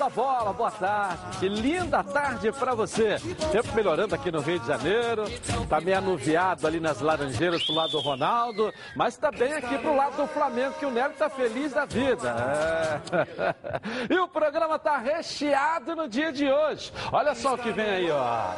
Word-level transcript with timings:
A 0.00 0.08
bola, 0.08 0.52
boa 0.52 0.70
tarde. 0.70 1.38
Que 1.38 1.48
linda 1.48 2.02
tarde 2.02 2.50
para 2.50 2.74
você. 2.74 3.16
Tempo 3.52 3.74
melhorando 3.74 4.14
aqui 4.14 4.32
no 4.32 4.40
Rio 4.40 4.58
de 4.58 4.66
Janeiro. 4.66 5.24
Tá 5.68 5.80
meio 5.80 5.98
anuviado 5.98 6.66
ali 6.66 6.80
nas 6.80 7.00
Laranjeiras 7.00 7.62
pro 7.64 7.74
lado 7.74 7.92
do 7.92 8.00
Ronaldo, 8.00 8.72
mas 8.96 9.16
tá 9.16 9.30
bem 9.30 9.52
aqui 9.52 9.78
pro 9.78 9.94
lado 9.94 10.16
do 10.16 10.26
Flamengo, 10.26 10.74
que 10.78 10.86
o 10.86 10.90
Nélio 10.90 11.14
tá 11.16 11.28
feliz 11.28 11.72
da 11.72 11.84
vida. 11.84 12.34
É. 13.08 13.52
E 14.12 14.18
o 14.18 14.28
programa 14.28 14.78
tá 14.78 14.98
recheado 14.98 15.94
no 15.94 16.08
dia 16.08 16.32
de 16.32 16.50
hoje. 16.50 16.92
Olha 17.12 17.34
só 17.34 17.54
o 17.54 17.58
que 17.58 17.70
vem 17.70 17.86
aí, 17.86 18.10
ó. 18.10 18.50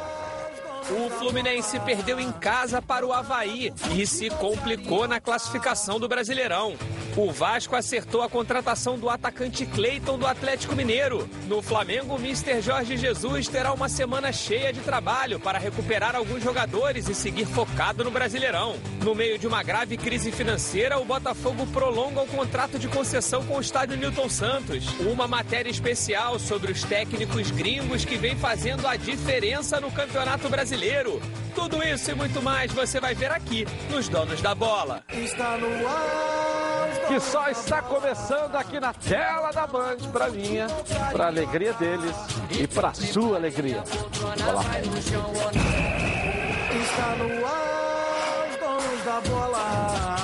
O 0.89 1.09
Fluminense 1.09 1.79
perdeu 1.79 2.19
em 2.19 2.31
casa 2.31 2.81
para 2.81 3.05
o 3.05 3.11
Havaí 3.11 3.73
e 3.95 4.05
se 4.05 4.29
complicou 4.29 5.07
na 5.07 5.19
classificação 5.19 5.99
do 5.99 6.07
Brasileirão. 6.07 6.75
O 7.17 7.31
Vasco 7.31 7.77
acertou 7.77 8.21
a 8.21 8.29
contratação 8.29 8.99
do 8.99 9.09
atacante 9.09 9.65
Cleiton 9.65 10.19
do 10.19 10.27
Atlético 10.27 10.75
Mineiro. 10.75 11.29
No 11.47 11.61
Flamengo, 11.61 12.15
o 12.15 12.19
Mister 12.19 12.61
Jorge 12.61 12.97
Jesus 12.97 13.47
terá 13.47 13.71
uma 13.71 13.87
semana 13.87 14.33
cheia 14.33 14.73
de 14.73 14.81
trabalho 14.81 15.39
para 15.39 15.57
recuperar 15.57 16.13
alguns 16.13 16.43
jogadores 16.43 17.07
e 17.07 17.15
seguir 17.15 17.45
focado 17.45 18.03
no 18.03 18.11
Brasileirão. 18.11 18.75
No 19.01 19.15
meio 19.15 19.39
de 19.39 19.47
uma 19.47 19.63
grave 19.63 19.95
crise 19.95 20.29
financeira, 20.29 20.99
o 20.99 21.05
Botafogo 21.05 21.65
prolonga 21.67 22.21
o 22.21 22.27
contrato 22.27 22.77
de 22.77 22.89
concessão 22.89 23.45
com 23.45 23.55
o 23.55 23.61
estádio 23.61 23.95
Newton 23.95 24.27
Santos. 24.27 24.85
Uma 24.99 25.25
matéria 25.25 25.69
especial 25.69 26.37
sobre 26.37 26.73
os 26.73 26.83
técnicos 26.83 27.49
gringos 27.49 28.03
que 28.03 28.17
vem 28.17 28.35
fazendo 28.35 28.85
a 28.85 28.97
diferença 28.97 29.79
no 29.79 29.89
Campeonato 29.89 30.49
brasileiro. 30.49 31.21
Tudo 31.55 31.81
isso 31.81 32.11
e 32.11 32.13
muito 32.13 32.41
mais 32.41 32.73
você 32.73 32.99
vai 32.99 33.15
ver 33.15 33.31
aqui 33.31 33.65
nos 33.89 34.09
Donos 34.09 34.41
da 34.41 34.53
Bola. 34.53 35.01
Está 35.13 35.55
no 35.57 35.87
ar. 35.87 36.74
Que 37.07 37.19
só 37.19 37.49
está 37.49 37.81
começando 37.81 38.55
aqui 38.55 38.79
na 38.79 38.93
tela 38.93 39.51
da 39.51 39.67
Band 39.67 39.97
para 40.11 40.29
minha, 40.29 40.67
para 41.11 41.27
alegria 41.27 41.73
deles 41.73 42.15
e 42.51 42.67
para 42.67 42.93
sua 42.93 43.37
alegria. 43.37 43.83
Olá. 44.21 44.63
Está 46.81 47.15
no 47.15 47.45
ar, 47.45 48.47
os 48.49 48.57
Donos 48.59 49.05
da 49.05 49.21
Bola 49.29 50.15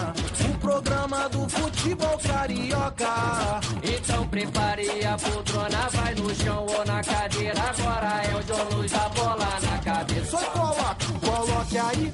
programa 0.62 1.28
do 1.30 1.50
futebol 1.50 2.18
carioca. 2.20 3.60
Então 3.84 4.28
prepare 4.28 5.06
a 5.06 5.17
poltrona, 5.17 5.90
vai 5.92 6.16
no 6.16 6.34
chão 6.36 6.66
ou 6.67 6.86
na 6.86 7.04
cadeira. 7.04 7.60
Agora 7.60 8.22
é 8.23 8.36
o 8.36 8.76
Luz 8.76 8.92
da 8.92 9.10
bola 9.10 9.48
na 9.62 9.78
cabeça. 9.80 10.38
Só 10.38 10.45
coloque, 10.52 11.06
coloque 11.20 11.78
aí, 11.78 12.14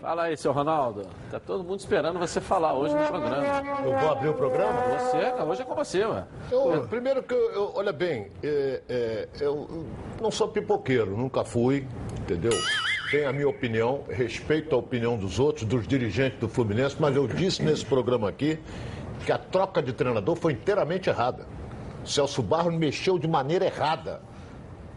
Fala 0.00 0.24
aí, 0.24 0.36
seu 0.36 0.52
Ronaldo. 0.52 1.02
Tá 1.30 1.40
todo 1.40 1.64
mundo 1.64 1.80
esperando 1.80 2.18
você 2.18 2.40
falar 2.40 2.74
hoje 2.74 2.94
no 2.94 3.06
programa. 3.06 3.44
Eu 3.84 3.98
vou 3.98 4.10
abrir 4.10 4.28
o 4.28 4.34
programa? 4.34 4.80
Você, 4.98 5.42
hoje 5.42 5.62
é 5.62 5.64
com 5.64 5.74
você, 5.74 6.04
ué. 6.04 6.24
Eu, 6.50 6.86
primeiro 6.86 7.22
que 7.22 7.32
eu, 7.32 7.50
eu 7.52 7.72
olha 7.74 7.92
bem, 7.92 8.30
é, 8.42 8.82
é, 8.88 9.28
eu 9.40 9.86
não 10.20 10.30
sou 10.30 10.48
pipoqueiro, 10.48 11.16
nunca 11.16 11.44
fui, 11.44 11.86
entendeu? 12.20 12.52
Tenho 13.10 13.28
a 13.28 13.32
minha 13.32 13.48
opinião, 13.48 14.04
respeito 14.08 14.74
a 14.74 14.78
opinião 14.78 15.16
dos 15.16 15.38
outros, 15.38 15.64
dos 15.64 15.86
dirigentes 15.86 16.38
do 16.38 16.48
Fluminense, 16.48 16.96
mas 16.98 17.16
eu 17.16 17.26
disse 17.26 17.62
nesse 17.62 17.84
programa 17.84 18.28
aqui 18.28 18.58
que 19.24 19.32
a 19.32 19.38
troca 19.38 19.82
de 19.82 19.92
treinador 19.92 20.36
foi 20.36 20.52
inteiramente 20.52 21.08
errada. 21.08 21.46
Celso 22.04 22.42
Barro 22.42 22.70
mexeu 22.70 23.18
de 23.18 23.26
maneira 23.26 23.64
errada 23.64 24.20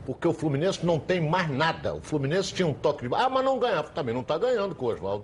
porque 0.09 0.27
o 0.27 0.33
Fluminense 0.33 0.83
não 0.83 0.97
tem 0.97 1.21
mais 1.21 1.47
nada. 1.51 1.93
O 1.93 2.01
Fluminense 2.01 2.51
tinha 2.51 2.67
um 2.67 2.73
toque 2.73 3.07
de. 3.07 3.13
Ah, 3.13 3.29
mas 3.29 3.45
não 3.45 3.59
ganhava. 3.59 3.89
Também 3.89 4.11
não 4.11 4.21
está 4.21 4.39
ganhando 4.39 4.73
com 4.73 4.87
o 4.87 4.89
Oswaldo. 4.89 5.23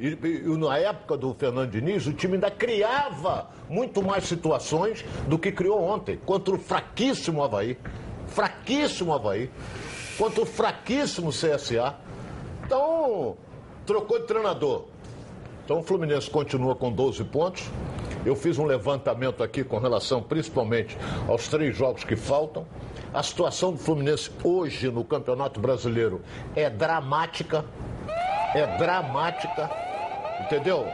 E, 0.00 0.08
e, 0.08 0.58
na 0.58 0.76
época 0.76 1.16
do 1.16 1.32
Fernando 1.34 1.70
Diniz, 1.70 2.04
o 2.04 2.12
time 2.12 2.34
ainda 2.34 2.50
criava 2.50 3.48
muito 3.68 4.02
mais 4.02 4.24
situações 4.24 5.04
do 5.28 5.38
que 5.38 5.52
criou 5.52 5.80
ontem, 5.80 6.16
contra 6.26 6.52
o 6.52 6.58
fraquíssimo 6.58 7.44
Havaí. 7.44 7.78
Fraquíssimo 8.26 9.12
Havaí. 9.14 9.48
Contra 10.18 10.42
o 10.42 10.46
fraquíssimo 10.46 11.30
CSA. 11.30 11.94
Então, 12.64 13.36
trocou 13.86 14.18
de 14.18 14.26
treinador. 14.26 14.86
Então 15.64 15.78
o 15.78 15.82
Fluminense 15.84 16.28
continua 16.28 16.74
com 16.74 16.90
12 16.90 17.22
pontos. 17.22 17.70
Eu 18.26 18.34
fiz 18.34 18.58
um 18.58 18.64
levantamento 18.64 19.44
aqui 19.44 19.62
com 19.62 19.78
relação 19.78 20.20
principalmente 20.20 20.98
aos 21.28 21.46
três 21.46 21.76
jogos 21.76 22.02
que 22.02 22.16
faltam. 22.16 22.66
A 23.12 23.22
situação 23.22 23.72
do 23.72 23.78
Fluminense 23.78 24.30
hoje 24.44 24.90
no 24.90 25.02
Campeonato 25.02 25.58
Brasileiro 25.58 26.20
é 26.54 26.68
dramática. 26.68 27.64
É 28.54 28.66
dramática. 28.76 29.70
Entendeu? 30.40 30.86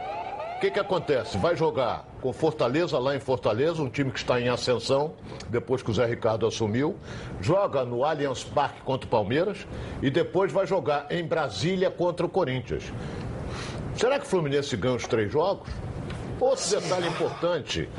O 0.55 0.59
que, 0.59 0.71
que 0.71 0.79
acontece? 0.79 1.37
Vai 1.37 1.57
jogar 1.57 2.05
com 2.21 2.31
Fortaleza, 2.31 2.97
lá 2.97 3.13
em 3.15 3.19
Fortaleza, 3.19 3.83
um 3.83 3.89
time 3.89 4.09
que 4.09 4.19
está 4.19 4.39
em 4.39 4.47
ascensão, 4.47 5.13
depois 5.49 5.83
que 5.83 5.91
o 5.91 5.93
Zé 5.93 6.05
Ricardo 6.05 6.47
assumiu. 6.47 6.95
Joga 7.41 7.83
no 7.83 8.05
Allianz 8.05 8.45
Parque 8.45 8.81
contra 8.81 9.05
o 9.05 9.09
Palmeiras 9.09 9.67
e 10.01 10.09
depois 10.09 10.53
vai 10.53 10.65
jogar 10.65 11.07
em 11.09 11.25
Brasília 11.25 11.91
contra 11.91 12.25
o 12.25 12.29
Corinthians. 12.29 12.85
Será 13.97 14.17
que 14.17 14.25
o 14.25 14.29
Fluminense 14.29 14.75
ganha 14.77 14.95
os 14.95 15.05
três 15.05 15.31
jogos? 15.31 15.69
Outro 16.39 16.69
detalhe 16.69 17.07
importante: 17.09 17.89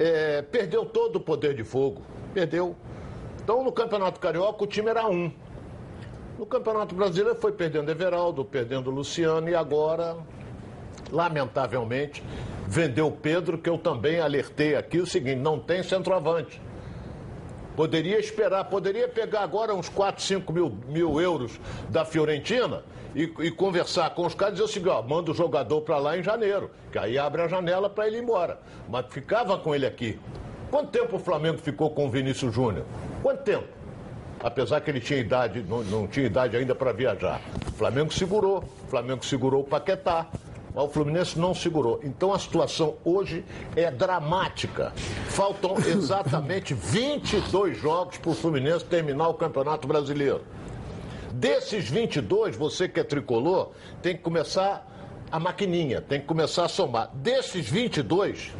é, 0.00 0.40
perdeu 0.40 0.86
todo 0.86 1.16
o 1.16 1.20
poder 1.20 1.54
de 1.54 1.64
fogo. 1.64 2.02
Perdeu. 2.32 2.74
Então, 3.46 3.62
no 3.62 3.70
Campeonato 3.70 4.18
Carioca, 4.18 4.64
o 4.64 4.66
time 4.66 4.90
era 4.90 5.06
um. 5.08 5.30
No 6.36 6.44
Campeonato 6.44 6.96
Brasileiro, 6.96 7.38
foi 7.38 7.52
perdendo 7.52 7.88
Everaldo, 7.88 8.44
perdendo 8.44 8.90
Luciano 8.90 9.48
e 9.48 9.54
agora, 9.54 10.16
lamentavelmente, 11.12 12.24
vendeu 12.66 13.08
Pedro, 13.08 13.56
que 13.56 13.70
eu 13.70 13.78
também 13.78 14.18
alertei 14.18 14.74
aqui 14.74 14.98
o 14.98 15.06
seguinte: 15.06 15.36
não 15.36 15.60
tem 15.60 15.80
centroavante. 15.84 16.60
Poderia 17.76 18.18
esperar, 18.18 18.64
poderia 18.64 19.06
pegar 19.06 19.42
agora 19.42 19.72
uns 19.76 19.88
4, 19.88 20.24
5 20.24 20.52
mil, 20.52 20.76
mil 20.88 21.20
euros 21.20 21.60
da 21.88 22.04
Fiorentina 22.04 22.82
e, 23.14 23.32
e, 23.38 23.50
conversar 23.52 24.10
com 24.10 24.26
os 24.26 24.34
caras 24.34 24.54
e 24.54 24.56
dizer 24.56 24.64
o 24.64 24.72
seguinte: 24.72 24.90
ó, 24.90 25.02
manda 25.02 25.30
o 25.30 25.34
jogador 25.34 25.82
para 25.82 25.98
lá 25.98 26.18
em 26.18 26.22
janeiro, 26.24 26.72
que 26.90 26.98
aí 26.98 27.16
abre 27.16 27.42
a 27.42 27.46
janela 27.46 27.88
para 27.88 28.08
ele 28.08 28.16
ir 28.16 28.24
embora. 28.24 28.58
Mas 28.88 29.06
ficava 29.08 29.56
com 29.56 29.72
ele 29.72 29.86
aqui. 29.86 30.18
Quanto 30.70 30.90
tempo 30.90 31.16
o 31.16 31.18
Flamengo 31.18 31.58
ficou 31.58 31.90
com 31.90 32.06
o 32.06 32.10
Vinícius 32.10 32.54
Júnior? 32.54 32.84
Quanto 33.22 33.42
tempo? 33.42 33.68
Apesar 34.42 34.80
que 34.80 34.90
ele 34.90 35.00
tinha 35.00 35.18
idade, 35.18 35.64
não, 35.66 35.82
não 35.84 36.06
tinha 36.06 36.26
idade 36.26 36.56
ainda 36.56 36.74
para 36.74 36.92
viajar. 36.92 37.40
O 37.68 37.72
Flamengo 37.72 38.12
segurou, 38.12 38.58
o 38.58 38.90
Flamengo 38.90 39.24
segurou 39.24 39.62
o 39.62 39.64
Paquetá, 39.64 40.26
mas 40.74 40.84
o 40.84 40.88
Fluminense 40.88 41.38
não 41.38 41.54
segurou. 41.54 42.00
Então 42.04 42.32
a 42.32 42.38
situação 42.38 42.96
hoje 43.04 43.44
é 43.74 43.90
dramática. 43.90 44.92
Faltam 45.28 45.76
exatamente 45.86 46.74
22 46.74 47.78
jogos 47.78 48.18
para 48.18 48.30
o 48.30 48.34
Fluminense 48.34 48.84
terminar 48.84 49.28
o 49.28 49.34
Campeonato 49.34 49.88
Brasileiro. 49.88 50.42
Desses 51.32 51.88
22, 51.88 52.56
você 52.56 52.88
que 52.88 53.00
é 53.00 53.04
tricolor, 53.04 53.70
tem 54.02 54.16
que 54.16 54.22
começar 54.22 54.86
a 55.30 55.38
maquininha, 55.38 56.00
tem 56.00 56.20
que 56.20 56.26
começar 56.26 56.64
a 56.64 56.68
somar. 56.68 57.10
Desses 57.14 57.68
22, 57.68 58.52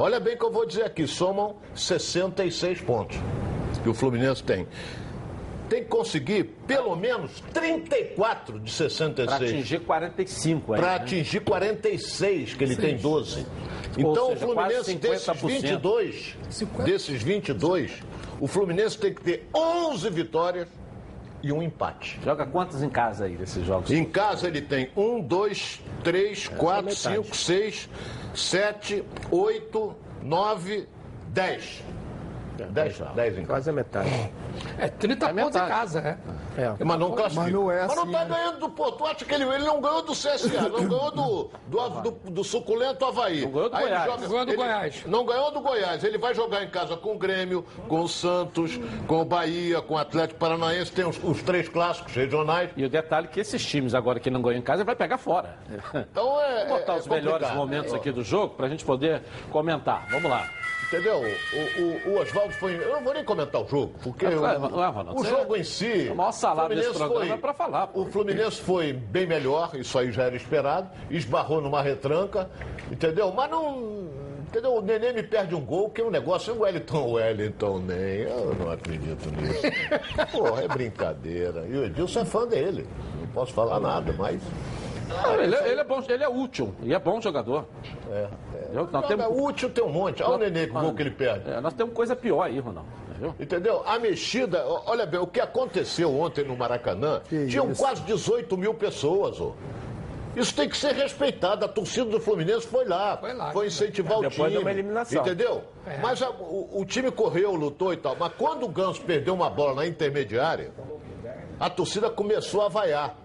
Olha 0.00 0.18
bem 0.18 0.34
que 0.34 0.42
eu 0.42 0.50
vou 0.50 0.64
dizer 0.64 0.84
aqui, 0.84 1.06
somam 1.06 1.56
66 1.74 2.80
pontos 2.80 3.18
que 3.82 3.88
o 3.90 3.92
Fluminense 3.92 4.42
tem. 4.42 4.66
Tem 5.68 5.82
que 5.82 5.90
conseguir 5.90 6.44
pelo 6.66 6.96
menos 6.96 7.42
34 7.52 8.60
de 8.60 8.70
66. 8.72 9.26
Para 9.26 9.46
atingir 9.46 9.80
45, 9.80 10.66
Para 10.72 10.80
né? 10.80 10.94
atingir 10.94 11.40
46, 11.40 12.54
que 12.54 12.64
ele 12.64 12.76
Sim. 12.76 12.80
tem 12.80 12.96
12. 12.96 13.46
Então 13.98 14.28
seja, 14.28 14.46
o 14.46 14.48
Fluminense, 14.48 14.94
desses 14.94 15.42
22, 15.42 16.36
50. 16.48 16.82
desses 16.82 17.22
22, 17.22 17.92
o 18.40 18.46
Fluminense 18.46 18.96
tem 18.96 19.12
que 19.12 19.20
ter 19.20 19.50
11 19.54 20.08
vitórias 20.08 20.68
e 21.42 21.52
um 21.52 21.62
empate. 21.62 22.18
Joga 22.24 22.46
quantos 22.46 22.82
em 22.82 22.88
casa 22.88 23.26
aí 23.26 23.36
desses 23.36 23.66
jogos? 23.66 23.90
Em 23.90 24.04
casa 24.06 24.46
ele 24.46 24.62
tem 24.62 24.90
1, 24.96 25.20
2, 25.20 25.80
3, 26.02 26.48
4, 26.48 26.96
5, 26.96 27.36
6, 27.36 27.88
7, 28.34 29.04
8, 29.30 29.94
9, 30.22 30.86
10. 31.34 31.60
10, 32.66 32.98
10 33.14 33.32
em 33.32 33.36
casa. 33.40 33.46
Quase 33.46 33.70
a 33.70 33.72
metade. 33.72 34.32
É, 34.78 34.88
30 34.88 35.26
é 35.26 35.32
pontos 35.32 35.60
em 35.60 35.66
casa, 35.66 36.18
é. 36.56 36.62
é. 36.62 36.84
Mas 36.84 36.98
não 36.98 37.12
classifica. 37.12 37.42
Mas 37.42 37.52
não, 37.52 37.70
é 37.70 37.80
assim, 37.82 37.94
mas 37.94 37.96
não 37.96 38.12
tá 38.12 38.24
né? 38.24 38.34
ganhando 38.34 38.58
do 38.58 38.68
pô. 38.70 38.92
Tu 38.92 39.06
acha 39.06 39.24
que 39.24 39.34
ele, 39.34 39.44
ele 39.44 39.64
não 39.64 39.80
ganhou 39.80 40.02
do 40.02 40.12
CSA, 40.12 40.68
não 40.68 40.88
ganhou 40.88 41.10
do, 41.10 41.50
do, 41.66 41.88
do, 42.00 42.30
do 42.30 42.44
suculento 42.44 43.04
Havaí. 43.04 43.42
Não 43.42 43.50
ganhou 43.50 43.70
do 43.70 43.76
Aí 43.76 43.82
Goiás. 43.84 44.04
Joga, 44.04 44.28
ganhou 44.28 44.44
do 44.44 44.50
ele, 44.50 44.56
Goiás. 44.56 45.04
Não 45.06 45.24
ganhou 45.24 45.52
do 45.52 45.60
Goiás. 45.60 46.04
Ele 46.04 46.18
vai 46.18 46.34
jogar 46.34 46.62
em 46.62 46.70
casa 46.70 46.96
com 46.96 47.14
o 47.14 47.18
Grêmio, 47.18 47.64
com 47.88 48.00
o 48.00 48.08
Santos, 48.08 48.78
com 49.06 49.20
o 49.20 49.24
Bahia, 49.24 49.80
com 49.80 49.94
o 49.94 49.98
Atlético 49.98 50.38
Paranaense. 50.38 50.92
Tem 50.92 51.06
os, 51.06 51.22
os 51.22 51.42
três 51.42 51.68
clássicos 51.68 52.14
regionais. 52.14 52.70
E 52.76 52.84
o 52.84 52.88
detalhe 52.88 53.26
é 53.26 53.30
que 53.30 53.40
esses 53.40 53.64
times 53.64 53.94
agora 53.94 54.20
que 54.20 54.30
não 54.30 54.42
ganham 54.42 54.58
em 54.58 54.62
casa, 54.62 54.82
ele 54.82 54.86
vai 54.86 54.96
pegar 54.96 55.18
fora. 55.18 55.58
Então 56.10 56.40
é. 56.40 56.66
Vou 56.66 56.78
botar 56.78 56.94
é, 56.94 56.98
os 56.98 57.06
melhores 57.06 57.50
momentos 57.52 57.92
aqui 57.94 58.10
do 58.10 58.22
jogo 58.22 58.54
para 58.54 58.66
a 58.66 58.68
gente 58.68 58.84
poder 58.84 59.22
comentar. 59.50 60.06
Vamos 60.10 60.30
lá. 60.30 60.48
Entendeu? 60.92 61.20
O, 61.22 61.82
o, 61.82 62.14
o 62.14 62.20
Oswaldo 62.20 62.52
foi. 62.54 62.74
Eu 62.74 62.94
não 62.94 63.04
vou 63.04 63.14
nem 63.14 63.22
comentar 63.24 63.62
o 63.62 63.68
jogo, 63.68 63.94
porque 64.02 64.26
É, 64.26 64.30
o, 64.30 64.44
é, 64.44 64.56
Ronaldo, 64.56 65.20
o 65.20 65.24
jogo 65.24 65.54
em 65.56 65.62
si. 65.62 66.08
o 66.10 66.16
maior 66.16 66.32
salário 66.32 66.74
desse 66.74 66.88
Fluminense 66.88 67.12
programa 67.12 67.34
é 67.34 67.38
pra 67.38 67.54
falar, 67.54 67.86
pô. 67.86 68.00
O 68.00 68.06
Fluminense 68.06 68.60
foi 68.60 68.92
bem 68.92 69.24
melhor, 69.24 69.70
isso 69.74 69.96
aí 69.96 70.10
já 70.10 70.24
era 70.24 70.34
esperado, 70.34 70.90
esbarrou 71.08 71.60
numa 71.60 71.80
retranca, 71.80 72.50
entendeu? 72.90 73.30
Mas 73.32 73.48
não. 73.50 74.08
Entendeu? 74.48 74.74
O 74.74 74.82
Nenê 74.82 75.12
me 75.12 75.22
perde 75.22 75.54
um 75.54 75.64
gol, 75.64 75.90
que 75.90 76.00
é 76.00 76.04
um 76.04 76.10
negócio. 76.10 76.52
O 76.54 76.62
Wellington, 76.62 77.02
o 77.06 77.12
Wellington 77.12 77.78
nem. 77.86 78.22
Eu 78.22 78.52
não 78.58 78.72
acredito 78.72 79.30
nisso. 79.30 79.62
Porra, 80.36 80.64
é 80.64 80.66
brincadeira. 80.68 81.64
E 81.68 81.76
o 81.76 81.84
Edilson 81.84 82.22
é 82.22 82.24
fã 82.24 82.48
dele. 82.48 82.84
Não 83.20 83.28
posso 83.28 83.52
falar 83.52 83.78
nada, 83.78 84.12
mas. 84.18 84.42
Ele, 85.40 85.56
ele 85.56 85.80
é 85.80 85.84
bom, 85.84 86.02
ele 86.08 86.24
é 86.24 86.28
útil 86.28 86.74
e 86.82 86.94
é 86.94 86.98
bom 86.98 87.20
jogador. 87.20 87.64
É, 88.10 88.28
Entendeu? 88.62 88.88
Nós 88.92 89.06
temos, 89.06 89.26
útil 89.30 89.70
tem 89.70 89.82
um 89.84 89.88
monte. 89.90 90.22
Olha 90.22 90.34
o 90.34 90.38
Nenê, 90.38 90.66
que 90.66 90.72
gol 90.72 90.94
que 90.94 91.02
ele 91.02 91.10
perde. 91.10 91.50
é, 91.50 91.60
nós 91.60 91.72
temos 91.74 91.92
coisa 91.94 92.14
pior 92.14 92.42
aí, 92.42 92.58
Ronaldo. 92.58 92.88
Entendeu? 93.10 93.34
Entendeu? 93.38 93.82
A 93.86 93.98
mexida, 93.98 94.64
olha 94.86 95.04
bem, 95.04 95.20
o 95.20 95.26
que 95.26 95.40
aconteceu 95.40 96.14
ontem 96.18 96.44
no 96.44 96.56
Maracanã, 96.56 97.20
tinham 97.28 97.74
quase 97.74 98.02
18 98.02 98.56
mil 98.56 98.72
pessoas, 98.74 99.40
ó. 99.40 99.52
Isso 100.36 100.54
tem 100.54 100.68
que 100.68 100.76
ser 100.76 100.94
respeitado. 100.94 101.64
A 101.64 101.68
torcida 101.68 102.04
do 102.08 102.20
Fluminense 102.20 102.64
foi 102.64 102.84
lá, 102.84 103.16
Foi 103.16 103.32
lá. 103.34 103.52
incentivar 103.66 104.18
o 104.18 104.20
Depois 104.22 104.36
time. 104.36 104.50
de 104.50 104.58
uma 104.58 104.70
eliminação. 104.70 105.20
Entendeu? 105.22 105.64
Mas 106.00 106.22
a- 106.22 106.30
o, 106.30 106.68
o 106.80 106.84
time 106.84 107.10
correu, 107.10 107.52
lutou 107.56 107.92
e 107.92 107.96
tal. 107.96 108.14
Mas 108.18 108.32
quando 108.38 108.62
o 108.64 108.68
Ganso 108.68 109.02
perdeu 109.02 109.34
uma 109.34 109.50
bola 109.50 109.74
na 109.74 109.86
intermediária, 109.88 110.70
a 111.58 111.68
torcida 111.68 112.08
começou 112.08 112.62
a 112.62 112.68
vaiar. 112.68 113.16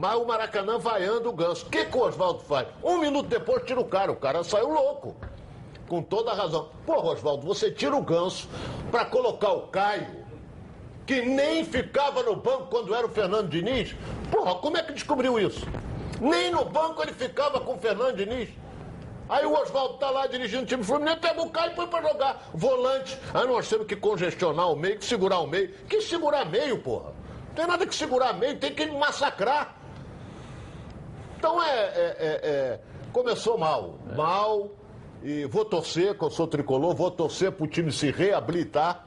Mas 0.00 0.14
o 0.14 0.24
Maracanã 0.24 0.78
vaiando 0.78 1.28
o 1.28 1.32
Ganso. 1.34 1.66
O 1.66 1.68
que, 1.68 1.84
que 1.84 1.94
o 1.94 2.00
Oswaldo 2.00 2.40
faz? 2.40 2.66
Um 2.82 2.96
minuto 2.96 3.28
depois 3.28 3.62
tira 3.64 3.78
o 3.78 3.84
cara. 3.84 4.10
O 4.10 4.16
cara 4.16 4.42
saiu 4.42 4.70
louco. 4.70 5.14
Com 5.86 6.02
toda 6.02 6.30
a 6.30 6.34
razão. 6.34 6.70
Pô, 6.86 7.02
Oswaldo, 7.02 7.46
você 7.46 7.70
tira 7.70 7.94
o 7.94 8.00
Ganso 8.00 8.48
para 8.90 9.04
colocar 9.04 9.52
o 9.52 9.68
Caio, 9.68 10.24
que 11.04 11.20
nem 11.20 11.66
ficava 11.66 12.22
no 12.22 12.34
banco 12.34 12.68
quando 12.70 12.94
era 12.94 13.06
o 13.06 13.10
Fernando 13.10 13.50
Diniz. 13.50 13.94
Porra, 14.30 14.54
como 14.54 14.78
é 14.78 14.82
que 14.82 14.94
descobriu 14.94 15.38
isso? 15.38 15.66
Nem 16.18 16.50
no 16.50 16.64
banco 16.64 17.02
ele 17.02 17.12
ficava 17.12 17.60
com 17.60 17.74
o 17.74 17.78
Fernando 17.78 18.16
Diniz. 18.16 18.48
Aí 19.28 19.44
o 19.44 19.52
Oswaldo 19.52 19.98
tá 19.98 20.08
lá 20.08 20.26
dirigindo 20.26 20.62
o 20.62 20.66
time 20.66 20.82
Fluminense, 20.82 21.18
pega 21.18 21.42
o 21.42 21.50
Caio 21.50 21.72
e 21.72 21.74
põe 21.74 21.86
pra 21.86 22.00
jogar. 22.00 22.48
Volante. 22.54 23.18
Aí 23.34 23.46
nós 23.46 23.68
temos 23.68 23.86
que 23.86 23.96
congestionar 23.96 24.72
o 24.72 24.76
meio, 24.76 24.98
que 24.98 25.04
segurar 25.04 25.40
o 25.40 25.46
meio. 25.46 25.68
Que 25.90 26.00
segurar 26.00 26.46
meio, 26.46 26.78
porra? 26.78 27.12
Não 27.48 27.54
tem 27.54 27.66
nada 27.66 27.86
que 27.86 27.94
segurar 27.94 28.32
meio, 28.32 28.56
tem 28.58 28.74
que 28.74 28.86
massacrar. 28.86 29.79
Então 31.40 31.60
é, 31.62 31.70
é- 31.70 32.16
é- 32.18 32.40
é- 32.44 32.78
começou 33.14 33.56
mal, 33.56 33.98
mal 34.14 34.68
e 35.22 35.46
vou 35.46 35.64
torcer, 35.64 36.14
que 36.14 36.22
eu 36.22 36.28
sou 36.30 36.46
tricolor, 36.46 36.94
vou 36.94 37.10
torcer 37.10 37.50
para 37.50 37.64
o 37.64 37.66
time 37.66 37.90
se 37.90 38.10
reabilitar, 38.10 39.06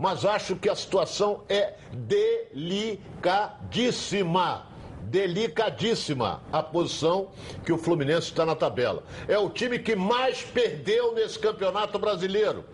mas 0.00 0.24
acho 0.24 0.56
que 0.56 0.70
a 0.70 0.74
situação 0.74 1.42
é 1.50 1.74
delicadíssima. 1.92 4.68
Delicadíssima 5.02 6.40
a 6.50 6.62
posição 6.62 7.28
que 7.64 7.72
o 7.72 7.78
Fluminense 7.78 8.28
está 8.28 8.46
na 8.46 8.56
tabela. 8.56 9.02
É 9.28 9.38
o 9.38 9.50
time 9.50 9.78
que 9.78 9.94
mais 9.94 10.40
perdeu 10.42 11.14
nesse 11.14 11.38
campeonato 11.38 11.98
brasileiro. 11.98 12.64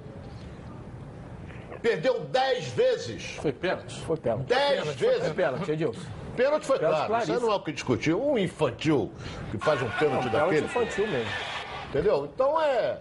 Perdeu 1.82 2.20
10 2.20 2.68
vezes. 2.68 3.32
Foi 3.42 3.52
pênalti. 3.52 3.98
Foi 4.06 4.16
pênalti. 4.16 4.46
10 4.46 4.86
vezes. 4.94 5.24
Foi 5.24 5.34
pênalti, 5.34 5.72
Edilson. 5.72 6.00
Pênalti 6.36 6.66
foi 6.66 6.78
Pênalti 6.78 7.06
claro, 7.06 7.22
isso 7.22 7.40
não 7.40 7.52
é 7.52 7.54
o 7.54 7.60
que 7.60 7.72
discutir. 7.72 8.14
Um 8.14 8.38
infantil 8.38 9.10
que 9.50 9.58
faz 9.58 9.80
um 9.82 9.88
pênalti 9.90 9.98
Pênalti 9.98 10.28
daquele, 10.30 10.64
infantil 10.66 11.06
mesmo. 11.08 11.30
entendeu? 11.88 12.28
Então 12.32 12.60
é. 12.60 12.98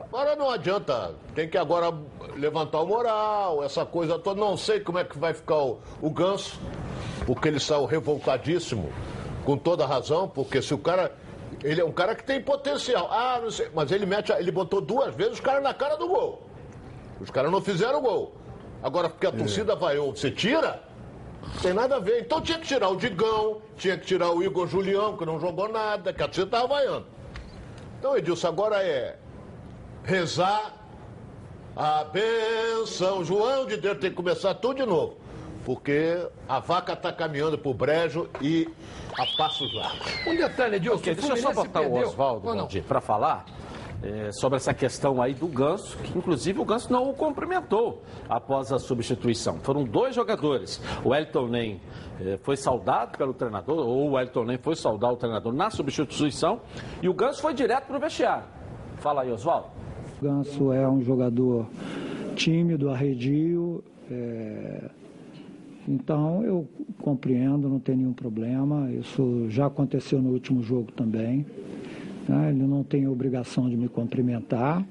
Agora 0.00 0.36
não 0.36 0.48
adianta, 0.48 1.14
tem 1.34 1.46
que 1.48 1.58
agora 1.58 1.92
levantar 2.34 2.80
o 2.80 2.86
moral, 2.86 3.62
essa 3.62 3.84
coisa 3.84 4.18
toda. 4.18 4.40
Não 4.40 4.56
sei 4.56 4.80
como 4.80 4.98
é 4.98 5.04
que 5.04 5.18
vai 5.18 5.34
ficar 5.34 5.56
o, 5.56 5.80
o 6.00 6.08
ganso, 6.08 6.58
porque 7.26 7.48
ele 7.48 7.60
saiu 7.60 7.84
revoltadíssimo, 7.84 8.90
com 9.44 9.56
toda 9.58 9.84
razão, 9.86 10.28
porque 10.28 10.62
se 10.62 10.72
o 10.72 10.78
cara. 10.78 11.12
Ele 11.64 11.80
é 11.80 11.84
um 11.84 11.90
cara 11.90 12.14
que 12.14 12.22
tem 12.22 12.40
potencial. 12.40 13.08
Ah, 13.10 13.40
não 13.42 13.50
sei. 13.50 13.68
Mas 13.74 13.90
ele 13.90 14.06
mete. 14.06 14.30
Ele 14.30 14.52
botou 14.52 14.80
duas 14.80 15.12
vezes 15.14 15.34
os 15.34 15.40
caras 15.40 15.60
na 15.62 15.74
cara 15.74 15.96
do 15.96 16.06
gol. 16.06 16.48
Os 17.20 17.30
caras 17.30 17.50
não 17.50 17.60
fizeram 17.60 18.00
gol. 18.00 18.32
Agora, 18.80 19.08
porque 19.08 19.26
a 19.26 19.32
torcida 19.32 19.74
vaiou, 19.74 20.14
você 20.14 20.30
tira? 20.30 20.80
Não 21.42 21.60
tem 21.62 21.72
nada 21.72 21.96
a 21.96 21.98
ver. 21.98 22.20
Então 22.20 22.40
tinha 22.40 22.58
que 22.58 22.66
tirar 22.66 22.88
o 22.88 22.96
Digão, 22.96 23.60
tinha 23.76 23.96
que 23.96 24.06
tirar 24.06 24.30
o 24.30 24.42
Igor 24.42 24.66
Julião, 24.66 25.16
que 25.16 25.24
não 25.24 25.40
jogou 25.40 25.68
nada, 25.68 26.12
que 26.12 26.22
a 26.22 26.26
torcida 26.26 26.46
estava 26.46 26.66
vaiando. 26.68 27.06
Então, 27.98 28.16
Edilson, 28.16 28.48
agora 28.48 28.82
é 28.82 29.16
rezar 30.04 30.74
a 31.76 32.04
benção. 32.04 33.24
João 33.24 33.66
de 33.66 33.76
Deus 33.76 33.98
tem 33.98 34.10
que 34.10 34.16
começar 34.16 34.54
tudo 34.54 34.76
de 34.76 34.86
novo. 34.86 35.16
Porque 35.64 36.26
a 36.48 36.60
vaca 36.60 36.94
está 36.94 37.12
caminhando 37.12 37.58
pro 37.58 37.74
brejo 37.74 38.28
e 38.40 38.68
a 39.18 39.26
passos 39.36 39.74
largos. 39.74 40.26
Um 40.26 40.36
detalhe, 40.36 40.76
Edilson. 40.76 40.98
Ok, 40.98 41.12
o 41.12 41.16
deixa 41.16 41.32
eu 41.32 41.36
só 41.42 41.52
botar 41.52 41.80
o 41.80 41.90
perdeu- 41.90 42.08
Oswaldo, 42.08 42.46
não? 42.48 42.56
Valdir, 42.56 42.82
para 42.84 43.00
falar 43.00 43.44
eh, 44.02 44.30
sobre 44.32 44.56
essa 44.56 44.72
questão 44.72 45.20
aí 45.20 45.34
do 45.34 45.46
Ganso, 45.46 45.96
que 45.98 46.16
inclusive 46.16 46.60
o 46.60 46.64
Ganso 46.64 46.92
não 46.92 47.10
o 47.10 47.14
cumprimentou 47.14 48.02
após 48.28 48.72
a 48.72 48.78
substituição. 48.78 49.58
Foram 49.58 49.84
dois 49.84 50.14
jogadores. 50.14 50.80
O 51.04 51.14
Elton 51.14 51.48
Nem 51.48 51.80
eh, 52.20 52.38
foi 52.42 52.56
saudado 52.56 53.16
pelo 53.18 53.34
treinador, 53.34 53.78
ou 53.86 54.10
o 54.10 54.18
Elton 54.20 54.44
Nem 54.44 54.58
foi 54.58 54.76
saudar 54.76 55.12
o 55.12 55.16
treinador 55.16 55.52
na 55.52 55.70
substituição, 55.70 56.60
e 57.02 57.08
o 57.08 57.14
Ganso 57.14 57.40
foi 57.42 57.54
direto 57.54 57.86
para 57.86 57.96
o 57.96 58.00
vestiário. 58.00 58.44
Fala 58.98 59.22
aí, 59.22 59.32
Oswaldo. 59.32 59.68
O 60.20 60.24
Ganso 60.24 60.72
é 60.72 60.88
um 60.88 61.00
jogador 61.02 61.66
tímido, 62.34 62.90
arredio. 62.90 63.82
é, 64.10 64.90
Então 65.86 66.42
eu 66.44 66.68
compreendo, 67.00 67.68
não 67.68 67.78
tem 67.80 67.96
nenhum 67.96 68.12
problema. 68.12 68.90
Isso 68.92 69.46
já 69.48 69.66
aconteceu 69.66 70.20
no 70.20 70.30
último 70.30 70.62
jogo 70.62 70.92
também. 70.92 71.46
Né? 72.28 72.50
Ele 72.50 72.66
não 72.66 72.84
tem 72.84 73.08
obrigação 73.08 73.68
de 73.68 73.76
me 73.76 73.88
cumprimentar. 73.88 74.84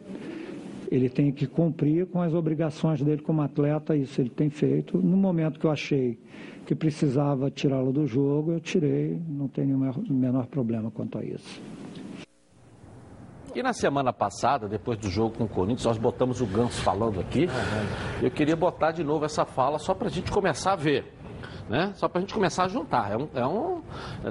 Ele 0.89 1.09
tem 1.09 1.31
que 1.31 1.45
cumprir 1.45 2.05
com 2.07 2.21
as 2.21 2.33
obrigações 2.33 3.01
dele 3.01 3.21
como 3.21 3.41
atleta, 3.41 3.95
isso 3.95 4.21
ele 4.21 4.29
tem 4.29 4.49
feito. 4.49 4.97
No 4.97 5.17
momento 5.17 5.59
que 5.59 5.65
eu 5.65 5.71
achei 5.71 6.17
que 6.65 6.73
precisava 6.73 7.51
tirá-lo 7.51 7.91
do 7.91 8.07
jogo, 8.07 8.53
eu 8.53 8.59
tirei, 8.59 9.21
não 9.27 9.47
tem 9.47 9.65
nenhum 9.65 9.91
menor 10.09 10.47
problema 10.47 10.89
quanto 10.89 11.17
a 11.17 11.23
isso. 11.23 11.61
E 13.55 13.63
na 13.63 13.73
semana 13.73 14.13
passada, 14.13 14.67
depois 14.67 14.99
do 14.99 15.09
jogo 15.09 15.35
com 15.35 15.45
o 15.45 15.47
Corinthians, 15.47 15.85
nós 15.85 15.97
botamos 15.97 16.41
o 16.41 16.45
Ganso 16.45 16.81
falando 16.81 17.19
aqui. 17.19 17.47
Eu 18.21 18.29
queria 18.29 18.55
botar 18.55 18.91
de 18.91 19.03
novo 19.03 19.25
essa 19.25 19.45
fala 19.45 19.79
só 19.79 19.93
para 19.93 20.07
a 20.07 20.11
gente 20.11 20.31
começar 20.31 20.73
a 20.73 20.75
ver. 20.75 21.11
Né? 21.67 21.91
Só 21.95 22.07
para 22.07 22.19
a 22.19 22.21
gente 22.21 22.33
começar 22.33 22.65
a 22.65 22.67
juntar. 22.67 23.11
É 23.11 23.17
um, 23.17 23.27
é 23.33 23.45
um, 23.47 23.81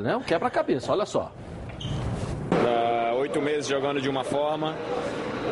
né? 0.00 0.16
um 0.16 0.22
quebra-cabeça, 0.22 0.92
olha 0.92 1.04
só. 1.04 1.32
Oito 3.16 3.40
meses 3.40 3.66
jogando 3.66 4.00
de 4.00 4.08
uma 4.08 4.24
forma 4.24 4.76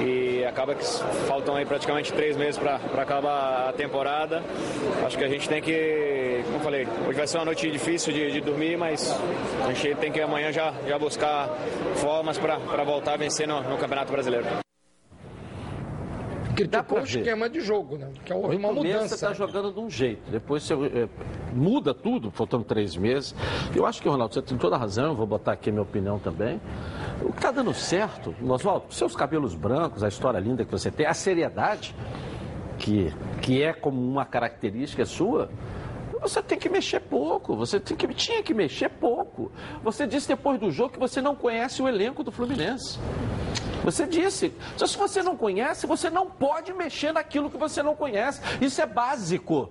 e 0.00 0.44
acaba 0.44 0.74
que 0.74 0.84
faltam 1.26 1.56
aí 1.56 1.64
praticamente 1.64 2.12
três 2.12 2.36
meses 2.36 2.58
para 2.58 2.76
acabar 3.00 3.68
a 3.70 3.72
temporada. 3.72 4.42
Acho 5.06 5.16
que 5.16 5.24
a 5.24 5.28
gente 5.28 5.48
tem 5.48 5.62
que, 5.62 6.42
como 6.46 6.60
falei, 6.60 6.86
hoje 7.06 7.16
vai 7.16 7.26
ser 7.26 7.38
uma 7.38 7.46
noite 7.46 7.70
difícil 7.70 8.12
de, 8.12 8.32
de 8.32 8.40
dormir, 8.40 8.76
mas 8.76 9.10
a 9.66 9.72
gente 9.72 9.94
tem 9.96 10.12
que 10.12 10.20
amanhã 10.20 10.52
já, 10.52 10.74
já 10.86 10.98
buscar 10.98 11.48
formas 11.96 12.36
para 12.38 12.84
voltar 12.84 13.14
a 13.14 13.16
vencer 13.16 13.48
no, 13.48 13.62
no 13.62 13.78
Campeonato 13.78 14.12
Brasileiro. 14.12 14.63
Criticou 16.54 16.98
o 16.98 17.02
esquema 17.02 17.48
de 17.48 17.60
jogo, 17.60 17.96
né? 17.96 18.10
Que 18.24 18.32
houve 18.32 18.56
uma 18.56 18.68
No 18.68 18.76
começo 18.76 18.94
mudança. 18.94 19.08
você 19.08 19.14
está 19.26 19.32
jogando 19.32 19.72
de 19.72 19.80
um 19.80 19.90
jeito, 19.90 20.30
depois 20.30 20.62
você 20.62 20.74
eh, 20.74 21.08
muda 21.52 21.92
tudo, 21.92 22.30
faltando 22.30 22.64
três 22.64 22.96
meses. 22.96 23.34
Eu 23.74 23.86
acho 23.86 24.00
que, 24.00 24.08
Ronaldo, 24.08 24.34
você 24.34 24.42
tem 24.42 24.56
toda 24.56 24.76
a 24.76 24.78
razão, 24.78 25.06
eu 25.08 25.14
vou 25.16 25.26
botar 25.26 25.52
aqui 25.52 25.70
a 25.70 25.72
minha 25.72 25.82
opinião 25.82 26.18
também. 26.18 26.60
O 27.22 27.32
que 27.32 27.38
está 27.38 27.50
dando 27.50 27.72
certo, 27.74 28.34
Oswaldo, 28.42 28.86
seus 28.90 29.14
cabelos 29.16 29.54
brancos, 29.54 30.02
a 30.02 30.08
história 30.08 30.38
linda 30.38 30.64
que 30.64 30.70
você 30.70 30.90
tem, 30.90 31.06
a 31.06 31.14
seriedade, 31.14 31.94
que, 32.78 33.12
que 33.40 33.62
é 33.62 33.72
como 33.72 34.00
uma 34.00 34.24
característica 34.24 35.04
sua, 35.04 35.50
você 36.20 36.42
tem 36.42 36.58
que 36.58 36.68
mexer 36.68 37.00
pouco, 37.00 37.54
você 37.54 37.78
tem 37.78 37.96
que, 37.96 38.06
tinha 38.14 38.42
que 38.42 38.54
mexer 38.54 38.88
pouco. 38.88 39.52
Você 39.82 40.06
disse 40.06 40.28
depois 40.28 40.58
do 40.58 40.70
jogo 40.70 40.94
que 40.94 40.98
você 40.98 41.20
não 41.20 41.34
conhece 41.34 41.82
o 41.82 41.88
elenco 41.88 42.24
do 42.24 42.32
Fluminense. 42.32 42.98
Você 43.84 44.06
disse. 44.06 44.52
Só 44.76 44.86
se 44.86 44.96
você 44.96 45.22
não 45.22 45.36
conhece, 45.36 45.86
você 45.86 46.10
não 46.10 46.26
pode 46.28 46.72
mexer 46.72 47.12
naquilo 47.12 47.50
que 47.50 47.56
você 47.58 47.82
não 47.82 47.94
conhece. 47.94 48.40
Isso 48.60 48.80
é 48.80 48.86
básico. 48.86 49.68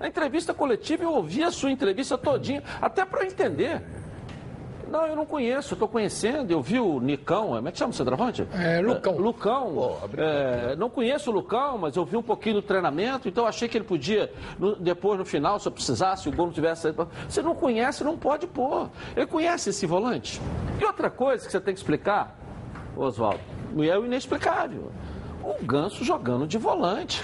Na 0.00 0.08
entrevista 0.08 0.52
coletiva, 0.52 1.04
eu 1.04 1.12
ouvi 1.12 1.42
a 1.44 1.50
sua 1.50 1.70
entrevista 1.70 2.18
todinha, 2.18 2.62
até 2.80 3.04
para 3.04 3.20
eu 3.22 3.26
entender. 3.28 3.80
Não, 4.90 5.06
eu 5.06 5.16
não 5.16 5.24
conheço, 5.24 5.72
estou 5.72 5.88
conhecendo. 5.88 6.50
Eu 6.50 6.60
vi 6.60 6.78
o 6.78 7.00
Nicão, 7.00 7.46
como 7.54 7.66
é 7.68 7.72
que 7.72 7.78
chama 7.78 7.92
o 7.92 7.94
centroavante? 7.94 8.46
É, 8.52 8.78
Lucão. 8.80 9.14
É, 9.14 9.18
Lucão. 9.18 9.98
É, 10.18 10.76
não 10.76 10.90
conheço 10.90 11.30
o 11.30 11.32
Lucão, 11.32 11.78
mas 11.78 11.96
eu 11.96 12.04
vi 12.04 12.14
um 12.16 12.22
pouquinho 12.22 12.56
do 12.56 12.62
treinamento, 12.62 13.26
então 13.26 13.46
achei 13.46 13.68
que 13.68 13.78
ele 13.78 13.84
podia, 13.86 14.30
no- 14.58 14.76
depois 14.76 15.18
no 15.18 15.24
final, 15.24 15.58
se 15.58 15.66
eu 15.66 15.72
precisasse, 15.72 16.28
o 16.28 16.32
gol 16.32 16.46
não 16.46 16.52
tivesse 16.52 16.92
Você 17.26 17.40
não 17.40 17.54
conhece, 17.54 18.04
não 18.04 18.18
pode 18.18 18.46
pôr. 18.46 18.90
Ele 19.16 19.26
conhece 19.26 19.70
esse 19.70 19.86
volante. 19.86 20.38
E 20.78 20.84
outra 20.84 21.08
coisa 21.08 21.46
que 21.46 21.50
você 21.52 21.60
tem 21.60 21.72
que 21.72 21.80
explicar, 21.80 22.36
Oswaldo, 22.94 23.40
é 23.80 23.98
o 23.98 24.04
inexplicável. 24.04 24.90
o 25.42 25.64
Ganso 25.64 26.04
jogando 26.04 26.46
de 26.46 26.58
volante. 26.58 27.22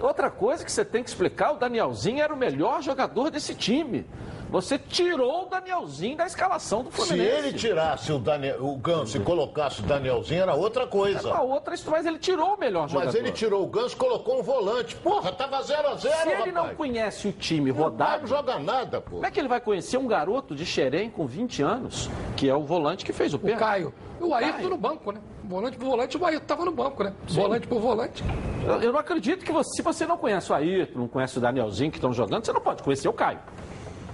Outra 0.00 0.30
coisa 0.30 0.64
que 0.64 0.70
você 0.70 0.84
tem 0.84 1.02
que 1.02 1.10
explicar, 1.10 1.52
o 1.52 1.56
Danielzinho 1.56 2.22
era 2.22 2.32
o 2.32 2.36
melhor 2.36 2.82
jogador 2.82 3.30
desse 3.30 3.54
time. 3.54 4.06
Você 4.50 4.78
tirou 4.78 5.42
o 5.42 5.46
Danielzinho 5.46 6.16
da 6.16 6.26
escalação 6.26 6.82
do 6.82 6.90
Se 6.90 6.96
Fluminense. 6.96 7.30
ele 7.36 7.52
tirasse 7.52 8.12
o, 8.12 8.18
Daniel, 8.18 8.64
o 8.64 8.76
Ganso 8.76 9.16
e 9.16 9.20
colocasse 9.20 9.80
o 9.80 9.84
Danielzinho, 9.84 10.42
era 10.42 10.54
outra 10.54 10.86
coisa. 10.86 11.28
Uma 11.28 11.42
outra, 11.42 11.74
mas 11.90 12.06
ele 12.06 12.18
tirou 12.18 12.54
o 12.54 12.58
melhor 12.58 12.88
jogador. 12.88 13.06
Mas 13.12 13.14
ele 13.14 13.30
tirou 13.32 13.62
o 13.62 13.66
Ganso 13.66 13.94
e 13.94 13.98
colocou 13.98 14.38
um 14.40 14.42
volante. 14.42 14.96
Porra, 14.96 15.32
tava 15.32 15.60
0 15.62 15.88
a 15.88 15.94
0 15.96 16.14
Se 16.22 16.28
ele 16.30 16.52
não 16.52 16.74
conhece 16.74 17.28
o 17.28 17.32
time 17.32 17.70
Não 17.72 17.78
rodado, 17.82 18.26
jogar 18.26 18.58
nada, 18.58 19.00
pô. 19.00 19.10
como 19.16 19.26
é 19.26 19.30
que 19.30 19.38
ele 19.38 19.48
vai 19.48 19.60
conhecer 19.60 19.96
um 19.98 20.06
garoto 20.06 20.54
de 20.54 20.64
Xerém 20.64 21.10
com 21.10 21.26
20 21.26 21.62
anos, 21.62 22.08
que 22.36 22.48
é 22.48 22.54
o 22.54 22.62
volante 22.64 23.04
que 23.04 23.12
fez 23.12 23.34
o 23.34 23.36
O 23.36 23.40
pênalti? 23.40 23.58
Caio. 23.60 23.94
E 24.20 24.24
o 24.24 24.34
Ayrton 24.34 24.56
Caio. 24.56 24.70
no 24.70 24.76
banco, 24.78 25.12
né? 25.12 25.20
Volante 25.44 25.78
por 25.78 25.86
volante, 25.86 26.16
o 26.18 26.26
Ayrton 26.26 26.46
tava 26.46 26.64
no 26.64 26.72
banco, 26.72 27.04
né? 27.04 27.12
Volante 27.28 27.66
por 27.66 27.80
volante. 27.80 28.22
Eu, 28.66 28.82
eu 28.82 28.92
não 28.92 28.98
acredito 29.00 29.44
que 29.44 29.52
você, 29.52 29.76
se 29.76 29.82
você 29.82 30.06
não 30.06 30.16
conhece 30.18 30.50
o 30.50 30.54
Ayrton, 30.54 30.98
não 31.00 31.08
conhece 31.08 31.38
o 31.38 31.40
Danielzinho 31.40 31.90
que 31.90 31.96
estão 31.98 32.12
jogando, 32.12 32.44
você 32.44 32.52
não 32.52 32.60
pode 32.60 32.82
conhecer 32.82 33.08
o 33.08 33.12
Caio, 33.12 33.38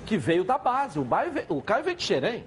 que 0.05 0.17
veio 0.17 0.45
da 0.45 0.59
base. 0.59 0.99
O, 0.99 1.07
o 1.49 1.63
Caio 1.63 1.85
veio 1.85 1.97
de 1.97 2.03
Xerém. 2.03 2.45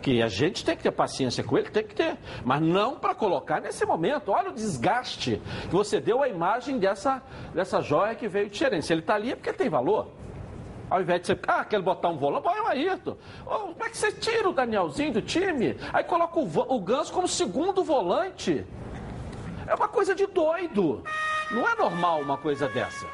Que 0.00 0.22
a 0.22 0.28
gente 0.28 0.64
tem 0.64 0.76
que 0.76 0.82
ter 0.82 0.92
paciência 0.92 1.42
com 1.42 1.58
ele, 1.58 1.70
tem 1.70 1.84
que 1.84 1.94
ter. 1.94 2.16
Mas 2.44 2.62
não 2.62 2.96
para 2.96 3.14
colocar 3.14 3.60
nesse 3.60 3.84
momento. 3.84 4.30
Olha 4.30 4.50
o 4.50 4.54
desgaste 4.54 5.42
que 5.68 5.74
você 5.74 6.00
deu 6.00 6.22
à 6.22 6.28
imagem 6.28 6.78
dessa, 6.78 7.20
dessa 7.52 7.80
joia 7.82 8.14
que 8.14 8.28
veio 8.28 8.48
de 8.48 8.56
Xerém. 8.56 8.80
Se 8.80 8.92
ele 8.92 9.00
está 9.00 9.16
ali 9.16 9.32
é 9.32 9.36
porque 9.36 9.52
tem 9.52 9.68
valor. 9.68 10.08
Ao 10.88 11.02
invés 11.02 11.20
de 11.20 11.26
você, 11.26 11.38
ah, 11.46 11.64
quer 11.64 11.82
botar 11.82 12.08
um 12.08 12.16
volante, 12.16 12.44
põe 12.44 12.60
o 12.60 12.66
Ayrton. 12.66 13.16
Ô, 13.44 13.50
como 13.50 13.84
é 13.84 13.90
que 13.90 13.98
você 13.98 14.10
tira 14.10 14.48
o 14.48 14.52
Danielzinho 14.52 15.12
do 15.12 15.20
time? 15.20 15.76
Aí 15.92 16.02
coloca 16.04 16.38
o, 16.38 16.76
o 16.76 16.80
Ganso 16.80 17.12
como 17.12 17.28
segundo 17.28 17.84
volante. 17.84 18.64
É 19.66 19.74
uma 19.74 19.88
coisa 19.88 20.14
de 20.14 20.26
doido. 20.26 21.02
Não 21.50 21.68
é 21.68 21.74
normal 21.74 22.22
uma 22.22 22.38
coisa 22.38 22.68
dessa. 22.68 23.06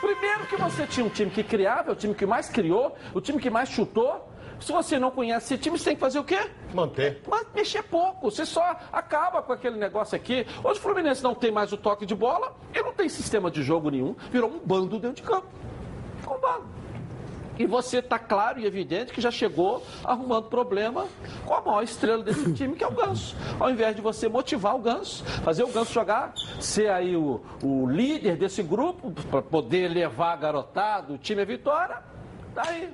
Primeiro 0.00 0.46
que 0.46 0.56
você 0.56 0.86
tinha 0.86 1.04
um 1.04 1.10
time 1.10 1.30
que 1.30 1.42
criava, 1.42 1.90
é 1.90 1.92
o 1.92 1.96
time 1.96 2.14
que 2.14 2.24
mais 2.24 2.48
criou, 2.48 2.96
o 3.14 3.20
time 3.20 3.38
que 3.38 3.50
mais 3.50 3.68
chutou. 3.68 4.28
Se 4.58 4.72
você 4.72 4.98
não 4.98 5.10
conhece 5.10 5.54
esse 5.54 5.62
time, 5.62 5.78
você 5.78 5.86
tem 5.86 5.94
que 5.94 6.00
fazer 6.00 6.18
o 6.18 6.24
quê? 6.24 6.38
Manter. 6.74 7.22
Mas 7.26 7.46
mexer 7.54 7.82
pouco, 7.82 8.30
você 8.30 8.44
só 8.44 8.76
acaba 8.92 9.42
com 9.42 9.52
aquele 9.52 9.78
negócio 9.78 10.14
aqui. 10.14 10.46
Hoje 10.62 10.78
o 10.78 10.82
Fluminense 10.82 11.22
não 11.22 11.34
tem 11.34 11.50
mais 11.50 11.72
o 11.72 11.78
toque 11.78 12.04
de 12.04 12.14
bola 12.14 12.54
e 12.74 12.82
não 12.82 12.92
tem 12.92 13.08
sistema 13.08 13.50
de 13.50 13.62
jogo 13.62 13.90
nenhum. 13.90 14.14
Virou 14.30 14.50
um 14.50 14.58
bando 14.58 14.98
dentro 14.98 15.16
de 15.16 15.22
campo. 15.22 15.48
Ficou 16.20 16.36
um 16.36 16.40
bando. 16.40 16.64
E 17.60 17.66
você 17.66 17.98
está 17.98 18.18
claro 18.18 18.58
e 18.58 18.64
evidente 18.64 19.12
que 19.12 19.20
já 19.20 19.30
chegou 19.30 19.82
arrumando 20.02 20.44
problema 20.44 21.04
com 21.44 21.52
a 21.52 21.60
maior 21.60 21.82
estrela 21.82 22.22
desse 22.22 22.50
time, 22.54 22.74
que 22.74 22.82
é 22.82 22.86
o 22.86 22.90
Ganso. 22.90 23.36
Ao 23.58 23.68
invés 23.70 23.94
de 23.94 24.00
você 24.00 24.28
motivar 24.30 24.74
o 24.74 24.78
Ganso, 24.78 25.22
fazer 25.44 25.62
o 25.64 25.68
Ganso 25.68 25.92
jogar, 25.92 26.32
ser 26.58 26.90
aí 26.90 27.14
o, 27.14 27.42
o 27.62 27.86
líder 27.86 28.36
desse 28.36 28.62
grupo, 28.62 29.12
para 29.30 29.42
poder 29.42 29.88
levar 29.88 30.32
a 30.32 30.36
garotada, 30.36 31.12
o 31.12 31.18
time 31.18 31.42
à 31.42 31.44
vitória, 31.44 31.98
tá 32.54 32.62
aí 32.66 32.88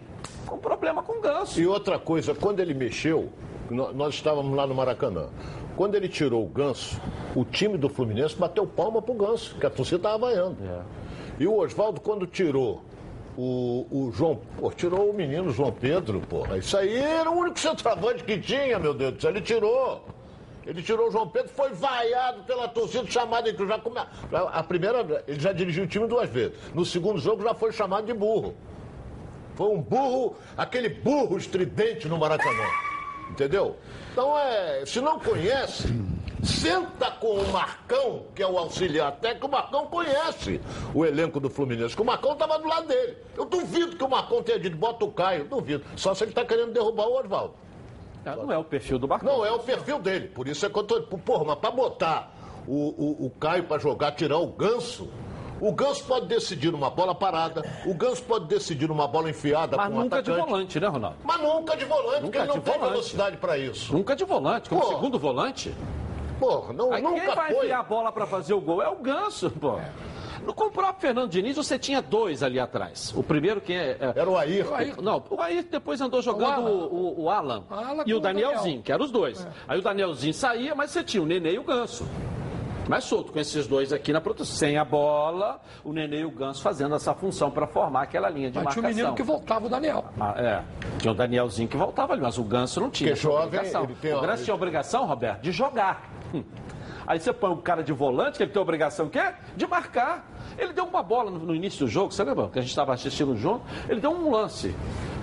com 0.47 0.59
problema 0.59 1.01
com 1.01 1.13
o 1.19 1.21
Ganso. 1.21 1.61
E 1.61 1.67
outra 1.67 1.97
coisa, 1.97 2.35
quando 2.35 2.59
ele 2.59 2.75
mexeu, 2.75 3.33
nó- 3.71 3.93
nós 3.93 4.15
estávamos 4.15 4.53
lá 4.57 4.67
no 4.67 4.75
Maracanã. 4.75 5.29
Quando 5.77 5.95
ele 5.95 6.09
tirou 6.09 6.45
o 6.45 6.49
Ganso, 6.49 7.01
o 7.37 7.45
time 7.45 7.79
do 7.79 7.89
Fluminense 7.89 8.35
bateu 8.35 8.67
palma 8.67 9.01
pro 9.01 9.15
Ganso, 9.15 9.55
que 9.61 9.65
a 9.67 9.71
torcida 9.71 9.99
estava 9.99 10.19
vaiando. 10.19 10.57
E 11.39 11.47
o 11.47 11.57
Oswaldo, 11.59 12.01
quando 12.01 12.27
tirou 12.27 12.83
o, 13.37 13.87
o 13.91 14.13
João. 14.13 14.41
Pô, 14.59 14.71
tirou 14.71 15.11
o 15.11 15.13
menino 15.13 15.51
João 15.51 15.73
Pedro, 15.73 16.21
porra. 16.21 16.59
Isso 16.59 16.77
aí 16.77 16.97
era 16.97 17.31
o 17.31 17.39
único 17.39 17.59
centroavante 17.59 18.25
que 18.25 18.39
tinha, 18.39 18.79
meu 18.79 18.95
Deus 18.95 19.15
do 19.15 19.21
céu. 19.21 19.31
Ele 19.31 19.41
tirou. 19.41 20.05
Ele 20.67 20.83
tirou 20.83 21.09
o 21.09 21.11
João 21.13 21.29
Pedro, 21.29 21.49
foi 21.51 21.71
vaiado 21.71 22.43
pela 22.43 22.67
torcida, 22.67 23.09
chamado 23.09 23.53
de 23.53 23.69
já 23.69 23.79
come... 23.79 24.01
A 24.33 24.63
primeira, 24.65 25.25
ele 25.29 25.39
já 25.39 25.53
dirigiu 25.53 25.85
o 25.85 25.87
time 25.87 26.09
duas 26.09 26.29
vezes. 26.29 26.59
No 26.75 26.85
segundo 26.85 27.21
jogo 27.21 27.43
já 27.43 27.55
foi 27.55 27.71
chamado 27.71 28.05
de 28.05 28.13
burro. 28.13 28.55
Foi 29.55 29.69
um 29.69 29.81
burro, 29.81 30.37
aquele 30.57 30.89
burro 30.89 31.39
estridente 31.39 32.09
no 32.09 32.19
Maracanã. 32.19 32.65
Entendeu? 33.31 33.77
Então 34.13 34.39
é, 34.39 34.85
se 34.87 35.01
não 35.01 35.19
conhece, 35.19 35.89
senta 36.43 37.11
com 37.11 37.35
o 37.35 37.53
Marcão, 37.53 38.25
que 38.35 38.43
é 38.43 38.47
o 38.47 38.57
auxiliar 38.57 39.13
técnico, 39.17 39.47
o 39.47 39.51
Marcão 39.51 39.87
conhece 39.87 40.61
o 40.95 41.05
elenco 41.05 41.39
do 41.41 41.51
Fluminense, 41.51 41.95
que 41.95 42.03
o 42.03 42.05
Marcão 42.05 42.33
estava 42.33 42.59
do 42.59 42.67
lado 42.67 42.87
dele. 42.87 43.17
Eu 43.37 43.45
duvido 43.45 43.97
que 43.97 44.05
o 44.05 44.09
Marcão 44.09 44.43
tenha 44.43 44.59
dito, 44.59 44.77
bota 44.77 45.05
o 45.05 45.13
Caio, 45.13 45.45
duvido. 45.45 45.85
Só 45.97 46.15
se 46.15 46.25
ele 46.25 46.31
está 46.31 46.45
querendo 46.45 46.73
derrubar 46.73 47.07
o 47.07 47.21
Oswaldo. 47.21 47.55
Não 48.25 48.51
é 48.51 48.59
o 48.59 48.65
perfil 48.65 48.99
do 48.99 49.07
Marcão. 49.07 49.39
Não, 49.39 49.47
é 49.47 49.53
o 49.53 49.61
perfil 49.61 50.01
dele. 50.01 50.27
Por 50.29 50.49
isso 50.49 50.67
é 50.67 50.71
que 50.71 50.77
eu 50.77 50.83
tô. 50.83 51.01
Porra, 51.03 51.45
mas 51.45 51.59
pra 51.59 51.71
botar 51.71 52.35
o, 52.67 52.73
o, 52.75 53.27
o 53.27 53.31
Caio 53.31 53.65
pra 53.65 53.79
jogar, 53.79 54.13
tirar 54.13 54.39
o 54.39 54.49
ganso. 54.49 55.09
O 55.61 55.73
Ganso 55.73 56.05
pode 56.05 56.27
decidir 56.27 56.71
numa 56.71 56.91
bola 56.91 57.15
parada, 57.15 57.63
o 57.87 57.95
Ganso 57.95 58.23
pode 58.25 58.47
decidir 58.47 58.89
numa 58.89 59.09
bola 59.09 59.31
enfiada 59.31 59.77
Mas 59.77 59.89
com 59.89 59.95
um 59.95 60.01
nunca 60.03 60.23
de 60.23 60.31
atacante. 60.31 60.51
volante, 60.51 60.81
né, 60.81 60.87
Ronaldo? 60.87 61.17
Mas 61.25 61.41
nunca 61.41 61.77
de 61.77 61.85
volante, 61.87 62.09
porque 62.21 62.25
Nunca 62.27 62.39
ele 62.41 62.47
não 62.49 62.55
de 62.55 62.61
tem 62.61 62.73
volante. 62.75 62.91
velocidade 62.93 63.37
pra 63.39 63.59
isso. 63.59 63.93
Nunca 63.93 64.15
de 64.17 64.25
volante, 64.25 64.69
como 64.69 64.81
Pô. 64.83 64.89
segundo 64.89 65.19
volante. 65.19 65.75
Porra, 66.39 66.73
não, 66.75 66.93
Aí 66.93 67.01
quem 67.03 67.11
nunca 67.11 67.35
vai 67.35 67.53
foi. 67.55 67.65
enfiar 67.65 67.81
a 67.81 67.83
bola 67.83 68.13
para 68.13 68.27
fazer 68.27 68.53
o 68.53 68.61
gol 68.61 68.83
é 68.83 68.89
o 68.89 68.97
Ganso, 68.97 69.51
pô. 69.51 69.79
No- 70.45 70.53
Com 70.53 70.65
o 70.65 70.71
próprio 70.71 71.01
Fernando 71.01 71.31
Diniz, 71.31 71.57
você 71.57 71.79
tinha 71.79 72.03
dois 72.03 72.43
ali 72.43 72.61
atrás. 72.61 73.13
O 73.17 73.23
primeiro 73.23 73.59
que 73.61 73.73
é. 73.73 73.97
é- 73.99 74.13
Era 74.15 74.29
o 74.31 74.37
Ayrton. 74.37 74.75
Ayrton. 74.75 75.03
Não, 75.03 75.25
o 75.31 75.41
Ayrton 75.41 75.71
depois 75.71 76.01
andou 76.03 76.21
jogando 76.21 76.53
Alan. 76.67 76.71
o, 76.71 76.95
o- 76.95 77.23
o 77.25 77.31
Alan. 77.31 77.65
Alan 77.71 78.03
e 78.07 78.13
o 78.13 78.19
o 78.19 78.21
Danielzinho, 78.21 78.61
Daniel. 78.63 78.83
que 78.83 78.93
eram 78.93 79.05
os 79.07 79.11
dois. 79.11 79.49
Aí 79.67 79.79
o 79.79 79.83
Danielzinho 79.83 80.35
saía, 80.35 80.75
mas 80.75 80.91
você 80.91 81.03
tinha 81.03 81.23
o 81.23 81.27
Nenê 81.27 81.55
e 81.55 81.59
o 81.59 81.65
Ganso. 81.65 82.07
Mais 82.89 83.05
solto 83.05 83.33
com 83.33 83.39
esses 83.39 83.67
dois 83.67 83.93
aqui 83.93 84.13
na 84.13 84.21
proteção. 84.21 84.57
Sem 84.57 84.79
a 84.79 84.85
bola, 84.85 85.61
o 85.85 85.93
Nenê 85.93 86.21
e 86.21 86.25
o 86.25 86.31
Ganso 86.31 86.63
fazendo 86.63 86.95
essa 86.95 87.15
função 87.15 87.51
para 87.51 87.67
formar 87.67 88.03
aquela 88.03 88.29
linha 88.29 88.51
de 88.51 88.59
Mas 88.59 88.73
tinha 88.73 88.81
o 88.81 88.83
marcação. 88.83 88.97
menino 88.97 89.15
que 89.15 89.23
voltava, 89.23 89.67
o 89.67 89.69
Daniel. 89.69 90.05
Ah, 90.21 90.35
é. 90.37 90.63
Tinha 90.99 91.13
o 91.13 91.15
Danielzinho 91.15 91.69
que 91.69 91.77
voltava 91.77 92.13
ali, 92.13 92.23
mas 92.23 92.39
o 92.39 92.45
Ganso 92.45 92.81
não 92.81 92.91
tinha. 92.91 93.11
Porque 93.11 93.19
essa 93.19 93.29
jovem, 93.29 93.47
obrigação. 93.47 93.85
ele 93.85 93.95
tem 93.97 94.15
o 94.15 94.21
Ganso 94.21 94.45
tinha 94.45 94.55
a 94.55 94.57
obrigação, 94.57 95.07
Roberto, 95.07 95.43
de 95.43 95.53
jogar. 95.53 96.11
Hum. 96.33 96.45
Aí 97.07 97.21
você 97.21 97.33
põe 97.33 97.53
o 97.53 97.57
cara 97.59 97.83
de 97.85 97.93
volante, 97.93 98.37
que 98.37 98.43
ele 98.43 98.51
tem 98.51 98.59
a 98.59 98.63
obrigação 98.63 99.09
que 99.09 99.19
é 99.19 99.35
de 99.57 99.67
marcar. 99.67 100.29
Ele 100.59 100.73
deu 100.73 100.85
uma 100.85 101.03
bola 101.03 101.31
no, 101.31 101.39
no 101.39 101.55
início 101.55 101.87
do 101.87 101.89
jogo, 101.89 102.13
você 102.13 102.25
lembra? 102.25 102.49
Que 102.49 102.59
a 102.59 102.63
gente 102.63 102.71
estava 102.71 102.93
assistindo 102.93 103.37
junto. 103.37 103.65
Ele 103.89 104.01
deu 104.01 104.11
um 104.11 104.31
lance. 104.31 104.75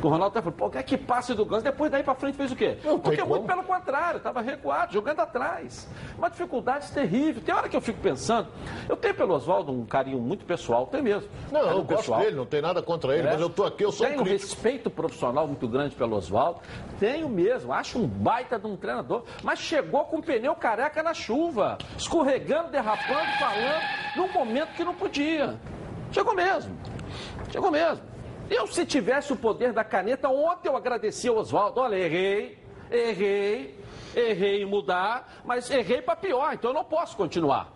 O 0.03 0.09
Ronaldo 0.09 0.37
até 0.37 0.41
falou, 0.41 0.57
pô, 0.57 0.69
que 0.69 0.77
é 0.77 0.83
que 0.83 0.97
passe 0.97 1.33
do 1.33 1.45
Ganso? 1.45 1.63
Depois 1.63 1.89
daí 1.89 2.03
pra 2.03 2.13
frente 2.13 2.35
fez 2.35 2.51
o 2.51 2.55
quê? 2.55 2.77
Não 2.83 2.99
Porque 2.99 3.17
como. 3.21 3.35
muito 3.35 3.47
pelo 3.47 3.63
contrário, 3.63 4.17
estava 4.17 4.41
recuado, 4.41 4.91
jogando 4.93 5.21
atrás. 5.21 5.87
Uma 6.17 6.29
dificuldade 6.29 6.91
terrível. 6.91 7.41
Tem 7.41 7.55
hora 7.55 7.69
que 7.69 7.75
eu 7.77 7.81
fico 7.81 7.99
pensando, 8.01 8.49
eu 8.89 8.97
tenho 8.97 9.15
pelo 9.15 9.33
Oswaldo 9.33 9.71
um 9.71 9.85
carinho 9.85 10.19
muito 10.19 10.43
pessoal, 10.45 10.85
tem 10.87 11.01
mesmo. 11.01 11.29
Não, 11.51 11.61
eu 11.61 11.83
gosto 11.83 12.13
dele, 12.17 12.35
não 12.35 12.45
tem 12.45 12.61
nada 12.61 12.81
contra 12.81 13.15
ele, 13.17 13.27
É. 13.27 13.31
mas 13.31 13.39
eu 13.41 13.49
tô 13.49 13.63
aqui, 13.63 13.83
eu 13.85 13.91
sou 13.93 14.05
Tenho 14.05 14.19
um 14.19 14.23
crítico. 14.25 14.49
respeito 14.51 14.89
profissional 14.89 15.47
muito 15.47 15.67
grande 15.67 15.95
pelo 15.95 16.17
Oswaldo. 16.17 16.59
Tenho 16.99 17.29
mesmo. 17.29 17.71
Acho 17.71 17.97
um 17.97 18.05
baita 18.07 18.59
de 18.59 18.67
um 18.67 18.75
treinador. 18.75 19.23
Mas 19.41 19.59
chegou 19.59 20.03
com 20.05 20.17
o 20.17 20.21
pneu 20.21 20.53
careca 20.55 21.01
na 21.01 21.13
chuva. 21.13 21.77
Escorregando, 21.97 22.69
derrapando, 22.71 23.31
falando. 23.39 23.83
Num 24.17 24.31
momento 24.33 24.73
que 24.75 24.83
não 24.83 24.93
podia. 24.93 25.55
Chegou 26.11 26.35
mesmo. 26.35 26.75
Chegou 27.49 27.71
mesmo. 27.71 28.12
Eu, 28.55 28.67
se 28.67 28.85
tivesse 28.85 29.33
o 29.33 29.35
poder 29.35 29.73
da 29.73 29.83
caneta, 29.83 30.29
ontem 30.29 30.69
eu 30.69 30.77
agradeci 30.77 31.27
ao 31.27 31.37
Oswaldo. 31.37 31.79
Olha, 31.79 31.95
errei, 31.95 32.59
errei, 32.91 33.79
errei 34.15 34.61
em 34.61 34.65
mudar, 34.65 35.41
mas 35.43 35.71
errei 35.71 36.03
para 36.03 36.15
pior, 36.15 36.53
então 36.53 36.69
eu 36.69 36.75
não 36.75 36.83
posso 36.83 37.17
continuar. 37.17 37.73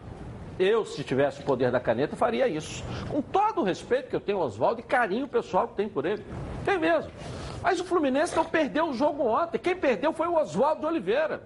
Eu, 0.60 0.86
se 0.86 1.04
tivesse 1.04 1.42
o 1.42 1.44
poder 1.44 1.72
da 1.72 1.80
caneta, 1.80 2.16
faria 2.16 2.48
isso. 2.48 2.84
Com 3.10 3.24
todo 3.24 3.62
o 3.62 3.64
respeito 3.64 4.08
que 4.08 4.16
eu 4.16 4.22
tenho 4.22 4.38
ao 4.38 4.46
Oswaldo 4.46 4.80
e 4.80 4.84
carinho 4.84 5.28
pessoal 5.28 5.68
que 5.68 5.74
tenho 5.74 5.90
por 5.90 6.06
ele. 6.06 6.24
Tem 6.64 6.78
mesmo. 6.78 7.12
Mas 7.64 7.80
o 7.80 7.84
Fluminense 7.84 8.36
não 8.36 8.46
perdeu 8.46 8.90
o 8.90 8.94
jogo 8.94 9.24
ontem. 9.24 9.58
Quem 9.58 9.76
perdeu 9.76 10.14
foi 10.14 10.28
o 10.28 10.36
Oswaldo 10.36 10.86
Oliveira. 10.86 11.42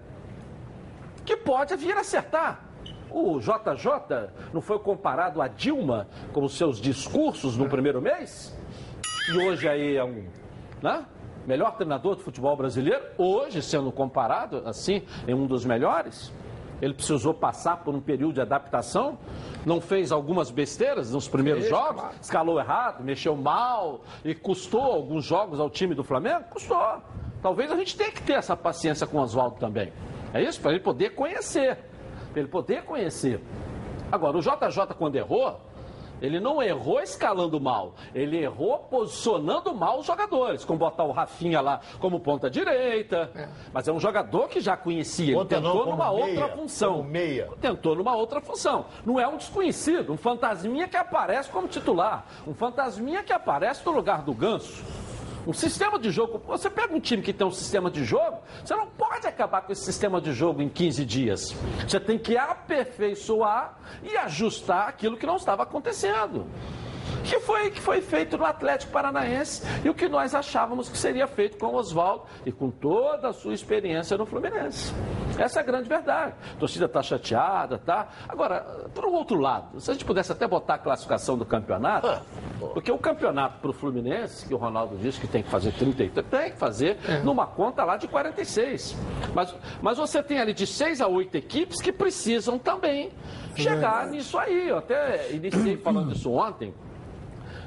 Que 1.25 1.37
pode 1.37 1.73
vir 1.77 1.95
acertar. 1.95 2.65
O 3.09 3.39
JJ 3.39 4.29
não 4.51 4.59
foi 4.61 4.79
comparado 4.79 5.41
a 5.41 5.47
Dilma 5.47 6.07
com 6.33 6.43
os 6.43 6.57
seus 6.57 6.81
discursos 6.81 7.55
no 7.55 7.69
primeiro 7.69 8.01
mês? 8.01 8.53
E 9.29 9.37
hoje 9.37 9.67
aí 9.67 9.95
é 9.95 10.03
um 10.03 10.25
né? 10.81 11.05
melhor 11.45 11.75
treinador 11.75 12.15
do 12.15 12.23
futebol 12.23 12.55
brasileiro, 12.55 13.03
hoje 13.17 13.61
sendo 13.61 13.91
comparado 13.91 14.63
assim 14.65 15.03
em 15.27 15.33
um 15.33 15.45
dos 15.45 15.63
melhores. 15.63 16.33
Ele 16.81 16.95
precisou 16.95 17.31
passar 17.31 17.77
por 17.83 17.93
um 17.93 18.01
período 18.01 18.33
de 18.33 18.41
adaptação, 18.41 19.19
não 19.63 19.79
fez 19.79 20.11
algumas 20.11 20.49
besteiras 20.49 21.11
nos 21.11 21.27
primeiros 21.27 21.69
jogos, 21.69 22.01
claro. 22.01 22.15
escalou 22.19 22.59
errado, 22.59 23.03
mexeu 23.03 23.35
mal 23.35 24.01
e 24.25 24.33
custou 24.33 24.81
alguns 24.81 25.23
jogos 25.23 25.59
ao 25.59 25.69
time 25.69 25.93
do 25.93 26.03
Flamengo? 26.03 26.45
Custou. 26.49 27.01
Talvez 27.41 27.71
a 27.71 27.75
gente 27.75 27.95
tenha 27.95 28.11
que 28.11 28.23
ter 28.23 28.33
essa 28.33 28.57
paciência 28.57 29.05
com 29.05 29.17
o 29.17 29.21
Oswaldo 29.21 29.57
também. 29.59 29.93
É 30.33 30.41
isso? 30.41 30.59
Para 30.59 30.71
ele 30.71 30.79
poder 30.79 31.11
conhecer. 31.11 31.77
Para 32.31 32.41
ele 32.41 32.49
poder 32.49 32.83
conhecer. 32.83 33.39
Agora, 34.11 34.37
o 34.37 34.41
JJ, 34.41 34.95
quando 34.97 35.15
errou, 35.15 35.59
Ele 36.21 36.39
não 36.39 36.61
errou 36.61 37.01
escalando 37.01 37.59
mal, 37.59 37.95
ele 38.13 38.37
errou 38.37 38.77
posicionando 38.77 39.73
mal 39.73 39.99
os 39.99 40.05
jogadores, 40.05 40.63
como 40.63 40.79
botar 40.79 41.03
o 41.03 41.11
Rafinha 41.11 41.59
lá 41.59 41.81
como 41.99 42.19
ponta 42.19 42.49
direita. 42.49 43.31
É. 43.35 43.49
Mas 43.73 43.87
é 43.87 43.91
um 43.91 43.99
jogador 43.99 44.47
que 44.47 44.59
já 44.59 44.77
conhecia, 44.77 45.35
ele 45.35 45.45
tentou 45.45 45.85
não, 45.85 45.91
numa 45.91 46.13
meia, 46.13 46.25
outra 46.25 46.57
função. 46.57 47.03
Meia. 47.03 47.49
Tentou 47.59 47.95
numa 47.95 48.15
outra 48.15 48.39
função. 48.39 48.85
Não 49.05 49.19
é 49.19 49.27
um 49.27 49.37
desconhecido, 49.37 50.13
um 50.13 50.17
fantasminha 50.17 50.87
que 50.87 50.97
aparece 50.97 51.49
como 51.49 51.67
titular, 51.67 52.25
um 52.47 52.53
fantasminha 52.53 53.23
que 53.23 53.33
aparece 53.33 53.85
no 53.85 53.91
lugar 53.91 54.21
do 54.21 54.33
Ganso. 54.33 54.83
Um 55.45 55.53
sistema 55.53 55.97
de 55.97 56.11
jogo, 56.11 56.41
você 56.45 56.69
pega 56.69 56.93
um 56.93 56.99
time 56.99 57.23
que 57.23 57.33
tem 57.33 57.45
um 57.45 57.51
sistema 57.51 57.89
de 57.89 58.03
jogo, 58.03 58.39
você 58.63 58.75
não 58.75 58.87
pode 58.87 59.25
acabar 59.25 59.61
com 59.61 59.71
esse 59.71 59.83
sistema 59.83 60.21
de 60.21 60.33
jogo 60.33 60.61
em 60.61 60.69
15 60.69 61.05
dias. 61.05 61.55
Você 61.87 61.99
tem 61.99 62.17
que 62.17 62.37
aperfeiçoar 62.37 63.77
e 64.03 64.15
ajustar 64.17 64.87
aquilo 64.87 65.17
que 65.17 65.25
não 65.25 65.37
estava 65.37 65.63
acontecendo 65.63 66.47
que 67.23 67.39
foi, 67.39 67.71
que 67.71 67.81
foi 67.81 68.01
feito 68.01 68.37
no 68.37 68.45
Atlético 68.45 68.91
Paranaense 68.91 69.63
e 69.83 69.89
o 69.89 69.93
que 69.93 70.07
nós 70.07 70.33
achávamos 70.33 70.89
que 70.89 70.97
seria 70.97 71.27
feito 71.27 71.57
com 71.57 71.67
o 71.67 71.75
Oswaldo 71.75 72.25
e 72.45 72.51
com 72.51 72.69
toda 72.69 73.29
a 73.29 73.33
sua 73.33 73.53
experiência 73.53 74.17
no 74.17 74.25
Fluminense. 74.25 74.93
Essa 75.37 75.59
é 75.59 75.61
a 75.61 75.65
grande 75.65 75.87
verdade. 75.87 76.33
A 76.55 76.59
torcida 76.59 76.85
está 76.85 77.01
chateada, 77.01 77.77
tá? 77.77 78.09
Agora, 78.27 78.89
por 78.93 79.05
um 79.05 79.13
outro 79.13 79.39
lado, 79.39 79.79
se 79.79 79.89
a 79.89 79.93
gente 79.93 80.05
pudesse 80.05 80.31
até 80.31 80.47
botar 80.47 80.75
a 80.75 80.77
classificação 80.77 81.37
do 81.37 81.45
campeonato, 81.45 82.07
ah, 82.07 82.21
porque 82.73 82.91
o 82.91 82.97
campeonato 82.97 83.59
para 83.59 83.69
o 83.69 83.73
Fluminense, 83.73 84.47
que 84.47 84.53
o 84.53 84.57
Ronaldo 84.57 84.97
disse 84.97 85.19
que 85.19 85.27
tem 85.27 85.43
que 85.43 85.49
fazer 85.49 85.71
33, 85.73 86.25
tem 86.27 86.51
que 86.51 86.57
fazer 86.57 86.97
é. 87.07 87.19
numa 87.19 87.45
conta 87.45 87.83
lá 87.83 87.97
de 87.97 88.07
46. 88.07 88.95
Mas, 89.33 89.55
mas 89.81 89.97
você 89.97 90.21
tem 90.21 90.39
ali 90.39 90.53
de 90.53 90.67
6 90.67 91.01
a 91.01 91.07
8 91.07 91.35
equipes 91.35 91.81
que 91.81 91.91
precisam 91.91 92.57
também 92.57 93.11
chegar 93.55 94.07
é. 94.07 94.11
nisso 94.11 94.37
aí. 94.37 94.69
Eu 94.69 94.77
até 94.77 95.31
iniciei 95.31 95.77
falando 95.81 96.13
isso 96.13 96.31
ontem. 96.31 96.73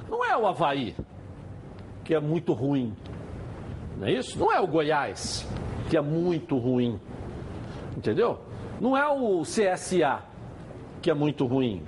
Não 0.08 0.24
é 0.24 0.36
o 0.36 0.46
Havaí, 0.46 0.94
que 2.04 2.14
é 2.14 2.20
muito 2.20 2.52
ruim. 2.52 2.94
Não 3.96 4.06
é 4.06 4.12
isso? 4.12 4.38
Não 4.38 4.52
é 4.52 4.60
o 4.60 4.66
Goiás, 4.66 5.46
que 5.88 5.96
é 5.96 6.00
muito 6.00 6.56
ruim. 6.58 7.00
Entendeu? 7.96 8.38
Não 8.80 8.96
é 8.96 9.06
o 9.08 9.42
CSA, 9.42 10.22
que 11.00 11.10
é 11.10 11.14
muito 11.14 11.46
ruim. 11.46 11.82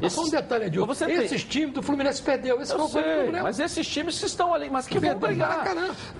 Esse... 0.00 0.16
Só 0.16 0.22
um 0.22 0.30
detalhe, 0.30 0.66
Edil. 0.66 0.86
Você 0.86 1.04
esses 1.10 1.42
tem... 1.42 1.50
times 1.50 1.74
do 1.74 1.82
Fluminense 1.82 2.22
perdeu. 2.22 2.60
Esse 2.60 2.72
eu 2.72 2.78
foi 2.88 3.02
sei, 3.02 3.12
o 3.12 3.22
problema. 3.22 3.42
Mas 3.42 3.58
esses 3.58 3.86
times 3.86 4.18
que 4.18 4.26
estão 4.26 4.54
ali, 4.54 4.70
mas 4.70 4.86
que 4.86 4.98
vão 4.98 5.18
brigar. 5.18 5.64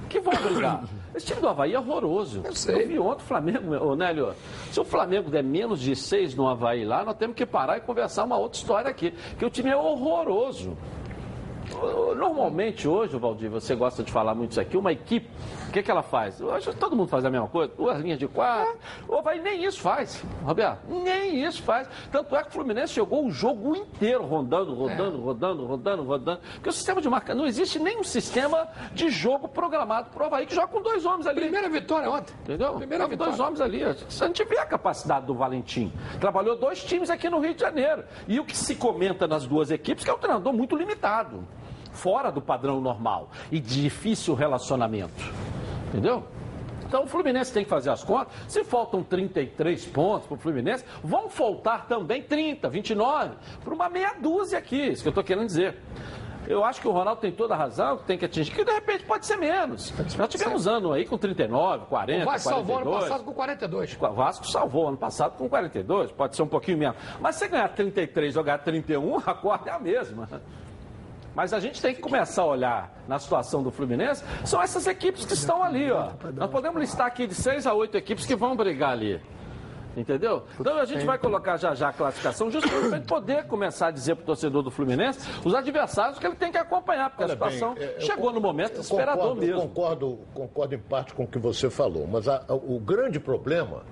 Que 0.09 0.21
vão 0.21 0.35
brigar. 0.35 0.85
Esse 1.15 1.27
time 1.27 1.41
do 1.41 1.49
Havaí 1.49 1.75
é 1.75 1.79
horroroso. 1.79 2.43
Eu 2.45 2.55
sei. 2.55 2.83
Eu 2.83 2.89
vi 2.89 2.99
ontem 2.99 3.23
o 3.23 3.27
Flamengo, 3.27 3.97
Nélio, 3.97 4.35
se 4.71 4.81
o 4.81 4.85
Flamengo 4.85 5.31
der 5.31 5.43
menos 5.43 5.81
de 5.81 5.97
seis 5.97 6.35
no 6.35 6.49
Havaí 6.49 6.85
lá, 6.85 7.05
nós 7.05 7.17
temos 7.17 7.35
que 7.35 7.47
parar 7.47 7.79
e 7.79 7.81
conversar 7.81 8.25
uma 8.25 8.37
outra 8.37 8.59
história 8.59 8.91
aqui. 8.91 9.13
Que 9.39 9.45
o 9.45 9.51
time 9.51 9.71
é 9.71 9.77
horroroso. 9.77 10.77
Normalmente 12.17 12.87
hoje, 12.87 13.17
Valdir, 13.17 13.51
você 13.51 13.75
gosta 13.75 14.03
de 14.03 14.13
falar 14.13 14.35
muito 14.35 14.53
isso 14.53 14.61
aqui, 14.61 14.77
uma 14.77 14.93
equipe, 14.93 15.29
o 15.69 15.73
que, 15.73 15.83
que 15.83 15.91
ela 15.91 16.03
faz? 16.03 16.41
Hoje 16.41 16.73
todo 16.75 16.97
mundo 16.97 17.09
faz 17.09 17.25
a 17.25 17.31
mesma 17.31 17.49
coisa, 17.49 17.73
duas 17.77 17.99
linhas 18.01 18.19
de 18.19 18.27
quatro, 18.27 18.77
ou 19.09 19.23
vai, 19.23 19.39
nem 19.39 19.65
isso 19.65 19.81
faz, 19.81 20.23
Roberto, 20.45 20.81
nem 20.89 21.45
isso 21.45 21.63
faz. 21.63 21.89
Tanto 22.11 22.35
é 22.35 22.43
que 22.43 22.49
o 22.49 22.53
Fluminense 22.53 22.95
jogou 22.95 23.25
o 23.27 23.31
jogo 23.31 23.77
inteiro 23.77 24.25
rodando, 24.25 24.75
rodando, 24.75 25.17
é. 25.17 25.21
rodando, 25.21 25.67
rodando, 25.67 26.03
rodando. 26.03 26.41
Porque 26.55 26.69
o 26.69 26.73
sistema 26.73 27.01
de 27.01 27.09
marca, 27.09 27.35
não 27.35 27.47
existe 27.47 27.79
nenhum 27.79 28.03
sistema 28.03 28.69
de 28.93 29.09
jogo 29.11 29.49
programado 29.49 30.11
para 30.11 30.23
o 30.23 30.27
Havaí 30.27 30.47
que 30.47 30.55
joga 30.55 30.69
com 30.69 30.83
dois 30.83 31.05
homens 31.07 31.27
ali. 31.27 31.41
Primeira 31.41 31.69
vitória 31.69 32.11
ontem. 32.11 32.35
Entendeu? 32.43 32.75
Primeira 32.75 33.09
com 33.09 33.17
dois 33.17 33.39
homens 33.39 33.61
ali. 33.61 33.85
A 33.85 33.93
gente 33.93 34.45
vê 34.45 34.59
a 34.59 34.67
capacidade 34.67 35.27
do 35.27 35.35
Valentim. 35.35 35.93
Trabalhou 36.21 36.57
dois 36.57 36.83
times 36.83 37.11
aqui 37.11 37.31
no 37.31 37.41
Rio 37.41 37.55
de 37.55 37.61
Janeiro. 37.61 38.05
E 38.27 38.41
o 38.41 38.45
que 38.45 38.57
se 38.57 38.75
comenta 38.75 39.27
nas 39.27 39.47
duas 39.47 39.71
equipes 39.71 40.05
que 40.05 40.11
é 40.11 40.15
um 40.15 40.19
treinador 40.19 40.53
muito 40.53 40.77
limitado 40.77 41.47
fora 41.93 42.31
do 42.31 42.41
padrão 42.41 42.81
normal 42.81 43.31
e 43.51 43.59
de 43.59 43.83
difícil 43.83 44.35
relacionamento. 44.35 45.23
Entendeu? 45.89 46.25
Então 46.91 47.05
o 47.05 47.07
Fluminense 47.07 47.53
tem 47.53 47.63
que 47.63 47.71
fazer 47.71 47.91
as 47.91 48.03
contas. 48.03 48.35
Se 48.49 48.65
faltam 48.65 49.01
33 49.01 49.87
pontos 49.87 50.27
para 50.27 50.35
o 50.35 50.39
Fluminense, 50.39 50.85
vão 51.05 51.31
faltar 51.31 51.87
também 51.87 52.21
30, 52.21 52.69
29, 52.69 53.37
por 53.63 53.73
uma 53.73 53.89
meia 53.89 54.15
dúzia 54.21 54.59
aqui, 54.59 54.89
isso 54.89 55.03
que 55.03 55.09
eu 55.09 55.13
estou 55.13 55.23
querendo 55.23 55.47
dizer. 55.47 55.77
Eu 56.49 56.65
acho 56.65 56.81
que 56.81 56.89
o 56.89 56.91
Ronaldo 56.91 57.21
tem 57.21 57.31
toda 57.31 57.55
a 57.55 57.57
razão, 57.57 57.99
que 57.99 58.05
tem 58.05 58.19
que 58.19 58.25
atingir, 58.25 58.53
que 58.53 58.65
de 58.65 58.73
repente 58.73 59.05
pode 59.05 59.25
ser 59.25 59.37
menos. 59.37 59.95
Nós 60.19 60.29
tivemos 60.29 60.67
ano 60.67 60.93
aí 60.93 61.07
com 61.07 61.17
39, 61.17 61.87
40, 61.87 62.23
o 62.23 62.27
Vasco 62.27 62.51
42. 62.51 62.67
salvou 62.67 62.79
ano 62.79 63.01
passado 63.01 63.25
com 63.25 63.33
42. 63.33 63.99
O 64.01 64.13
Vasco 64.13 64.47
salvou 64.49 64.89
ano 64.89 64.97
passado 64.97 65.37
com 65.37 65.49
42, 65.49 66.11
pode 66.11 66.35
ser 66.35 66.43
um 66.43 66.49
pouquinho 66.49 66.79
menos. 66.79 66.97
Mas 67.21 67.37
se 67.37 67.47
ganhar 67.47 67.69
33 67.69 68.37
ou 68.37 68.43
ganhar 68.43 68.59
31, 68.59 69.19
a 69.25 69.35
corda 69.35 69.71
é 69.71 69.75
a 69.75 69.79
mesma. 69.79 70.29
Mas 71.35 71.53
a 71.53 71.61
gente 71.61 71.81
tem 71.81 71.95
que 71.95 72.01
começar 72.01 72.43
a 72.43 72.47
olhar 72.47 73.03
na 73.07 73.19
situação 73.19 73.63
do 73.63 73.71
Fluminense, 73.71 74.25
são 74.45 74.61
essas 74.61 74.87
equipes 74.87 75.25
que 75.25 75.35
estão 75.35 75.63
ali, 75.63 75.91
ó. 75.91 76.11
Nós 76.35 76.51
podemos 76.51 76.81
listar 76.81 77.07
aqui 77.07 77.27
de 77.27 77.35
seis 77.35 77.67
a 77.67 77.75
oito 77.75 77.97
equipes 77.97 78.27
que 78.27 78.35
vão 78.35 78.57
brigar 78.57 78.91
ali. 78.91 79.21
Entendeu? 79.97 80.45
Então 80.59 80.79
a 80.79 80.85
gente 80.85 81.05
vai 81.05 81.19
colocar 81.19 81.57
já 81.57 81.75
já 81.75 81.89
a 81.89 81.93
classificação 81.93 82.51
justamente 82.51 82.89
para 82.89 83.01
poder 83.01 83.45
começar 83.47 83.89
a 83.89 83.91
dizer 83.91 84.15
para 84.15 84.23
o 84.23 84.27
torcedor 84.27 84.63
do 84.63 84.71
Fluminense 84.71 85.19
os 85.45 85.53
adversários 85.53 86.19
que 86.19 86.27
ele 86.27 86.37
tem 86.37 86.53
que 86.53 86.59
acompanhar, 86.59 87.11
porque 87.11 87.25
Olha 87.25 87.33
a 87.33 87.37
situação 87.37 87.75
bem, 87.75 87.85
é, 87.85 88.01
chegou 88.01 88.33
no 88.33 88.41
momento 88.41 88.75
desesperador 88.75 89.31
concordo, 89.31 89.41
mesmo. 89.41 89.61
Concordo, 89.63 90.19
concordo 90.33 90.75
em 90.77 90.79
parte 90.79 91.13
com 91.13 91.25
o 91.25 91.27
que 91.27 91.39
você 91.39 91.69
falou, 91.69 92.07
mas 92.07 92.29
a, 92.29 92.45
a, 92.49 92.55
o 92.55 92.79
grande 92.79 93.19
problema 93.19 93.83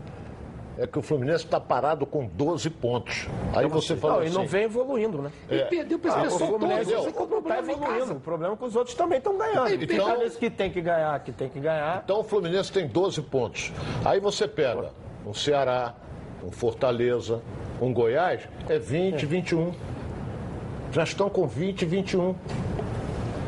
é 0.78 0.86
que 0.86 0.98
o 0.98 1.02
Fluminense 1.02 1.44
está 1.44 1.58
parado 1.58 2.06
com 2.06 2.26
12 2.26 2.70
pontos. 2.70 3.26
Aí 3.52 3.66
então, 3.66 3.80
você 3.80 3.96
fala 3.96 4.14
não, 4.14 4.20
assim... 4.20 4.30
E 4.30 4.34
não 4.34 4.46
vem 4.46 4.62
evoluindo, 4.62 5.20
né? 5.20 5.32
É. 5.50 5.56
E 5.56 5.64
perdeu 5.64 5.98
para 5.98 6.10
esse 6.10 6.18
ah, 6.18 6.22
pessoal 6.22 6.42
o 6.42 6.58
Fluminense 6.58 6.90
não 6.92 7.08
está 7.08 7.58
evoluindo. 7.58 8.12
O 8.12 8.20
problema 8.20 8.54
é 8.54 8.56
que 8.56 8.64
os 8.64 8.76
outros 8.76 8.94
também 8.94 9.18
estão 9.18 9.36
ganhando. 9.36 9.74
Então, 9.74 10.14
então 10.16 10.30
que 10.30 10.48
tem 10.48 10.70
que 10.70 10.80
ganhar, 10.80 11.18
que 11.24 11.32
tem 11.32 11.48
que 11.48 11.58
ganhar. 11.58 12.02
Então 12.04 12.20
o 12.20 12.24
Fluminense 12.24 12.72
tem 12.72 12.86
12 12.86 13.22
pontos. 13.22 13.72
Aí 14.04 14.20
você 14.20 14.46
pega 14.46 14.92
um 15.26 15.34
Ceará, 15.34 15.94
um 16.44 16.52
Fortaleza, 16.52 17.42
um 17.80 17.92
Goiás, 17.92 18.48
é 18.68 18.78
20, 18.78 19.22
é. 19.22 19.26
21. 19.26 19.72
Já 20.92 21.02
estão 21.02 21.28
com 21.28 21.46
20, 21.46 21.84
21. 21.84 22.36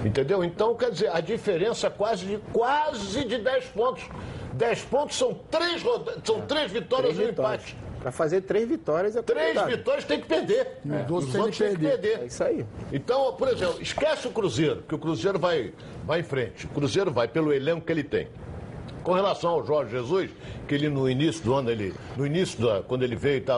Entendeu? 0.05 0.43
Então, 0.43 0.75
quer 0.75 0.91
dizer, 0.91 1.15
a 1.15 1.21
diferença 1.21 1.87
é 1.87 1.91
quase 1.91 2.25
de, 2.27 2.39
quase 2.53 3.25
de 3.25 3.39
10 3.39 3.67
pontos. 3.67 4.09
10 4.55 4.83
pontos 4.85 5.17
são 5.17 5.35
três, 5.51 5.83
são 6.25 6.39
é. 6.39 6.43
três 6.43 6.73
vitórias 6.73 7.17
e 7.17 7.23
um 7.23 7.29
empate. 7.29 7.77
Para 8.01 8.11
fazer 8.11 8.41
três 8.41 8.67
vitórias 8.67 9.15
é 9.15 9.21
Três 9.21 9.61
vitórias 9.67 10.05
tem 10.05 10.21
que 10.21 10.27
perder. 10.27 10.79
É. 10.89 11.13
Os 11.13 11.35
outros 11.35 11.59
tem 11.59 11.75
que 11.75 11.81
perder. 11.81 12.21
É 12.21 12.25
isso 12.25 12.43
aí. 12.43 12.65
Então, 12.91 13.35
por 13.35 13.49
exemplo, 13.49 13.81
esquece 13.81 14.27
o 14.27 14.31
Cruzeiro, 14.31 14.83
que 14.89 14.95
o 14.95 14.99
Cruzeiro 14.99 15.39
vai, 15.39 15.75
vai 16.05 16.21
em 16.21 16.23
frente. 16.23 16.65
O 16.65 16.71
Cruzeiro 16.71 17.11
vai 17.11 17.29
pelo 17.29 17.53
elenco 17.53 17.85
que 17.85 17.93
ele 17.93 18.03
tem. 18.03 18.29
Com 19.03 19.13
relação 19.13 19.51
ao 19.51 19.65
Jorge 19.65 19.91
Jesus, 19.93 20.31
que 20.69 20.75
ele 20.75 20.89
no 20.89 21.09
início 21.09 21.43
do 21.43 21.55
ano, 21.55 21.71
ele, 21.71 21.95
no 22.17 22.27
início 22.27 22.61
da, 22.61 22.83
quando 22.83 23.03
ele 23.03 23.17
veio, 23.17 23.43
tá, 23.43 23.57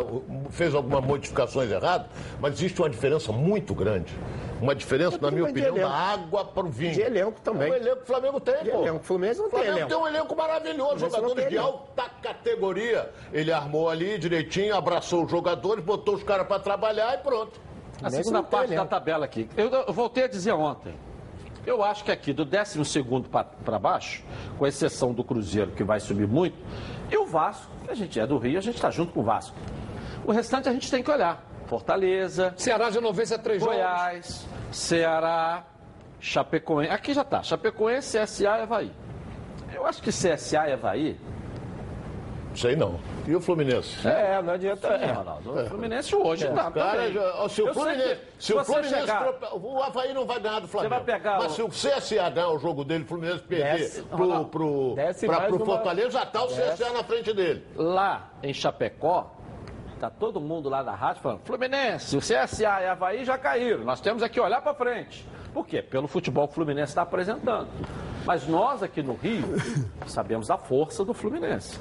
fez 0.51 0.75
algumas 0.75 1.05
modificações 1.05 1.71
erradas, 1.71 2.07
mas 2.41 2.55
existe 2.55 2.81
uma 2.81 2.89
diferença 2.89 3.33
muito 3.33 3.75
grande. 3.75 4.13
Uma 4.61 4.77
diferença, 4.77 5.19
na 5.21 5.29
minha 5.29 5.45
opinião, 5.45 5.75
da 5.75 5.91
água 5.91 6.45
para 6.45 6.65
o 6.65 6.71
vinho. 6.71 6.93
De 6.93 7.01
elenco 7.01 7.41
também. 7.41 7.69
É 7.69 7.73
o 7.73 7.75
elenco 7.75 7.97
que 7.97 8.03
o 8.03 8.07
Flamengo 8.07 8.41
tem, 8.41 8.63
de 8.63 8.71
pô. 8.71 8.83
Elenco. 8.83 8.97
O 8.99 9.03
Fluminense 9.03 9.41
não 9.41 9.51
Flamengo 9.51 9.73
tem 9.73 9.83
elenco. 9.83 9.89
tem 9.89 10.05
um 10.05 10.09
elenco 10.09 10.37
maravilhoso, 10.37 10.99
jogadores 10.99 11.49
de 11.49 11.59
alta 11.59 12.05
categoria. 12.23 13.11
Ele 13.33 13.53
armou 13.53 13.91
ali 13.91 14.17
direitinho, 14.19 14.77
abraçou 14.77 15.25
os 15.25 15.31
jogadores, 15.31 15.85
botou 15.85 16.15
os 16.15 16.23
caras 16.23 16.47
para 16.47 16.61
trabalhar 16.61 17.13
e 17.15 17.19
pronto. 17.19 17.61
A 18.01 18.11
segunda 18.11 18.43
parte 18.43 18.73
da 18.73 18.87
tabela 18.87 19.25
aqui. 19.25 19.49
Eu, 19.57 19.69
eu 19.69 19.93
voltei 19.93 20.25
a 20.25 20.29
dizer 20.29 20.53
ontem. 20.53 20.95
Eu 21.67 21.83
acho 21.83 22.05
que 22.05 22.11
aqui 22.11 22.33
do 22.33 22.45
12 22.45 22.81
para 23.65 23.79
baixo, 23.79 24.25
com 24.59 24.67
exceção 24.67 25.13
do 25.13 25.23
Cruzeiro, 25.23 25.71
que 25.71 25.85
vai 25.85 26.01
subir 26.01 26.27
muito, 26.27 26.57
e 27.11 27.17
o 27.17 27.25
Vasco, 27.27 27.71
que 27.85 27.91
a 27.91 27.95
gente 27.95 28.19
é 28.19 28.27
do 28.27 28.37
Rio, 28.37 28.59
a 28.59 28.63
gente 28.63 28.77
está 28.77 28.91
junto 28.91 29.13
com 29.13 29.21
o 29.21 29.23
Vasco. 29.23 29.57
O 30.25 30.33
restante 30.33 30.69
a 30.69 30.73
gente 30.73 30.91
tem 30.91 31.03
que 31.03 31.11
olhar. 31.11 31.45
Fortaleza. 31.67 32.53
Ceará 32.57 32.91
já 32.91 33.01
não 33.01 33.13
vence 33.13 33.35
a 33.35 33.39
três 33.39 33.63
Goiás, 33.63 34.27
jogos. 34.27 34.47
Ceará, 34.77 35.65
Chapecoense. 36.21 36.91
Aqui 36.91 37.15
já 37.15 37.23
está. 37.23 37.43
Chapecoense, 37.43 38.19
CSA 38.19 38.43
e 38.43 38.63
Havaí. 38.63 38.93
Eu 39.75 39.87
acho 39.87 40.03
que 40.03 40.11
CSA 40.11 40.69
e 40.69 40.73
Havaí 40.73 41.21
Sei 42.55 42.77
não. 42.77 43.01
E 43.27 43.37
o 43.37 43.41
Fluminense? 43.41 44.07
É, 44.07 44.43
não 44.43 44.55
adianta. 44.55 44.89
É, 44.89 45.13
Ronaldo. 45.13 45.53
O 45.53 45.67
Fluminense 45.67 46.15
hoje 46.15 46.47
é. 46.47 46.51
dá. 46.51 46.71
Cara, 46.71 47.13
já, 47.13 47.49
se 47.49 47.63
o 47.63 47.73
Fluminense. 47.73 48.21
Se 48.39 48.55
o 48.55 48.65
Fluminense. 48.65 49.01
Chegar, 49.01 49.35
o 49.53 49.83
Havaí 49.83 50.13
não 50.13 50.27
vai 50.27 50.41
ganhar 50.41 50.61
do 50.61 50.69
Flamengo. 50.69 50.95
Você 50.95 51.01
vai 51.05 51.19
pegar 51.19 51.39
Mas 51.39 51.53
o... 51.53 51.55
se 51.55 51.63
o 51.63 51.69
CSA 51.69 52.31
ganhar 52.31 52.51
o 52.51 52.59
jogo 52.59 52.85
dele, 52.85 53.05
o 53.05 53.07
Fluminense 53.07 53.43
perder 53.43 53.79
desce, 53.79 54.03
pro, 54.03 54.45
pro, 54.47 54.95
pra, 54.95 55.41
pro 55.43 55.57
uma... 55.57 55.65
Fortaleza, 55.65 56.11
já 56.11 56.27
tá 56.27 56.43
o 56.43 56.49
desce. 56.49 56.83
CSA 56.83 56.93
na 56.93 57.05
frente 57.05 57.33
dele. 57.33 57.65
Lá 57.77 58.31
em 58.43 58.53
Chapecó, 58.53 59.33
tá 60.01 60.11
todo 60.11 60.41
mundo 60.41 60.69
lá 60.69 60.83
da 60.83 60.95
rádio 60.95 61.23
falando: 61.23 61.41
Fluminense, 61.45 62.17
o 62.17 62.21
CSA 62.21 62.83
e 62.83 62.87
Havaí 62.87 63.25
já 63.25 63.39
caíram. 63.39 63.85
Nós 63.85 64.01
temos 64.01 64.23
aqui 64.23 64.41
olhar 64.41 64.61
para 64.61 64.75
frente. 64.75 65.25
Por 65.55 65.67
quê? 65.67 65.81
Pelo 65.81 66.09
futebol 66.09 66.47
que 66.49 66.53
o 66.53 66.55
Fluminense 66.55 66.91
está 66.91 67.03
apresentando. 67.03 67.69
Mas 68.25 68.47
nós 68.47 68.83
aqui 68.83 69.03
no 69.03 69.15
Rio 69.15 69.45
sabemos 70.07 70.51
a 70.51 70.57
força 70.57 71.05
do 71.05 71.13
Fluminense. 71.13 71.79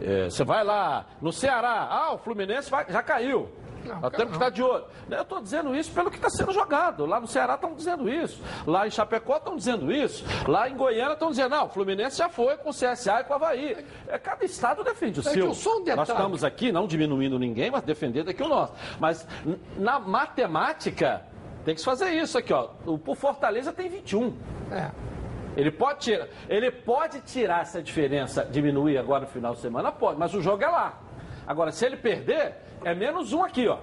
É, 0.00 0.24
você 0.24 0.44
vai 0.44 0.62
lá 0.62 1.06
no 1.20 1.32
Ceará, 1.32 1.88
ah, 1.90 2.14
o 2.14 2.18
Fluminense 2.18 2.70
vai, 2.70 2.86
já 2.88 3.02
caiu. 3.02 3.48
Não, 3.84 4.00
Nós 4.00 4.10
temos 4.10 4.30
que 4.30 4.36
estar 4.36 4.50
de 4.50 4.62
olho. 4.62 4.84
Eu 5.10 5.22
estou 5.22 5.40
dizendo 5.40 5.74
isso 5.74 5.90
pelo 5.92 6.10
que 6.10 6.16
está 6.16 6.28
sendo 6.28 6.52
jogado. 6.52 7.06
Lá 7.06 7.20
no 7.20 7.26
Ceará 7.26 7.54
estão 7.54 7.74
dizendo 7.74 8.08
isso. 8.08 8.42
Lá 8.66 8.86
em 8.86 8.90
Chapecó 8.90 9.36
estão 9.36 9.56
dizendo 9.56 9.90
isso. 9.90 10.24
Lá 10.46 10.68
em 10.68 10.76
Goiânia 10.76 11.14
estão 11.14 11.30
dizendo, 11.30 11.50
não, 11.50 11.66
o 11.66 11.68
Fluminense 11.68 12.18
já 12.18 12.28
foi 12.28 12.56
com 12.56 12.70
o 12.70 12.72
CSA 12.72 13.20
e 13.20 13.24
com 13.24 13.32
o 13.32 13.36
Havaí. 13.36 13.76
É, 14.08 14.18
cada 14.18 14.44
estado 14.44 14.84
defende 14.84 15.20
o 15.20 15.22
é 15.26 15.32
seu. 15.32 15.46
Um 15.46 15.96
Nós 15.96 16.08
estamos 16.08 16.44
aqui 16.44 16.70
não 16.70 16.86
diminuindo 16.86 17.38
ninguém, 17.38 17.70
mas 17.70 17.82
defendendo 17.82 18.28
aqui 18.28 18.42
o 18.42 18.48
nosso. 18.48 18.72
Mas 18.98 19.26
na 19.76 19.98
matemática, 19.98 21.22
tem 21.64 21.74
que 21.74 21.80
se 21.80 21.84
fazer 21.84 22.10
isso 22.10 22.36
aqui, 22.36 22.52
ó. 22.52 22.70
O 22.86 23.14
Fortaleza 23.14 23.72
tem 23.72 23.88
21. 23.88 24.34
É. 24.70 24.90
Ele 25.58 25.72
pode 25.72 25.98
tirar, 25.98 26.28
ele 26.48 26.70
pode 26.70 27.20
tirar 27.22 27.62
essa 27.62 27.82
diferença, 27.82 28.44
diminuir 28.44 28.96
agora 28.96 29.22
no 29.22 29.26
final 29.26 29.54
de 29.54 29.60
semana, 29.60 29.90
pode, 29.90 30.16
mas 30.16 30.32
o 30.32 30.40
jogo 30.40 30.62
é 30.62 30.68
lá. 30.68 31.00
Agora, 31.44 31.72
se 31.72 31.84
ele 31.84 31.96
perder, 31.96 32.54
é 32.84 32.94
menos 32.94 33.32
um 33.32 33.42
aqui, 33.42 33.66
ó. 33.66 33.78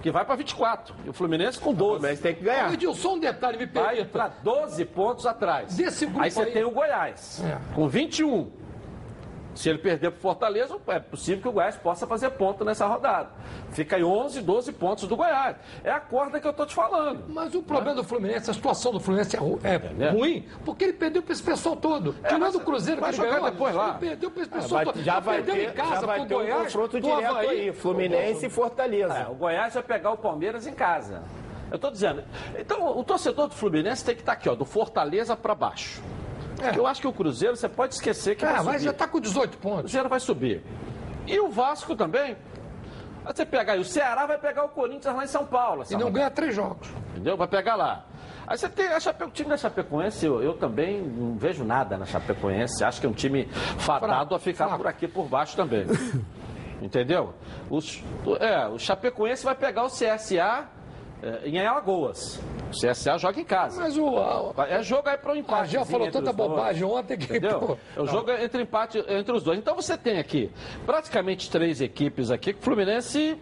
Que 0.00 0.10
vai 0.10 0.24
para 0.24 0.36
24. 0.36 0.94
E 1.04 1.10
o 1.10 1.12
Fluminense 1.12 1.60
com 1.60 1.74
12. 1.74 2.00
Mas 2.00 2.18
tem 2.20 2.34
que 2.34 2.42
ganhar. 2.42 2.72
Edilson, 2.72 3.16
um 3.16 3.20
detalhe, 3.20 3.58
me 3.58 3.66
permita. 3.66 3.94
Vai 3.94 4.04
para 4.06 4.28
12 4.42 4.82
pontos 4.86 5.26
atrás. 5.26 5.76
Desse 5.76 6.06
grupo 6.06 6.22
aí 6.22 6.30
você 6.30 6.40
aí... 6.40 6.52
tem 6.52 6.64
o 6.64 6.70
Goiás, 6.70 7.44
é. 7.44 7.58
com 7.74 7.86
21. 7.86 8.50
Se 9.54 9.68
ele 9.68 9.78
perder 9.78 10.10
para 10.10 10.18
o 10.18 10.20
Fortaleza, 10.20 10.76
é 10.88 10.98
possível 11.00 11.42
que 11.42 11.48
o 11.48 11.52
Goiás 11.52 11.76
possa 11.76 12.06
fazer 12.06 12.30
ponto 12.30 12.64
nessa 12.64 12.86
rodada. 12.86 13.30
Fica 13.72 13.96
aí 13.96 14.04
11, 14.04 14.40
12 14.40 14.72
pontos 14.72 15.08
do 15.08 15.16
Goiás. 15.16 15.56
É 15.82 15.90
a 15.90 16.00
corda 16.00 16.40
que 16.40 16.46
eu 16.46 16.50
estou 16.50 16.66
te 16.66 16.74
falando. 16.74 17.24
Mas 17.28 17.54
o 17.54 17.62
problema 17.62 17.96
do 17.96 18.04
Fluminense, 18.04 18.50
a 18.50 18.54
situação 18.54 18.92
do 18.92 19.00
Fluminense 19.00 19.36
é, 19.36 20.04
é 20.04 20.10
ruim, 20.10 20.48
porque 20.64 20.84
ele 20.84 20.92
perdeu 20.92 21.22
para 21.22 21.32
esse 21.32 21.42
pessoal 21.42 21.76
todo. 21.76 22.14
É, 22.22 22.28
Tirando 22.28 22.56
o 22.56 22.60
Cruzeiro, 22.60 23.00
vai 23.00 23.12
que 23.12 23.20
ele 23.20 23.30
ganhou, 23.30 23.50
depois 23.50 23.74
lá. 23.74 23.90
ele 23.90 23.98
perdeu 23.98 24.30
para 24.30 24.42
esse 24.42 24.50
ah, 24.52 24.56
pessoal 24.56 24.84
todo. 24.84 25.02
Já 25.02 25.20
vai 25.20 25.42
ter, 25.42 25.68
em 25.68 25.72
casa 25.72 26.06
vai 26.06 26.26
ter 26.26 26.34
Goiás, 26.34 26.60
um 26.60 26.64
confronto 26.64 27.00
direto 27.00 27.24
Havaí, 27.26 27.48
aí, 27.48 27.72
Fluminense 27.72 28.46
e 28.46 28.50
Fortaleza. 28.50 29.14
É, 29.14 29.28
o 29.28 29.34
Goiás 29.34 29.74
vai 29.74 29.82
pegar 29.82 30.12
o 30.12 30.16
Palmeiras 30.16 30.66
em 30.66 30.72
casa. 30.72 31.22
Eu 31.70 31.76
estou 31.76 31.90
dizendo. 31.90 32.24
Então, 32.58 32.98
o 32.98 33.04
torcedor 33.04 33.48
do 33.48 33.54
Fluminense 33.54 34.04
tem 34.04 34.14
que 34.14 34.22
estar 34.22 34.32
tá 34.32 34.38
aqui, 34.38 34.48
ó, 34.48 34.54
do 34.54 34.64
Fortaleza 34.64 35.36
para 35.36 35.54
baixo. 35.54 36.02
É. 36.62 36.78
Eu 36.78 36.86
acho 36.86 37.00
que 37.00 37.08
o 37.08 37.12
Cruzeiro, 37.12 37.56
você 37.56 37.68
pode 37.68 37.94
esquecer 37.94 38.36
que 38.36 38.44
é, 38.44 38.48
vai 38.48 38.58
subir. 38.58 38.72
mas 38.72 38.82
já 38.82 38.90
está 38.90 39.06
com 39.06 39.20
18 39.20 39.58
pontos. 39.58 39.78
O 39.78 39.82
Cruzeiro 39.82 40.08
vai 40.08 40.20
subir. 40.20 40.62
E 41.26 41.38
o 41.40 41.48
Vasco 41.48 41.94
também. 41.94 42.36
Você 43.24 43.44
pega 43.44 43.72
aí, 43.72 43.78
o 43.78 43.84
Ceará 43.84 44.26
vai 44.26 44.38
pegar 44.38 44.64
o 44.64 44.68
Corinthians 44.68 45.14
lá 45.14 45.24
em 45.24 45.28
São 45.28 45.44
Paulo. 45.44 45.84
E 45.88 45.94
não 45.94 46.10
ganha 46.10 46.30
três 46.30 46.54
jogos. 46.54 46.88
Entendeu? 47.10 47.36
Vai 47.36 47.46
pegar 47.46 47.76
lá. 47.76 48.06
Aí 48.46 48.58
você 48.58 48.68
tem 48.68 48.88
a 48.88 48.98
Chape... 48.98 49.22
o 49.24 49.30
time 49.30 49.50
da 49.50 49.56
Chapecoense, 49.56 50.26
eu, 50.26 50.42
eu, 50.42 50.54
também 50.54 51.00
não 51.00 51.36
vejo 51.36 51.62
nada 51.62 51.96
na 51.96 52.06
Chapecoense. 52.06 52.82
Acho 52.82 53.00
que 53.00 53.06
é 53.06 53.08
um 53.08 53.12
time 53.12 53.46
fadado 53.78 54.34
a 54.34 54.38
ficar 54.38 54.66
Fraco. 54.66 54.82
por 54.82 54.86
aqui 54.88 55.06
por 55.06 55.26
baixo 55.28 55.54
também. 55.54 55.86
Entendeu? 56.82 57.34
Os, 57.68 58.02
é, 58.40 58.66
o 58.66 58.78
Chapecoense 58.78 59.44
vai 59.44 59.54
pegar 59.54 59.84
o 59.84 59.88
CSA 59.88 60.66
é, 61.22 61.48
em 61.48 61.66
Alagoas. 61.66 62.40
O 62.68 62.70
CSA 62.70 63.18
joga 63.18 63.40
em 63.40 63.44
casa. 63.44 63.80
Mas 63.80 63.98
o. 63.98 64.14
É 64.68 64.82
jogo 64.82 65.08
aí 65.08 65.16
para 65.16 65.32
o 65.32 65.36
empate. 65.36 65.62
A 65.62 65.80
já 65.80 65.84
falou 65.84 66.10
tanta 66.10 66.32
bobagem 66.32 66.82
dois. 66.82 66.94
ontem 67.00 67.18
que. 67.18 67.24
Entendeu? 67.24 67.76
É 67.96 68.00
o 68.00 68.06
jogo 68.06 68.30
é 68.30 68.44
entre 68.44 68.62
empate 68.62 69.04
entre 69.08 69.32
os 69.32 69.42
dois. 69.42 69.58
Então 69.58 69.74
você 69.74 69.98
tem 69.98 70.18
aqui 70.18 70.50
praticamente 70.86 71.50
três 71.50 71.80
equipes 71.80 72.30
aqui 72.30 72.52
que 72.52 72.60
o 72.60 72.62
Fluminense 72.62 73.36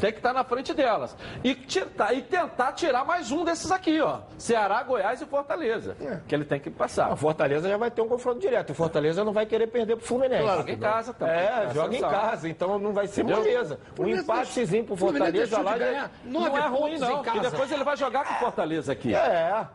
tem 0.00 0.10
que 0.10 0.18
estar 0.18 0.32
na 0.32 0.44
frente 0.44 0.74
delas. 0.74 1.16
E, 1.44 1.54
tirar, 1.54 2.14
e 2.14 2.22
tentar 2.22 2.72
tirar 2.72 3.04
mais 3.04 3.30
um 3.30 3.44
desses 3.44 3.70
aqui, 3.70 4.00
ó. 4.00 4.20
Ceará, 4.36 4.82
Goiás 4.82 5.22
e 5.22 5.26
Fortaleza. 5.26 5.96
É. 6.00 6.20
Que 6.26 6.34
ele 6.34 6.44
tem 6.44 6.58
que 6.58 6.70
passar. 6.70 7.12
A 7.12 7.16
Fortaleza 7.16 7.68
já 7.68 7.76
vai 7.76 7.90
ter 7.90 8.02
um 8.02 8.08
confronto 8.08 8.40
direto. 8.40 8.70
O 8.70 8.74
Fortaleza 8.74 9.24
não 9.24 9.32
vai 9.32 9.46
querer 9.46 9.68
perder 9.68 9.96
pro 9.96 10.04
Fluminense. 10.04 10.42
Claro, 10.42 10.58
joga 10.58 10.72
em 10.72 10.78
casa 10.78 11.14
também. 11.14 11.34
É, 11.34 11.70
joga 11.72 11.96
em 11.96 12.00
casa. 12.00 12.48
Então 12.48 12.78
não 12.78 12.92
vai 12.92 13.06
ser 13.06 13.22
moleza. 13.24 13.78
Um 13.98 14.08
empatezinho 14.08 14.84
pro 14.84 14.96
Fortaleza 14.96 15.60
lá. 15.60 16.10
Não 16.24 16.56
é 16.56 16.66
ruim, 16.66 16.98
não. 16.98 17.21
E 17.34 17.40
depois 17.40 17.70
ele 17.70 17.84
vai 17.84 17.96
jogar 17.96 18.24
com 18.24 18.34
o 18.34 18.38
Fortaleza 18.38 18.92
aqui. 18.92 19.14
É. 19.14 19.66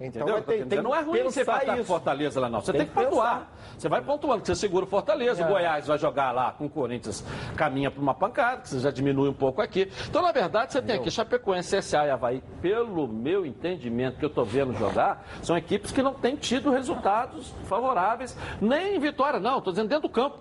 Então 0.00 0.42
tem, 0.42 0.66
tem, 0.66 0.82
não 0.82 0.94
é 0.94 1.00
ruim 1.02 1.22
você 1.22 1.42
empatar 1.42 1.76
com 1.76 1.84
Fortaleza 1.84 2.40
lá, 2.40 2.48
não. 2.48 2.60
Você 2.60 2.72
tem, 2.72 2.80
tem 2.80 2.88
que, 2.88 2.94
que 2.94 3.04
pontuar. 3.04 3.48
Você 3.78 3.88
vai 3.88 4.02
pontuando, 4.02 4.44
você 4.44 4.54
segura 4.54 4.84
o 4.84 4.88
Fortaleza, 4.88 5.42
é. 5.42 5.46
o 5.46 5.48
Goiás 5.48 5.86
vai 5.86 5.98
jogar 5.98 6.32
lá 6.32 6.52
com 6.52 6.66
o 6.66 6.70
Corinthians, 6.70 7.24
caminha 7.56 7.90
para 7.90 8.02
uma 8.02 8.14
pancada, 8.14 8.62
que 8.62 8.68
você 8.68 8.80
já 8.80 8.90
diminui 8.90 9.28
um 9.28 9.34
pouco 9.34 9.62
aqui. 9.62 9.90
Então, 10.08 10.22
na 10.22 10.32
verdade, 10.32 10.72
você 10.72 10.82
tem 10.82 10.96
aqui 10.96 11.10
Chapecoense, 11.10 11.78
CSA 11.78 12.06
e 12.06 12.10
Havaí, 12.10 12.42
pelo 12.60 13.06
meu 13.06 13.46
entendimento 13.46 14.18
que 14.18 14.24
eu 14.24 14.28
estou 14.28 14.44
vendo 14.44 14.74
jogar, 14.74 15.24
são 15.42 15.56
equipes 15.56 15.92
que 15.92 16.02
não 16.02 16.14
têm 16.14 16.36
tido 16.36 16.70
resultados 16.70 17.54
favoráveis, 17.64 18.36
nem 18.60 18.96
em 18.96 18.98
vitória, 18.98 19.38
não, 19.38 19.58
estou 19.58 19.72
dizendo 19.72 19.88
dentro 19.88 20.08
do 20.08 20.12
campo. 20.12 20.38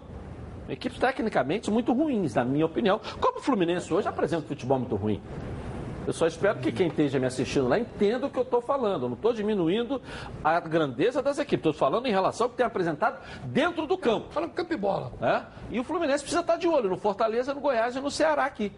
Equipes 0.68 0.98
tecnicamente 0.98 1.70
muito 1.70 1.92
ruins, 1.92 2.34
na 2.36 2.46
minha 2.46 2.66
opinião. 2.66 3.00
Como 3.20 3.40
o 3.40 3.42
Fluminense 3.42 3.94
hoje 3.94 4.08
apresenta 4.08 4.44
um 4.46 4.48
futebol 4.48 4.80
muito 4.80 4.96
ruim. 4.96 5.22
Eu 6.06 6.14
só 6.14 6.28
espero 6.28 6.60
que 6.60 6.72
quem 6.72 6.88
esteja 6.88 7.18
me 7.20 7.26
assistindo 7.26 7.68
lá 7.68 7.80
entenda 7.80 8.28
o 8.28 8.30
que 8.30 8.38
eu 8.38 8.44
estou 8.44 8.62
falando. 8.62 9.04
Eu 9.04 9.10
não 9.10 9.16
estou 9.16 9.34
diminuindo 9.34 10.02
a 10.44 10.60
grandeza 10.60 11.22
das 11.22 11.40
equipes. 11.40 11.60
Estou 11.60 11.74
falando 11.74 12.08
em 12.08 12.12
relação 12.12 12.46
ao 12.46 12.50
que 12.50 12.58
tem 12.58 12.66
apresentado 12.66 13.20
dentro 13.46 13.88
do 13.88 13.98
campo. 13.98 14.28
Fala 14.32 14.48
campo 14.50 14.74
e 14.74 14.78
bola. 14.78 15.12
É? 15.22 15.42
E 15.72 15.80
o 15.80 15.84
Fluminense 15.84 16.24
precisa 16.24 16.42
estar 16.42 16.58
de 16.58 16.68
olho 16.68 16.90
no 16.90 16.98
Fortaleza, 16.98 17.54
no 17.54 17.62
Goiás 17.62 17.96
e 17.96 18.02
no 18.02 18.12
Ceará 18.12 18.46
aqui. 18.46 18.72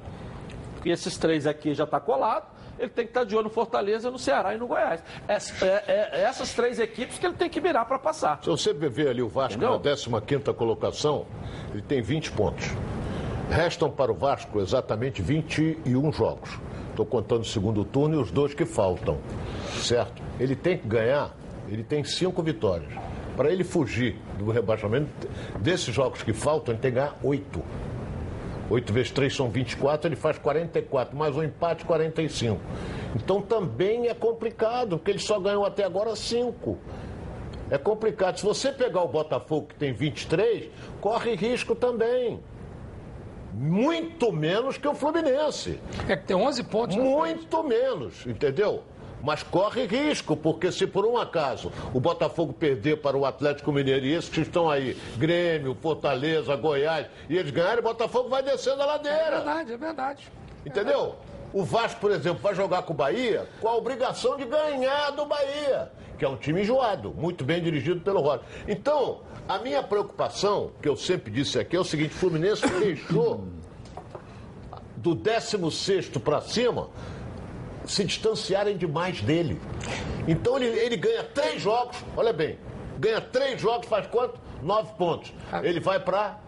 E 0.84 0.92
esses 0.92 1.18
três 1.18 1.48
aqui 1.48 1.74
já 1.74 1.84
está 1.84 2.00
colado. 2.00 2.54
Ele 2.78 2.90
tem 2.90 3.06
que 3.06 3.12
estar 3.12 3.24
de 3.24 3.36
olho 3.36 3.46
no 3.46 3.50
Fortaleza, 3.50 4.12
no 4.12 4.20
Ceará 4.20 4.54
e 4.54 4.58
no 4.58 4.68
Goiás. 4.68 5.02
É, 5.28 5.38
é, 5.66 6.10
é 6.12 6.24
essas 6.24 6.54
três 6.54 6.78
equipes 6.78 7.18
que 7.18 7.26
ele 7.26 7.36
tem 7.36 7.50
que 7.50 7.60
mirar 7.62 7.86
para 7.86 7.98
passar. 7.98 8.40
Se 8.44 8.50
você 8.50 8.74
ver 8.74 9.08
ali 9.08 9.22
o 9.22 9.30
Vasco 9.30 9.58
Entendeu? 9.58 9.82
na 10.12 10.22
15 10.22 10.54
colocação, 10.54 11.26
ele 11.72 11.82
tem 11.82 12.02
20 12.02 12.34
pontos. 12.34 12.70
Restam 13.50 13.90
para 13.90 14.12
o 14.12 14.16
Vasco 14.16 14.60
exatamente 14.60 15.22
21 15.22 16.12
jogos. 16.12 16.60
Estou 16.96 17.06
contando 17.06 17.42
o 17.42 17.46
segundo 17.46 17.84
turno 17.84 18.16
e 18.16 18.18
os 18.22 18.32
dois 18.32 18.54
que 18.54 18.66
faltam, 18.66 19.18
certo? 19.82 20.24
Ele 20.40 20.56
tem 20.56 20.78
que 20.78 20.88
ganhar, 20.88 21.36
ele 21.68 21.84
tem 21.84 22.06
cinco 22.06 22.42
vitórias. 22.42 22.90
Para 23.36 23.52
ele 23.52 23.66
fugir 23.66 24.16
do 24.40 24.50
rebaixamento, 24.50 25.10
desses 25.60 25.94
jogos 25.94 26.24
que 26.24 26.32
faltam, 26.32 26.74
ele 26.74 26.82
tem 26.82 26.92
que 26.92 26.96
ganhar 26.96 27.14
oito. 27.22 27.62
8 28.70 28.94
vezes 28.94 29.12
3 29.12 29.36
são 29.36 29.50
24, 29.50 30.08
ele 30.08 30.16
faz 30.16 30.40
44, 30.40 31.18
mais 31.18 31.36
um 31.36 31.44
empate, 31.44 31.84
45. 31.84 32.62
Então 33.14 33.42
também 33.42 34.08
é 34.08 34.14
complicado, 34.14 34.98
porque 34.98 35.12
ele 35.12 35.20
só 35.20 35.38
ganhou 35.38 35.66
até 35.66 35.84
agora 35.84 36.16
5. 36.16 36.78
É 37.70 37.78
complicado. 37.78 38.38
Se 38.38 38.46
você 38.46 38.72
pegar 38.72 39.04
o 39.04 39.10
Botafogo, 39.10 39.68
que 39.68 39.76
tem 39.76 39.92
23, 39.92 40.70
corre 41.02 41.36
risco 41.36 41.76
também 41.76 42.40
muito 43.56 44.34
menos 44.34 44.78
que 44.78 44.88
o 44.88 44.94
Fluminense. 44.94 45.80
É 46.08 46.18
que 46.18 46.26
tem 46.26 46.36
11 46.36 46.64
pontos. 46.64 46.98
Muito 46.98 47.64
menos, 47.64 48.26
entendeu? 48.26 48.84
Mas 49.24 49.42
corre 49.42 49.86
risco, 49.88 50.36
porque 50.36 50.72
se 50.72 50.86
por 50.86 51.06
um 51.06 51.18
acaso 51.18 51.72
o 51.94 52.00
Botafogo 52.00 52.54
perder 52.54 52.98
para 52.98 53.18
o 53.18 53.26
Atlético 53.26 53.72
Mineiro 53.72 54.06
e 54.06 54.14
esses 54.14 54.30
que 54.30 54.42
estão 54.42 54.70
aí, 54.70 54.96
Grêmio, 55.18 55.76
Fortaleza, 55.82 56.56
Goiás, 56.56 57.08
e 57.30 57.38
eles 57.38 57.50
ganharem, 57.50 57.80
o 57.80 57.84
Botafogo 57.84 58.30
vai 58.30 58.44
descendo 58.44 58.84
a 58.84 58.86
ladeira. 58.86 59.18
É 59.18 59.32
verdade, 59.32 59.74
é 59.74 59.78
verdade. 59.78 60.32
Entendeu? 60.66 61.16
O 61.54 61.64
Vasco, 61.64 62.02
por 62.02 62.12
exemplo, 62.12 62.40
vai 62.44 62.54
jogar 62.54 62.84
com 62.84 62.94
o 62.94 62.96
Bahia 62.96 63.48
com 63.62 63.70
a 63.70 63.76
obrigação 63.76 64.36
de 64.36 64.44
ganhar 64.46 65.12
do 65.12 65.26
Bahia, 65.26 65.90
que 66.20 66.26
é 66.26 66.28
um 66.30 66.36
time 66.36 66.62
enjoado, 66.62 67.14
muito 67.18 67.46
bem 67.46 67.64
dirigido 67.64 68.02
pelo 68.02 68.20
Roger. 68.20 68.46
Então, 68.68 69.22
a 69.48 69.60
minha 69.60 69.84
preocupação, 69.84 70.72
que 70.82 70.90
eu 70.90 70.96
sempre 70.96 71.32
disse 71.32 71.60
aqui, 71.60 71.76
é 71.76 71.80
o 71.80 71.84
seguinte: 71.84 72.14
o 72.14 72.18
Fluminense 72.18 72.68
deixou 72.80 73.48
do 74.98 75.14
16 75.14 76.10
para 76.24 76.42
cima 76.42 76.90
se 77.86 78.04
distanciarem 78.04 78.76
demais 78.76 79.22
dele. 79.22 79.62
Então 80.28 80.58
ele, 80.58 80.68
ele 80.80 80.98
ganha 80.98 81.24
três 81.24 81.62
jogos, 81.62 81.98
olha 82.18 82.34
bem, 82.34 82.58
ganha 82.98 83.22
três 83.22 83.62
jogos, 83.62 83.88
faz 83.88 84.08
quanto? 84.08 84.40
Nove 84.64 84.94
pontos. 84.98 85.32
Ah. 85.52 85.64
Ele 85.64 85.80
vai 85.80 86.00
para 86.00 86.40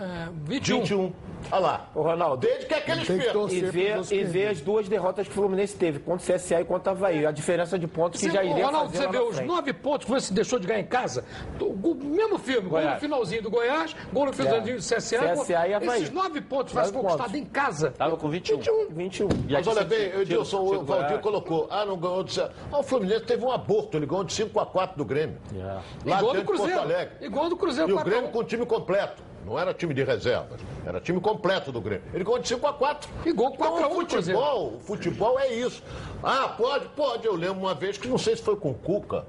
é, 0.00 0.28
21. 0.44 0.80
21. 0.80 1.12
Olha 1.50 1.60
lá. 1.60 1.88
O 1.94 2.02
Ronaldo. 2.02 2.46
Desde 2.46 2.66
que 2.66 2.74
aqueles 2.74 3.06
percam. 3.06 3.48
E 3.48 3.60
ver, 3.60 4.00
e 4.10 4.24
ver 4.24 4.48
as 4.48 4.60
duas 4.60 4.88
derrotas 4.88 5.26
que 5.26 5.32
o 5.32 5.34
Fluminense 5.34 5.76
teve, 5.76 5.98
contra 5.98 6.34
o 6.34 6.36
CSA 6.36 6.60
e 6.60 6.64
contra 6.64 6.92
o 6.92 6.96
Havaí. 6.96 7.26
A 7.26 7.30
diferença 7.30 7.78
de 7.78 7.86
pontos 7.86 8.20
que 8.20 8.26
você, 8.26 8.32
já 8.32 8.42
iria 8.42 8.66
Ronaldo, 8.66 8.92
fazer 8.92 9.06
você 9.06 9.12
vê 9.12 9.18
os 9.18 9.40
nove 9.40 9.72
pontos 9.72 10.06
que 10.06 10.10
você 10.10 10.32
deixou 10.34 10.58
de 10.58 10.66
ganhar 10.66 10.80
em 10.80 10.86
casa. 10.86 11.24
O 11.60 11.94
mesmo 11.94 12.38
filme, 12.38 12.68
Goiás. 12.68 12.86
gol 12.86 12.94
no 12.94 13.00
finalzinho 13.00 13.42
do 13.42 13.50
Goiás, 13.50 13.96
gol 14.12 14.26
no 14.26 14.32
finalzinho 14.32 14.76
do 14.76 14.82
CSA. 14.82 15.34
CSA 15.34 15.68
e 15.68 15.74
Havaí. 15.74 16.02
Esses 16.02 16.10
nove 16.10 16.40
pontos 16.40 16.72
faz 16.72 16.90
conquistado 16.90 17.36
em 17.36 17.44
casa. 17.44 17.90
Tava 17.90 18.16
com 18.16 18.28
21. 18.28 18.56
21. 18.56 18.88
21. 18.90 19.28
Mas 19.50 19.66
olha 19.66 19.84
bem, 19.84 20.20
Edilson, 20.20 20.60
o 20.60 20.84
Valdir 20.84 21.18
colocou. 21.20 21.68
Ah, 21.70 21.84
não 21.84 21.96
ganhou 21.96 22.24
de. 22.24 22.40
Ah, 22.40 22.50
o 22.78 22.82
Fluminense 22.82 23.24
teve 23.24 23.44
um 23.44 23.50
aborto, 23.50 23.96
ele 23.96 24.06
ganhou 24.06 24.24
de 24.24 24.32
5 24.32 24.58
a 24.60 24.66
4 24.66 24.96
do 24.96 25.04
Grêmio. 25.04 25.38
Yeah. 25.52 25.82
Lá 26.04 26.18
igual 26.18 26.34
do 26.34 26.44
Cruzeiro. 26.44 26.80
Igual 27.20 27.48
do 27.48 27.56
Cruzeiro. 27.56 27.90
E 27.90 27.92
o 27.92 28.04
Grêmio 28.04 28.30
com 28.30 28.38
o 28.38 28.44
time 28.44 28.66
completo. 28.66 29.33
Não 29.44 29.58
era 29.58 29.74
time 29.74 29.92
de 29.92 30.02
reservas, 30.02 30.60
era 30.86 31.00
time 31.00 31.20
completo 31.20 31.70
do 31.70 31.80
Grêmio. 31.80 32.04
Ele 32.14 32.24
ganhou 32.24 32.38
de 32.38 32.48
5 32.48 32.66
a 32.66 32.72
4. 32.72 33.10
E 33.26 33.32
gol 33.32 33.52
4 33.52 33.76
então, 33.76 33.84
a 33.84 33.88
1 33.88 33.94
futebol, 33.94 34.80
futebol 34.80 35.38
é 35.38 35.52
isso. 35.52 35.82
Ah, 36.22 36.54
pode, 36.56 36.88
pode. 36.88 37.26
Eu 37.26 37.34
lembro 37.36 37.58
uma 37.60 37.74
vez 37.74 37.98
que 37.98 38.08
não 38.08 38.18
sei 38.18 38.36
se 38.36 38.42
foi 38.42 38.56
com 38.56 38.70
o 38.70 38.74
Cuca 38.74 39.26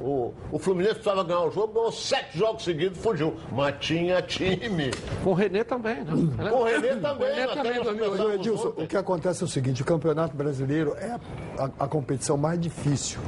O, 0.00 0.32
o 0.52 0.58
Fluminense 0.60 0.94
precisava 0.94 1.24
ganhar 1.24 1.40
o 1.40 1.50
jogo, 1.50 1.72
ganhou 1.72 1.90
sete 1.90 2.38
jogos 2.38 2.62
seguidos, 2.62 2.98
fugiu. 2.98 3.34
Mas 3.50 3.74
tinha 3.80 4.22
time. 4.22 4.92
Com 5.24 5.30
o 5.30 5.34
Renê 5.34 5.64
também, 5.64 6.04
né? 6.04 6.50
Com 6.50 6.56
o 6.56 6.64
Renê 6.64 6.96
também. 6.96 7.34
Renê 7.34 7.48
também, 7.48 7.82
dormiu. 7.82 8.10
pensamos 8.10 8.34
Edilson, 8.34 8.68
ontem. 8.68 8.84
o 8.84 8.86
que 8.86 8.96
acontece 8.96 9.42
é 9.42 9.46
o 9.46 9.48
seguinte: 9.48 9.82
o 9.82 9.84
Campeonato 9.84 10.36
Brasileiro 10.36 10.94
é 10.96 11.18
a, 11.58 11.70
a 11.80 11.88
competição 11.88 12.36
mais 12.36 12.60
difícil. 12.60 13.18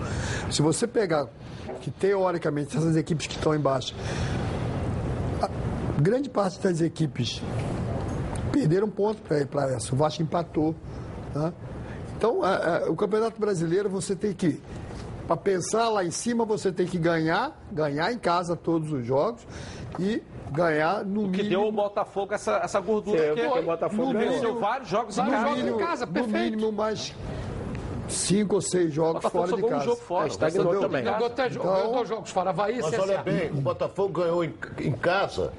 Se 0.48 0.62
você 0.62 0.86
pegar, 0.86 1.26
que 1.80 1.90
teoricamente 1.90 2.76
essas 2.76 2.96
equipes 2.96 3.26
que 3.26 3.34
estão 3.34 3.52
embaixo, 3.54 3.94
grande 6.00 6.28
parte 6.30 6.58
das 6.60 6.80
equipes 6.80 7.42
perderam 8.52 8.88
ponto 8.90 9.20
para 9.22 9.40
ir 9.40 9.46
para 9.46 9.72
essa. 9.74 9.94
O 9.94 9.96
Vasco 9.96 10.22
empatou. 10.22 10.74
né? 11.34 11.52
Então, 12.16 12.46
é, 12.46 12.84
é, 12.86 12.90
o 12.90 12.96
Campeonato 12.96 13.40
Brasileiro 13.40 13.88
você 13.88 14.14
tem 14.16 14.32
que. 14.32 14.60
Para 15.26 15.36
pensar 15.36 15.88
lá 15.88 16.04
em 16.04 16.10
cima, 16.10 16.44
você 16.44 16.72
tem 16.72 16.86
que 16.86 16.98
ganhar, 16.98 17.56
ganhar 17.70 18.12
em 18.12 18.18
casa 18.18 18.56
todos 18.56 18.92
os 18.92 19.06
jogos 19.06 19.46
e 19.96 20.20
ganhar 20.50 21.04
no 21.04 21.30
Que 21.30 21.44
mínimo. 21.44 21.48
deu 21.50 21.60
ao 21.62 21.70
Botafogo 21.72 22.34
essa, 22.34 22.56
essa 22.56 22.80
gordura. 22.80 23.18
É, 23.20 23.28
porque 23.28 23.42
porque 23.44 23.58
o 23.60 23.62
Botafogo 23.62 24.06
no 24.06 24.18
ganhou. 24.18 24.32
venceu 24.34 24.58
vários 24.58 24.88
jogos 24.88 25.16
em 25.16 25.20
Vários 25.20 25.36
casa. 25.44 25.56
jogos 25.56 25.70
em 25.72 25.78
casa, 25.86 26.06
no 26.06 26.12
perfeito. 26.12 26.36
mínimo 26.56 26.72
mais 26.72 27.14
cinco 28.08 28.56
ou 28.56 28.60
seis 28.60 28.90
O 28.90 28.92
jogos 28.92 29.22
Botafogo 29.22 29.46
fora 29.46 29.54
de 29.54 29.60
jogou 29.60 29.68
um 29.70 29.72
casa. 29.78 29.84
jogo 29.84 30.00
fora. 30.02 30.24
É, 30.24 30.28
estagnou 30.28 30.62
Entendeu? 30.64 30.80
também. 30.80 31.04
Ganhou 31.04 31.18
dois, 31.30 31.56
Então- 31.56 31.72
ganhou 31.74 31.92
dois 31.94 32.08
jogos 32.08 32.30
fora, 32.32 32.50
Havaí 32.50 32.80
Mas 32.82 32.98
olha 32.98 33.22
bem, 33.22 33.50
o 33.52 33.60
Botafogo 33.60 34.08
ganhou 34.20 34.44
em, 34.44 34.52
em 34.80 34.92
casa 34.92 35.52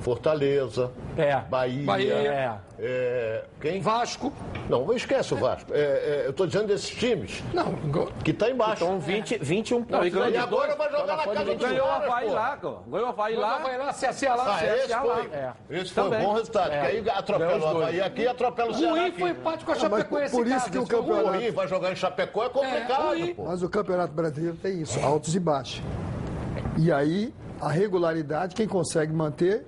Fortaleza, 0.00 0.90
É. 1.16 1.36
Bahia, 1.48 1.84
Bahia. 1.84 2.14
É. 2.14 2.58
é, 2.78 3.44
quem? 3.60 3.80
Vasco. 3.80 4.32
Não, 4.68 4.92
esquece 4.94 5.34
o 5.34 5.36
Vasco. 5.36 5.72
É, 5.74 5.78
é, 5.78 6.22
eu 6.26 6.30
estou 6.30 6.46
dizendo 6.46 6.68
desses 6.68 6.88
times 6.90 7.42
Não, 7.52 7.74
que 8.24 8.30
está 8.30 8.50
embaixo. 8.50 8.82
Então, 8.84 8.98
20, 8.98 9.38
21 9.38 9.78
Não, 9.80 9.84
pontos. 9.84 10.06
e 10.06 10.10
ganhou 10.10 10.28
e 10.28 10.32
de 10.32 10.38
agora 10.38 10.66
dois. 10.74 10.78
vai 10.78 10.90
jogar 11.00 11.16
na 11.16 11.24
casa 11.26 11.44
dos 11.44 11.56
Ganhou 11.56 11.86
o 11.86 11.90
Havaí 11.90 12.30
lá. 12.30 12.56
Ganhou 12.56 13.06
o 13.06 13.08
Havaí 13.10 13.36
lá. 13.36 13.46
lá. 13.56 13.58
Vai 13.58 13.78
lá, 13.78 13.92
CSA 13.92 14.34
lá. 14.34 14.56
Ah, 14.58 14.64
esse 14.66 14.88
foi, 14.96 15.08
lá. 15.08 15.26
É. 15.32 15.52
esse 15.78 15.92
foi 15.92 16.04
um 16.04 16.10
bom 16.10 16.32
resultado. 16.34 16.72
É. 16.72 16.80
Aí 16.80 17.10
atropela 17.10 17.52
Ganhou 17.58 17.74
o. 17.74 17.76
Havaí 17.82 18.00
aqui 18.00 18.22
e 18.22 18.28
atropela 18.28 18.70
o 18.70 18.74
Ceará 18.74 19.00
Ruim 19.02 19.12
foi 19.12 19.30
empate 19.30 19.64
com 19.64 19.72
a 19.72 19.74
Chapecoense. 19.74 20.34
por 20.36 20.46
isso 20.46 20.70
que 20.70 20.78
o 20.78 20.80
ruim. 20.82 20.88
campeonato- 20.90 21.28
Ruim, 21.38 21.50
vai 21.50 21.68
jogar 21.68 21.92
em 21.92 21.96
Chapecó 21.96 22.44
é 22.44 22.48
complicado. 22.48 23.16
Mas 23.38 23.62
o 23.62 23.68
Campeonato 23.68 24.12
Brasileiro 24.14 24.56
tem 24.56 24.80
isso, 24.80 24.98
altos 25.04 25.34
e 25.34 25.40
baixos. 25.40 25.82
E 26.78 26.90
aí, 26.90 27.34
a 27.60 27.68
regularidade, 27.68 28.54
quem 28.54 28.66
consegue 28.66 29.12
manter 29.12 29.66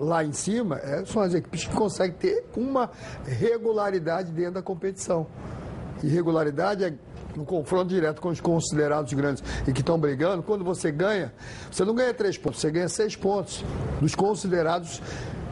lá 0.00 0.24
em 0.24 0.32
cima 0.32 0.78
é, 0.78 1.04
são 1.04 1.22
as 1.22 1.34
equipes 1.34 1.64
que 1.64 1.74
conseguem 1.74 2.16
ter 2.16 2.44
uma 2.56 2.90
regularidade 3.24 4.32
dentro 4.32 4.54
da 4.54 4.62
competição. 4.62 5.26
E 6.02 6.08
regularidade 6.08 6.84
é 6.84 6.94
no 7.36 7.44
confronto 7.44 7.88
direto 7.88 8.20
com 8.20 8.28
os 8.28 8.40
considerados 8.40 9.12
grandes 9.12 9.42
e 9.66 9.72
que 9.72 9.80
estão 9.80 9.98
brigando, 9.98 10.42
quando 10.42 10.64
você 10.64 10.90
ganha, 10.90 11.32
você 11.70 11.84
não 11.84 11.94
ganha 11.94 12.14
três 12.14 12.38
pontos, 12.38 12.60
você 12.60 12.70
ganha 12.70 12.88
seis 12.88 13.16
pontos 13.16 13.64
dos 14.00 14.14
considerados 14.14 15.02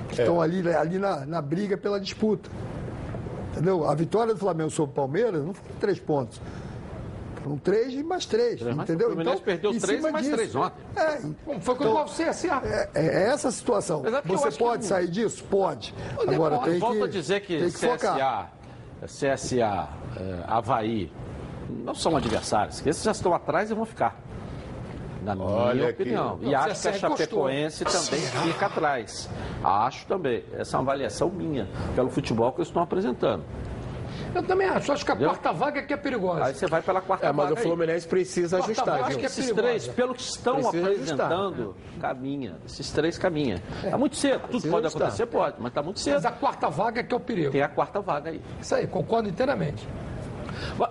que 0.09 0.21
estão 0.21 0.41
ali, 0.41 0.67
ali 0.75 0.99
na, 0.99 1.27
na 1.27 1.43
briga 1.43 1.77
pela 1.77 1.99
disputa. 2.01 2.49
Entendeu? 3.53 3.89
A 3.89 3.95
vitória 3.95 4.33
do 4.33 4.41
Flamengo 4.41 4.71
sobre 4.71 4.93
o 4.93 4.95
Palmeiras 4.95 5.45
não 5.45 5.53
foram 5.53 5.77
três 5.79 5.99
pontos. 5.99 6.41
Foram 7.43 7.59
três 7.59 7.93
e 7.93 8.03
mais 8.03 8.25
três. 8.27 8.61
Entendeu? 8.63 9.09
o 9.09 9.11
Fluminense 9.13 9.37
Então, 9.37 9.45
perdeu 9.45 9.73
em 9.73 9.79
três 9.79 9.97
cima 9.97 10.09
e 10.09 10.13
mais 10.13 10.25
disso- 10.25 10.37
três 10.37 10.55
ontem. 10.55 10.83
É, 10.97 11.61
Foi 11.61 11.75
com 11.75 11.85
então, 11.85 12.03
o 12.03 12.09
CSA. 12.09 12.63
é, 12.65 12.91
é 12.95 13.23
essa 13.31 13.49
a 13.49 13.51
situação. 13.51 14.03
É 14.07 14.09
eu 14.09 14.23
Você 14.39 14.51
que 14.51 14.59
pode 14.59 14.83
não- 14.83 14.89
sair 14.89 15.09
disso? 15.09 15.43
Pode. 15.45 15.95
Agora 16.27 16.59
tem 16.59 16.79
Volto 16.79 16.99
que, 16.99 17.03
a 17.05 17.09
dizer 17.09 17.41
que, 17.41 17.59
tem 17.59 17.71
que 17.71 17.79
focar. 17.79 18.53
CSA, 19.05 19.35
CSA, 19.37 19.89
eh, 20.17 20.45
Havaí, 20.47 21.13
não 21.69 21.95
são 21.95 22.17
adversários. 22.17 22.81
que 22.81 22.89
Esses 22.89 23.03
já 23.03 23.11
estão 23.13 23.35
atrás 23.35 23.71
e 23.71 23.75
vão 23.75 23.85
ficar. 23.85 24.21
Na 25.25 25.35
minha 25.37 25.47
Olha 25.49 25.89
aqui. 25.89 26.03
opinião. 26.03 26.39
E 26.43 26.47
Não, 26.51 26.55
acho 26.59 26.67
que 26.69 26.73
CSA 26.75 26.91
a 26.91 26.93
Chapecoense 26.95 27.85
também 27.85 28.21
fica 28.53 28.67
atrás. 28.67 29.29
Acho 29.63 30.07
também. 30.07 30.45
Essa 30.53 30.77
é 30.77 30.81
uma 30.81 30.91
avaliação 30.93 31.29
minha, 31.31 31.69
pelo 31.95 32.11
futebol 32.11 32.51
que 32.53 32.59
eles 32.59 32.69
estão 32.69 32.83
apresentando. 32.83 33.45
Eu 34.35 34.43
também 34.43 34.67
acho. 34.69 34.93
Acho 34.93 35.05
que 35.05 35.13
a 35.13 35.17
quarta 35.17 35.53
vaga 35.53 35.81
é 35.81 35.83
que 35.83 35.93
é 35.93 35.97
perigosa. 35.97 36.45
Aí 36.45 36.55
você 36.55 36.67
vai 36.67 36.81
pela 36.83 37.01
quarta 37.01 37.27
É, 37.27 37.33
mas 37.33 37.49
vaga 37.51 37.61
o 37.61 37.63
Fluminense 37.63 38.07
precisa 38.09 38.57
Quarta 38.59 38.73
ajustar, 38.73 38.99
vaga 38.99 39.09
viu? 39.11 39.19
que 39.19 39.25
é 39.25 39.27
Esses 39.27 39.45
perigosa. 39.47 39.63
três, 39.69 39.89
pelo 39.89 40.15
que 40.15 40.23
estão 40.23 40.55
Precisa 40.55 40.89
ajustar. 40.89 41.15
apresentando, 41.33 41.77
caminha. 42.01 42.57
Esses 42.67 42.91
três 42.91 43.19
caminham. 43.19 43.61
Está 43.85 43.99
muito 43.99 44.17
cedo. 44.17 44.41
Tudo 44.49 44.69
pode 44.69 44.87
ajustar. 44.87 45.03
acontecer? 45.03 45.27
Pode, 45.27 45.57
mas 45.59 45.69
está 45.69 45.83
muito 45.83 45.97
Mas 45.97 46.05
cedo. 46.05 46.27
a 46.27 46.33
quarta 46.33 46.69
vaga 46.71 47.01
é 47.01 47.03
que 47.03 47.15
é 47.15 47.17
o 47.17 47.21
perigo. 47.21 47.51
Tem 47.53 47.63
a 47.63 47.69
quarta 47.69 48.01
vaga 48.01 48.31
aí. 48.31 48.41
Isso 48.61 48.75
aí, 48.75 48.87
concordo 48.87 49.29
inteiramente. 49.29 49.87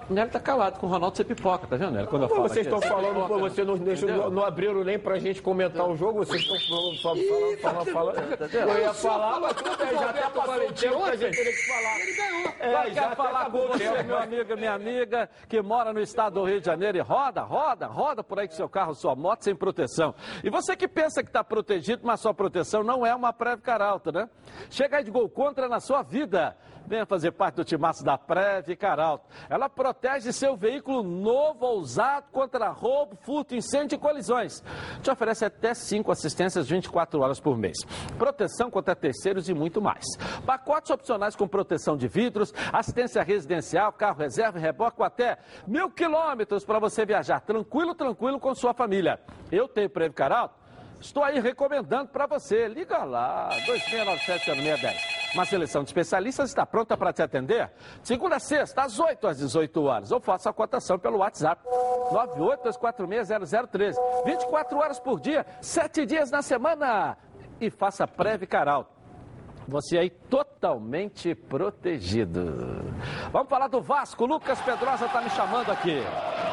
O 0.10 0.14
Nelly 0.14 0.30
tá 0.30 0.40
calado 0.40 0.80
com 0.80 0.88
o 0.88 0.90
Ronaldo 0.90 1.18
você 1.18 1.24
pipoca, 1.24 1.68
tá 1.68 1.76
vendo, 1.76 1.92
Nelly? 1.92 2.08
Quando 2.08 2.24
eu 2.24 2.30
falo 2.30 2.42
vocês 2.44 2.66
estão 2.66 2.80
você 2.80 2.88
falando, 2.88 3.22
pipoca, 3.22 3.40
vocês 3.40 3.68
não, 3.68 3.76
entendeu? 3.76 4.18
não, 4.18 4.30
não 4.30 4.46
abriram 4.46 4.84
nem 4.84 5.00
pra 5.00 5.18
gente 5.20 5.42
comentar 5.42 5.88
o 5.88 5.96
jogo, 5.96 6.20
vocês 6.20 6.42
estão 6.42 6.58
falando, 6.60 7.02
falando, 7.02 7.58
falando, 7.62 7.92
falando, 7.92 8.34
Entendeu? 8.34 8.70
Eu 8.70 8.82
ia 8.82 8.94
falar, 8.94 9.40
mas 9.40 9.56
já 9.58 10.10
até 10.10 10.30
passou 10.30 10.56
o 10.56 10.74
tempo 10.74 11.04
que 11.04 11.10
a 11.10 11.16
gente 11.16 11.38
teria 11.38 11.52
que 11.52 11.68
falar. 11.68 12.00
Ele 12.00 12.16
ganhou. 12.16 12.54
É, 12.60 12.92
já 12.92 13.06
até 13.06 13.16
falar 13.16 13.52
com 13.52 13.68
você, 13.68 14.04
meu 14.04 14.18
amigo, 14.18 14.58
minha 14.58 14.74
amiga, 14.74 15.30
que 15.48 15.62
mora 15.62 15.94
no 15.94 16.00
estado 16.00 16.40
do 16.40 16.46
Rio 16.46 16.60
de 16.60 16.66
Janeiro 16.66 16.98
e 16.98 17.02
roda, 17.02 17.42
roda, 17.42 17.88
roda 17.88 18.24
por 18.24 18.40
aí 18.40 18.48
com 18.48 18.54
seu 18.54 18.70
carro, 18.70 18.94
sua 18.94 19.16
moto 19.16 19.44
sem 19.44 19.56
proteção. 19.56 20.14
E 20.44 20.50
você 20.50 20.76
que 20.76 20.88
pensa 20.88 21.24
que 21.24 21.30
está 21.30 21.44
protegido, 21.44 22.02
mas 22.06 22.20
sua 22.20 22.34
proteção 22.34 22.84
não 22.84 23.06
é 23.06 23.14
uma 23.14 23.34
Preve 23.34 23.62
Caralto, 23.62 24.12
né? 24.12 24.30
Chega 24.70 24.98
aí 24.98 25.04
de 25.04 25.12
gol 25.12 25.30
contra 25.30 25.68
na 25.68 25.80
sua 25.80 26.02
vida. 26.04 26.56
Venha 26.88 27.06
fazer 27.06 27.32
parte 27.32 27.56
do 27.56 27.64
timaço 27.64 28.04
da 28.04 28.18
Preve 28.18 28.76
Caralto. 28.76 29.26
Ela 29.50 29.70
protege 29.70 30.32
seu 30.32 30.56
veículo 30.56 31.04
novo 31.04 31.66
ou 31.66 31.80
usado 31.80 32.26
contra 32.32 32.70
roubo, 32.70 33.16
furto, 33.22 33.56
incêndio 33.56 33.96
e 33.96 34.00
colisões. 34.00 34.64
Te 35.02 35.10
oferece 35.10 35.46
até 35.46 35.74
cinco 35.74 36.12
assistências 36.12 36.68
24 36.68 37.20
horas 37.22 37.40
por 37.40 37.58
mês. 37.58 37.78
Proteção 38.18 38.70
contra 38.70 38.96
terceiros 38.96 39.50
e 39.50 39.54
muito 39.54 39.82
mais. 39.82 40.06
Pacotes 40.46 40.92
opcionais 40.92 41.36
com 41.36 41.48
proteção 41.48 41.96
de 41.96 42.08
vidros, 42.08 42.54
assistência 42.72 43.24
residencial, 43.24 43.92
carro 43.92 44.20
reserva 44.20 44.58
e 44.58 44.62
reboque 44.62 44.98
com 44.98 45.04
até 45.04 45.38
mil 45.68 45.90
quilômetros 45.90 46.66
para 46.66 46.80
você 46.80 47.06
viajar 47.06 47.40
tranquilo, 47.42 47.96
tranquilo 47.96 48.40
com 48.40 48.54
sua 48.54 48.74
família. 48.74 49.20
Eu 49.52 49.68
tenho 49.68 49.90
Preve 49.90 50.14
Caralto. 50.14 50.61
Estou 51.02 51.24
aí 51.24 51.40
recomendando 51.40 52.10
para 52.10 52.28
você. 52.28 52.68
Liga 52.68 53.04
lá, 53.04 53.50
2697-0610. 53.66 55.34
Uma 55.34 55.46
seleção 55.46 55.82
de 55.84 55.90
especialistas 55.90 56.50
está 56.50 56.64
pronta 56.66 56.96
para 56.96 57.12
te 57.12 57.24
atender. 57.24 57.72
Segunda 58.04 58.36
a 58.36 58.40
sexta, 58.40 58.84
às 58.84 59.00
8 59.00 59.28
às 59.28 59.38
18 59.40 59.84
horas. 59.84 60.12
Ou 60.12 60.22
faça 60.22 60.52
a 60.52 60.54
cotação 60.54 61.00
pelo 61.00 61.18
WhatsApp. 61.18 61.64
982460013. 62.12 63.96
24 64.26 64.78
horas 64.78 65.00
por 65.00 65.20
dia, 65.20 65.46
7 65.60 66.06
dias 66.06 66.30
na 66.30 66.44
semana. 66.44 67.18
E 67.60 67.72
faça 67.72 68.08
Preve 68.08 68.46
Caralto. 68.46 68.92
Você 69.68 69.98
aí 69.98 70.10
totalmente 70.10 71.34
protegido. 71.34 72.84
Vamos 73.32 73.50
falar 73.50 73.68
do 73.68 73.82
Vasco. 73.82 74.26
Lucas 74.26 74.62
Pedrosa 74.62 75.06
está 75.06 75.22
me 75.22 75.30
chamando 75.30 75.72
aqui. 75.72 76.02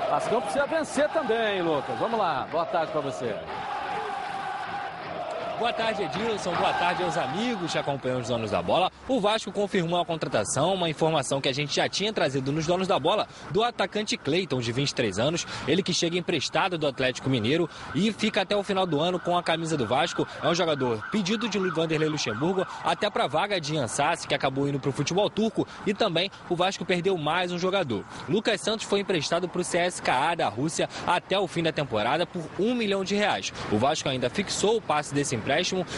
Vascão 0.08 0.40
precisa 0.40 0.66
vencer 0.66 1.08
também, 1.10 1.60
Lucas. 1.60 1.98
Vamos 1.98 2.18
lá. 2.18 2.46
Boa 2.50 2.64
tarde 2.64 2.92
para 2.92 3.00
você. 3.00 3.34
Boa 5.58 5.72
tarde, 5.72 6.04
Edilson. 6.04 6.54
Boa 6.54 6.72
tarde 6.72 7.02
aos 7.02 7.16
amigos 7.16 7.72
que 7.72 7.78
acompanham 7.78 8.20
os 8.20 8.28
donos 8.28 8.52
da 8.52 8.62
bola. 8.62 8.92
O 9.08 9.18
Vasco 9.18 9.50
confirmou 9.50 10.00
a 10.00 10.04
contratação, 10.04 10.72
uma 10.72 10.88
informação 10.88 11.40
que 11.40 11.48
a 11.48 11.52
gente 11.52 11.74
já 11.74 11.88
tinha 11.88 12.12
trazido 12.12 12.52
nos 12.52 12.64
donos 12.64 12.86
da 12.86 12.96
bola, 12.96 13.26
do 13.50 13.64
atacante 13.64 14.16
Cleiton, 14.16 14.60
de 14.60 14.70
23 14.70 15.18
anos. 15.18 15.44
Ele 15.66 15.82
que 15.82 15.92
chega 15.92 16.16
emprestado 16.16 16.78
do 16.78 16.86
Atlético 16.86 17.28
Mineiro 17.28 17.68
e 17.92 18.12
fica 18.12 18.42
até 18.42 18.54
o 18.54 18.62
final 18.62 18.86
do 18.86 19.00
ano 19.00 19.18
com 19.18 19.36
a 19.36 19.42
camisa 19.42 19.76
do 19.76 19.84
Vasco. 19.84 20.24
É 20.40 20.46
um 20.46 20.54
jogador 20.54 21.04
pedido 21.10 21.48
de 21.48 21.58
Vanderlei 21.58 22.08
Luxemburgo, 22.08 22.64
até 22.84 23.10
para 23.10 23.24
a 23.24 23.28
vaga 23.28 23.60
de 23.60 23.76
Ansassi, 23.76 24.28
que 24.28 24.36
acabou 24.36 24.68
indo 24.68 24.78
para 24.78 24.90
o 24.90 24.92
futebol 24.92 25.28
turco. 25.28 25.66
E 25.84 25.92
também 25.92 26.30
o 26.48 26.54
Vasco 26.54 26.84
perdeu 26.84 27.18
mais 27.18 27.50
um 27.50 27.58
jogador. 27.58 28.04
Lucas 28.28 28.60
Santos 28.60 28.86
foi 28.86 29.00
emprestado 29.00 29.48
para 29.48 29.60
o 29.60 29.64
CSKA 29.64 30.36
da 30.36 30.48
Rússia 30.48 30.88
até 31.04 31.36
o 31.36 31.48
fim 31.48 31.64
da 31.64 31.72
temporada 31.72 32.24
por 32.24 32.44
um 32.60 32.76
milhão 32.76 33.02
de 33.02 33.16
reais. 33.16 33.52
O 33.72 33.76
Vasco 33.76 34.08
ainda 34.08 34.30
fixou 34.30 34.76
o 34.76 34.80
passe 34.80 35.12
desse 35.12 35.34
empréstimo 35.34 35.47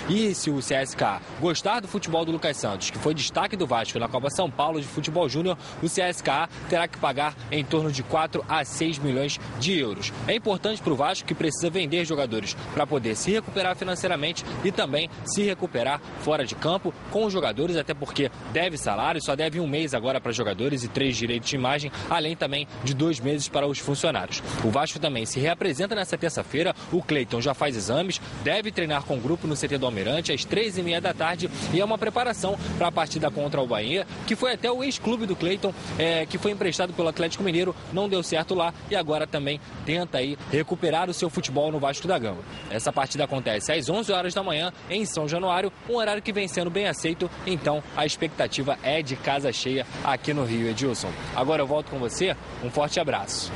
e 0.09 0.35
se 0.35 0.49
o 0.51 0.59
CSK 0.59 1.21
gostar 1.41 1.81
do 1.81 1.89
futebol 1.89 2.25
do 2.25 2.33
Lucas 2.33 2.57
Santos, 2.57 2.91
que 2.91 2.99
foi 2.99 3.15
destaque 3.15 3.57
do 3.57 3.67
Vasco 3.67 3.99
na 3.99 4.09
Copa 4.09 4.31
São 4.31 4.51
Paulo 4.51 4.81
de 4.81 4.87
Futebol 4.87 5.29
Júnior, 5.29 5.59
o 5.83 5.87
CSK 5.87 6.49
terá 6.69 6.87
que 6.87 6.99
pagar 6.99 7.35
em 7.51 7.65
torno 7.65 7.91
de 7.91 8.03
4 8.03 8.45
a 8.49 8.65
6 8.65 8.99
milhões 8.99 9.41
de 9.59 9.79
euros. 9.79 10.13
É 10.29 10.35
importante 10.35 10.81
para 10.81 10.93
o 10.93 10.97
Vasco 10.97 11.27
que 11.27 11.35
precisa 11.35 11.69
vender 11.69 12.05
jogadores 12.05 12.57
para 12.75 12.87
poder 12.87 13.17
se 13.17 13.33
recuperar 13.33 13.75
financeiramente 13.75 14.45
e 14.65 14.71
também 14.71 15.11
se 15.25 15.43
recuperar 15.43 16.01
fora 16.21 16.47
de 16.47 16.55
campo 16.55 16.95
com 17.11 17.25
os 17.25 17.33
jogadores, 17.33 17.77
até 17.77 17.93
porque 17.93 18.31
deve 18.53 18.77
salário, 18.77 19.23
só 19.23 19.35
deve 19.35 19.59
um 19.59 19.67
mês 19.67 19.95
agora 19.95 20.21
para 20.21 20.33
jogadores 20.33 20.85
e 20.85 20.89
três 20.89 21.17
direitos 21.17 21.49
de 21.49 21.57
imagem, 21.57 21.91
além 22.09 22.37
também 22.37 22.69
de 22.85 22.95
dois 22.95 23.19
meses 23.19 23.49
para 23.49 23.67
os 23.67 23.79
funcionários. 23.79 24.43
O 24.65 24.71
Vasco 24.71 24.99
também 24.99 25.27
se 25.27 25.41
reapresenta 25.41 25.95
nessa 25.95 26.17
terça-feira, 26.17 26.75
o 26.93 27.03
Cleiton 27.03 27.41
já 27.41 27.55
faz 27.55 27.77
exames, 27.77 28.21
deve 28.43 28.71
treinar 28.71 29.03
com 29.05 29.17
o 29.17 29.21
grupo 29.21 29.40
grupo 29.41 29.47
no 29.47 29.57
CT 29.57 29.79
do 29.79 29.87
Almirante 29.87 30.33
às 30.33 30.45
três 30.45 30.77
e 30.77 30.83
meia 30.83 31.01
da 31.01 31.15
tarde 31.15 31.51
e 31.73 31.81
é 31.81 31.85
uma 31.85 31.97
preparação 31.97 32.59
para 32.77 32.89
a 32.89 32.93
partida 32.93 33.31
contra 33.31 33.61
o 33.61 33.67
Bahia, 33.67 34.07
que 34.27 34.37
foi 34.37 34.53
até 34.53 34.71
o 34.71 34.85
ex-clube 34.85 35.27
do 35.27 35.35
Cleiton, 35.35 35.73
é, 35.99 36.27
que 36.27 36.39
foi 36.39 36.51
emprestado 36.51 36.93
pelo 36.93 37.09
Atlético 37.09 37.43
Mineiro, 37.43 37.75
não 37.93 38.09
deu 38.09 38.23
certo 38.23 38.55
lá 38.55 38.75
e 38.91 38.97
agora 38.97 39.27
também 39.27 39.61
tenta 39.87 40.19
aí 40.19 40.37
recuperar 40.51 41.09
o 41.09 41.15
seu 41.15 41.31
futebol 41.31 41.73
no 41.73 41.79
Vasco 41.79 42.07
da 42.07 42.19
Gama. 42.19 42.41
Essa 42.71 42.93
partida 42.93 43.25
acontece 43.25 43.73
às 43.73 43.89
11 43.89 44.13
horas 44.13 44.35
da 44.35 44.43
manhã 44.43 44.73
em 44.89 45.05
São 45.05 45.29
Januário, 45.29 45.73
um 45.89 45.97
horário 45.97 46.23
que 46.23 46.33
vem 46.33 46.49
sendo 46.49 46.71
bem 46.71 46.87
aceito, 46.87 47.31
então 47.47 47.83
a 47.97 48.05
expectativa 48.05 48.79
é 48.83 49.03
de 49.03 49.17
casa 49.17 49.53
cheia 49.53 49.87
aqui 50.05 50.35
no 50.35 50.45
Rio, 50.45 50.69
Edilson. 50.69 51.11
Agora 51.35 51.63
eu 51.63 51.67
volto 51.67 51.91
com 51.91 51.99
você, 51.99 52.37
um 52.63 52.71
forte 52.71 53.01
abraço. 53.01 53.53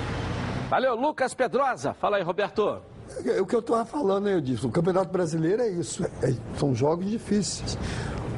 Valeu, 0.68 0.94
Lucas 0.94 1.34
Pedrosa. 1.34 1.94
Fala 1.94 2.16
aí, 2.16 2.22
Roberto. 2.22 2.93
É 3.24 3.40
o 3.40 3.46
que 3.46 3.54
eu 3.54 3.60
estava 3.60 3.84
falando, 3.84 4.24
né, 4.24 4.38
Edilson? 4.38 4.68
O 4.68 4.70
Campeonato 4.70 5.10
Brasileiro 5.10 5.62
é 5.62 5.68
isso. 5.68 6.04
É, 6.22 6.34
são 6.58 6.74
jogos 6.74 7.10
difíceis. 7.10 7.78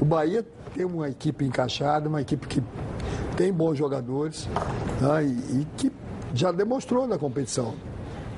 O 0.01 0.05
Bahia 0.05 0.45
tem 0.75 0.85
uma 0.85 1.09
equipe 1.09 1.45
encaixada, 1.45 2.09
uma 2.09 2.21
equipe 2.21 2.47
que 2.47 2.63
tem 3.37 3.53
bons 3.53 3.77
jogadores 3.77 4.49
né, 5.01 5.25
e, 5.25 5.61
e 5.61 5.67
que 5.77 5.93
já 6.35 6.53
demonstrou 6.53 7.07
na 7.07 7.19
competição. 7.19 7.75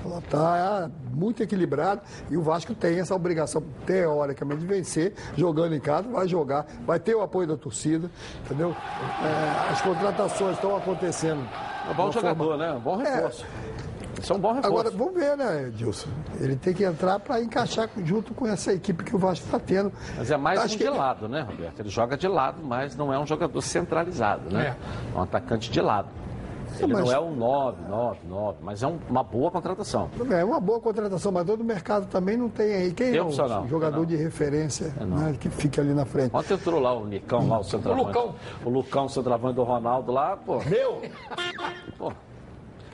Ela 0.04 0.18
está 0.18 0.90
muito 1.12 1.42
equilibrada 1.42 2.00
e 2.30 2.36
o 2.36 2.42
Vasco 2.42 2.74
tem 2.74 3.00
essa 3.00 3.14
obrigação, 3.14 3.62
teoricamente, 3.84 4.60
de 4.60 4.66
vencer, 4.66 5.12
jogando 5.36 5.74
em 5.74 5.80
casa, 5.80 6.08
vai 6.08 6.26
jogar, 6.28 6.66
vai 6.86 6.98
ter 7.00 7.14
o 7.14 7.20
apoio 7.20 7.48
da 7.48 7.56
torcida, 7.56 8.10
entendeu? 8.44 8.74
É, 9.22 9.72
as 9.72 9.82
contratações 9.82 10.54
estão 10.54 10.76
acontecendo. 10.76 11.46
É 11.90 11.94
bom 11.94 12.12
jogador, 12.12 12.44
forma... 12.44 12.56
né? 12.56 12.80
Bom 12.82 12.96
reforço. 12.96 13.44
É, 13.44 13.87
isso 14.20 14.32
é 14.32 14.36
um 14.36 14.38
bom 14.38 14.52
reforço. 14.52 14.66
Agora, 14.68 14.90
vamos 14.90 15.14
ver, 15.14 15.36
né, 15.36 15.68
Edilson? 15.68 16.08
Ele 16.40 16.56
tem 16.56 16.74
que 16.74 16.84
entrar 16.84 17.18
para 17.20 17.40
encaixar 17.40 17.88
junto 18.04 18.34
com 18.34 18.46
essa 18.46 18.72
equipe 18.72 19.04
que 19.04 19.14
o 19.14 19.18
Vasco 19.18 19.44
está 19.44 19.58
tendo. 19.58 19.92
Mas 20.16 20.30
é 20.30 20.36
mais 20.36 20.60
Acho 20.60 20.74
um 20.74 20.78
de 20.78 20.84
ele... 20.84 20.96
lado, 20.96 21.28
né, 21.28 21.42
Roberto? 21.42 21.80
Ele 21.80 21.88
joga 21.88 22.16
de 22.16 22.28
lado, 22.28 22.62
mas 22.62 22.96
não 22.96 23.12
é 23.12 23.18
um 23.18 23.26
jogador 23.26 23.60
centralizado, 23.60 24.50
né? 24.50 24.76
É, 25.12 25.14
é 25.14 25.18
um 25.18 25.22
atacante 25.22 25.70
de 25.70 25.80
lado. 25.80 26.08
Ele 26.78 26.92
mas... 26.92 27.04
não 27.04 27.12
é 27.12 27.20
um 27.20 27.34
9, 27.34 27.88
9, 27.88 28.18
9, 28.28 28.58
mas 28.62 28.82
é 28.82 28.86
um, 28.86 28.98
uma 29.08 29.22
boa 29.22 29.50
contratação. 29.50 30.10
É 30.30 30.44
uma 30.44 30.60
boa 30.60 30.80
contratação, 30.80 31.32
mas 31.32 31.46
todo 31.46 31.64
mercado 31.64 32.06
também 32.06 32.36
não 32.36 32.48
tem 32.48 32.74
aí. 32.74 32.92
Quem 32.92 33.12
tem 33.12 33.16
é 33.16 33.22
o 33.22 33.30
jogador 33.66 34.04
de 34.04 34.16
referência 34.16 34.92
é 35.00 35.04
né, 35.04 35.36
que 35.38 35.48
fica 35.48 35.80
ali 35.80 35.94
na 35.94 36.04
frente? 36.04 36.34
Ontem 36.34 36.54
entrou 36.54 36.80
lá 36.80 36.92
o 36.92 37.06
Nicão, 37.06 37.48
lá 37.48 37.58
o 37.58 37.64
centroavante. 37.64 38.04
O 38.04 38.06
Lucão. 38.06 38.34
O 38.64 38.70
Lucão, 38.70 39.04
o 39.06 39.08
centroavante 39.08 39.54
do 39.54 39.64
Ronaldo 39.64 40.12
lá, 40.12 40.36
pô. 40.36 40.58
Meu! 40.64 41.02
Pô. 41.96 42.12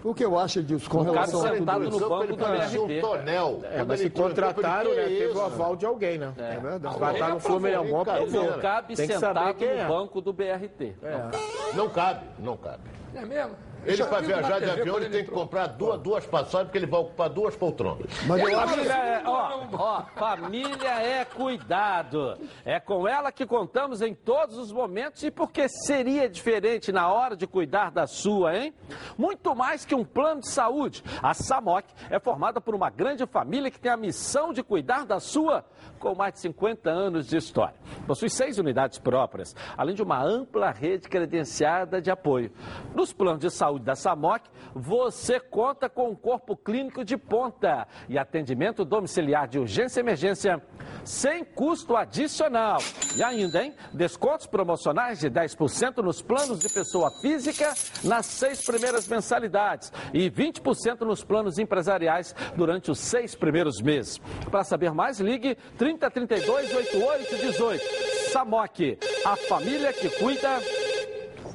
O 0.05 0.13
que 0.15 0.23
eu 0.23 0.39
acho 0.39 0.63
disso 0.63 0.89
com 0.91 0.99
o 0.99 1.03
relação 1.03 1.43
a 1.43 1.57
tudo 1.57 1.99
no 1.99 2.09
banco 2.09 2.27
do 2.27 2.37
BRT. 2.37 2.79
Um 2.79 3.01
tonel. 3.01 3.61
É, 3.65 3.83
mas 3.83 4.01
se 4.01 4.11
contrataram, 4.11 4.95
né, 4.95 5.05
teve 5.05 5.33
o 5.33 5.41
aval 5.41 5.75
de 5.75 5.87
alguém, 5.87 6.19
né? 6.19 6.35
É, 6.37 6.57
é 6.57 6.61
verdade. 6.61 6.99
Vai 6.99 7.15
estar 7.15 7.29
no 7.31 7.41
Fluminense 7.41 7.77
alguma 7.77 8.05
Não 8.05 8.61
cabe 8.61 8.97
sentado 8.97 9.59
no 9.59 9.65
é. 9.65 9.87
banco 9.87 10.21
do 10.21 10.31
BRT. 10.31 10.95
É. 11.03 11.75
Não 11.75 11.89
cabe, 11.89 12.27
não 12.39 12.55
cabe. 12.55 12.83
É 13.15 13.25
mesmo? 13.25 13.57
Ele, 13.87 14.05
para 14.05 14.21
viajar 14.21 14.59
de 14.61 14.71
avião, 14.71 14.97
ele 14.97 15.11
tem 15.11 15.25
que 15.25 15.31
comprar 15.31 15.67
duas, 15.69 16.01
duas 16.01 16.27
passagens, 16.27 16.65
porque 16.65 16.79
ele 16.79 16.87
vai 16.87 17.01
ocupar 17.01 17.29
duas 17.29 17.57
poltronas. 17.57 18.07
Mas 18.27 18.41
eu 18.41 18.61
família 18.61 18.93
é, 18.93 19.23
ó, 19.25 19.67
ó, 19.73 20.03
família 20.17 21.03
é 21.03 21.25
cuidado. 21.25 22.39
É 22.65 22.81
com 22.81 23.07
ela 23.07 23.31
que 23.31 23.47
contamos 23.47 24.01
em 24.03 24.15
todos 24.15 24.57
os 24.57 24.73
momentos 24.73 25.23
e 25.23 25.31
porque 25.31 25.69
seria 25.69 26.29
diferente 26.29 26.93
na 26.93 27.13
hora 27.13 27.37
de 27.37 27.47
cuidar 27.47 27.91
da 27.91 28.07
sua, 28.07 28.57
hein? 28.57 28.75
Muito 29.17 29.55
mais 29.55 29.85
que 29.85 29.95
um 29.95 30.05
plano 30.05 30.41
de 30.41 30.51
saúde. 30.51 31.03
A 31.23 31.35
SAMOC 31.35 31.87
é 32.11 32.19
formada 32.19 32.61
por 32.61 32.75
uma 32.75 32.91
grande 32.91 33.27
família 33.27 33.71
que 33.71 33.81
tem 33.81 33.91
a 33.91 33.97
missão 33.97 34.53
de 34.53 34.63
cuidar 34.63 35.05
da 35.05 35.21
sua 35.21 35.65
com 35.99 36.15
mais 36.15 36.35
de 36.35 36.41
50 36.41 36.91
anos 36.91 37.27
de 37.29 37.37
história. 37.37 37.75
Possui 38.07 38.29
seis 38.29 38.59
unidades 38.59 38.99
próprias, 38.99 39.57
além 39.77 39.95
de 39.95 40.03
uma 40.03 40.23
ampla 40.23 40.71
rede 40.71 41.09
credenciada 41.09 42.01
de 42.01 42.11
apoio. 42.11 42.53
Nos 42.95 43.13
planos 43.13 43.41
de 43.41 43.51
saúde 43.51 43.74
da 43.79 43.95
SAMOC, 43.95 44.49
você 44.75 45.39
conta 45.39 45.89
com 45.89 46.11
um 46.11 46.15
corpo 46.15 46.57
clínico 46.57 47.05
de 47.05 47.17
ponta 47.17 47.87
e 48.09 48.19
atendimento 48.19 48.85
domiciliar 48.85 49.49
de 49.49 49.59
urgência 49.59 50.01
e 50.01 50.03
emergência 50.03 50.63
sem 51.05 51.45
custo 51.45 51.97
adicional. 51.97 52.79
E 53.17 53.23
ainda, 53.23 53.63
hein? 53.63 53.75
Descontos 53.93 54.47
promocionais 54.47 55.21
de 55.21 55.31
10% 55.31 55.99
nos 56.03 56.23
planos 56.23 56.61
de 56.61 56.69
pessoa 56.69 57.11
física 57.21 57.73
nas 58.03 58.27
seis 58.27 58.65
primeiras 58.65 59.07
mensalidades 59.09 59.93
e 60.13 60.31
20% 60.31 61.01
nos 61.03 61.23
planos 61.23 61.59
empresariais 61.59 62.35
durante 62.57 62.91
os 62.91 62.99
seis 62.99 63.35
primeiros 63.35 63.81
meses. 63.81 64.19
Para 64.51 64.65
saber 64.65 64.93
mais, 64.93 65.21
ligue 65.21 65.57
3032 65.77 66.75
8818. 66.75 68.15
SAMOC, 68.33 68.99
a 69.25 69.37
família 69.37 69.93
que 69.93 70.09
cuida 70.11 70.61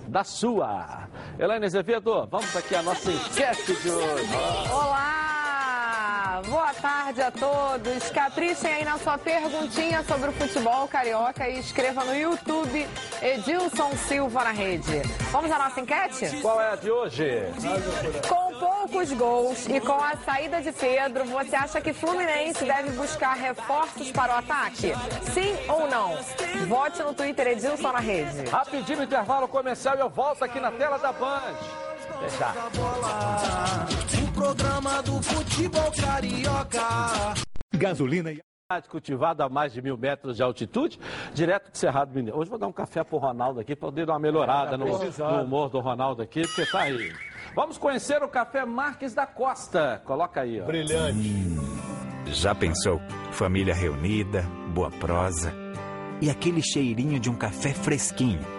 da 0.09 0.23
sua. 0.23 1.07
Elaine 1.37 1.65
Azevedo, 1.65 2.27
vamos 2.29 2.55
aqui 2.55 2.75
a 2.75 2.83
nossa 2.83 3.11
enquete 3.11 3.73
de 3.81 3.89
hoje. 3.89 4.35
Olá! 4.71 5.28
Boa 6.47 6.73
tarde 6.73 7.21
a 7.21 7.31
todos. 7.31 8.09
Caprichem 8.11 8.71
aí 8.71 8.85
na 8.85 8.97
sua 8.97 9.17
perguntinha 9.17 10.03
sobre 10.03 10.29
o 10.29 10.33
futebol 10.33 10.87
carioca 10.87 11.47
e 11.49 11.59
escreva 11.59 12.03
no 12.05 12.15
YouTube 12.15 12.87
Edilson 13.21 13.91
Silva 14.07 14.43
na 14.43 14.51
rede. 14.51 15.01
Vamos 15.31 15.51
à 15.51 15.57
nossa 15.57 15.81
enquete? 15.81 16.39
Qual 16.41 16.61
é 16.61 16.73
a 16.73 16.75
de 16.75 16.89
hoje? 16.89 17.43
Com 18.27 18.59
poucos 18.59 19.11
gols 19.13 19.67
e 19.67 19.79
com 19.81 20.01
a 20.01 20.15
saída 20.17 20.61
de 20.61 20.71
Pedro, 20.71 21.25
você 21.25 21.55
acha 21.55 21.81
que 21.81 21.91
Fluminense 21.91 22.63
deve 22.63 22.91
buscar 22.91 23.33
reforços 23.33 24.11
para 24.11 24.35
o 24.35 24.37
ataque? 24.37 24.93
Sim 25.33 25.57
ou 25.67 25.89
não? 25.89 26.17
Vote 26.67 27.03
no 27.03 27.13
Twitter 27.13 27.47
Edilson 27.47 27.91
na 27.91 27.99
rede. 27.99 28.49
Rapidinho 28.49 29.03
intervalo 29.03 29.47
comercial 29.47 29.95
e 29.97 29.99
eu 29.99 30.09
volto 30.09 30.43
aqui 30.43 30.59
na 30.59 30.71
tela 30.71 30.97
da 30.97 31.11
Band. 31.11 31.88
Já. 32.37 32.53
O 34.23 34.31
programa 34.33 35.01
do 35.03 35.21
futebol 35.21 35.91
carioca. 35.91 36.79
Gasolina 37.73 38.31
e 38.31 38.41
cultivado 38.87 39.41
a 39.41 39.49
mais 39.49 39.73
de 39.73 39.81
mil 39.81 39.97
metros 39.97 40.37
de 40.37 40.43
altitude, 40.43 40.99
direto 41.33 41.71
de 41.71 41.77
Cerrado 41.77 42.13
Mineiro. 42.13 42.37
Hoje 42.37 42.49
vou 42.49 42.59
dar 42.59 42.67
um 42.67 42.71
café 42.71 43.03
pro 43.03 43.17
Ronaldo 43.17 43.59
aqui, 43.59 43.75
para 43.75 43.87
poder 43.87 44.05
dar 44.05 44.13
uma 44.13 44.19
melhorada 44.19 44.77
no, 44.77 44.85
no 44.85 45.41
humor 45.43 45.69
do 45.69 45.79
Ronaldo 45.79 46.21
aqui, 46.21 46.41
porque 46.41 46.65
tá 46.67 46.81
aí. 46.81 47.11
Vamos 47.55 47.79
conhecer 47.79 48.21
o 48.21 48.27
Café 48.27 48.63
Marques 48.65 49.15
da 49.15 49.25
Costa. 49.25 50.01
Coloca 50.05 50.41
aí, 50.41 50.61
ó. 50.61 50.65
Brilhante. 50.65 51.17
Hum, 51.17 51.57
já 52.27 52.53
pensou? 52.53 53.01
Família 53.31 53.73
reunida, 53.73 54.43
boa 54.71 54.91
prosa 54.91 55.51
e 56.21 56.29
aquele 56.29 56.61
cheirinho 56.61 57.19
de 57.19 57.29
um 57.29 57.35
café 57.35 57.73
fresquinho. 57.73 58.58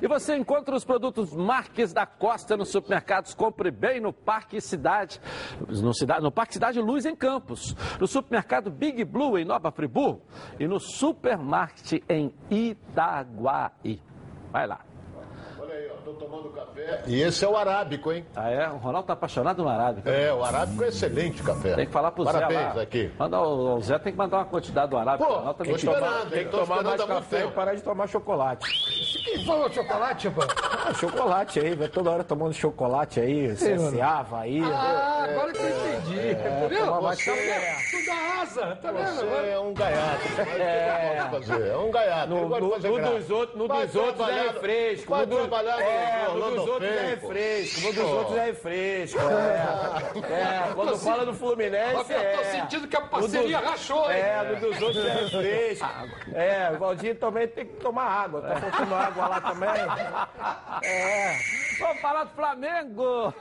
E 0.00 0.08
você 0.08 0.36
encontra 0.36 0.74
os 0.74 0.84
produtos 0.84 1.32
Marques 1.32 1.92
da 1.92 2.06
Costa 2.06 2.56
nos 2.56 2.70
supermercados 2.70 3.34
Compre 3.34 3.70
Bem 3.70 4.00
no 4.00 4.12
Parque 4.12 4.60
Cidade, 4.60 5.20
no, 5.68 5.94
Cidade, 5.94 6.22
no 6.22 6.32
Parque 6.32 6.54
Cidade 6.54 6.80
Luz 6.80 7.06
em 7.06 7.14
Campos, 7.14 7.74
no 7.98 8.06
supermercado 8.06 8.70
Big 8.70 9.04
Blue 9.04 9.38
em 9.38 9.44
Nova 9.44 9.70
Friburgo 9.70 10.22
e 10.58 10.66
no 10.66 10.78
supermarket 10.78 12.02
em 12.08 12.32
Itaguaí. 12.50 14.00
Vai 14.52 14.66
lá 14.66 14.89
tomando 16.14 16.50
café. 16.50 17.02
E 17.06 17.20
esse 17.22 17.44
é 17.44 17.48
o 17.48 17.56
arábico, 17.56 18.12
hein? 18.12 18.24
Ah, 18.34 18.50
é? 18.50 18.68
O 18.68 18.76
Ronaldo 18.76 19.06
tá 19.06 19.12
apaixonado 19.12 19.62
no 19.62 19.68
arábico. 19.68 20.08
É, 20.08 20.32
o 20.32 20.44
arábico 20.44 20.82
é 20.84 20.88
excelente 20.88 21.42
café. 21.42 21.74
Tem 21.74 21.86
que 21.86 21.92
falar 21.92 22.10
pro 22.12 22.24
Parabéns 22.24 22.60
Zé 22.60 22.72
lá. 22.74 22.82
aqui. 22.82 23.10
Manda, 23.18 23.40
o, 23.40 23.76
o 23.76 23.80
Zé 23.80 23.98
tem 23.98 24.12
que 24.12 24.18
mandar 24.18 24.38
uma 24.38 24.44
quantidade 24.44 24.90
do 24.90 24.96
arábico. 24.98 25.28
Pô, 25.28 25.54
tem 25.54 25.74
que 25.74 25.84
tomar, 25.86 26.26
tem 26.30 26.44
que 26.44 26.50
tomar 26.50 26.82
mais 26.82 27.04
café 27.04 27.44
e 27.44 27.50
parar 27.50 27.74
de 27.74 27.82
tomar 27.82 28.06
chocolate. 28.08 28.66
Quem 29.24 29.44
falou 29.44 29.70
chocolate, 29.70 30.30
pô? 30.30 30.40
Ah, 30.86 30.94
chocolate 30.94 31.60
aí, 31.60 31.74
vai 31.74 31.88
toda 31.88 32.10
hora 32.10 32.24
tomando 32.24 32.52
chocolate 32.52 33.20
aí, 33.20 33.52
CSA, 33.54 34.04
Havaí. 34.04 34.60
Ah, 34.62 35.26
agora 35.28 35.52
que 35.52 35.58
eu 35.58 35.68
entendi. 35.68 36.18
É, 36.30 36.34
tá 36.34 36.66
vendo? 36.68 36.84
tomava 36.86 37.14
Você 37.14 37.30
café. 37.30 37.76
tu 37.90 38.06
dá 38.06 38.42
asa, 38.42 38.76
tá 38.76 38.92
vendo? 38.92 39.14
Você 39.16 39.48
é 39.50 39.58
um 39.60 39.74
gaiato. 39.74 40.20
Fazer? 41.30 41.66
É 41.68 41.76
um 41.76 41.90
gaiato. 41.90 42.28
No, 42.28 42.48
no, 42.48 42.60
no 42.60 42.70
dos 42.78 43.30
outros, 43.30 43.56
no 43.58 43.68
Vai 43.68 43.86
dos 43.86 43.94
outros 43.96 44.28
é 44.28 44.42
refresco. 44.48 45.10
Vai 45.10 45.26
no 45.26 45.36
trabalhar 45.36 45.76
no- 45.78 45.84
é, 46.00 46.28
no 46.32 46.50
dos 46.50 46.68
outros 46.68 46.90
é 46.90 47.06
refresco. 47.10 47.80
No 47.80 47.92
dos 47.92 48.12
outros 48.12 48.36
é 48.36 48.44
refresco. 48.46 49.18
É, 49.20 50.68
é 50.68 50.74
quando 50.74 50.98
fala 50.98 51.26
do 51.26 51.34
Fluminense. 51.34 51.94
Eu 51.94 52.04
tô 52.04 52.40
é. 52.40 52.44
sentindo 52.44 52.88
que 52.88 52.96
a 52.96 53.00
parceria 53.02 53.58
rachou, 53.58 54.10
hein? 54.10 54.18
É, 54.18 54.42
no 54.42 54.60
dos 54.60 54.82
outros 54.82 55.04
é 55.04 55.12
refresco. 55.12 55.86
É, 56.34 56.70
o 56.72 56.78
Valdir 56.78 57.18
também 57.18 57.48
tem 57.48 57.66
que 57.66 57.76
tomar 57.76 58.04
água. 58.04 58.42
Tá 58.42 58.56
faltando 58.56 58.94
água 58.94 59.26
lá 59.28 59.40
também. 59.40 59.70
É. 60.82 61.36
Vamos 61.78 62.00
falar 62.00 62.24
do 62.24 62.30
Flamengo. 62.30 63.34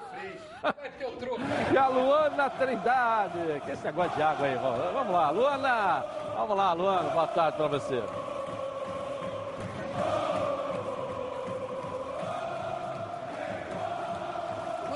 E 1.72 1.78
a 1.78 1.88
Luana 1.88 2.49
Trindade. 2.49 3.62
Que 3.66 3.72
esse 3.72 3.84
negócio 3.84 4.16
de 4.16 4.22
água 4.22 4.45
aí, 4.45 4.55
vamos 4.55 4.93
vamos 4.93 5.14
lá, 5.14 5.30
Luana. 5.30 6.05
Vamos 6.36 6.57
lá, 6.57 6.74
Luana, 6.74 7.10
boa 7.10 7.28
tarde 7.28 7.57
pra 7.57 7.68
você. 7.68 8.03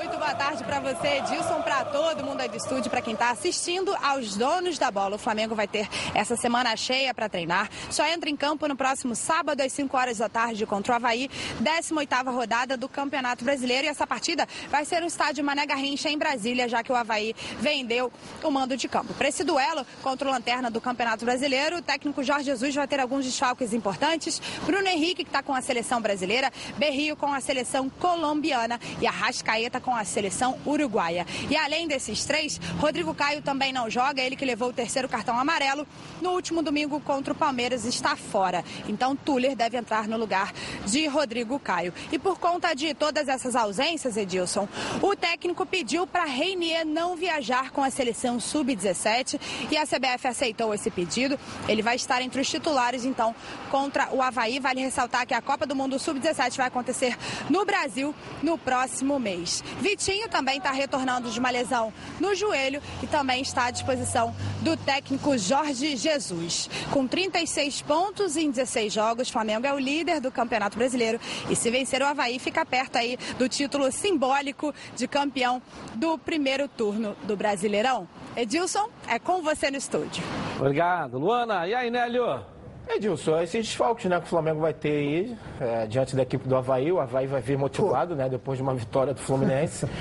Muito 0.04 0.18
boa 0.18 0.34
tarde 0.34 0.62
para 0.62 0.80
você, 0.80 1.16
Edilson, 1.16 1.62
para 1.62 1.82
todo 1.86 2.22
mundo 2.22 2.38
aí 2.42 2.48
do 2.50 2.58
estúdio, 2.58 2.90
para 2.90 3.00
quem 3.00 3.14
está 3.14 3.30
assistindo, 3.30 3.96
aos 4.02 4.36
donos 4.36 4.76
da 4.76 4.90
bola. 4.90 5.16
O 5.16 5.18
Flamengo 5.18 5.54
vai 5.54 5.66
ter 5.66 5.88
essa 6.14 6.36
semana 6.36 6.76
cheia 6.76 7.14
para 7.14 7.26
treinar. 7.26 7.70
Só 7.90 8.06
entra 8.06 8.28
em 8.28 8.36
campo 8.36 8.68
no 8.68 8.76
próximo 8.76 9.14
sábado, 9.14 9.62
às 9.62 9.72
5 9.72 9.96
horas 9.96 10.18
da 10.18 10.28
tarde, 10.28 10.66
contra 10.66 10.92
o 10.92 10.96
Havaí, 10.96 11.30
18ª 11.62 12.30
rodada 12.30 12.76
do 12.76 12.86
Campeonato 12.86 13.46
Brasileiro. 13.46 13.86
E 13.86 13.88
essa 13.88 14.06
partida 14.06 14.46
vai 14.68 14.84
ser 14.84 15.00
no 15.00 15.06
estádio 15.06 15.42
Mané 15.42 15.64
Garrincha, 15.64 16.10
em 16.10 16.18
Brasília, 16.18 16.68
já 16.68 16.82
que 16.82 16.92
o 16.92 16.94
Havaí 16.94 17.34
vendeu 17.58 18.12
o 18.42 18.50
mando 18.50 18.76
de 18.76 18.86
campo. 18.86 19.14
Para 19.14 19.28
esse 19.28 19.42
duelo 19.42 19.86
contra 20.02 20.28
o 20.28 20.30
Lanterna 20.30 20.70
do 20.70 20.82
Campeonato 20.82 21.24
Brasileiro, 21.24 21.78
o 21.78 21.82
técnico 21.82 22.22
Jorge 22.22 22.44
Jesus 22.44 22.74
vai 22.74 22.86
ter 22.86 23.00
alguns 23.00 23.24
desfalques 23.24 23.72
importantes. 23.72 24.38
Bruno 24.66 24.86
Henrique, 24.86 25.24
que 25.24 25.30
está 25.30 25.42
com 25.42 25.54
a 25.54 25.62
seleção 25.62 25.98
brasileira, 26.02 26.52
Berrio 26.76 27.16
com 27.16 27.32
a 27.32 27.40
seleção 27.40 27.88
colombiana 27.88 28.78
e 29.00 29.06
a 29.06 29.10
Rascaeta 29.10 29.80
a 29.94 30.04
seleção 30.04 30.58
uruguaia. 30.66 31.26
E 31.50 31.56
além 31.56 31.86
desses 31.86 32.24
três, 32.24 32.60
Rodrigo 32.78 33.14
Caio 33.14 33.42
também 33.42 33.72
não 33.72 33.88
joga, 33.88 34.22
ele 34.22 34.36
que 34.36 34.44
levou 34.44 34.68
o 34.70 34.72
terceiro 34.72 35.08
cartão 35.08 35.38
amarelo 35.38 35.86
no 36.20 36.30
último 36.30 36.62
domingo 36.62 37.00
contra 37.00 37.32
o 37.32 37.36
Palmeiras 37.36 37.84
está 37.84 38.16
fora. 38.16 38.64
Então 38.88 39.14
Tuller 39.16 39.56
deve 39.56 39.76
entrar 39.76 40.08
no 40.08 40.16
lugar 40.16 40.52
de 40.86 41.06
Rodrigo 41.06 41.58
Caio. 41.58 41.92
E 42.12 42.18
por 42.18 42.38
conta 42.38 42.74
de 42.74 42.94
todas 42.94 43.28
essas 43.28 43.54
ausências, 43.54 44.16
Edilson, 44.16 44.68
o 45.02 45.14
técnico 45.14 45.66
pediu 45.66 46.06
para 46.06 46.24
Reinier 46.24 46.86
não 46.86 47.16
viajar 47.16 47.70
com 47.70 47.82
a 47.82 47.90
seleção 47.90 48.40
sub-17 48.40 49.40
e 49.70 49.76
a 49.76 49.86
CBF 49.86 50.26
aceitou 50.26 50.74
esse 50.74 50.90
pedido. 50.90 51.38
Ele 51.68 51.82
vai 51.82 51.96
estar 51.96 52.22
entre 52.22 52.40
os 52.40 52.48
titulares, 52.48 53.04
então, 53.04 53.34
contra 53.70 54.08
o 54.12 54.22
Havaí. 54.22 54.58
Vale 54.58 54.80
ressaltar 54.80 55.26
que 55.26 55.34
a 55.34 55.42
Copa 55.42 55.66
do 55.66 55.74
Mundo 55.74 55.98
sub-17 55.98 56.56
vai 56.56 56.66
acontecer 56.66 57.16
no 57.50 57.64
Brasil 57.64 58.14
no 58.42 58.56
próximo 58.56 59.18
mês. 59.18 59.62
Vitinho 59.84 60.30
também 60.30 60.56
está 60.56 60.72
retornando 60.72 61.30
de 61.30 61.38
uma 61.38 61.50
lesão 61.50 61.92
no 62.18 62.34
joelho 62.34 62.80
e 63.02 63.06
também 63.06 63.42
está 63.42 63.66
à 63.66 63.70
disposição 63.70 64.34
do 64.62 64.78
técnico 64.78 65.36
Jorge 65.36 65.94
Jesus. 65.94 66.70
Com 66.90 67.06
36 67.06 67.82
pontos 67.82 68.34
em 68.34 68.50
16 68.50 68.90
jogos, 68.90 69.28
Flamengo 69.28 69.66
é 69.66 69.74
o 69.74 69.78
líder 69.78 70.22
do 70.22 70.32
Campeonato 70.32 70.78
Brasileiro 70.78 71.20
e 71.50 71.54
se 71.54 71.70
vencer 71.70 72.00
o 72.00 72.06
Havaí 72.06 72.38
fica 72.38 72.64
perto 72.64 72.96
aí 72.96 73.18
do 73.38 73.46
título 73.46 73.92
simbólico 73.92 74.74
de 74.96 75.06
campeão 75.06 75.60
do 75.96 76.16
primeiro 76.16 76.66
turno 76.66 77.14
do 77.24 77.36
Brasileirão. 77.36 78.08
Edilson, 78.34 78.88
é 79.06 79.18
com 79.18 79.42
você 79.42 79.70
no 79.70 79.76
estúdio. 79.76 80.24
Obrigado, 80.58 81.18
Luana. 81.18 81.68
E 81.68 81.74
aí, 81.74 81.90
Nélio? 81.90 82.53
Edilson, 82.88 83.40
esses 83.40 83.66
desfalques 83.66 84.04
né, 84.06 84.18
que 84.20 84.26
o 84.26 84.28
Flamengo 84.28 84.60
vai 84.60 84.74
ter 84.74 84.90
aí 84.90 85.36
é, 85.60 85.86
diante 85.86 86.14
da 86.14 86.22
equipe 86.22 86.46
do 86.46 86.54
Havaí, 86.54 86.92
o 86.92 87.00
Havaí 87.00 87.26
vai 87.26 87.40
vir 87.40 87.56
motivado, 87.56 88.14
né, 88.14 88.28
depois 88.28 88.58
de 88.58 88.62
uma 88.62 88.74
vitória 88.74 89.14
do 89.14 89.20
Fluminense. 89.20 89.86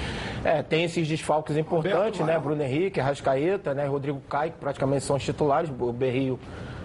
É, 0.45 0.61
tem 0.61 0.83
esses 0.83 1.07
desfalques 1.07 1.55
importantes, 1.55 2.19
né, 2.19 2.37
Bruno 2.37 2.61
Henrique, 2.61 2.99
Rascaeta, 2.99 3.73
né, 3.73 3.85
Rodrigo 3.85 4.19
Caio, 4.29 4.51
que 4.51 4.57
praticamente 4.57 5.05
são 5.05 5.15
os 5.15 5.23
titulares, 5.23 5.71
o 5.79 5.93
Berrio 5.93 6.37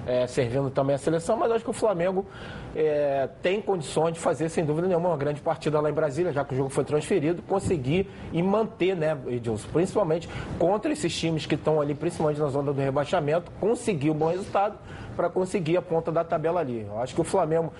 é, 0.06 0.26
servindo 0.28 0.70
também 0.70 0.94
a 0.94 0.98
seleção, 0.98 1.36
mas 1.36 1.50
acho 1.50 1.64
que 1.64 1.70
o 1.70 1.74
Flamengo 1.74 2.24
é, 2.74 3.28
tem 3.42 3.60
condições 3.60 4.14
de 4.14 4.20
fazer, 4.20 4.48
sem 4.48 4.64
dúvida 4.64 4.86
nenhuma, 4.88 5.08
uma 5.08 5.16
grande 5.16 5.40
partida 5.40 5.80
lá 5.80 5.90
em 5.90 5.92
Brasília, 5.92 6.32
já 6.32 6.44
que 6.44 6.54
o 6.54 6.56
jogo 6.56 6.70
foi 6.70 6.84
transferido, 6.84 7.42
conseguir 7.42 8.08
e 8.32 8.42
manter, 8.42 8.96
né, 8.96 9.18
Edilson, 9.26 9.68
principalmente 9.72 10.28
contra 10.58 10.92
esses 10.92 11.12
times 11.12 11.44
que 11.44 11.56
estão 11.56 11.80
ali, 11.80 11.94
principalmente 11.94 12.40
na 12.40 12.48
zona 12.48 12.72
do 12.72 12.80
rebaixamento, 12.80 13.50
conseguir 13.60 14.10
um 14.10 14.14
bom 14.14 14.28
resultado 14.28 14.78
para 15.18 15.28
conseguir 15.28 15.76
a 15.76 15.82
ponta 15.82 16.12
da 16.12 16.22
tabela 16.22 16.60
ali. 16.60 16.86
Eu 16.88 17.00
acho 17.00 17.12
que 17.12 17.20
o 17.20 17.24
Flamengo 17.24 17.72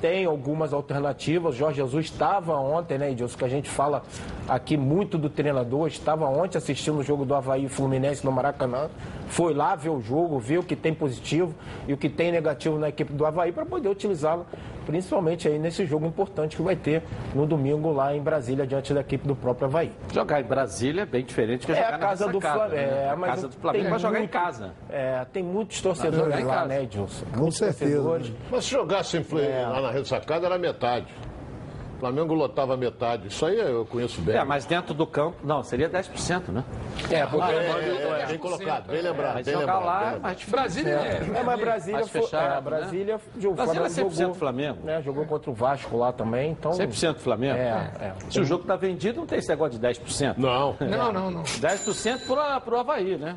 tem 0.00 0.24
algumas 0.24 0.72
alternativas. 0.72 1.54
O 1.54 1.58
Jorge 1.58 1.76
Jesus 1.76 2.06
estava 2.06 2.54
ontem, 2.58 2.96
né, 2.96 3.10
Edilson, 3.10 3.36
que 3.36 3.44
a 3.44 3.48
gente 3.48 3.68
fala 3.68 4.02
aqui 4.48 4.78
muito 4.78 5.18
do 5.18 5.28
treinador, 5.28 5.88
estava 5.88 6.24
ontem 6.26 6.56
assistindo 6.56 6.96
o 6.98 7.02
jogo 7.02 7.26
do 7.26 7.34
Havaí 7.34 7.66
e 7.66 7.68
Fluminense 7.68 8.24
no 8.24 8.32
Maracanã. 8.32 8.88
Foi 9.28 9.52
lá 9.52 9.74
ver 9.76 9.90
o 9.90 10.00
jogo, 10.00 10.38
ver 10.38 10.58
o 10.58 10.62
que 10.62 10.74
tem 10.74 10.94
positivo 10.94 11.54
e 11.86 11.92
o 11.92 11.98
que 11.98 12.08
tem 12.08 12.32
negativo 12.32 12.78
na 12.78 12.88
equipe 12.88 13.12
do 13.12 13.26
Havaí 13.26 13.52
para 13.52 13.66
poder 13.66 13.88
utilizá-lo, 13.88 14.46
principalmente 14.86 15.48
aí 15.48 15.58
nesse 15.58 15.84
jogo 15.84 16.06
importante 16.06 16.56
que 16.56 16.62
vai 16.62 16.76
ter 16.76 17.02
no 17.34 17.44
domingo 17.44 17.92
lá 17.92 18.14
em 18.14 18.22
Brasília, 18.22 18.64
diante 18.66 18.94
da 18.94 19.00
equipe 19.00 19.26
do 19.26 19.34
próprio 19.34 19.66
Havaí. 19.66 19.90
Jogar 20.14 20.40
em 20.40 20.44
Brasília 20.44 21.02
é 21.02 21.06
bem 21.06 21.24
diferente 21.24 21.66
que 21.66 21.72
É 21.72 21.74
jogar 21.76 21.94
a 21.94 21.98
casa 21.98 22.28
do 22.28 22.38
casa, 22.40 22.54
Flamengo. 22.54 22.76
né? 22.76 23.02
É, 23.04 23.10
A 23.10 23.16
mas 23.16 23.30
casa 23.30 23.48
do 23.48 23.54
Flamengo 23.56 23.82
tem 23.84 23.90
vai 23.90 23.98
jogar 23.98 24.16
em 24.18 24.20
muito- 24.20 24.30
casa. 24.32 24.70
É, 24.88 25.26
tem 25.32 25.42
muitos 25.42 25.80
torcedores 25.82 26.38
em 26.38 26.44
lá, 26.44 26.54
casa. 26.54 26.66
né, 26.68 26.85
Edilson? 26.86 27.26
Com 27.32 27.38
Muitos 27.40 27.58
certeza. 27.58 28.02
torcedores. 28.02 28.32
Mas 28.50 28.64
se 28.64 28.70
jogasse 28.70 29.16
É. 29.16 29.66
lá 29.66 29.80
na 29.80 29.90
ressacada 29.90 30.46
era 30.46 30.58
metade. 30.58 31.06
O 31.96 31.98
Flamengo 31.98 32.34
lotava 32.34 32.76
metade. 32.76 33.28
Isso 33.28 33.46
aí 33.46 33.58
eu 33.58 33.86
conheço 33.86 34.20
bem. 34.20 34.36
É, 34.36 34.44
mas 34.44 34.66
dentro 34.66 34.92
do 34.92 35.06
campo, 35.06 35.38
não, 35.42 35.62
seria 35.62 35.88
10%, 35.88 36.52
né? 36.52 36.62
É, 37.10 37.24
porque 37.24 37.50
É, 37.50 37.56
é, 37.56 38.20
é, 38.22 38.26
bem 38.26 38.38
colocado, 38.38 38.86
bem 38.88 39.00
lembrado. 39.00 39.34
Mas 39.36 39.46
bem 39.46 39.54
jogar 39.54 39.78
lembrado, 39.78 40.22
lá 40.22 40.30
é 40.30 40.34
difícil. 40.34 40.50
Brasília 40.58 40.90
é. 40.92 41.38
É, 41.38 41.42
mas 41.42 41.58
Brasília 41.60 41.94
Mais 42.00 42.10
foi. 42.10 42.20
fechado, 42.20 42.58
é, 42.58 42.60
Brasília, 42.60 43.14
né? 43.14 43.20
o 43.48 43.54
Brasília 43.54 43.86
é 43.86 43.88
Flamengo 43.88 44.10
100% 44.10 44.18
jogou, 44.18 44.34
Flamengo. 44.34 44.78
Né, 44.84 45.02
jogou 45.02 45.24
contra 45.24 45.50
o 45.50 45.54
Vasco 45.54 45.96
lá 45.96 46.12
também, 46.12 46.50
então. 46.50 46.72
100% 46.72 47.16
Flamengo? 47.16 47.56
É, 47.56 47.90
é. 47.98 48.12
Se 48.30 48.40
o 48.40 48.44
jogo 48.44 48.60
está 48.62 48.76
vendido, 48.76 49.18
não 49.20 49.26
tem 49.26 49.38
esse 49.38 49.48
negócio 49.48 49.78
de 49.78 49.86
10%. 49.86 50.34
Não. 50.36 50.76
Não, 50.78 51.12
não, 51.12 51.30
não. 51.30 51.42
10% 51.44 52.26
pro, 52.26 52.60
pro 52.60 52.78
Havaí, 52.78 53.16
né? 53.16 53.36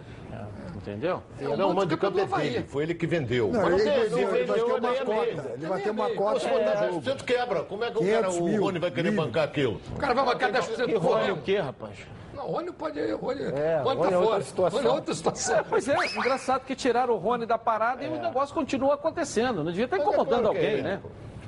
Entendeu? 0.92 1.22
Não, 1.58 1.70
o 1.72 1.74
mando 1.76 1.88
de 1.88 1.98
campo 1.98 2.20
é 2.20 2.26
dele. 2.26 2.66
Foi 2.68 2.84
ele 2.84 2.94
que 2.96 3.06
vendeu. 3.08 3.50
Não, 3.52 3.62
Mas 3.62 3.86
ele, 3.86 3.90
ele 3.90 4.26
vendeu, 4.26 4.76
uma 4.78 4.96
é 4.96 5.06
cota. 5.06 5.52
Ele 5.54 5.66
vai 5.68 5.82
ter 5.82 5.90
uma 5.92 6.10
Se 6.10 6.16
cota. 6.16 6.48
botar 6.50 6.82
no 6.88 6.94
jogo. 6.94 7.02
10% 7.02 7.24
quebra. 7.24 7.64
Como 7.64 7.84
é 7.84 7.92
que 7.92 7.98
o, 7.98 8.02
cara, 8.02 8.28
500 8.28 8.38
o 8.38 8.62
Rony 8.64 8.80
vai 8.80 8.92
querer 8.92 9.12
bancar 9.12 9.44
aquilo? 9.44 9.82
O 9.96 10.00
cara 10.00 10.14
vai 10.14 10.26
marcar 10.26 10.52
10% 10.52 10.90
E 10.90 10.94
do 10.94 11.00
Rony 11.00 11.32
o 11.32 11.38
quê, 11.38 11.58
rapaz? 11.60 11.96
Não, 12.36 12.48
o 12.48 12.52
Rony 12.54 12.72
pode 12.72 13.00
ir. 13.00 13.14
Rony, 13.16 13.42
É, 13.44 13.82
Rony 13.84 13.98
Rony 13.98 14.10
tá 14.10 14.16
é 14.16 14.18
outra 14.18 14.30
fora. 14.32 14.42
situação. 14.44 14.80
Rony 14.80 14.90
é 14.90 14.94
outra 14.96 15.14
situação. 15.14 15.66
Pois 15.70 15.88
é, 15.88 15.96
engraçado 16.18 16.66
que 16.66 16.76
tiraram 16.76 17.14
o 17.14 17.18
Rony 17.18 17.46
da 17.46 17.58
parada 17.58 18.04
e 18.04 18.08
o 18.08 18.20
negócio 18.22 18.54
continua 18.56 18.94
acontecendo. 18.96 19.58
Não 19.64 19.72
devia 19.72 19.86
estar 19.86 19.98
Mas 19.98 20.06
é 20.06 20.10
incomodando 20.10 20.42
claro 20.44 20.56
é 20.56 20.60
alguém, 20.60 20.74
ele, 20.74 20.82
né? 20.84 21.00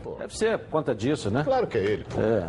pô. 0.03 0.11
Deve 0.15 0.37
ser 0.37 0.57
por 0.59 0.69
conta 0.69 0.93
disso, 0.95 1.29
né? 1.31 1.43
Claro 1.43 1.67
que 1.67 1.77
é 1.77 1.81
ele. 1.81 2.03
pô. 2.05 2.19
É, 2.19 2.47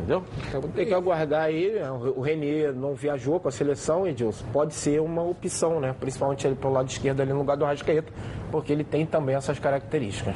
entendeu? 0.00 0.22
Então, 0.48 0.60
tem 0.62 0.86
que 0.86 0.94
aguardar 0.94 1.44
aí. 1.44 1.70
né? 1.72 1.90
O 1.90 2.20
Renier 2.20 2.72
não 2.74 2.94
viajou 2.94 3.38
com 3.38 3.48
a 3.48 3.50
seleção, 3.50 4.06
Edilson. 4.06 4.44
Pode 4.52 4.74
ser 4.74 5.00
uma 5.00 5.22
opção, 5.22 5.80
né? 5.80 5.94
Principalmente 5.98 6.46
ele 6.46 6.56
pelo 6.56 6.72
lado 6.72 6.88
esquerdo 6.88 7.20
ali 7.20 7.32
no 7.32 7.38
lugar 7.38 7.56
do 7.56 7.64
Rascaeta, 7.64 8.12
porque 8.50 8.72
ele 8.72 8.84
tem 8.84 9.06
também 9.06 9.36
essas 9.36 9.58
características. 9.58 10.34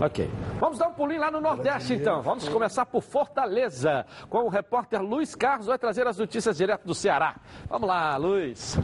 Ok. 0.00 0.28
Vamos 0.60 0.78
dar 0.78 0.88
um 0.88 0.92
pulinho 0.92 1.20
lá 1.20 1.30
no 1.30 1.40
Nordeste, 1.40 1.94
então. 1.94 2.22
Vamos 2.22 2.48
começar 2.48 2.86
por 2.86 3.02
Fortaleza, 3.02 4.06
com 4.28 4.44
o 4.44 4.48
repórter 4.48 5.00
Luiz 5.00 5.34
Carlos, 5.34 5.66
vai 5.66 5.78
trazer 5.78 6.06
as 6.06 6.18
notícias 6.18 6.56
direto 6.56 6.84
do 6.84 6.94
Ceará. 6.94 7.36
Vamos 7.68 7.88
lá, 7.88 8.16
Luiz. 8.16 8.76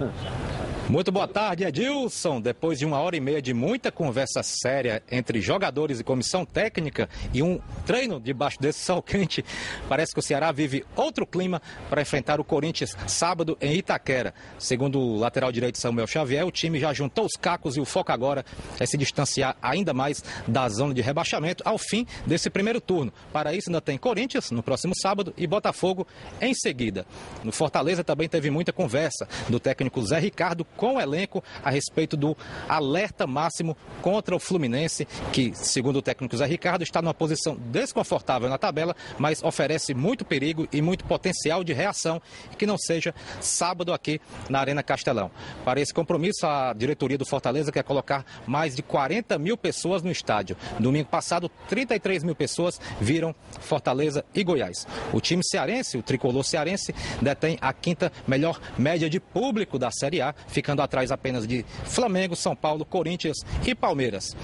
Muito 0.91 1.13
boa 1.13 1.29
tarde, 1.29 1.63
Edilson. 1.63 2.41
Depois 2.41 2.77
de 2.77 2.85
uma 2.85 2.99
hora 2.99 3.17
e 3.17 3.21
meia 3.21 3.41
de 3.41 3.55
muita 3.55 3.93
conversa 3.93 4.43
séria 4.43 5.01
entre 5.09 5.41
jogadores 5.41 6.01
e 6.01 6.05
comissão 6.05 6.45
técnica 6.45 7.09
e 7.33 7.45
um 7.45 7.61
treino 7.87 8.19
debaixo 8.19 8.61
desse 8.61 8.81
sol 8.81 9.01
quente, 9.01 9.45
parece 9.89 10.13
que 10.13 10.19
o 10.19 10.23
Ceará 10.23 10.51
vive 10.51 10.85
outro 10.97 11.25
clima 11.25 11.63
para 11.89 12.03
enfrentar 12.03 12.41
o 12.41 12.45
Corinthians 12.45 12.97
sábado 13.07 13.57
em 13.61 13.77
Itaquera. 13.77 14.35
Segundo 14.59 14.99
o 14.99 15.17
lateral 15.17 15.53
direito 15.53 15.79
Samuel 15.79 16.09
Xavier, 16.09 16.45
o 16.45 16.51
time 16.51 16.81
já 16.81 16.93
juntou 16.93 17.25
os 17.25 17.37
cacos 17.41 17.77
e 17.77 17.81
o 17.81 17.85
foco 17.85 18.11
agora 18.11 18.45
se 18.87 18.97
distanciar 18.97 19.57
ainda 19.63 19.93
mais 19.93 20.23
da 20.47 20.69
zona 20.69 20.95
de 20.95 21.01
rebaixamento 21.01 21.63
ao 21.67 21.79
fim 21.79 22.07
desse 22.27 22.51
primeiro 22.51 22.81
turno. 22.81 23.13
Para 23.33 23.55
isso, 23.55 23.71
ainda 23.71 23.81
tem 23.81 23.99
Corinthians 23.99 24.51
no 24.51 24.63
próximo 24.63 24.95
sábado 25.01 25.33
e 25.37 25.47
Botafogo 25.47 26.07
em 26.41 26.55
seguida. 26.55 27.07
No 27.45 27.53
Fortaleza 27.53 28.05
também 28.05 28.29
teve 28.29 28.51
muita 28.51 28.73
conversa 28.73 29.29
do 29.49 29.61
técnico 29.61 30.03
Zé 30.03 30.19
Ricardo 30.19 30.65
com 30.77 30.97
o 30.97 31.01
elenco 31.01 31.43
a 31.63 31.71
respeito 31.71 32.17
do 32.17 32.37
alerta 32.69 33.27
máximo 33.27 33.77
contra 34.03 34.35
o 34.35 34.41
Fluminense, 34.41 35.07
que, 35.33 35.53
segundo 35.55 35.97
o 35.97 36.03
técnico 36.03 36.37
Zé 36.37 36.47
Ricardo, 36.47 36.83
está 36.83 37.01
numa 37.03 37.15
posição 37.15 37.57
desconfortável 37.57 38.49
na 38.49 38.59
tabela, 38.59 38.95
mas 39.19 39.43
oferece 39.43 39.95
muito 39.95 40.25
perigo 40.25 40.69
e 40.73 40.81
muito 40.83 41.05
potencial 41.05 41.65
de 41.65 41.73
reação 41.73 42.21
que 42.59 42.67
não 42.67 42.79
seja 42.79 43.15
sábado 43.41 43.93
aqui 43.93 44.21
na 44.49 44.61
Arena 44.61 44.83
Castelão. 44.83 45.31
Para 45.65 45.81
esse 45.81 45.93
compromisso, 45.93 46.47
a 46.47 46.73
diretoria 46.73 47.19
do 47.19 47.27
Fortaleza 47.27 47.73
quer 47.73 47.83
colocar 47.83 48.25
mais 48.47 48.60
de 48.69 48.83
40 48.83 49.39
mil 49.39 49.57
pessoas 49.57 50.03
no 50.03 50.11
estádio. 50.11 50.57
Domingo 50.79 51.09
passado, 51.09 51.51
33 51.69 52.23
mil 52.23 52.35
pessoas 52.35 52.81
viram 53.01 53.35
Fortaleza 53.61 54.25
e 54.35 54.45
Goiás. 54.45 54.87
O 55.13 55.21
time 55.21 55.43
cearense, 55.45 55.97
o 55.99 56.03
tricolor 56.03 56.45
cearense, 56.45 56.95
detém 57.21 57.59
a 57.61 57.73
quinta 57.73 58.13
melhor 58.27 58.61
média 58.79 59.09
de 59.09 59.19
público 59.19 59.79
da 59.79 59.91
Série 59.91 60.21
A, 60.21 60.35
ficando 60.49 60.83
atrás 60.83 61.11
apenas 61.11 61.47
de 61.47 61.65
Flamengo, 61.85 62.37
São 62.37 62.55
Paulo, 62.55 62.85
Corinthians 62.85 63.39
e 63.67 63.75
Palmeiras. 63.75 64.37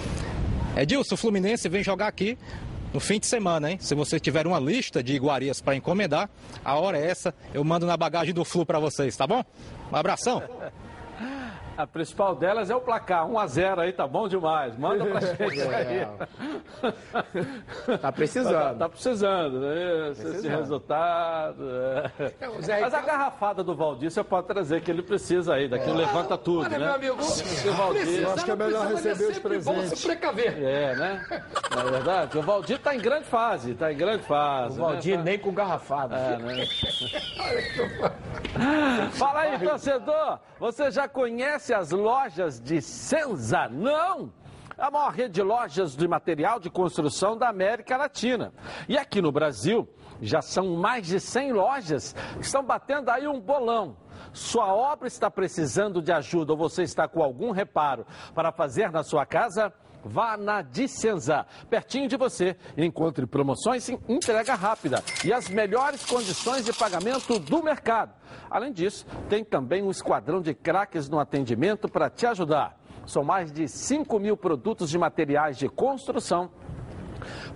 Edilson, 0.76 1.14
o 1.14 1.18
Fluminense 1.18 1.68
vem 1.68 1.82
jogar 1.82 2.08
aqui 2.08 2.36
no 2.92 3.00
fim 3.00 3.18
de 3.18 3.26
semana, 3.26 3.70
hein? 3.70 3.78
Se 3.80 3.94
você 3.94 4.18
tiver 4.18 4.46
uma 4.46 4.58
lista 4.58 5.02
de 5.02 5.14
iguarias 5.14 5.60
para 5.60 5.76
encomendar, 5.76 6.30
a 6.64 6.76
hora 6.76 6.98
é 6.98 7.10
essa, 7.10 7.34
eu 7.52 7.62
mando 7.64 7.86
na 7.86 7.96
bagagem 7.96 8.32
do 8.32 8.44
Flu 8.44 8.64
para 8.64 8.78
vocês, 8.78 9.14
tá 9.16 9.26
bom? 9.26 9.44
Um 9.92 9.96
abração. 9.96 10.42
A 11.77 11.87
principal 11.87 12.35
delas 12.35 12.70
é 12.70 12.74
o 12.77 12.81
placar, 12.81 13.27
1 13.29 13.39
a 13.39 13.47
0 13.47 13.81
aí, 13.83 13.93
tá 13.93 14.07
bom 14.07 14.27
demais. 14.27 14.77
Manda 14.79 15.05
pra 15.05 15.20
gente 15.49 15.61
aí. 15.61 16.07
Tá 18.01 18.11
precisando. 18.12 18.53
Tá, 18.55 18.74
tá 18.74 18.89
precisando, 18.89 19.61
né? 19.61 20.11
Esse, 20.11 20.27
esse 20.29 20.49
resultado. 20.49 21.62
é. 22.41 22.81
Mas 22.81 22.95
a 22.95 23.01
garrafada 23.01 23.62
do 23.62 23.74
Valdir 23.74 24.11
você 24.11 24.22
pode 24.24 24.47
trazer, 24.47 24.81
que 24.81 24.91
ele 24.91 25.03
precisa 25.03 25.55
aí. 25.55 25.68
Daqui 25.68 25.91
levanta 25.91 26.37
tudo, 26.39 26.61
Olha, 26.66 26.79
né? 26.79 26.87
meu 26.87 26.95
amigo, 26.95 27.22
Se 27.22 27.68
o 27.68 27.72
Valdir... 27.72 28.03
precisar, 28.03 28.33
acho 28.33 28.45
que 28.45 28.51
é 28.51 28.57
melhor 28.57 28.85
mas 28.85 29.05
receber 29.05 29.24
é 29.24 29.29
os 29.29 29.35
sempre 29.35 29.59
bom 29.59 29.72
presentes. 29.74 29.99
se 29.99 30.07
precaver. 30.07 30.62
É, 30.62 30.97
né? 30.97 31.27
Na 31.74 31.83
verdade, 31.85 32.39
o 32.39 32.43
Valdir 32.43 32.79
tá 32.79 32.95
em 32.95 32.99
grande 32.99 33.24
fase, 33.27 33.74
tá 33.74 33.93
em 33.93 33.97
grande 33.97 34.22
fase. 34.24 34.79
O 34.79 34.83
Valdir 34.85 35.18
né? 35.18 35.24
nem 35.24 35.39
com 35.39 35.53
garrafada. 35.53 36.16
É, 36.16 36.37
né? 36.39 36.64
Fala 39.12 39.41
aí, 39.41 39.59
torcedor! 39.59 40.41
Você 40.59 40.91
já 40.91 41.09
conhece 41.09 41.74
as 41.74 41.91
lojas 41.91 42.61
de 42.61 42.81
Senza? 42.81 43.68
Não? 43.68 44.33
É 44.79 44.85
a 44.85 44.91
maior 44.91 45.11
rede 45.11 45.35
de 45.35 45.43
lojas 45.43 45.97
de 45.97 46.07
material 46.07 46.61
de 46.61 46.68
construção 46.68 47.37
da 47.37 47.49
América 47.49 47.97
Latina. 47.97 48.53
E 48.89 48.99
aqui 48.99 49.22
no 49.22 49.33
Brasil, 49.33 49.89
já 50.20 50.43
são 50.43 50.77
mais 50.77 51.07
de 51.07 51.18
100 51.18 51.53
lojas 51.53 52.12
que 52.35 52.45
estão 52.45 52.62
batendo 52.62 53.11
aí 53.11 53.27
um 53.27 53.41
bolão. 53.41 53.97
Sua 54.33 54.74
obra 54.74 55.09
está 55.09 55.31
precisando 55.31 56.03
de 56.03 56.12
ajuda 56.12 56.53
ou 56.53 56.59
você 56.59 56.83
está 56.83 57.09
com 57.09 57.22
algum 57.22 57.53
reparo 57.53 58.07
para 58.35 58.53
fazer 58.53 58.91
na 58.91 59.03
sua 59.03 59.24
casa? 59.24 59.72
Vá 60.05 60.36
na 60.36 60.62
Dicenza, 60.62 61.47
pertinho 61.68 62.09
de 62.09 62.16
você, 62.16 62.57
encontre 62.76 63.26
promoções 63.26 63.88
em 63.88 63.99
entrega 64.09 64.55
rápida 64.55 65.03
e 65.24 65.32
as 65.32 65.49
melhores 65.49 66.05
condições 66.05 66.64
de 66.64 66.72
pagamento 66.72 67.38
do 67.38 67.62
mercado. 67.62 68.14
Além 68.51 68.72
disso, 68.72 69.07
tem 69.28 69.44
também 69.44 69.82
um 69.82 69.90
esquadrão 69.90 70.40
de 70.40 70.55
craques 70.55 71.09
no 71.09 71.18
atendimento 71.18 71.88
para 71.88 72.09
te 72.09 72.26
ajudar. 72.26 72.78
São 73.07 73.22
mais 73.22 73.53
de 73.53 73.68
5 73.68 74.18
mil 74.18 74.36
produtos 74.36 74.90
de 74.90 74.99
materiais 74.99 75.57
de 75.57 75.68
construção 75.68 76.51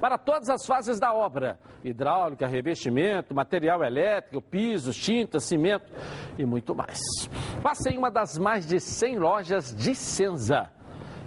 para 0.00 0.16
todas 0.16 0.48
as 0.48 0.64
fases 0.66 0.98
da 0.98 1.12
obra: 1.12 1.58
hidráulica, 1.84 2.46
revestimento, 2.46 3.34
material 3.34 3.82
elétrico, 3.82 4.40
pisos, 4.40 4.96
tinta, 4.96 5.38
cimento 5.38 5.86
e 6.38 6.44
muito 6.44 6.74
mais. 6.74 6.98
Passe 7.62 7.90
em 7.90 7.98
uma 7.98 8.10
das 8.10 8.38
mais 8.38 8.66
de 8.66 8.80
100 8.80 9.18
lojas 9.18 9.74
de 9.74 9.94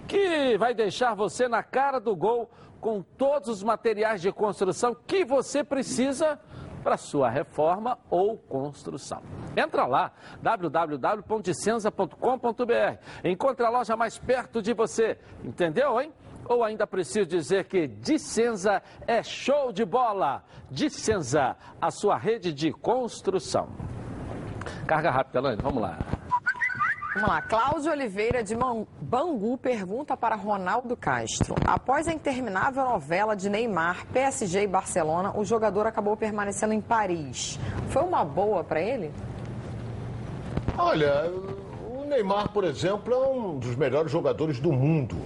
que 0.06 0.58
vai 0.58 0.74
deixar 0.74 1.14
você 1.14 1.48
na 1.48 1.62
cara 1.62 1.98
do 1.98 2.14
gol 2.14 2.50
com 2.80 3.00
todos 3.02 3.48
os 3.48 3.62
materiais 3.62 4.20
de 4.20 4.30
construção 4.30 4.94
que 4.94 5.24
você 5.24 5.64
precisa 5.64 6.38
para 6.82 6.98
sua 6.98 7.30
reforma 7.30 7.98
ou 8.10 8.36
construção. 8.36 9.22
Entra 9.56 9.86
lá, 9.86 10.12
www.dicenza.com.br. 10.42 12.98
Encontre 13.24 13.64
a 13.64 13.70
loja 13.70 13.96
mais 13.96 14.18
perto 14.18 14.60
de 14.60 14.74
você. 14.74 15.18
Entendeu, 15.42 15.98
hein? 15.98 16.12
Ou 16.46 16.62
ainda 16.62 16.86
preciso 16.86 17.26
dizer 17.26 17.64
que 17.64 17.88
Dicenza 17.88 18.82
é 19.06 19.22
show 19.22 19.72
de 19.72 19.86
bola. 19.86 20.44
Dicenza, 20.70 21.56
a 21.80 21.90
sua 21.90 22.18
rede 22.18 22.52
de 22.52 22.70
construção. 22.70 23.70
Carga 24.86 25.10
rápida, 25.10 25.38
Elaine, 25.38 25.62
vamos 25.62 25.80
lá. 25.80 25.96
Vamos 27.14 27.28
lá, 27.28 27.40
Cláudio 27.42 27.92
Oliveira 27.92 28.42
de 28.42 28.56
Bangu 29.00 29.56
pergunta 29.56 30.16
para 30.16 30.34
Ronaldo 30.34 30.96
Castro. 30.96 31.54
Após 31.64 32.08
a 32.08 32.12
interminável 32.12 32.84
novela 32.84 33.36
de 33.36 33.48
Neymar, 33.48 34.04
PSG 34.12 34.62
e 34.62 34.66
Barcelona, 34.66 35.32
o 35.36 35.44
jogador 35.44 35.86
acabou 35.86 36.16
permanecendo 36.16 36.74
em 36.74 36.80
Paris. 36.80 37.56
Foi 37.90 38.02
uma 38.02 38.24
boa 38.24 38.64
para 38.64 38.82
ele? 38.82 39.12
Olha, 40.76 41.30
o 41.96 42.04
Neymar, 42.04 42.50
por 42.50 42.64
exemplo, 42.64 43.14
é 43.14 43.28
um 43.28 43.60
dos 43.60 43.76
melhores 43.76 44.10
jogadores 44.10 44.58
do 44.58 44.72
mundo. 44.72 45.16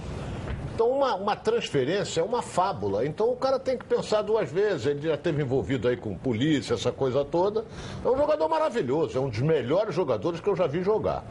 Então, 0.75 0.91
uma, 0.91 1.15
uma 1.15 1.35
transferência 1.35 2.21
é 2.21 2.23
uma 2.23 2.43
fábula. 2.43 3.03
Então, 3.03 3.31
o 3.31 3.35
cara 3.35 3.57
tem 3.57 3.75
que 3.75 3.83
pensar 3.83 4.21
duas 4.21 4.49
vezes. 4.49 4.85
Ele 4.85 5.01
já 5.01 5.15
esteve 5.15 5.41
envolvido 5.41 5.87
aí 5.87 5.97
com 5.97 6.15
polícia, 6.15 6.75
essa 6.75 6.91
coisa 6.91 7.25
toda. 7.25 7.65
É 8.05 8.07
um 8.07 8.15
jogador 8.15 8.47
maravilhoso, 8.47 9.17
é 9.17 9.19
um 9.19 9.27
dos 9.27 9.41
melhores 9.41 9.95
jogadores 9.95 10.39
que 10.39 10.47
eu 10.47 10.55
já 10.55 10.67
vi 10.67 10.83
jogar. 10.83 11.25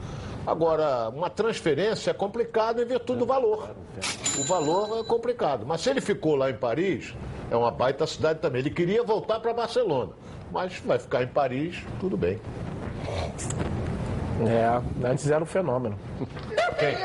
Agora, 0.49 1.11
uma 1.11 1.29
transferência 1.29 2.11
é 2.11 2.15
complicado 2.15 2.81
em 2.81 2.87
virtude 2.87 3.19
do 3.19 3.27
valor. 3.27 3.69
O 4.39 4.43
valor 4.45 5.01
é 5.01 5.05
complicado. 5.05 5.67
Mas 5.67 5.83
se 5.83 5.91
ele 5.91 6.01
ficou 6.01 6.37
lá 6.37 6.49
em 6.49 6.55
Paris, 6.55 7.15
é 7.51 7.55
uma 7.55 7.71
baita 7.71 8.07
cidade 8.07 8.39
também. 8.39 8.61
Ele 8.61 8.71
queria 8.71 9.05
voltar 9.05 9.41
para 9.41 9.53
Barcelona. 9.53 10.13
Mas 10.51 10.81
vai 10.81 10.99
ficar 10.99 11.23
em 11.23 11.27
Paris, 11.27 11.85
tudo 12.01 12.17
bem. 12.17 12.41
É, 14.47 15.07
antes 15.07 15.31
era 15.31 15.45
um 15.45 15.47
fenômeno. 15.47 15.99
Quem? 16.79 16.97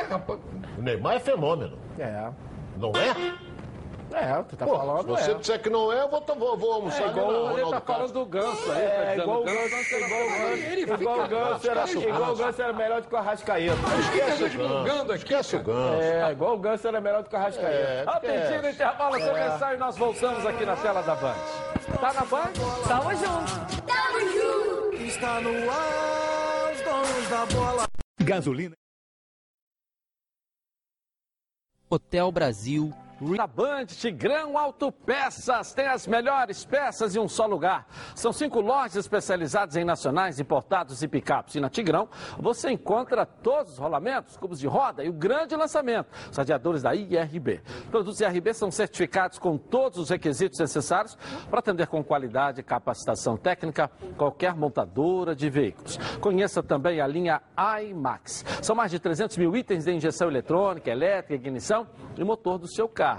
O 0.78 0.82
Neymar 0.82 1.16
é 1.16 1.20
fenômeno. 1.20 1.78
É. 2.00 2.30
Não 2.78 2.92
é? 2.92 3.36
É, 4.14 4.44
tu 4.44 4.56
tá 4.56 4.66
Pô, 4.68 4.78
falando. 4.78 5.02
se 5.18 5.24
você 5.24 5.32
é. 5.32 5.34
disser 5.34 5.60
que 5.62 5.70
não 5.72 5.92
é, 5.92 6.02
eu 6.02 6.08
vou, 6.08 6.22
vou, 6.22 6.56
vou 6.58 6.74
almoçar 6.74 7.02
É 7.02 7.04
ali 7.06 7.12
igual 7.20 7.32
na 7.32 7.38
ele 7.54 7.62
Ronaldo 7.64 7.72
tá 7.72 7.82
falando 7.94 8.14
do 8.14 8.26
ganso 8.26 8.72
aí. 8.72 8.78
tá 8.78 8.80
É, 8.80 9.10
dizendo 9.10 9.22
igual 9.24 9.42
o 9.42 9.44
ganso. 9.44 9.70
Ganso, 9.70 9.96
igual 9.96 10.22
o 10.22 10.30
Ganso. 10.30 10.54
Ele 10.54 10.82
fica- 10.82 10.94
Igual 11.02 11.20
o 11.20 11.28
Ganso 11.28 11.70
era, 11.72 11.86
o 11.86 11.90
igual 11.90 12.32
o 12.32 12.36
Ganso. 12.36 12.62
Era 12.62 12.74
melhor 12.74 13.02
do 13.02 13.08
que 13.08 13.16
o 13.16 13.18
Arrascaeta. 13.18 13.76
Esquece 14.00 14.44
o 14.44 14.84
ganso. 14.84 15.02
aqui, 15.04 15.14
Esquece 15.16 15.56
o 15.56 15.64
ganso. 15.64 16.02
É, 16.02 16.32
igual 16.32 16.54
o 16.54 16.60
Ganso 16.60 16.88
era 16.88 17.02
melhor 17.02 17.24
do 17.24 17.30
que 17.30 17.36
o 17.36 17.40
Arrascaeta. 17.40 17.68
É, 17.76 18.04
Rapidinho 18.04 18.62
no 18.62 18.70
intervalo 18.70 19.20
começar 19.20 19.74
e 19.74 19.78
nós 19.78 19.98
voltamos 19.98 20.46
aqui 20.46 20.66
na 20.66 20.76
tela 20.76 21.02
da 21.02 21.16
Band. 21.16 21.36
Tá 22.00 22.14
na 22.14 22.22
Band? 22.26 22.52
Tamo 22.88 23.12
junto. 23.16 24.94
Está 25.04 25.42
no 25.42 25.50
ar, 25.72 26.72
os 26.72 26.82
donos 26.82 27.30
da 27.30 27.46
bola. 27.48 27.84
Gasolina. 28.22 28.76
Hotel 31.90 32.32
Brasil. 32.32 32.94
Band, 33.48 33.86
Tigrão 33.86 34.58
Autopeças 34.58 35.74
tem 35.74 35.88
as 35.88 36.06
melhores 36.06 36.66
peças 36.66 37.16
em 37.16 37.20
um 37.20 37.28
só 37.28 37.46
lugar. 37.46 37.88
São 38.16 38.34
cinco 38.34 38.60
lojas 38.60 38.98
especializadas 38.98 39.76
em 39.76 39.86
nacionais, 39.86 40.40
importados 40.40 41.02
e 41.02 41.08
picapes. 41.08 41.56
E 41.56 41.60
na 41.60 41.70
Tigrão 41.70 42.10
você 42.38 42.70
encontra 42.70 43.26
todos 43.26 43.74
os 43.74 43.78
rolamentos, 43.78 44.36
cubos 44.36 44.60
de 44.60 44.68
roda 44.68 45.04
e 45.04 45.10
o 45.10 45.14
grande 45.14 45.56
lançamento, 45.56 46.08
os 46.30 46.38
radiadores 46.38 46.82
da 46.82 46.94
IRB. 46.94 47.62
Produtos 47.90 48.20
IRB 48.20 48.54
são 48.54 48.70
certificados 48.70 49.40
com 49.40 49.58
todos 49.58 50.00
os 50.00 50.10
requisitos 50.10 50.60
necessários 50.60 51.18
para 51.50 51.60
atender 51.60 51.88
com 51.88 52.04
qualidade 52.04 52.60
e 52.60 52.64
capacitação 52.64 53.38
técnica 53.38 53.90
qualquer 54.18 54.56
montadora 54.56 55.36
de 55.36 55.50
veículos. 55.50 55.98
Conheça 56.20 56.62
também 56.62 57.00
a 57.00 57.08
linha 57.08 57.42
iMax. 57.82 58.44
São 58.62 58.76
mais 58.76 58.92
de 58.92 59.00
300 59.00 59.38
mil 59.38 59.56
itens 59.56 59.86
de 59.86 59.94
injeção 59.94 60.28
eletrônica, 60.28 60.90
elétrica, 60.90 61.36
ignição 61.36 61.88
e 62.18 62.24
motor 62.24 62.58
do 62.58 62.68
seu 62.68 62.88
carro. 62.90 63.13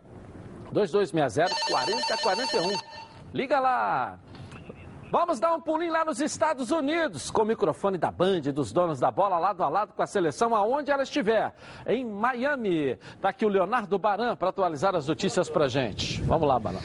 2260 0.73 1.55
4041. 1.69 2.79
Liga 3.33 3.61
lá. 3.61 4.19
Vamos 5.13 5.39
dar 5.39 5.53
um 5.53 5.61
pulinho 5.61 5.93
lá 5.93 6.07
nos 6.07 6.23
Estados 6.23 6.71
Unidos, 6.71 7.31
com 7.31 7.43
o 7.43 7.45
microfone 7.45 7.99
da 7.99 8.11
Band, 8.11 8.41
dos 8.51 8.73
donos 8.73 8.99
da 8.99 9.11
bola, 9.11 9.39
lado 9.39 9.63
a 9.63 9.69
lado 9.69 9.93
com 9.93 10.03
a 10.03 10.07
seleção, 10.07 10.55
aonde 10.57 10.91
ela 10.91 11.03
estiver. 11.03 11.53
Em 11.87 12.03
Miami. 12.03 12.99
Está 13.15 13.29
aqui 13.29 13.45
o 13.45 13.49
Leonardo 13.51 13.99
Baran 13.99 14.35
para 14.35 14.49
atualizar 14.49 14.97
as 14.97 15.07
notícias 15.07 15.51
pra 15.51 15.69
gente. 15.69 16.23
Vamos 16.23 16.49
lá, 16.49 16.59
Baran. 16.59 16.79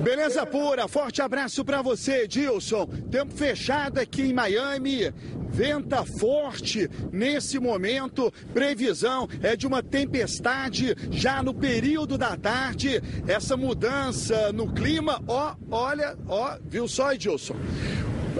Beleza 0.00 0.44
pura, 0.44 0.88
forte 0.88 1.22
abraço 1.22 1.64
para 1.64 1.80
você, 1.80 2.26
Dilson. 2.26 2.86
Tempo 3.08 3.32
fechado 3.32 3.98
aqui 3.98 4.22
em 4.22 4.32
Miami. 4.32 5.14
Venta 5.54 6.04
forte 6.04 6.90
nesse 7.12 7.60
momento. 7.60 8.32
Previsão 8.52 9.28
é 9.40 9.54
de 9.54 9.68
uma 9.68 9.84
tempestade 9.84 10.96
já 11.12 11.44
no 11.44 11.54
período 11.54 12.18
da 12.18 12.36
tarde. 12.36 13.00
Essa 13.24 13.56
mudança 13.56 14.52
no 14.52 14.72
clima, 14.72 15.22
ó, 15.28 15.54
olha, 15.70 16.18
ó, 16.26 16.58
viu 16.64 16.88
só, 16.88 17.12
Edilson? 17.12 17.54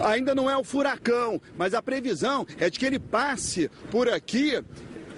Ainda 0.03 0.35
não 0.35 0.51
é 0.51 0.57
o 0.57 0.65
furacão, 0.65 1.41
mas 1.57 1.73
a 1.73 1.81
previsão 1.81 2.45
é 2.59 2.69
de 2.69 2.81
que 2.81 2.85
ele 2.85 2.99
passe 2.99 3.71
por 3.93 4.09
aqui 4.09 4.61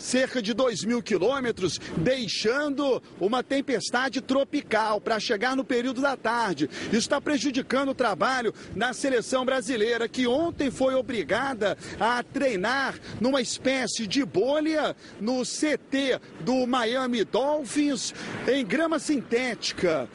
cerca 0.07 0.41
de 0.41 0.55
2 0.55 0.85
mil 0.85 1.03
quilômetros, 1.03 1.81
deixando 1.97 3.03
uma 3.21 3.43
tempestade 3.43 4.21
tropical 4.21 5.01
para 5.01 5.19
chegar 5.19 5.57
no 5.57 5.65
período 5.65 6.01
da 6.01 6.17
tarde. 6.17 6.71
Isso 6.87 6.97
está 6.97 7.21
prejudicando 7.21 7.91
o 7.91 7.95
trabalho 7.95 8.55
da 8.75 8.93
seleção 8.93 9.45
brasileira, 9.45 10.09
que 10.09 10.27
ontem 10.27 10.71
foi 10.71 10.95
obrigada 10.95 11.77
a 11.99 12.23
treinar 12.23 12.95
numa 13.21 13.41
espécie 13.41 14.07
de 14.07 14.25
bolha 14.25 14.95
no 15.21 15.43
CT 15.43 16.21
do 16.41 16.67
Miami 16.67 17.25
Dolphins 17.25 18.15
em 18.47 18.65
grama 18.65 18.99
sintética 18.99 20.09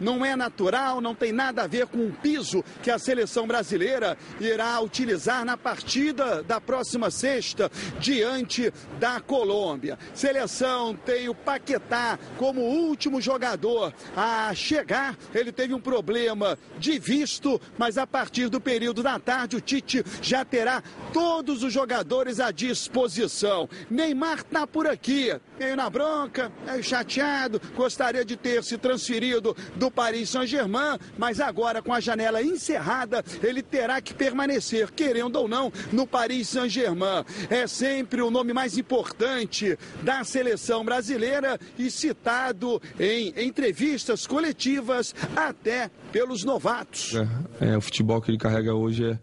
não 0.00 0.24
é 0.24 0.36
natural, 0.36 1.00
não 1.00 1.14
tem 1.14 1.32
nada 1.32 1.62
a 1.62 1.66
ver 1.66 1.86
com 1.86 2.06
o 2.06 2.12
piso 2.12 2.64
que 2.82 2.90
a 2.90 2.98
seleção 2.98 3.46
brasileira 3.46 4.16
irá 4.40 4.80
utilizar 4.80 5.44
na 5.44 5.56
partida 5.56 6.42
da 6.42 6.60
próxima 6.60 7.10
sexta 7.10 7.70
diante 7.98 8.72
da 8.98 9.20
Colômbia. 9.20 9.98
Seleção 10.14 10.94
tem 10.94 11.28
o 11.28 11.34
Paquetá 11.34 12.18
como 12.36 12.60
último 12.60 13.20
jogador 13.20 13.92
a 14.16 14.54
chegar. 14.54 15.16
Ele 15.34 15.52
teve 15.52 15.74
um 15.74 15.80
problema 15.80 16.58
de 16.78 16.98
visto, 16.98 17.60
mas 17.76 17.98
a 17.98 18.06
partir 18.06 18.48
do 18.48 18.60
período 18.60 19.02
da 19.02 19.18
tarde 19.18 19.56
o 19.56 19.60
Tite 19.60 20.04
já 20.22 20.44
terá 20.44 20.82
todos 21.12 21.62
os 21.62 21.72
jogadores 21.72 22.40
à 22.40 22.50
disposição. 22.50 23.68
Neymar 23.90 24.38
está 24.38 24.66
por 24.66 24.86
aqui, 24.86 25.38
meio 25.58 25.76
na 25.76 25.90
bronca, 25.90 26.52
meio 26.64 26.82
chateado, 26.82 27.60
gostaria 27.74 28.24
de 28.24 28.36
ter 28.36 28.62
se 28.62 28.78
transferido 28.78 29.56
do 29.76 29.88
do 29.88 29.90
Paris 29.90 30.28
Saint-Germain, 30.28 30.98
mas 31.16 31.40
agora 31.40 31.80
com 31.80 31.92
a 31.92 32.00
janela 32.00 32.42
encerrada, 32.42 33.24
ele 33.42 33.62
terá 33.62 34.00
que 34.00 34.12
permanecer, 34.12 34.92
querendo 34.92 35.36
ou 35.36 35.48
não, 35.48 35.72
no 35.90 36.06
Paris 36.06 36.48
Saint-Germain. 36.48 37.24
É 37.48 37.66
sempre 37.66 38.20
o 38.20 38.30
nome 38.30 38.52
mais 38.52 38.76
importante 38.76 39.78
da 40.02 40.22
seleção 40.24 40.84
brasileira 40.84 41.58
e 41.78 41.90
citado 41.90 42.80
em 43.00 43.32
entrevistas 43.42 44.26
coletivas 44.26 45.14
até 45.34 45.90
pelos 46.12 46.44
novatos. 46.44 47.14
É, 47.60 47.72
é, 47.72 47.76
o 47.76 47.80
futebol 47.80 48.20
que 48.20 48.30
ele 48.30 48.38
carrega 48.38 48.74
hoje 48.74 49.04
é, 49.06 49.18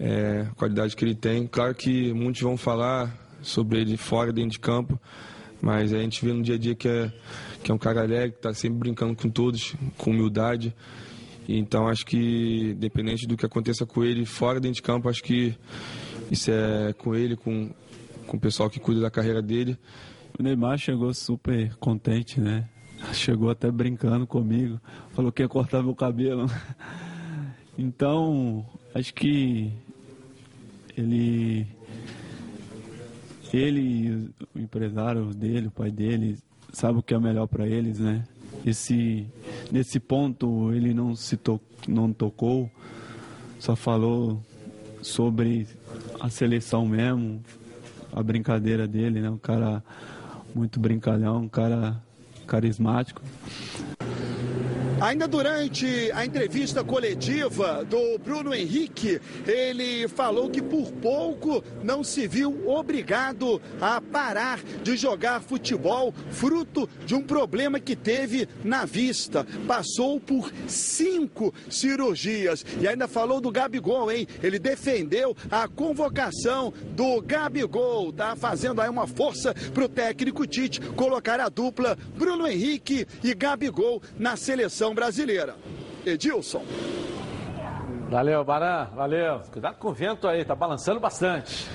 é 0.00 0.46
a 0.50 0.54
qualidade 0.54 0.96
que 0.96 1.04
ele 1.04 1.14
tem. 1.14 1.46
Claro 1.46 1.74
que 1.74 2.12
muitos 2.14 2.40
vão 2.40 2.56
falar 2.56 3.14
sobre 3.42 3.80
ele 3.80 3.96
fora, 3.98 4.32
dentro 4.32 4.52
de 4.52 4.58
campo, 4.58 4.98
mas 5.60 5.92
a 5.92 5.98
gente 5.98 6.24
vê 6.24 6.32
no 6.32 6.42
dia 6.42 6.54
a 6.54 6.58
dia 6.58 6.74
que 6.74 6.88
é 6.88 7.12
que 7.62 7.70
é 7.70 7.74
um 7.74 7.78
cara 7.78 8.00
alegre, 8.02 8.32
que 8.32 8.38
está 8.38 8.54
sempre 8.54 8.78
brincando 8.78 9.14
com 9.14 9.28
todos, 9.28 9.74
com 9.98 10.10
humildade. 10.10 10.74
Então 11.48 11.88
acho 11.88 12.06
que, 12.06 12.74
dependente 12.78 13.26
do 13.26 13.36
que 13.36 13.44
aconteça 13.44 13.84
com 13.84 14.02
ele 14.02 14.24
fora 14.24 14.60
dentro 14.60 14.76
de 14.76 14.82
campo, 14.82 15.08
acho 15.08 15.22
que 15.22 15.54
isso 16.30 16.50
é 16.50 16.92
com 16.94 17.14
ele, 17.14 17.36
com, 17.36 17.70
com 18.26 18.36
o 18.36 18.40
pessoal 18.40 18.70
que 18.70 18.80
cuida 18.80 19.00
da 19.00 19.10
carreira 19.10 19.42
dele. 19.42 19.76
O 20.38 20.42
Neymar 20.42 20.78
chegou 20.78 21.12
super 21.12 21.74
contente, 21.76 22.40
né? 22.40 22.68
Chegou 23.12 23.50
até 23.50 23.70
brincando 23.70 24.26
comigo, 24.26 24.80
falou 25.12 25.32
que 25.32 25.42
ia 25.42 25.48
cortar 25.48 25.82
meu 25.82 25.94
cabelo. 25.94 26.46
Então, 27.78 28.66
acho 28.94 29.14
que 29.14 29.72
ele 30.94 31.66
ele, 33.56 34.30
o 34.54 34.58
empresário 34.58 35.26
dele, 35.34 35.68
o 35.68 35.70
pai 35.70 35.90
dele, 35.90 36.38
sabe 36.72 36.98
o 36.98 37.02
que 37.02 37.14
é 37.14 37.18
melhor 37.18 37.46
para 37.46 37.66
eles, 37.66 37.98
né? 37.98 38.24
Esse, 38.64 39.26
nesse 39.70 39.98
ponto 39.98 40.72
ele 40.72 40.92
não 40.92 41.16
se 41.16 41.36
to, 41.36 41.60
não 41.88 42.12
tocou, 42.12 42.70
só 43.58 43.74
falou 43.74 44.42
sobre 45.02 45.66
a 46.20 46.28
seleção 46.28 46.86
mesmo, 46.86 47.42
a 48.12 48.22
brincadeira 48.22 48.86
dele, 48.86 49.20
né? 49.20 49.30
Um 49.30 49.38
cara 49.38 49.82
muito 50.54 50.78
brincalhão, 50.78 51.42
um 51.42 51.48
cara 51.48 52.02
carismático. 52.46 53.22
Ainda 55.00 55.26
durante 55.26 56.12
a 56.12 56.26
entrevista 56.26 56.84
coletiva 56.84 57.82
do 57.86 58.18
Bruno 58.18 58.54
Henrique, 58.54 59.18
ele 59.46 60.06
falou 60.08 60.50
que 60.50 60.60
por 60.60 60.92
pouco 60.92 61.64
não 61.82 62.04
se 62.04 62.28
viu 62.28 62.68
obrigado 62.68 63.62
a 63.80 63.98
parar 63.98 64.62
de 64.82 64.98
jogar 64.98 65.40
futebol, 65.40 66.12
fruto 66.30 66.86
de 67.06 67.14
um 67.14 67.22
problema 67.22 67.80
que 67.80 67.96
teve 67.96 68.46
na 68.62 68.84
vista. 68.84 69.46
Passou 69.66 70.20
por 70.20 70.52
cinco 70.68 71.54
cirurgias. 71.70 72.62
E 72.78 72.86
ainda 72.86 73.08
falou 73.08 73.40
do 73.40 73.50
Gabigol, 73.50 74.12
hein? 74.12 74.26
Ele 74.42 74.58
defendeu 74.58 75.34
a 75.50 75.66
convocação 75.66 76.74
do 76.94 77.22
Gabigol. 77.22 78.12
Tá 78.12 78.36
fazendo 78.36 78.82
aí 78.82 78.90
uma 78.90 79.06
força 79.06 79.54
para 79.72 79.84
o 79.84 79.88
técnico 79.88 80.46
Tite 80.46 80.78
colocar 80.94 81.40
a 81.40 81.48
dupla 81.48 81.96
Bruno 82.18 82.46
Henrique 82.46 83.06
e 83.24 83.32
Gabigol 83.34 84.02
na 84.18 84.36
seleção 84.36 84.89
seleção 84.90 84.94
brasileira. 84.94 85.54
Edilson. 86.04 86.62
Valeu, 88.10 88.44
Baran, 88.44 88.88
valeu. 88.94 89.40
Cuidado 89.52 89.76
com 89.76 89.88
o 89.88 89.92
vento 89.92 90.26
aí, 90.26 90.44
tá 90.44 90.54
balançando 90.54 90.98
bastante. 90.98 91.68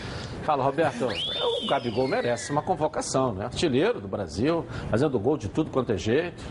Fala, 0.43 0.63
Roberto. 0.63 1.05
O 1.05 1.67
Gabigol 1.67 2.07
merece 2.07 2.51
uma 2.51 2.61
convocação, 2.61 3.33
né? 3.33 3.45
Artilheiro 3.45 4.01
do 4.01 4.07
Brasil, 4.07 4.65
fazendo 4.89 5.19
gol 5.19 5.37
de 5.37 5.47
tudo 5.47 5.71
quanto 5.71 5.93
é 5.93 5.97
jeito. 5.97 6.43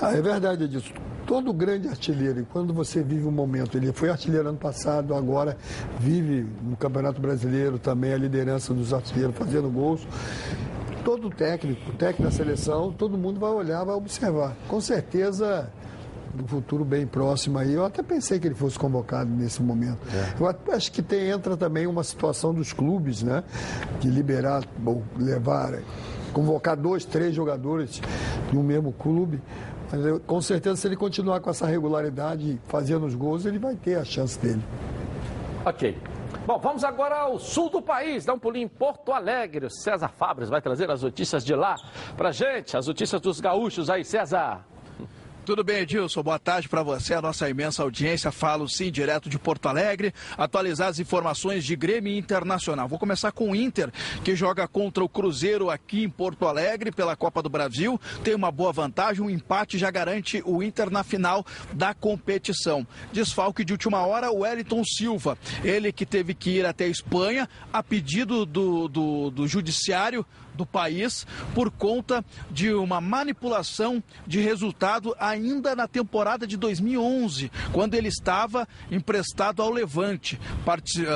Ah, 0.00 0.12
é 0.12 0.20
verdade, 0.20 0.64
Edilson. 0.64 0.94
Todo 1.26 1.52
grande 1.52 1.86
artilheiro, 1.86 2.40
e 2.40 2.44
quando 2.44 2.72
você 2.74 3.04
vive 3.04 3.24
um 3.24 3.30
momento, 3.30 3.76
ele 3.76 3.92
foi 3.92 4.10
artilheiro 4.10 4.48
ano 4.48 4.58
passado, 4.58 5.14
agora 5.14 5.56
vive 5.96 6.44
no 6.60 6.76
Campeonato 6.76 7.20
Brasileiro 7.20 7.78
também 7.78 8.12
a 8.12 8.16
liderança 8.16 8.74
dos 8.74 8.92
artilheiros 8.92 9.36
fazendo 9.36 9.70
gols 9.70 10.04
todo 11.04 11.30
técnico, 11.30 11.92
técnico 11.92 12.22
da 12.22 12.30
seleção, 12.30 12.92
todo 12.92 13.16
mundo 13.16 13.40
vai 13.40 13.50
olhar, 13.50 13.84
vai 13.84 13.94
observar. 13.94 14.54
Com 14.68 14.80
certeza 14.80 15.70
no 16.34 16.46
futuro 16.46 16.84
bem 16.84 17.06
próximo 17.06 17.58
aí. 17.58 17.72
Eu 17.72 17.84
até 17.84 18.02
pensei 18.02 18.38
que 18.38 18.46
ele 18.46 18.54
fosse 18.54 18.78
convocado 18.78 19.30
nesse 19.30 19.62
momento. 19.62 19.98
É. 20.14 20.34
Eu 20.40 20.74
acho 20.74 20.92
que 20.92 21.02
tem, 21.02 21.28
entra 21.28 21.56
também 21.56 21.86
uma 21.86 22.04
situação 22.04 22.54
dos 22.54 22.72
clubes, 22.72 23.22
né? 23.22 23.42
De 24.00 24.08
liberar, 24.08 24.62
ou 24.84 25.02
levar, 25.18 25.80
convocar 26.32 26.76
dois, 26.76 27.04
três 27.04 27.34
jogadores 27.34 28.00
de 28.50 28.56
um 28.56 28.62
mesmo 28.62 28.92
clube. 28.92 29.40
Mas 29.90 30.04
eu, 30.04 30.20
com 30.20 30.40
certeza, 30.40 30.76
se 30.76 30.86
ele 30.86 30.96
continuar 30.96 31.40
com 31.40 31.50
essa 31.50 31.66
regularidade 31.66 32.60
fazendo 32.68 33.06
os 33.06 33.14
gols, 33.14 33.44
ele 33.44 33.58
vai 33.58 33.74
ter 33.74 33.96
a 33.96 34.04
chance 34.04 34.38
dele. 34.38 34.62
Ok. 35.64 35.98
Bom, 36.46 36.58
vamos 36.58 36.84
agora 36.84 37.16
ao 37.16 37.38
sul 37.38 37.68
do 37.68 37.82
país, 37.82 38.24
dar 38.24 38.34
um 38.34 38.38
pulinho 38.38 38.64
em 38.64 38.68
Porto 38.68 39.12
Alegre. 39.12 39.66
O 39.66 39.70
César 39.70 40.08
Fabres 40.08 40.48
vai 40.48 40.60
trazer 40.60 40.90
as 40.90 41.02
notícias 41.02 41.44
de 41.44 41.54
lá 41.54 41.76
pra 42.16 42.32
gente, 42.32 42.76
as 42.76 42.86
notícias 42.86 43.20
dos 43.20 43.40
gaúchos 43.40 43.90
aí, 43.90 44.04
César. 44.04 44.64
Tudo 45.42 45.64
bem, 45.64 45.78
Edilson? 45.78 46.22
Boa 46.22 46.38
tarde 46.38 46.68
para 46.68 46.82
você, 46.82 47.14
a 47.14 47.22
nossa 47.22 47.48
imensa 47.48 47.82
audiência. 47.82 48.30
Falo 48.30 48.68
sim, 48.68 48.90
direto 48.90 49.30
de 49.30 49.38
Porto 49.38 49.68
Alegre, 49.68 50.12
atualizar 50.36 50.88
as 50.88 50.98
informações 50.98 51.64
de 51.64 51.74
Grêmio 51.74 52.14
Internacional. 52.14 52.86
Vou 52.86 52.98
começar 52.98 53.32
com 53.32 53.50
o 53.50 53.56
Inter, 53.56 53.90
que 54.22 54.36
joga 54.36 54.68
contra 54.68 55.02
o 55.02 55.08
Cruzeiro 55.08 55.70
aqui 55.70 56.04
em 56.04 56.10
Porto 56.10 56.46
Alegre 56.46 56.92
pela 56.92 57.16
Copa 57.16 57.42
do 57.42 57.48
Brasil. 57.48 57.98
Tem 58.22 58.34
uma 58.34 58.50
boa 58.50 58.70
vantagem, 58.70 59.24
um 59.24 59.30
empate 59.30 59.78
já 59.78 59.90
garante 59.90 60.42
o 60.44 60.62
Inter 60.62 60.90
na 60.90 61.02
final 61.02 61.44
da 61.72 61.94
competição. 61.94 62.86
Desfalque 63.10 63.64
de 63.64 63.72
última 63.72 64.04
hora, 64.04 64.30
o 64.30 64.40
Wellington 64.40 64.84
Silva. 64.84 65.38
Ele 65.64 65.90
que 65.90 66.04
teve 66.04 66.34
que 66.34 66.50
ir 66.50 66.66
até 66.66 66.84
a 66.84 66.88
Espanha 66.88 67.48
a 67.72 67.82
pedido 67.82 68.44
do, 68.44 68.88
do, 68.88 69.30
do 69.30 69.48
Judiciário 69.48 70.24
do 70.60 70.66
país 70.66 71.26
por 71.54 71.70
conta 71.70 72.22
de 72.50 72.72
uma 72.74 73.00
manipulação 73.00 74.02
de 74.26 74.40
resultado 74.40 75.16
ainda 75.18 75.74
na 75.74 75.88
temporada 75.88 76.46
de 76.46 76.56
2011, 76.58 77.50
quando 77.72 77.94
ele 77.94 78.08
estava 78.08 78.68
emprestado 78.90 79.62
ao 79.62 79.70
Levante. 79.70 80.38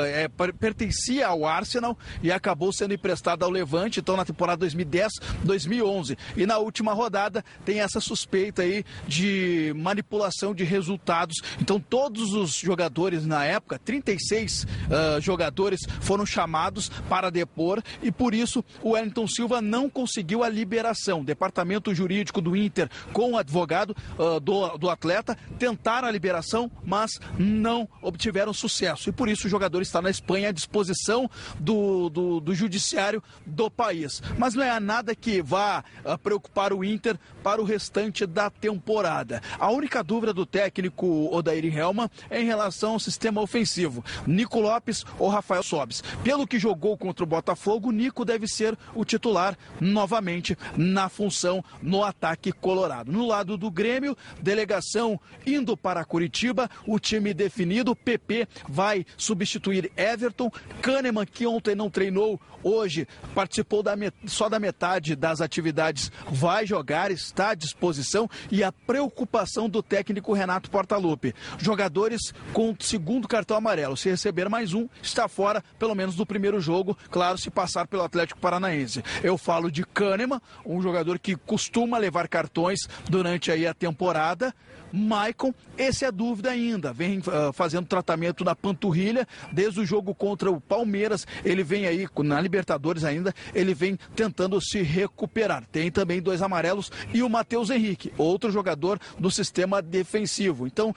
É, 0.06 0.28
pertencia 0.58 1.26
ao 1.26 1.44
Arsenal 1.44 1.98
e 2.22 2.32
acabou 2.32 2.72
sendo 2.72 2.94
emprestado 2.94 3.44
ao 3.44 3.50
Levante, 3.50 4.00
então 4.00 4.16
na 4.16 4.24
temporada 4.24 4.66
2010-2011. 4.66 6.16
E 6.36 6.46
na 6.46 6.56
última 6.56 6.94
rodada 6.94 7.44
tem 7.66 7.80
essa 7.80 8.00
suspeita 8.00 8.62
aí 8.62 8.82
de 9.06 9.74
manipulação 9.76 10.54
de 10.54 10.64
resultados. 10.64 11.36
Então 11.60 11.78
todos 11.78 12.32
os 12.32 12.54
jogadores 12.54 13.26
na 13.26 13.44
época, 13.44 13.78
36 13.78 14.64
uh, 14.64 15.20
jogadores, 15.20 15.80
foram 16.00 16.24
chamados 16.24 16.88
para 17.10 17.30
depor 17.30 17.82
e 18.02 18.10
por 18.10 18.32
isso 18.32 18.64
o 18.82 18.92
Wellington 18.92 19.26
Silva 19.34 19.60
não 19.60 19.88
conseguiu 19.88 20.42
a 20.42 20.48
liberação. 20.48 21.20
O 21.20 21.24
departamento 21.24 21.94
jurídico 21.94 22.40
do 22.40 22.56
Inter 22.56 22.88
com 23.12 23.32
o 23.32 23.38
advogado 23.38 23.96
uh, 24.18 24.40
do, 24.40 24.76
do 24.78 24.90
atleta 24.90 25.36
tentaram 25.58 26.08
a 26.08 26.10
liberação, 26.10 26.70
mas 26.84 27.18
não 27.38 27.88
obtiveram 28.00 28.52
sucesso. 28.52 29.08
E 29.08 29.12
por 29.12 29.28
isso 29.28 29.46
o 29.46 29.50
jogador 29.50 29.82
está 29.82 30.00
na 30.00 30.10
Espanha 30.10 30.48
à 30.48 30.52
disposição 30.52 31.30
do, 31.58 32.08
do, 32.08 32.40
do 32.40 32.54
judiciário 32.54 33.22
do 33.44 33.70
país. 33.70 34.22
Mas 34.38 34.54
não 34.54 34.62
é 34.62 34.78
nada 34.80 35.14
que 35.14 35.42
vá 35.42 35.84
uh, 36.04 36.18
preocupar 36.18 36.72
o 36.72 36.84
Inter 36.84 37.18
para 37.42 37.60
o 37.60 37.64
restante 37.64 38.26
da 38.26 38.50
temporada. 38.50 39.42
A 39.58 39.70
única 39.70 40.02
dúvida 40.02 40.32
do 40.32 40.46
técnico 40.46 41.34
Odair 41.34 41.64
Helman 41.64 42.08
é 42.30 42.40
em 42.40 42.44
relação 42.44 42.92
ao 42.92 43.00
sistema 43.00 43.40
ofensivo. 43.40 44.04
Nico 44.26 44.60
Lopes 44.60 45.04
ou 45.18 45.28
Rafael 45.28 45.62
Sobes. 45.62 46.02
Pelo 46.22 46.46
que 46.46 46.58
jogou 46.58 46.96
contra 46.96 47.24
o 47.24 47.26
Botafogo, 47.26 47.90
Nico 47.90 48.24
deve 48.24 48.46
ser 48.46 48.76
o 48.94 49.04
titular 49.14 49.56
novamente 49.80 50.56
na 50.76 51.08
função 51.08 51.64
no 51.80 52.02
ataque 52.02 52.50
colorado. 52.50 53.12
No 53.12 53.26
lado 53.26 53.56
do 53.56 53.70
Grêmio, 53.70 54.16
delegação 54.40 55.20
indo 55.46 55.76
para 55.76 56.04
Curitiba, 56.04 56.68
o 56.86 56.98
time 56.98 57.32
definido, 57.32 57.94
PP 57.94 58.48
vai 58.68 59.06
substituir 59.16 59.90
Everton, 59.96 60.50
Kahneman 60.82 61.26
que 61.26 61.46
ontem 61.46 61.74
não 61.74 61.88
treinou, 61.88 62.40
hoje 62.64 63.06
participou 63.34 63.82
da 63.82 63.94
met... 63.94 64.14
só 64.26 64.48
da 64.48 64.58
metade 64.58 65.14
das 65.14 65.40
atividades, 65.40 66.10
vai 66.30 66.66
jogar, 66.66 67.10
está 67.10 67.50
à 67.50 67.54
disposição 67.54 68.28
e 68.50 68.64
a 68.64 68.72
preocupação 68.72 69.68
do 69.68 69.82
técnico 69.82 70.32
Renato 70.32 70.70
Portaluppi. 70.70 71.34
Jogadores 71.58 72.32
com 72.52 72.74
segundo 72.80 73.28
cartão 73.28 73.56
amarelo, 73.56 73.96
se 73.96 74.08
receber 74.08 74.48
mais 74.48 74.72
um, 74.72 74.88
está 75.02 75.28
fora 75.28 75.62
pelo 75.78 75.94
menos 75.94 76.16
do 76.16 76.26
primeiro 76.26 76.60
jogo, 76.60 76.96
claro, 77.10 77.38
se 77.38 77.50
passar 77.50 77.86
pelo 77.86 78.02
Atlético 78.02 78.40
Paranaense. 78.40 79.04
Eu 79.22 79.36
falo 79.36 79.70
de 79.70 79.84
Kahneman, 79.84 80.40
um 80.64 80.80
jogador 80.80 81.18
que 81.18 81.36
costuma 81.36 81.98
levar 81.98 82.26
cartões 82.28 82.80
durante 83.08 83.50
aí 83.50 83.66
a 83.66 83.74
temporada. 83.74 84.54
Maicon, 84.94 85.52
esse 85.76 86.04
é 86.04 86.12
dúvida 86.12 86.50
ainda, 86.50 86.92
vem 86.92 87.18
uh, 87.18 87.52
fazendo 87.52 87.86
tratamento 87.86 88.44
na 88.44 88.54
panturrilha 88.54 89.26
desde 89.50 89.80
o 89.80 89.84
jogo 89.84 90.14
contra 90.14 90.50
o 90.50 90.60
Palmeiras, 90.60 91.26
ele 91.44 91.64
vem 91.64 91.86
aí 91.86 92.06
na 92.22 92.40
Libertadores 92.40 93.02
ainda, 93.02 93.34
ele 93.52 93.74
vem 93.74 93.98
tentando 94.14 94.60
se 94.60 94.82
recuperar. 94.82 95.64
Tem 95.72 95.90
também 95.90 96.22
dois 96.22 96.40
amarelos 96.42 96.92
e 97.12 97.22
o 97.22 97.28
Matheus 97.28 97.70
Henrique, 97.70 98.12
outro 98.16 98.52
jogador 98.52 99.00
do 99.18 99.30
sistema 99.30 99.82
defensivo. 99.82 100.66
Então, 100.66 100.94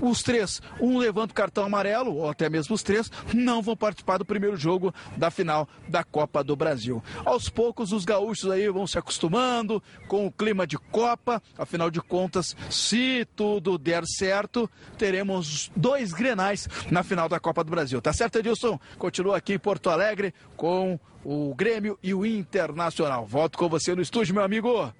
os 0.00 0.22
três, 0.22 0.62
um 0.80 0.96
levanta 0.96 1.32
o 1.32 1.34
cartão 1.34 1.64
amarelo, 1.64 2.16
ou 2.16 2.30
até 2.30 2.48
mesmo 2.48 2.74
os 2.74 2.82
três, 2.82 3.10
não 3.34 3.60
vão 3.60 3.76
participar 3.76 4.16
do 4.16 4.24
primeiro 4.24 4.56
jogo 4.56 4.94
da 5.16 5.30
final 5.30 5.68
da 5.86 6.02
Copa 6.02 6.42
do 6.42 6.56
Brasil. 6.56 7.02
Aos 7.24 7.50
poucos, 7.50 7.92
os 7.92 8.06
gaúchos 8.06 8.50
aí 8.50 8.68
vão 8.70 8.86
se 8.86 8.98
acostumando 8.98 9.82
com 10.08 10.26
o 10.26 10.32
clima 10.32 10.66
de 10.66 10.78
Copa, 10.78 11.42
afinal 11.58 11.90
de 11.90 12.00
contas, 12.00 12.56
se 12.70 13.26
tudo 13.34 13.78
der 13.78 14.04
certo, 14.06 14.70
teremos 14.96 15.70
dois 15.76 16.12
grenais 16.12 16.68
na 16.90 17.02
final 17.02 17.28
da 17.28 17.40
Copa 17.40 17.64
do 17.64 17.70
Brasil. 17.70 18.00
Tá 18.00 18.12
certo, 18.12 18.38
Edilson? 18.38 18.78
Continua 18.98 19.36
aqui 19.36 19.54
em 19.54 19.58
Porto 19.58 19.90
Alegre 19.90 20.34
com 20.56 20.98
o 21.24 21.54
Grêmio 21.54 21.98
e 22.02 22.14
o 22.14 22.24
Internacional. 22.24 23.26
Volto 23.26 23.58
com 23.58 23.68
você 23.68 23.94
no 23.94 24.02
estúdio, 24.02 24.34
meu 24.34 24.44
amigo. 24.44 24.92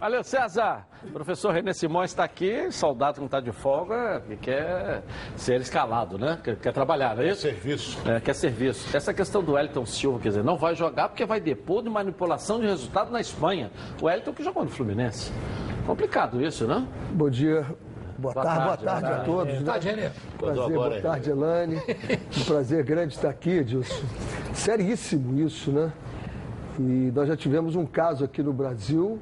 Valeu, 0.00 0.22
César. 0.22 0.86
O 1.02 1.10
professor 1.10 1.52
René 1.52 1.72
Simões 1.72 2.10
está 2.12 2.22
aqui, 2.22 2.70
soldado 2.70 3.14
que 3.14 3.20
não 3.20 3.26
está 3.26 3.40
de 3.40 3.50
folga 3.50 4.22
e 4.30 4.36
quer 4.36 5.02
ser 5.36 5.60
escalado, 5.60 6.16
né? 6.16 6.38
Quer, 6.42 6.54
quer 6.56 6.72
trabalhar, 6.72 7.16
não 7.16 7.22
é 7.24 7.30
isso? 7.30 7.42
Serviço. 7.42 7.98
É, 8.08 8.20
quer 8.20 8.34
serviço. 8.34 8.96
Essa 8.96 9.12
questão 9.12 9.42
do 9.42 9.54
Wellington 9.54 9.84
Silva, 9.84 10.20
quer 10.20 10.28
dizer, 10.28 10.44
não 10.44 10.56
vai 10.56 10.76
jogar 10.76 11.08
porque 11.08 11.26
vai 11.26 11.40
depor 11.40 11.82
de 11.82 11.90
manipulação 11.90 12.60
de 12.60 12.66
resultado 12.66 13.10
na 13.10 13.20
Espanha. 13.20 13.72
O 14.00 14.06
Wellington 14.06 14.32
que 14.32 14.44
jogou 14.44 14.62
no 14.64 14.70
Fluminense. 14.70 15.32
Complicado 15.84 16.40
isso, 16.40 16.64
né? 16.66 16.86
Bom 17.12 17.28
dia. 17.28 17.66
Boa, 18.18 18.34
Boa 18.34 18.44
tarde, 18.44 18.64
boa 18.64 18.76
tarde, 18.76 18.84
tarde, 18.84 19.00
boa 19.00 19.10
a 19.10 19.10
tarde. 19.10 19.24
todos. 19.26 19.52
Boa 19.52 19.60
né? 19.60 19.64
tarde, 19.66 19.88
Renê. 19.88 20.10
Prazer, 20.38 20.62
Agora, 20.62 20.90
boa 20.90 21.00
tarde, 21.00 21.30
Elane. 21.30 21.76
Um 22.36 22.44
prazer 22.44 22.84
grande 22.84 23.14
estar 23.14 23.30
aqui, 23.30 23.50
Edilson. 23.50 24.04
Seríssimo 24.54 25.38
isso, 25.40 25.72
né? 25.72 25.92
E 26.78 27.12
nós 27.14 27.26
já 27.26 27.36
tivemos 27.36 27.74
um 27.74 27.84
caso 27.84 28.24
aqui 28.24 28.42
no 28.42 28.52
Brasil 28.52 29.18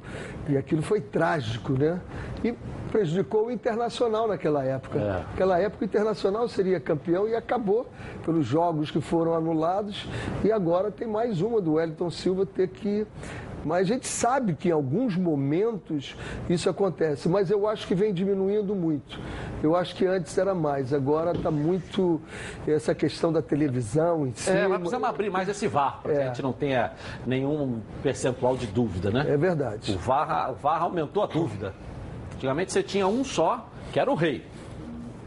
e 0.47 0.55
aquilo 0.55 0.81
foi 0.81 1.01
trágico, 1.01 1.73
né? 1.73 1.99
E 2.47 2.57
prejudicou 2.91 3.47
o 3.47 3.51
Internacional 3.51 4.27
naquela 4.27 4.63
época. 4.63 4.97
É. 4.97 5.11
Naquela 5.29 5.59
época 5.59 5.83
o 5.83 5.85
Internacional 5.85 6.47
seria 6.47 6.79
campeão 6.79 7.27
e 7.27 7.35
acabou 7.35 7.87
pelos 8.23 8.45
jogos 8.45 8.89
que 8.89 9.01
foram 9.01 9.33
anulados. 9.33 10.07
E 10.43 10.51
agora 10.51 10.89
tem 10.91 11.07
mais 11.07 11.41
uma 11.41 11.59
do 11.59 11.73
Wellington 11.73 12.09
Silva 12.09 12.45
ter 12.45 12.69
que 12.69 13.05
mas 13.65 13.81
a 13.81 13.83
gente 13.83 14.07
sabe 14.07 14.53
que 14.53 14.69
em 14.69 14.71
alguns 14.71 15.17
momentos 15.17 16.15
isso 16.49 16.69
acontece, 16.69 17.27
mas 17.27 17.51
eu 17.51 17.67
acho 17.67 17.85
que 17.85 17.93
vem 17.93 18.13
diminuindo 18.13 18.73
muito. 18.73 19.19
Eu 19.61 19.75
acho 19.75 19.93
que 19.93 20.05
antes 20.05 20.37
era 20.37 20.55
mais, 20.55 20.93
agora 20.93 21.31
está 21.31 21.51
muito 21.51 22.21
essa 22.65 22.95
questão 22.95 23.33
da 23.33 23.41
televisão 23.41 24.25
em 24.25 24.31
si. 24.33 24.49
É, 24.49 24.67
mas 24.67 24.77
precisamos 24.77 25.09
abrir 25.09 25.29
mais 25.29 25.49
esse 25.49 25.67
VAR, 25.67 25.99
para 26.01 26.13
que 26.13 26.21
a 26.21 26.27
gente 26.27 26.41
não 26.41 26.53
tenha 26.53 26.93
nenhum 27.25 27.81
percentual 28.01 28.55
de 28.55 28.67
dúvida, 28.67 29.11
né? 29.11 29.25
É 29.27 29.35
verdade. 29.35 29.91
O 29.91 29.97
VAR, 29.97 30.51
o 30.51 30.55
VAR 30.55 30.83
aumentou 30.83 31.23
a 31.23 31.27
dúvida. 31.27 31.73
Antigamente 32.37 32.71
você 32.71 32.83
tinha 32.83 33.07
um 33.07 33.23
só, 33.23 33.67
que 33.91 33.99
era 33.99 34.11
o 34.11 34.13
rei, 34.13 34.45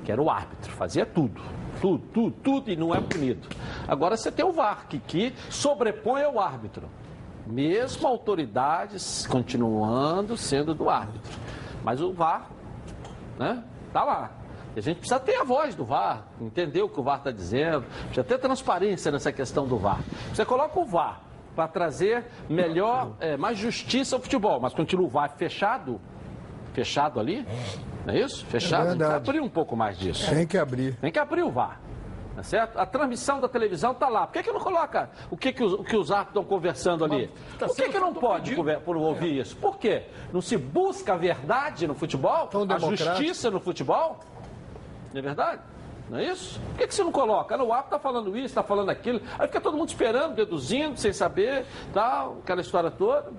que 0.05 0.13
era 0.13 0.23
o 0.23 0.31
árbitro, 0.31 0.71
fazia 0.71 1.05
tudo. 1.05 1.43
Tudo, 1.81 1.99
tudo, 2.13 2.37
tudo 2.41 2.71
e 2.71 2.77
não 2.77 2.95
é 2.95 3.01
punido. 3.01 3.49
Agora 3.89 4.17
você 4.17 4.31
tem 4.31 4.45
o 4.45 4.53
VAR, 4.53 4.87
que, 4.87 5.01
que 5.01 5.35
sobrepõe 5.49 6.23
ao 6.23 6.39
árbitro. 6.39 6.89
Mesmo 7.45 8.07
autoridades 8.07 9.27
continuando 9.27 10.37
sendo 10.37 10.73
do 10.73 10.89
árbitro. 10.89 11.33
Mas 11.83 12.01
o 12.01 12.13
VAR, 12.13 12.49
né? 13.37 13.65
Tá 13.93 14.05
lá. 14.05 14.31
E 14.77 14.79
a 14.79 14.83
gente 14.83 14.99
precisa 14.99 15.19
ter 15.19 15.35
a 15.35 15.43
voz 15.43 15.75
do 15.75 15.85
VAR, 15.85 16.29
entender 16.41 16.83
o 16.83 16.89
que 16.89 17.01
o 17.01 17.03
VAR 17.03 17.19
está 17.19 17.33
dizendo, 17.33 17.85
precisa 18.05 18.23
ter 18.23 18.39
transparência 18.39 19.11
nessa 19.11 19.33
questão 19.33 19.67
do 19.67 19.77
VAR. 19.77 20.01
Você 20.33 20.45
coloca 20.45 20.79
o 20.79 20.85
VAR 20.85 21.23
para 21.57 21.67
trazer 21.67 22.27
melhor, 22.49 23.17
é, 23.19 23.37
mais 23.37 23.59
justiça 23.59 24.15
ao 24.15 24.23
futebol, 24.23 24.61
mas 24.61 24.73
continua 24.73 25.07
o 25.07 25.09
VAR 25.09 25.35
fechado, 25.37 26.01
fechado 26.73 27.19
ali, 27.21 27.47
não 28.07 28.15
é 28.15 28.21
isso? 28.21 28.45
Fechado, 28.47 28.81
a 28.81 28.85
precisa 28.85 28.99
verdade. 29.09 29.29
abrir 29.31 29.41
um 29.41 29.49
pouco 29.49 29.77
mais 29.77 29.99
disso. 29.99 30.29
Tem 30.31 30.47
que 30.47 30.57
abrir. 30.59 30.95
Tem 30.97 31.11
que 31.13 31.19
abrir 31.19 31.43
o 31.43 31.51
VAR. 31.51 31.81
Tá 32.37 32.45
certo? 32.45 32.79
A 32.79 32.87
transmissão 32.87 33.39
da 33.41 33.49
televisão 33.49 33.93
está 33.93 34.09
lá. 34.09 34.27
Por 34.27 34.35
que, 34.35 34.45
que 34.45 34.53
não 34.53 34.61
coloca 34.61 35.11
o 35.31 35.37
que, 35.37 35.53
que 35.53 35.63
os, 35.63 35.73
o 35.75 35.85
que 35.85 35.97
os 35.97 36.11
árbitros 36.11 36.37
estão 36.41 36.45
conversando 36.45 37.05
ali? 37.05 37.29
tá 37.59 37.67
Por 37.67 37.77
que, 37.77 37.89
que 37.89 37.99
não 37.99 38.15
pode 38.15 38.55
conver- 38.55 38.81
por 38.81 38.97
ouvir 38.97 39.41
isso? 39.41 39.57
Por 39.57 39.77
quê? 39.77 40.05
Não 40.33 40.41
se 40.41 40.57
busca 40.57 41.13
a 41.13 41.17
verdade 41.17 41.87
no 41.87 41.95
futebol? 41.95 42.49
A 42.49 42.49
democrático. 42.65 42.97
justiça 42.97 43.51
no 43.51 43.61
futebol? 43.61 44.21
Não 45.13 45.19
é 45.19 45.23
verdade? 45.23 45.61
Não 46.09 46.19
é 46.19 46.25
isso? 46.25 46.59
Por 46.71 46.79
que, 46.79 46.87
que 46.87 46.95
você 46.95 47.05
não 47.05 47.13
coloca? 47.13 47.55
Ah, 47.55 47.59
no 47.59 47.73
árbitro 47.73 47.97
está 47.97 47.99
falando 47.99 48.35
isso, 48.37 48.47
está 48.47 48.63
falando 48.63 48.89
aquilo. 48.91 49.21
Aí 49.39 49.47
fica 49.47 49.61
todo 49.61 49.77
mundo 49.77 49.89
esperando, 49.89 50.35
deduzindo, 50.35 50.99
sem 50.99 51.13
saber, 51.13 51.67
tal, 51.93 52.39
aquela 52.43 52.61
história 52.63 52.91
toda. 52.91 53.31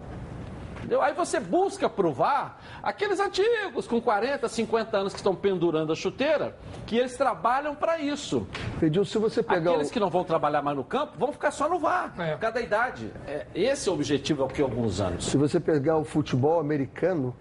Entendeu? 0.91 1.01
Aí 1.05 1.13
você 1.13 1.39
busca 1.39 1.87
provar 1.89 2.61
aqueles 2.83 3.17
antigos 3.17 3.87
com 3.87 4.01
40, 4.01 4.49
50 4.49 4.97
anos 4.97 5.13
que 5.13 5.19
estão 5.19 5.33
pendurando 5.33 5.93
a 5.93 5.95
chuteira, 5.95 6.53
que 6.85 6.97
eles 6.97 7.15
trabalham 7.15 7.73
para 7.73 7.97
isso. 7.99 8.45
Edilson, 8.81 9.09
se 9.09 9.17
você 9.17 9.41
pegar 9.41 9.71
Aqueles 9.71 9.87
o- 9.89 9.93
que 9.93 10.01
não 10.01 10.09
vão 10.09 10.25
trabalhar 10.25 10.61
mais 10.61 10.75
no 10.75 10.83
campo 10.83 11.13
vão 11.17 11.31
ficar 11.31 11.51
só 11.51 11.69
no 11.69 11.79
VAR, 11.79 12.11
por 12.13 12.39
causa 12.39 12.55
da 12.55 12.61
idade. 12.61 13.09
É, 13.25 13.45
esse 13.55 13.87
é 13.87 13.91
o 13.91 13.95
objetivo 13.95 14.43
há 14.43 14.61
alguns 14.61 14.99
anos. 14.99 15.23
Se 15.27 15.37
você 15.37 15.61
pegar 15.61 15.95
o 15.97 16.03
futebol 16.03 16.59
americano, 16.59 17.33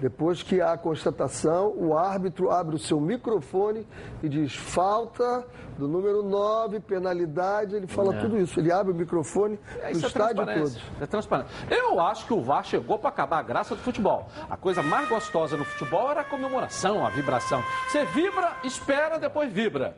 depois 0.00 0.42
que 0.42 0.60
há 0.60 0.72
a 0.72 0.78
constatação, 0.78 1.72
o 1.76 1.96
árbitro 1.96 2.50
abre 2.50 2.76
o 2.76 2.78
seu 2.78 3.00
microfone 3.00 3.86
e 4.22 4.28
diz 4.28 4.54
falta 4.54 5.44
do 5.76 5.86
número 5.88 6.22
9, 6.22 6.80
penalidade, 6.80 7.74
ele 7.76 7.86
fala 7.86 8.14
É. 8.14 8.20
tudo 8.20 8.36
isso. 8.38 8.58
Ele 8.60 8.70
abre 8.72 8.92
o 8.92 8.94
microfone 8.94 9.58
É, 9.80 9.90
isso 9.92 10.04
é 10.04 10.08
estádio 10.08 10.34
transparência. 10.36 10.80
todo. 10.92 11.02
É 11.02 11.06
transparente. 11.06 11.48
Eu 11.70 12.00
acho 12.00 12.26
que 12.26 12.32
o 12.34 12.40
VAR 12.42 12.64
chegou 12.64 12.98
para 12.98 13.08
acabar 13.10 13.38
a 13.38 13.42
graça 13.42 13.74
do 13.74 13.80
futebol. 13.82 14.28
A 14.50 14.56
coisa 14.56 14.82
mais 14.82 15.08
gostosa 15.08 15.56
no 15.56 15.64
futebol 15.64 16.10
era 16.10 16.20
a 16.22 16.24
comemoração, 16.24 17.04
a 17.06 17.10
vibração. 17.10 17.62
Você 17.88 18.04
vibra, 18.06 18.52
espera, 18.64 19.18
depois 19.18 19.52
vibra. 19.52 19.96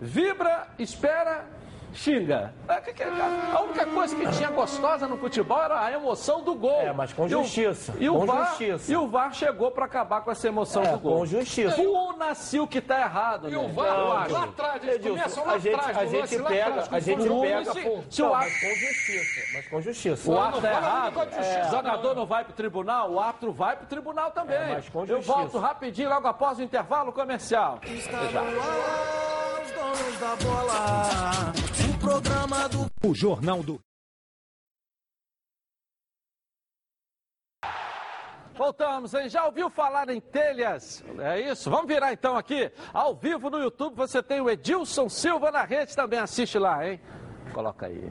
Vibra, 0.00 0.68
espera, 0.78 1.44
xinga. 1.98 2.52
É, 2.68 2.80
que- 2.80 3.02
A 3.02 3.60
única 3.60 3.86
coisa 3.86 4.14
que 4.16 4.28
tinha 4.32 4.50
gostosa 4.50 5.06
no 5.06 5.16
futebol 5.18 5.62
era 5.62 5.80
a 5.84 5.92
emoção 5.92 6.42
do 6.42 6.54
gol. 6.54 6.80
É, 6.80 6.92
mas 6.92 7.12
com 7.12 7.22
E 7.24 7.34
o- 7.34 7.42
justiça, 7.42 7.94
E 7.98 8.08
o, 8.08 8.24
VAR, 8.24 8.48
justiça. 8.50 8.92
E 8.92 8.96
o 8.96 9.08
VAR 9.08 9.32
chegou 9.34 9.70
para 9.70 9.84
acabar 9.84 10.20
com 10.20 10.30
essa 10.30 10.46
emoção 10.48 10.82
É, 10.82 10.92
do 10.92 10.98
gol. 10.98 11.18
com 11.18 11.26
justiça. 11.26 11.80
O 11.80 12.12
Nascil 12.18 12.66
que 12.66 12.80
tá 12.80 13.00
errado, 13.00 13.48
E 13.48 13.56
o 13.56 13.62
né? 13.62 13.72
VAR, 13.74 13.86
Eu 14.28 14.34
lá 14.34 14.44
atrás, 14.44 14.82
eles 14.82 14.96
Edilson, 14.96 15.16
começam 15.18 15.44
lá 15.46 15.52
a 15.52 15.58
gente, 15.58 15.74
atrás, 15.74 15.98
a 15.98 16.04
gente 16.06 16.42
pega, 16.42 16.66
atrás, 16.68 16.92
a 16.92 17.00
gente 17.00 17.28
o 17.28 17.40
pega, 17.40 17.64
se- 17.72 18.02
se 18.10 18.22
Não, 18.22 18.28
o 18.28 18.32
mas 18.32 18.60
com 18.60 18.68
justiça, 18.74 19.40
mas 19.54 19.68
com 19.68 19.80
justiça. 19.80 20.30
O 20.30 20.34
Não, 20.34 20.42
árbitro 20.42 20.62
não 20.62 20.68
é 20.70 20.74
fala 20.80 20.86
errado. 20.86 21.14
justiça, 21.14 21.66
O 21.66 21.70
jogador 21.70 22.08
não. 22.08 22.14
não 22.14 22.26
vai 22.26 22.44
pro 22.44 22.52
tribunal, 22.52 23.10
o 23.10 23.20
árbitro 23.20 23.52
vai 23.52 23.76
pro 23.76 23.86
tribunal 23.86 24.30
também. 24.30 24.56
É, 24.56 24.74
mas 24.74 24.88
com 24.88 25.00
Eu 25.00 25.06
justiça. 25.06 25.32
volto 25.32 25.58
rapidinho, 25.58 26.08
logo 26.10 26.26
após 26.28 26.58
o 26.58 26.62
intervalo 26.62 27.12
comercial. 27.12 27.74
Até 27.76 28.28
já. 28.30 28.42
Os 28.42 29.70
donos 29.72 30.18
da 30.20 30.36
bola. 30.44 31.87
O 31.88 31.98
programa 31.98 32.68
do 32.68 33.08
O 33.08 33.14
Jornal 33.14 33.62
do 33.62 33.80
Voltamos, 38.54 39.14
hein? 39.14 39.28
Já 39.28 39.46
ouviu 39.46 39.70
falar 39.70 40.10
em 40.10 40.20
telhas? 40.20 41.04
É 41.20 41.40
isso? 41.40 41.70
Vamos 41.70 41.86
virar 41.86 42.12
então 42.12 42.36
aqui. 42.36 42.72
Ao 42.92 43.14
vivo 43.14 43.48
no 43.48 43.58
YouTube 43.58 43.94
você 43.94 44.20
tem 44.20 44.40
o 44.40 44.50
Edilson 44.50 45.08
Silva 45.08 45.52
na 45.52 45.62
rede 45.62 45.94
também. 45.94 46.18
Assiste 46.18 46.58
lá, 46.58 46.86
hein? 46.86 47.00
Coloca 47.54 47.86
aí. 47.86 48.10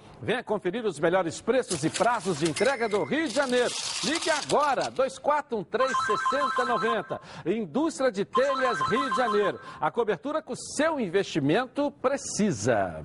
Venha 0.21 0.43
conferir 0.43 0.85
os 0.85 0.99
melhores 0.99 1.41
preços 1.41 1.83
e 1.83 1.89
prazos 1.89 2.37
de 2.37 2.47
entrega 2.47 2.87
do 2.87 3.03
Rio 3.03 3.27
de 3.27 3.33
Janeiro. 3.33 3.71
Ligue 4.03 4.29
agora, 4.29 4.91
2413-6090. 4.91 7.19
Indústria 7.47 8.11
de 8.11 8.23
Telhas 8.23 8.79
Rio 8.81 9.09
de 9.09 9.15
Janeiro. 9.15 9.59
A 9.79 9.89
cobertura 9.89 10.39
que 10.39 10.53
o 10.53 10.55
seu 10.55 10.99
investimento 10.99 11.89
precisa. 11.89 13.03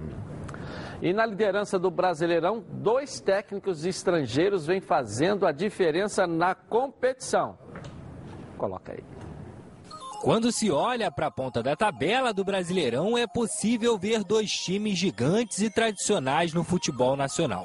E 1.01 1.15
na 1.15 1.25
liderança 1.25 1.79
do 1.79 1.91
Brasileirão, 1.91 2.63
dois 2.69 3.19
técnicos 3.19 3.87
estrangeiros 3.87 4.67
vêm 4.67 4.83
fazendo 4.83 5.47
a 5.47 5.53
diferença 5.53 6.27
na 6.27 6.55
competição. 6.55 7.57
Coloca 8.59 8.93
aí. 8.93 9.03
Quando 10.27 10.51
se 10.51 10.73
olha 10.73 11.09
para 11.09 11.29
a 11.29 11.31
ponta 11.31 11.63
da 11.63 11.77
tabela 11.77 12.35
do 12.35 12.45
Brasileirão, 12.45 13.17
é 13.17 13.29
possível 13.29 13.97
ver 13.97 14.25
dois 14.25 14.51
times 14.51 14.99
gigantes 14.99 15.61
e 15.61 15.71
tradicionais 15.71 16.53
no 16.53 16.65
futebol 16.65 17.17
nacional. 17.17 17.65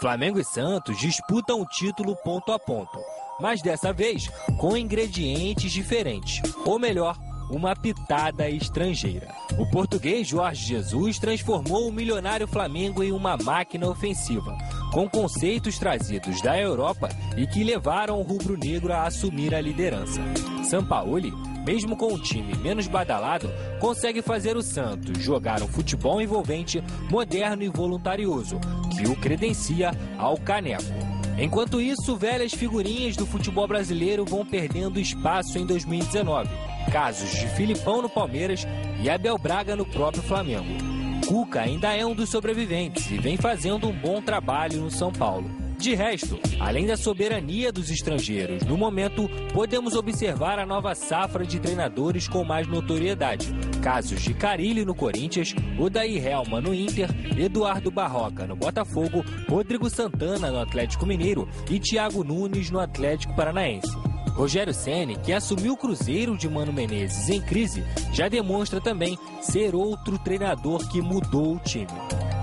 Flamengo 0.00 0.40
e 0.40 0.44
Santos 0.44 0.98
disputam 0.98 1.60
o 1.60 1.64
título 1.64 2.16
ponto 2.16 2.50
a 2.50 2.58
ponto, 2.58 2.98
mas 3.38 3.62
dessa 3.62 3.92
vez 3.92 4.28
com 4.58 4.76
ingredientes 4.76 5.70
diferentes, 5.70 6.42
ou 6.66 6.76
melhor, 6.76 7.16
uma 7.48 7.76
pitada 7.76 8.50
estrangeira. 8.50 9.32
O 9.56 9.70
português 9.70 10.26
Jorge 10.26 10.66
Jesus 10.66 11.20
transformou 11.20 11.86
o 11.86 11.92
milionário 11.92 12.48
Flamengo 12.48 13.04
em 13.04 13.12
uma 13.12 13.36
máquina 13.36 13.88
ofensiva, 13.88 14.58
com 14.92 15.08
conceitos 15.08 15.78
trazidos 15.78 16.42
da 16.42 16.58
Europa 16.58 17.10
e 17.36 17.46
que 17.46 17.62
levaram 17.62 18.18
o 18.18 18.24
rubro-negro 18.24 18.92
a 18.92 19.04
assumir 19.04 19.54
a 19.54 19.60
liderança. 19.60 20.20
Sampaoli 20.64 21.32
mesmo 21.66 21.96
com 21.96 22.12
um 22.12 22.18
time 22.18 22.54
menos 22.56 22.86
badalado, 22.86 23.50
consegue 23.78 24.22
fazer 24.22 24.56
o 24.56 24.62
Santos 24.62 25.22
jogar 25.22 25.62
um 25.62 25.68
futebol 25.68 26.20
envolvente, 26.20 26.82
moderno 27.10 27.62
e 27.62 27.68
voluntarioso, 27.68 28.58
que 28.96 29.08
o 29.08 29.16
credencia 29.16 29.92
ao 30.18 30.36
caneco. 30.36 31.12
Enquanto 31.38 31.80
isso, 31.80 32.16
velhas 32.16 32.52
figurinhas 32.52 33.16
do 33.16 33.26
futebol 33.26 33.66
brasileiro 33.66 34.24
vão 34.24 34.44
perdendo 34.44 35.00
espaço 35.00 35.58
em 35.58 35.64
2019. 35.64 36.48
Casos 36.90 37.30
de 37.30 37.46
Filipão 37.48 38.02
no 38.02 38.08
Palmeiras 38.08 38.66
e 39.02 39.08
Abel 39.08 39.38
Braga 39.38 39.74
no 39.74 39.86
próprio 39.86 40.22
Flamengo. 40.22 40.92
Cuca 41.26 41.62
ainda 41.62 41.96
é 41.96 42.04
um 42.04 42.14
dos 42.14 42.28
sobreviventes 42.28 43.10
e 43.10 43.16
vem 43.16 43.36
fazendo 43.36 43.88
um 43.88 43.92
bom 43.92 44.20
trabalho 44.20 44.80
no 44.80 44.90
São 44.90 45.10
Paulo. 45.10 45.61
De 45.82 45.96
resto, 45.96 46.38
além 46.60 46.86
da 46.86 46.96
soberania 46.96 47.72
dos 47.72 47.90
estrangeiros, 47.90 48.62
no 48.62 48.78
momento 48.78 49.28
podemos 49.52 49.96
observar 49.96 50.56
a 50.60 50.64
nova 50.64 50.94
safra 50.94 51.44
de 51.44 51.58
treinadores 51.58 52.28
com 52.28 52.44
mais 52.44 52.68
notoriedade. 52.68 53.52
Casos 53.82 54.22
de 54.22 54.32
Carilli 54.32 54.84
no 54.84 54.94
Corinthians, 54.94 55.56
Odair 55.76 56.24
Helma 56.24 56.60
no 56.60 56.72
Inter, 56.72 57.08
Eduardo 57.36 57.90
Barroca 57.90 58.46
no 58.46 58.54
Botafogo, 58.54 59.24
Rodrigo 59.48 59.90
Santana 59.90 60.52
no 60.52 60.60
Atlético 60.60 61.04
Mineiro 61.04 61.48
e 61.68 61.80
Thiago 61.80 62.22
Nunes 62.22 62.70
no 62.70 62.78
Atlético 62.78 63.34
Paranaense. 63.34 63.90
Rogério 64.34 64.72
Ceni, 64.72 65.16
que 65.16 65.32
assumiu 65.32 65.74
o 65.74 65.76
Cruzeiro 65.76 66.36
de 66.36 66.48
Mano 66.48 66.72
Menezes 66.72 67.28
em 67.28 67.40
crise, 67.40 67.84
já 68.12 68.28
demonstra 68.28 68.80
também 68.80 69.18
ser 69.40 69.74
outro 69.74 70.18
treinador 70.18 70.88
que 70.88 71.00
mudou 71.00 71.56
o 71.56 71.58
time. 71.58 71.86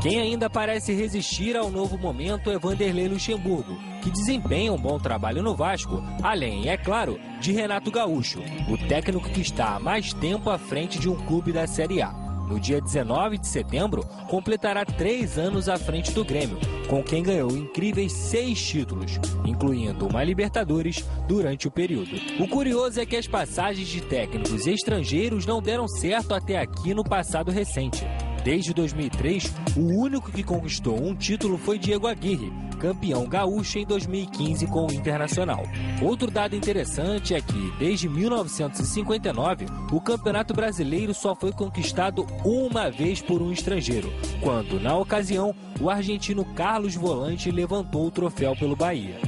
Quem 0.02 0.20
ainda 0.20 0.50
parece 0.50 0.94
resistir 0.94 1.58
ao 1.58 1.70
novo 1.70 1.98
momento 1.98 2.50
é 2.50 2.58
Vanderlei 2.58 3.08
Luxemburgo, 3.08 3.78
que 4.02 4.12
desempenha 4.12 4.72
um 4.72 4.78
bom 4.78 4.98
trabalho 4.98 5.44
no 5.44 5.56
Vasco, 5.56 6.02
além, 6.24 6.70
é 6.70 6.78
claro, 6.78 7.20
de 7.42 7.52
Renato 7.52 7.92
Gaúcho, 7.92 8.40
o 8.70 8.78
técnico 8.88 9.30
que 9.30 9.42
está 9.42 9.76
há 9.76 9.80
mais 9.80 10.14
tempo 10.14 10.50
à 10.50 10.58
frente 10.58 11.00
de 11.00 11.10
um 11.10 11.16
clube 11.16 11.52
da 11.52 11.68
Série 11.68 12.02
A. 12.02 12.29
No 12.50 12.60
dia 12.60 12.82
19 12.82 13.38
de 13.38 13.48
setembro, 13.48 14.04
completará 14.28 14.84
três 14.84 15.38
anos 15.38 15.70
à 15.70 15.78
frente 15.78 16.12
do 16.12 16.26
Grêmio, 16.26 16.58
com 16.88 17.04
quem 17.04 17.22
ganhou 17.22 17.56
incríveis 17.56 18.12
seis 18.12 18.60
títulos, 18.60 19.20
incluindo 19.46 20.08
uma 20.08 20.24
Libertadores 20.24 21.06
durante 21.28 21.68
o 21.68 21.72
período. 21.72 22.10
O 22.40 22.48
curioso 22.48 23.00
é 23.00 23.06
que 23.06 23.16
as 23.16 23.28
passagens 23.28 23.88
de 23.88 24.02
técnicos 24.02 24.66
estrangeiros 24.66 25.46
não 25.46 25.62
deram 25.62 25.88
certo 25.88 26.34
até 26.34 26.58
aqui 26.58 26.92
no 26.92 27.04
passado 27.04 27.52
recente. 27.52 28.04
Desde 28.50 28.74
2003, 28.74 29.54
o 29.78 30.02
único 30.02 30.32
que 30.32 30.42
conquistou 30.42 31.00
um 31.00 31.16
título 31.16 31.56
foi 31.56 31.78
Diego 31.78 32.08
Aguirre, 32.08 32.52
campeão 32.80 33.28
gaúcho 33.28 33.78
em 33.78 33.86
2015 33.86 34.66
com 34.66 34.88
o 34.88 34.92
Internacional. 34.92 35.62
Outro 36.02 36.32
dado 36.32 36.56
interessante 36.56 37.36
é 37.36 37.42
que, 37.42 37.72
desde 37.78 38.10
1959, 38.10 39.68
o 39.92 40.02
Campeonato 40.02 40.56
Brasileiro 40.56 41.14
só 41.14 41.36
foi 41.36 41.52
conquistado 41.52 42.26
uma 42.44 42.90
vez 42.90 43.22
por 43.22 43.40
um 43.40 43.52
estrangeiro, 43.52 44.12
quando, 44.42 44.80
na 44.80 44.98
ocasião, 44.98 45.54
o 45.80 45.88
argentino 45.88 46.44
Carlos 46.44 46.96
Volante 46.96 47.52
levantou 47.52 48.08
o 48.08 48.12
troféu 48.12 48.56
pelo 48.56 48.76
Bahia. 48.76 49.20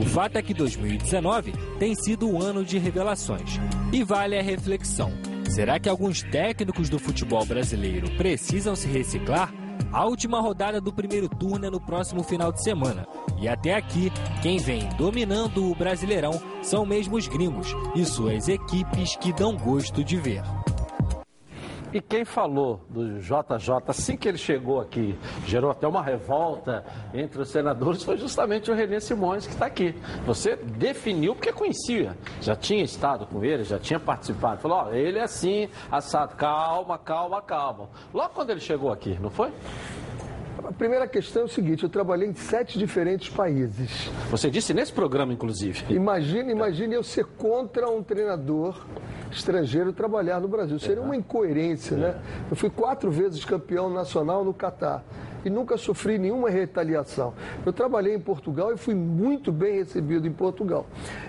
O 0.00 0.06
fato 0.06 0.36
é 0.36 0.42
que 0.42 0.54
2019 0.54 1.52
tem 1.80 1.96
sido 1.96 2.30
o 2.30 2.40
ano 2.40 2.64
de 2.64 2.78
revelações. 2.78 3.58
E 3.92 4.04
vale 4.04 4.38
a 4.38 4.42
reflexão. 4.42 5.31
Será 5.52 5.78
que 5.78 5.86
alguns 5.86 6.22
técnicos 6.22 6.88
do 6.88 6.98
futebol 6.98 7.44
brasileiro 7.44 8.10
precisam 8.16 8.74
se 8.74 8.88
reciclar? 8.88 9.52
A 9.92 10.06
última 10.06 10.40
rodada 10.40 10.80
do 10.80 10.90
primeiro 10.90 11.28
turno 11.28 11.66
é 11.66 11.70
no 11.70 11.78
próximo 11.78 12.22
final 12.22 12.50
de 12.50 12.62
semana. 12.62 13.06
E 13.38 13.46
até 13.46 13.74
aqui, 13.74 14.10
quem 14.40 14.56
vem 14.56 14.88
dominando 14.96 15.70
o 15.70 15.74
Brasileirão 15.74 16.40
são 16.62 16.86
mesmo 16.86 17.16
os 17.16 17.28
gringos 17.28 17.66
e 17.94 18.02
suas 18.06 18.48
equipes 18.48 19.14
que 19.16 19.30
dão 19.30 19.54
gosto 19.54 20.02
de 20.02 20.16
ver. 20.16 20.42
E 21.92 22.00
quem 22.00 22.24
falou 22.24 22.80
do 22.88 23.18
JJ 23.20 23.82
assim 23.86 24.16
que 24.16 24.28
ele 24.28 24.38
chegou 24.38 24.80
aqui, 24.80 25.18
gerou 25.46 25.70
até 25.70 25.86
uma 25.86 26.02
revolta 26.02 26.84
entre 27.12 27.42
os 27.42 27.50
senadores, 27.50 28.02
foi 28.02 28.16
justamente 28.16 28.70
o 28.70 28.74
Renê 28.74 29.00
Simões 29.00 29.46
que 29.46 29.52
está 29.52 29.66
aqui. 29.66 29.94
Você 30.24 30.56
definiu 30.56 31.34
porque 31.34 31.52
conhecia, 31.52 32.16
já 32.40 32.56
tinha 32.56 32.82
estado 32.82 33.26
com 33.26 33.44
ele, 33.44 33.64
já 33.64 33.78
tinha 33.78 34.00
participado. 34.00 34.60
Falou, 34.60 34.78
ó, 34.78 34.92
ele 34.92 35.18
é 35.18 35.22
assim, 35.22 35.68
assado, 35.90 36.34
calma, 36.36 36.98
calma, 36.98 37.42
calma. 37.42 37.90
Logo 38.12 38.30
quando 38.34 38.50
ele 38.50 38.60
chegou 38.60 38.90
aqui, 38.90 39.18
não 39.20 39.30
foi? 39.30 39.52
A 40.72 40.74
primeira 40.74 41.06
questão 41.06 41.42
é 41.42 41.44
o 41.44 41.48
seguinte: 41.48 41.82
eu 41.84 41.88
trabalhei 41.90 42.26
em 42.26 42.32
sete 42.32 42.78
diferentes 42.78 43.28
países. 43.28 44.10
Você 44.30 44.48
disse 44.50 44.72
nesse 44.72 44.90
programa, 44.90 45.30
inclusive. 45.30 45.84
Imagine, 45.94 46.50
imagine 46.50 46.94
eu 46.94 47.02
ser 47.02 47.26
contra 47.26 47.90
um 47.90 48.02
treinador 48.02 48.86
estrangeiro 49.30 49.92
trabalhar 49.92 50.40
no 50.40 50.48
Brasil. 50.48 50.78
Seria 50.78 51.02
uma 51.02 51.14
incoerência, 51.14 51.94
né? 51.94 52.18
Eu 52.48 52.56
fui 52.56 52.70
quatro 52.70 53.10
vezes 53.10 53.44
campeão 53.44 53.90
nacional 53.90 54.42
no 54.42 54.54
Catar. 54.54 55.04
E 55.44 55.50
nunca 55.50 55.76
sofri 55.76 56.18
nenhuma 56.18 56.50
retaliação. 56.50 57.34
Eu 57.64 57.72
trabalhei 57.72 58.14
em 58.14 58.20
Portugal 58.20 58.72
e 58.72 58.76
fui 58.76 58.94
muito 58.94 59.52
bem 59.52 59.76
recebido 59.76 60.26
em 60.26 60.32
Portugal. 60.32 60.86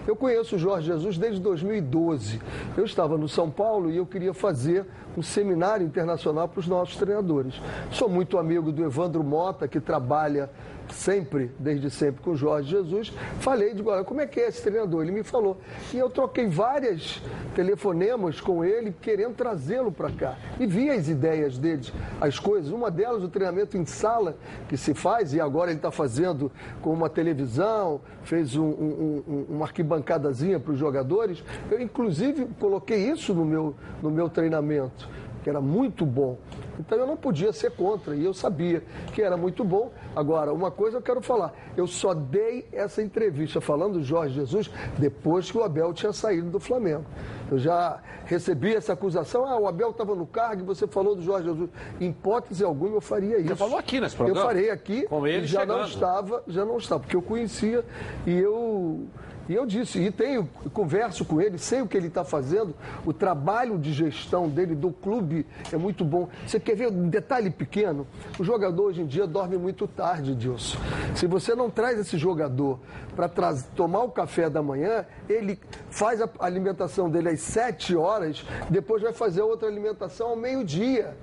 Eu 0.08 0.16
conheço 0.16 0.56
o 0.56 0.60
Jorge 0.60 0.88
Jesus 0.88 1.18
desde 1.18 1.40
2012. 1.42 2.42
Eu 2.78 2.86
estava 2.86 3.18
no 3.18 3.28
São 3.28 3.50
Paulo 3.50 3.90
e 3.90 3.98
eu 3.98 4.06
queria 4.06 4.34
fazer 4.34 4.86
um 5.18 5.22
seminário 5.22 5.86
internacional 5.86 6.48
para 6.48 6.60
os 6.60 6.68
nossos 6.68 6.96
treinadores. 6.96 7.62
Sou 7.92 8.10
muito 8.10 8.38
amigo 8.38 8.72
do 8.72 8.84
Evandro 8.84 9.24
Mota, 9.24 9.68
que 9.68 9.80
trabalha 9.80 10.50
sempre, 10.94 11.52
desde 11.60 11.90
sempre, 11.90 12.22
com 12.22 12.32
o 12.32 12.36
Jorge 12.36 12.70
Jesus. 12.70 13.14
Falei, 13.40 13.74
digo, 13.74 13.90
olha, 13.90 14.04
como 14.04 14.22
é 14.22 14.28
que 14.28 14.40
é 14.40 14.48
esse 14.48 14.62
treinador? 14.62 15.04
Ele 15.04 15.12
me 15.12 15.24
falou. 15.24 15.58
E 15.94 15.98
eu 15.98 16.10
troquei 16.10 16.48
várias 16.48 17.22
telefonemas 17.56 18.40
com 18.40 18.64
ele, 18.64 18.94
querendo 19.02 19.36
trazê-lo 19.36 19.92
para 19.92 20.12
cá. 20.12 20.38
E 20.60 20.66
vi 20.66 20.90
as 20.90 21.08
ideias 21.08 21.58
dele, 21.58 21.92
as 22.22 22.40
coisas. 22.40 22.72
Uma 22.72 22.90
delas, 22.90 23.24
o 23.24 23.28
treinamento 23.28 23.78
em 23.78 23.86
sala, 23.86 24.38
que 24.70 24.78
se 24.78 24.94
faz, 24.94 25.34
e 25.34 25.42
agora 25.42 25.72
ele 25.72 25.80
está 25.80 25.92
fazendo 25.92 26.52
com 26.82 26.94
uma 26.94 27.10
televisão, 27.10 28.02
fez 28.24 28.56
um, 28.56 28.64
um, 28.64 29.24
um, 29.28 29.46
uma 29.50 29.66
arquibancadazinha 29.66 30.60
para 30.60 30.74
os 30.74 30.80
jogadores. 30.80 31.44
Eu, 31.70 31.82
inclusive, 31.82 32.48
coloquei 32.60 33.10
isso 33.10 33.34
no 33.34 33.46
meu, 33.46 33.76
no 34.02 34.10
meu 34.10 34.30
treinamento 34.30 35.10
que 35.44 35.50
era 35.50 35.62
muito 35.62 36.06
bom. 36.06 36.38
Então 36.80 36.98
eu 36.98 37.06
não 37.06 37.16
podia 37.18 37.52
ser 37.54 37.72
contra, 37.72 38.16
e 38.16 38.26
eu 38.26 38.34
sabia 38.34 38.82
que 39.14 39.22
era 39.22 39.38
muito 39.38 39.64
bom. 39.64 39.92
Agora, 40.16 40.54
uma 40.54 40.72
coisa 40.72 40.98
eu 40.98 41.02
quero 41.02 41.22
falar: 41.22 41.54
eu 41.78 41.86
só 41.86 42.14
dei 42.14 42.66
essa 42.72 43.02
entrevista 43.02 43.62
falando 43.62 43.94
do 43.94 44.04
Jorge 44.04 44.34
Jesus 44.36 44.72
depois 44.98 45.52
que 45.52 45.58
o 45.58 45.64
Abel 45.64 45.94
tinha 45.94 46.14
saído 46.14 46.50
do 46.50 46.60
Flamengo. 46.60 47.06
Eu 47.52 47.60
já 47.60 48.02
recebi 48.26 48.74
essa 48.74 48.94
acusação: 48.94 49.46
ah, 49.46 49.60
o 49.60 49.68
Abel 49.68 49.92
estava 49.92 50.16
no 50.16 50.26
cargo 50.26 50.64
e 50.64 50.66
você 50.66 50.88
falou 50.88 51.16
do 51.16 51.22
Jorge 51.22 51.48
Jesus. 51.48 51.70
Em 52.00 52.10
hipótese 52.10 52.64
alguma 52.64 52.96
eu 52.96 53.02
faria 53.02 53.38
isso. 53.38 53.50
Você 53.50 53.56
falou 53.56 53.78
aqui 53.78 54.00
nesse 54.00 54.16
programa? 54.16 54.40
Eu 54.40 54.46
farei 54.46 54.70
aqui 54.72 55.04
Com 55.04 55.28
ele 55.28 55.44
e 55.44 55.48
já 55.48 55.60
chegando. 55.60 55.78
não 55.78 55.86
estava, 55.86 56.44
já 56.48 56.66
não 56.66 56.78
estava, 56.78 57.02
porque 57.02 57.16
eu 57.16 57.22
conhecia 57.22 57.84
e 58.26 58.34
eu 58.40 59.06
e 59.48 59.54
eu 59.54 59.66
disse, 59.66 60.00
e 60.00 60.10
tenho, 60.10 60.50
converso 60.74 61.26
com 61.26 61.42
ele, 61.42 61.58
sei 61.58 61.82
o 61.82 61.88
que 61.88 61.98
ele 61.98 62.08
está 62.08 62.24
fazendo, 62.24 62.74
o 63.06 63.12
trabalho 63.12 63.78
de 63.78 63.92
gestão 63.92 64.48
dele, 64.48 64.74
do 64.74 64.92
clube, 64.92 65.46
é 65.72 65.78
muito 65.78 66.06
bom. 66.06 66.30
Você 66.48 66.60
quer 66.60 66.76
ver 66.76 66.90
um 66.90 67.10
detalhe 67.10 67.50
pequeno? 67.50 68.08
O 68.40 68.44
jogador 68.44 68.84
hoje 68.84 69.02
em 69.02 69.06
dia 69.06 69.28
dorme 69.28 69.58
muito 69.58 69.88
tarde, 69.88 70.34
Dilson. 70.34 70.78
Se 71.16 71.28
você 71.28 71.54
não 71.56 71.70
traz 71.70 72.00
esse 72.00 72.18
jogador 72.18 72.80
para 73.16 73.30
tomar 73.76 74.04
o 74.04 74.10
café 74.10 74.50
da 74.50 74.62
manhã, 74.62 75.06
ele 75.28 75.60
faz 75.90 76.22
a 76.22 76.30
alimentação 76.40 77.10
dele 77.10 77.30
às 77.30 77.42
7 77.42 77.96
horas, 77.96 78.46
depois 78.70 79.02
vai 79.02 79.14
fazer 79.14 79.42
outra 79.42 79.68
alimentação 79.68 80.30
ao 80.30 80.36
meio-dia. 80.38 81.18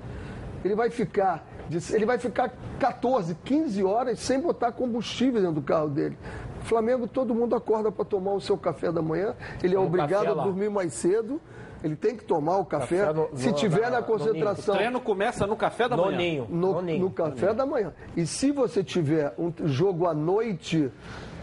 Ele 0.63 0.75
vai 0.75 0.91
ficar 0.91 1.47
ele 1.93 2.05
vai 2.05 2.19
ficar 2.19 2.53
14, 2.81 3.37
15 3.45 3.85
horas 3.85 4.19
sem 4.19 4.41
botar 4.41 4.73
combustível 4.73 5.41
dentro 5.41 5.57
do 5.57 5.63
carro 5.63 5.89
dele. 5.89 6.19
Flamengo, 6.63 7.07
todo 7.07 7.35
mundo 7.35 7.55
acorda 7.55 7.91
para 7.91 8.05
tomar 8.05 8.33
o 8.33 8.41
seu 8.41 8.57
café 8.57 8.91
da 8.93 9.03
manhã. 9.03 9.35
Ele 9.63 9.75
é 9.75 9.79
obrigado 9.79 10.23
a 10.41 10.45
dormir 10.45 10.71
mais 10.71 10.93
cedo. 10.95 11.41
Ele 11.83 11.97
tem 11.97 12.15
que 12.15 12.25
tomar 12.25 12.59
o 12.59 12.65
café. 12.65 13.07
Café 13.07 13.13
no- 13.15 13.29
se 13.39 13.49
no- 13.49 13.55
tiver 13.55 13.83
na- 13.91 13.91
na 13.91 14.03
concentração. 14.03 14.75
ninho. 14.75 14.75
O 14.75 14.77
treino 14.77 15.01
começa 15.01 15.47
no 15.47 15.57
café 15.57 15.89
da 15.89 15.97
manhã. 15.97 16.19
No, 16.51 16.73
no 17.01 17.11
café 17.11 17.55
da 17.55 17.65
manhã. 17.65 17.93
E 18.17 18.27
se 18.27 18.51
você 18.53 18.85
tiver 18.85 19.33
um 19.39 19.51
jogo 19.67 20.07
à 20.07 20.13
noite, 20.13 20.91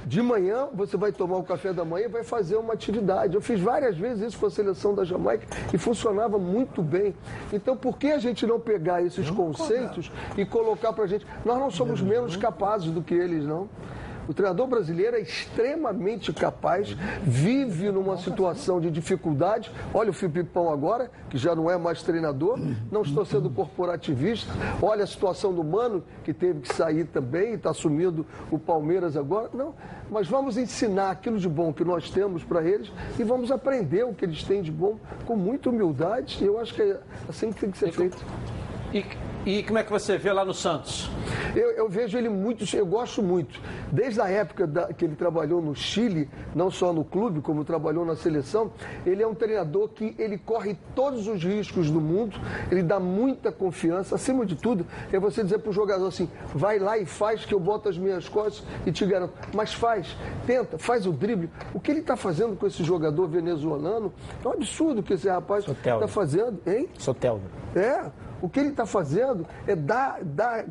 de 0.05 0.21
manhã, 0.21 0.69
você 0.73 0.95
vai 0.95 1.11
tomar 1.11 1.35
o 1.37 1.43
café 1.43 1.73
da 1.73 1.83
manhã 1.83 2.05
e 2.05 2.07
vai 2.07 2.23
fazer 2.23 2.55
uma 2.55 2.73
atividade. 2.73 3.33
Eu 3.35 3.41
fiz 3.41 3.59
várias 3.59 3.97
vezes 3.97 4.27
isso 4.27 4.39
com 4.39 4.45
a 4.45 4.49
seleção 4.49 4.93
da 4.95 5.03
Jamaica 5.03 5.45
e 5.73 5.77
funcionava 5.77 6.37
muito 6.37 6.81
bem. 6.81 7.13
Então, 7.51 7.75
por 7.75 7.97
que 7.97 8.11
a 8.11 8.17
gente 8.19 8.45
não 8.47 8.57
pegar 8.59 9.01
esses 9.01 9.29
conceitos 9.29 10.09
e 10.37 10.45
colocar 10.45 10.93
para 10.93 11.03
a 11.03 11.07
gente? 11.07 11.25
Nós 11.43 11.57
não 11.59 11.69
somos 11.69 11.99
menos 11.99 12.37
capazes 12.37 12.89
do 12.91 13.01
que 13.01 13.15
eles, 13.15 13.43
não. 13.43 13.67
O 14.27 14.33
treinador 14.33 14.67
brasileiro 14.67 15.15
é 15.15 15.21
extremamente 15.21 16.33
capaz, 16.33 16.95
vive 17.23 17.89
numa 17.91 18.17
situação 18.17 18.79
de 18.79 18.91
dificuldade. 18.91 19.71
Olha 19.93 20.09
o 20.09 20.13
Filipão 20.13 20.69
agora, 20.69 21.09
que 21.29 21.37
já 21.37 21.55
não 21.55 21.71
é 21.71 21.77
mais 21.77 22.03
treinador, 22.03 22.59
não 22.91 23.03
estou 23.03 23.25
sendo 23.25 23.49
corporativista. 23.49 24.51
Olha 24.81 25.03
a 25.03 25.07
situação 25.07 25.53
do 25.53 25.63
Mano, 25.63 26.03
que 26.23 26.33
teve 26.33 26.61
que 26.61 26.73
sair 26.73 27.05
também, 27.05 27.53
está 27.53 27.69
assumindo 27.69 28.25
o 28.51 28.59
Palmeiras 28.59 29.15
agora. 29.15 29.49
Não, 29.53 29.73
mas 30.09 30.27
vamos 30.27 30.57
ensinar 30.57 31.11
aquilo 31.11 31.39
de 31.39 31.47
bom 31.47 31.71
que 31.71 31.85
nós 31.85 32.09
temos 32.09 32.43
para 32.43 32.63
eles 32.63 32.91
e 33.17 33.23
vamos 33.23 33.51
aprender 33.51 34.03
o 34.03 34.13
que 34.13 34.25
eles 34.25 34.43
têm 34.43 34.61
de 34.61 34.71
bom 34.71 34.97
com 35.25 35.35
muita 35.35 35.69
humildade. 35.69 36.43
Eu 36.43 36.59
acho 36.59 36.73
que 36.73 36.81
é 36.81 36.99
assim 37.29 37.51
que 37.51 37.61
tem 37.61 37.71
que 37.71 37.77
ser 37.77 37.91
feito. 37.91 38.17
E, 38.93 39.05
e 39.45 39.63
como 39.63 39.77
é 39.79 39.83
que 39.83 39.91
você 39.91 40.17
vê 40.17 40.31
lá 40.31 40.45
no 40.45 40.53
Santos? 40.53 41.09
Eu, 41.55 41.71
eu 41.71 41.89
vejo 41.89 42.17
ele 42.17 42.29
muito, 42.29 42.63
eu 42.75 42.85
gosto 42.85 43.21
muito. 43.21 43.59
Desde 43.91 44.21
a 44.21 44.29
época 44.29 44.65
da- 44.65 44.93
que 44.93 45.03
ele 45.03 45.15
trabalhou 45.15 45.61
no 45.61 45.75
Chile, 45.75 46.29
não 46.55 46.69
só 46.71 46.93
no 46.93 47.03
clube, 47.03 47.41
como 47.41 47.63
trabalhou 47.65 48.05
na 48.05 48.15
seleção, 48.15 48.71
ele 49.05 49.21
é 49.23 49.27
um 49.27 49.33
treinador 49.35 49.89
que 49.89 50.15
ele 50.17 50.37
corre 50.37 50.77
todos 50.95 51.27
os 51.27 51.43
riscos 51.43 51.89
do 51.91 51.99
mundo, 51.99 52.37
ele 52.71 52.81
dá 52.83 52.99
muita 52.99 53.51
confiança. 53.51 54.15
Acima 54.15 54.45
de 54.45 54.55
tudo, 54.55 54.85
é 55.11 55.19
você 55.19 55.43
dizer 55.43 55.59
para 55.59 55.69
o 55.69 55.73
jogador 55.73 56.07
assim: 56.07 56.29
vai 56.53 56.79
lá 56.79 56.97
e 56.97 57.05
faz 57.05 57.43
que 57.45 57.53
eu 57.53 57.59
boto 57.59 57.89
as 57.89 57.97
minhas 57.97 58.29
costas 58.29 58.63
e 58.85 58.91
te 58.91 59.05
garanto. 59.05 59.33
Mas 59.53 59.73
faz, 59.73 60.15
tenta, 60.45 60.77
faz 60.77 61.05
o 61.05 61.11
drible. 61.11 61.49
O 61.73 61.79
que 61.79 61.91
ele 61.91 61.99
está 62.01 62.15
fazendo 62.15 62.55
com 62.55 62.65
esse 62.67 62.83
jogador 62.83 63.27
venezuelano 63.27 64.13
é 64.43 64.47
um 64.47 64.51
absurdo 64.51 65.01
que 65.03 65.13
esse 65.13 65.27
rapaz 65.27 65.65
está 65.99 66.07
fazendo, 66.07 66.59
hein? 66.65 66.87
Soteldo. 66.97 67.43
É, 67.75 68.05
o 68.41 68.49
que 68.49 68.59
ele 68.59 68.69
está 68.69 68.85
fazendo 68.85 69.45
é 69.65 69.75
dar, 69.75 70.23
dar 70.23 70.65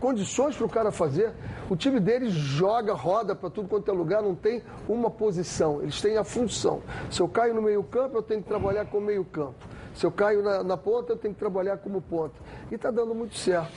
condições 0.00 0.56
para 0.56 0.66
o 0.66 0.68
cara 0.68 0.90
fazer. 0.90 1.32
O 1.68 1.76
time 1.76 1.98
deles 1.98 2.32
joga, 2.32 2.92
roda 2.92 3.34
para 3.34 3.50
tudo 3.50 3.68
quanto 3.68 3.90
é 3.90 3.94
lugar, 3.94 4.22
não 4.22 4.34
tem 4.34 4.62
uma 4.88 5.10
posição, 5.10 5.82
eles 5.82 6.00
têm 6.00 6.16
a 6.16 6.24
função. 6.24 6.82
Se 7.10 7.20
eu 7.20 7.28
caio 7.28 7.54
no 7.54 7.62
meio-campo, 7.62 8.16
eu 8.16 8.22
tenho 8.22 8.42
que 8.42 8.48
trabalhar 8.48 8.86
com 8.86 9.00
meio-campo. 9.00 9.54
Se 9.94 10.04
eu 10.04 10.12
caio 10.12 10.42
na, 10.42 10.62
na 10.62 10.76
ponta, 10.76 11.12
eu 11.12 11.16
tenho 11.16 11.32
que 11.32 11.40
trabalhar 11.40 11.78
como 11.78 12.00
ponta. 12.02 12.34
E 12.70 12.74
está 12.74 12.90
dando 12.90 13.14
muito 13.14 13.36
certo. 13.36 13.72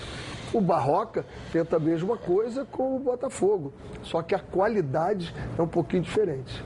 O 0.54 0.60
Barroca 0.60 1.26
tenta 1.52 1.78
a 1.78 1.80
mesma 1.80 2.18
coisa 2.18 2.66
com 2.66 2.96
o 2.96 3.00
Botafogo, 3.00 3.72
só 4.02 4.22
que 4.22 4.34
a 4.34 4.40
qualidade 4.40 5.34
é 5.58 5.62
um 5.62 5.68
pouquinho 5.68 6.02
diferente. 6.02 6.64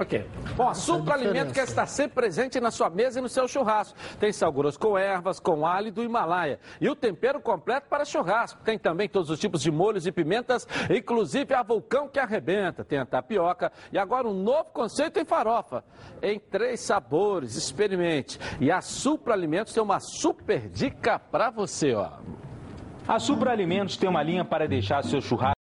Ok. 0.00 0.24
Bom, 0.56 0.66
a 0.66 0.72
Supra 0.72 1.12
Alimento 1.12 1.52
quer 1.52 1.64
estar 1.64 1.84
sempre 1.84 2.14
presente 2.14 2.58
na 2.58 2.70
sua 2.70 2.88
mesa 2.88 3.18
e 3.18 3.22
no 3.22 3.28
seu 3.28 3.46
churrasco. 3.46 3.98
Tem 4.18 4.32
sal 4.32 4.50
grosso 4.50 4.80
com 4.80 4.96
ervas, 4.96 5.38
com 5.38 5.66
alho 5.66 5.92
do 5.92 6.02
Himalaia. 6.02 6.58
E 6.80 6.88
o 6.88 6.96
tempero 6.96 7.38
completo 7.38 7.86
para 7.86 8.06
churrasco. 8.06 8.62
Tem 8.64 8.78
também 8.78 9.10
todos 9.10 9.28
os 9.28 9.38
tipos 9.38 9.60
de 9.60 9.70
molhos 9.70 10.06
e 10.06 10.10
pimentas, 10.10 10.66
inclusive 10.88 11.52
a 11.52 11.62
vulcão 11.62 12.08
que 12.08 12.18
arrebenta. 12.18 12.82
Tem 12.82 12.98
a 12.98 13.04
tapioca 13.04 13.70
e 13.92 13.98
agora 13.98 14.26
um 14.26 14.32
novo 14.32 14.70
conceito 14.72 15.20
em 15.20 15.24
farofa. 15.26 15.84
Em 16.22 16.40
três 16.40 16.80
sabores, 16.80 17.54
experimente. 17.54 18.38
E 18.58 18.72
a 18.72 18.80
Supra 18.80 19.34
Alimentos 19.34 19.74
tem 19.74 19.82
uma 19.82 20.00
super 20.00 20.66
dica 20.70 21.18
para 21.18 21.50
você, 21.50 21.92
ó. 21.92 22.12
A 23.06 23.18
Supra 23.18 23.52
Alimentos 23.52 23.98
tem 23.98 24.08
uma 24.08 24.22
linha 24.22 24.46
para 24.46 24.66
deixar 24.66 25.04
seu 25.04 25.20
churrasco 25.20 25.59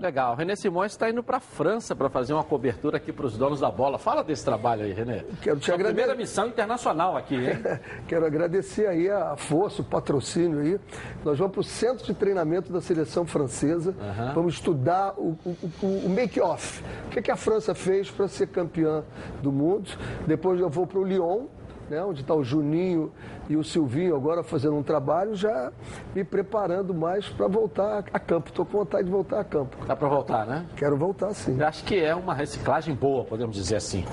Legal. 0.00 0.34
René 0.34 0.56
Simões 0.56 0.92
está 0.92 1.10
indo 1.10 1.22
para 1.22 1.36
a 1.36 1.40
França 1.40 1.94
para 1.94 2.08
fazer 2.08 2.32
uma 2.32 2.42
cobertura 2.42 2.96
aqui 2.96 3.12
para 3.12 3.26
os 3.26 3.36
donos 3.36 3.60
da 3.60 3.70
bola. 3.70 3.98
Fala 3.98 4.24
desse 4.24 4.42
trabalho 4.42 4.82
aí, 4.84 4.92
René. 4.94 5.24
Quero 5.42 5.58
te 5.60 5.66
Sua 5.66 5.74
agradecer. 5.74 5.94
primeira 6.02 6.14
missão 6.18 6.46
internacional 6.46 7.16
aqui, 7.18 7.34
hein? 7.34 7.58
Quero 8.08 8.24
agradecer 8.24 8.86
aí 8.86 9.10
a 9.10 9.36
força, 9.36 9.82
o 9.82 9.84
patrocínio 9.84 10.60
aí. 10.60 10.80
Nós 11.22 11.38
vamos 11.38 11.52
para 11.52 11.60
o 11.60 11.64
centro 11.64 12.06
de 12.06 12.14
treinamento 12.14 12.72
da 12.72 12.80
seleção 12.80 13.26
francesa. 13.26 13.94
Vamos 14.34 14.54
estudar 14.54 15.12
o, 15.18 15.36
o- 15.44 15.56
o- 15.82 16.06
o 16.06 16.08
make-off. 16.08 16.82
O 17.06 17.10
que, 17.10 17.20
que 17.20 17.30
a 17.30 17.36
França 17.36 17.74
fez 17.74 18.10
para 18.10 18.26
ser 18.26 18.46
campeã 18.46 19.04
do 19.42 19.52
mundo. 19.52 19.90
Depois 20.26 20.58
eu 20.60 20.70
vou 20.70 20.86
para 20.86 20.98
o 20.98 21.04
Lyon, 21.04 21.46
né, 21.90 22.02
onde 22.04 22.20
está 22.22 22.34
o 22.34 22.42
Juninho 22.44 23.12
e 23.48 23.56
o 23.56 23.64
Silvinho 23.64 24.14
agora 24.14 24.42
fazendo 24.44 24.76
um 24.76 24.82
trabalho, 24.82 25.34
já 25.34 25.72
me 26.14 26.22
preparando 26.22 26.94
mais 26.94 27.28
para 27.28 27.48
voltar 27.48 28.04
a 28.12 28.18
campo. 28.18 28.48
Estou 28.48 28.64
com 28.64 28.78
vontade 28.78 29.04
de 29.04 29.10
voltar 29.10 29.40
a 29.40 29.44
campo. 29.44 29.76
Dá 29.86 29.96
para 29.96 30.08
voltar, 30.08 30.46
né? 30.46 30.64
Quero 30.76 30.96
voltar 30.96 31.34
sim. 31.34 31.58
Eu 31.58 31.66
acho 31.66 31.84
que 31.84 31.98
é 31.98 32.14
uma 32.14 32.32
reciclagem 32.32 32.94
boa, 32.94 33.24
podemos 33.24 33.56
dizer 33.56 33.76
assim. 33.76 34.04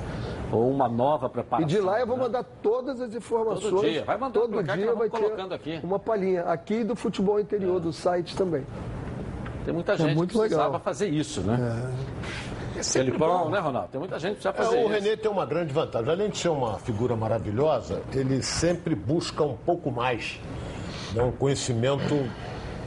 ou 0.51 0.69
uma 0.71 0.87
nova 0.89 1.27
E 1.27 1.29
preparação. 1.29 1.67
de 1.67 1.79
lá 1.79 1.99
eu 1.99 2.07
vou 2.07 2.17
né? 2.17 2.23
mandar 2.23 2.43
todas 2.63 2.99
as 2.99 3.13
informações. 3.13 3.69
Todo 3.69 3.81
dia. 3.89 4.03
Vai 4.03 4.17
mandando 4.17 4.47
Todo 4.47 4.65
cá 4.65 4.75
dia 4.75 4.95
vai 4.95 5.09
colocando 5.09 5.49
ter 5.49 5.55
aqui. 5.55 5.79
uma 5.83 5.99
palhinha. 5.99 6.43
Aqui 6.43 6.83
do 6.83 6.95
futebol 6.95 7.39
interior, 7.39 7.79
do 7.79 7.93
site 7.93 8.35
também. 8.35 8.65
Tem 9.65 9.73
muita 9.73 9.91
É 9.93 9.97
gente 9.97 10.15
muito 10.15 10.31
que 10.31 10.37
precisava 10.39 10.67
legal. 10.67 10.79
fazer 10.79 11.09
isso, 11.09 11.41
né? 11.41 11.91
Felipão, 12.83 13.49
né, 13.49 13.59
Ronaldo? 13.59 13.89
Tem 13.89 13.99
muita 13.99 14.19
gente 14.19 14.37
que 14.37 14.41
precisa 14.49 14.63
É, 14.63 14.65
fazer 14.65 14.77
o 14.77 14.79
isso. 14.81 14.89
Renê 14.89 15.17
tem 15.17 15.31
uma 15.31 15.45
grande 15.45 15.73
vantagem. 15.73 16.09
Além 16.09 16.29
de 16.29 16.37
ser 16.37 16.49
uma 16.49 16.77
figura 16.79 17.15
maravilhosa, 17.15 18.01
ele 18.13 18.41
sempre 18.43 18.95
busca 18.95 19.43
um 19.43 19.55
pouco 19.57 19.91
mais. 19.91 20.39
Né? 21.13 21.21
Um 21.23 21.31
conhecimento. 21.31 22.15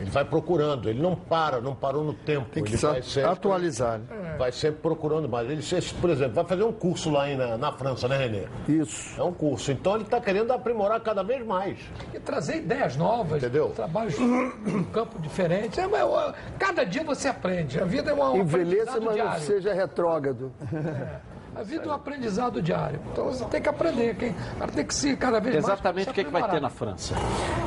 Ele 0.00 0.10
vai 0.10 0.24
procurando, 0.24 0.88
ele 0.88 1.00
não 1.00 1.14
para, 1.14 1.60
não 1.60 1.74
parou 1.74 2.02
no 2.02 2.14
tempo. 2.14 2.48
Tem 2.50 2.62
que 2.64 2.70
ele 2.70 2.78
se 2.78 2.86
vai 2.86 3.02
sempre, 3.02 3.30
atualizar. 3.30 3.98
né? 3.98 4.36
Vai 4.38 4.50
sempre 4.50 4.80
procurando 4.80 5.28
mais. 5.28 5.48
Ele, 5.50 5.62
por 6.00 6.10
exemplo, 6.10 6.34
vai 6.34 6.44
fazer 6.44 6.62
um 6.62 6.72
curso 6.72 7.10
lá 7.10 7.24
aí 7.24 7.36
na, 7.36 7.58
na 7.58 7.72
França, 7.72 8.08
né, 8.08 8.16
Renê? 8.16 8.44
Isso. 8.66 9.20
É 9.20 9.22
um 9.22 9.32
curso. 9.32 9.70
Então 9.70 9.94
ele 9.94 10.04
está 10.04 10.20
querendo 10.20 10.52
aprimorar 10.52 11.00
cada 11.00 11.22
vez 11.22 11.44
mais. 11.44 11.78
E 12.14 12.18
trazer 12.18 12.56
ideias 12.56 12.96
novas, 12.96 13.42
Entendeu? 13.42 13.70
trabalhos 13.70 14.18
num 14.18 14.84
campo 14.84 15.18
diferente. 15.18 15.78
É, 15.78 15.88
cada 16.58 16.84
dia 16.84 17.04
você 17.04 17.28
aprende. 17.28 17.78
A 17.78 17.84
vida 17.84 18.10
é 18.10 18.14
uma, 18.14 18.30
um 18.30 18.38
Envelheça, 18.38 19.00
mas 19.00 19.16
não 19.16 19.38
seja 19.38 19.74
retrógrado. 19.74 20.52
A 21.54 21.62
vida 21.62 21.84
é 21.84 21.88
um 21.88 21.92
aprendizado 21.92 22.62
diário. 22.62 23.00
Então 23.12 23.24
você 23.26 23.44
tem 23.46 23.60
que 23.60 23.68
aprender. 23.68 24.16
Quem, 24.16 24.34
tem 24.74 24.84
que 24.84 24.94
se 24.94 25.16
cada 25.16 25.40
vez 25.40 25.56
mais. 25.56 25.66
Exatamente 25.66 26.04
se 26.04 26.10
o 26.10 26.14
que, 26.14 26.24
que 26.24 26.30
vai 26.30 26.48
ter 26.48 26.60
na 26.60 26.70
França. 26.70 27.14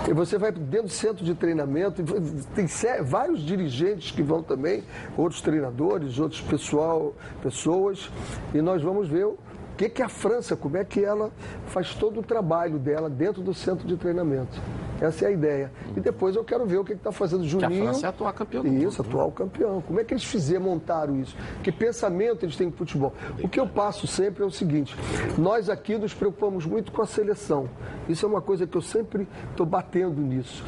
E 0.07 0.13
você 0.13 0.38
vai 0.38 0.51
dentro 0.51 0.88
do 0.88 0.93
centro 0.93 1.23
de 1.23 1.36
treinamento, 1.36 2.01
e 2.01 2.43
tem 2.55 2.65
vários 3.03 3.41
dirigentes 3.41 4.11
que 4.11 4.23
vão 4.23 4.41
também, 4.41 4.84
outros 5.17 5.41
treinadores, 5.41 6.19
outros 6.19 6.41
pessoal, 6.41 7.13
pessoas, 7.41 8.09
e 8.53 8.61
nós 8.61 8.81
vamos 8.81 9.07
ver 9.07 9.27
o 9.74 9.76
que, 9.76 9.89
que 9.89 10.03
a 10.03 10.07
França, 10.07 10.55
como 10.55 10.78
é 10.78 10.86
que 10.86 11.03
ela 11.03 11.32
faz 11.65 11.95
todo 11.95 12.19
o 12.19 12.24
trabalho 12.24 12.78
dela 12.78 13.09
dentro 13.09 13.41
do 13.41 13.55
centro 13.55 13.88
de 13.88 13.97
treinamento. 13.97 14.61
Essa 15.01 15.26
é 15.26 15.28
a 15.30 15.32
ideia. 15.32 15.71
E 15.97 15.99
depois 15.99 16.36
eu 16.36 16.43
quero 16.43 16.63
ver 16.65 16.78
o 16.78 16.86
que 16.86 16.93
está 16.93 17.11
fazendo 17.11 17.43
o 17.43 17.57
Que 17.57 17.65
a 17.65 17.69
Juninho. 17.69 17.86
França 17.86 18.05
é 18.05 18.09
atual 18.09 18.32
campeão 18.34 18.65
Isso, 18.67 19.01
atual 19.01 19.32
campeão. 19.32 19.82
Como 19.82 19.99
é 19.99 20.03
que 20.03 20.13
eles 20.13 20.24
fizeram, 20.24 20.63
montaram 20.63 21.19
isso? 21.19 21.36
Que 21.63 21.71
pensamento 21.71 22.45
eles 22.45 22.55
têm 22.55 22.69
com 22.69 22.78
futebol? 22.78 23.13
O 23.43 23.49
que 23.49 23.59
eu 23.59 23.67
passo 23.67 24.05
sempre 24.05 24.43
é 24.43 24.45
o 24.45 24.51
seguinte: 24.51 24.95
nós 25.38 25.69
aqui 25.69 25.97
nos 25.97 26.13
preocupamos 26.13 26.67
muito 26.67 26.91
com 26.91 27.01
a 27.01 27.07
seleção. 27.07 27.67
Isso 28.07 28.26
é 28.26 28.30
uma 28.30 28.41
coisa 28.41 28.67
que 28.67 28.78
eu 28.78 28.82
sempre 28.82 29.28
estou 29.49 29.65
batendo 29.65 30.21
nisso. 30.21 30.63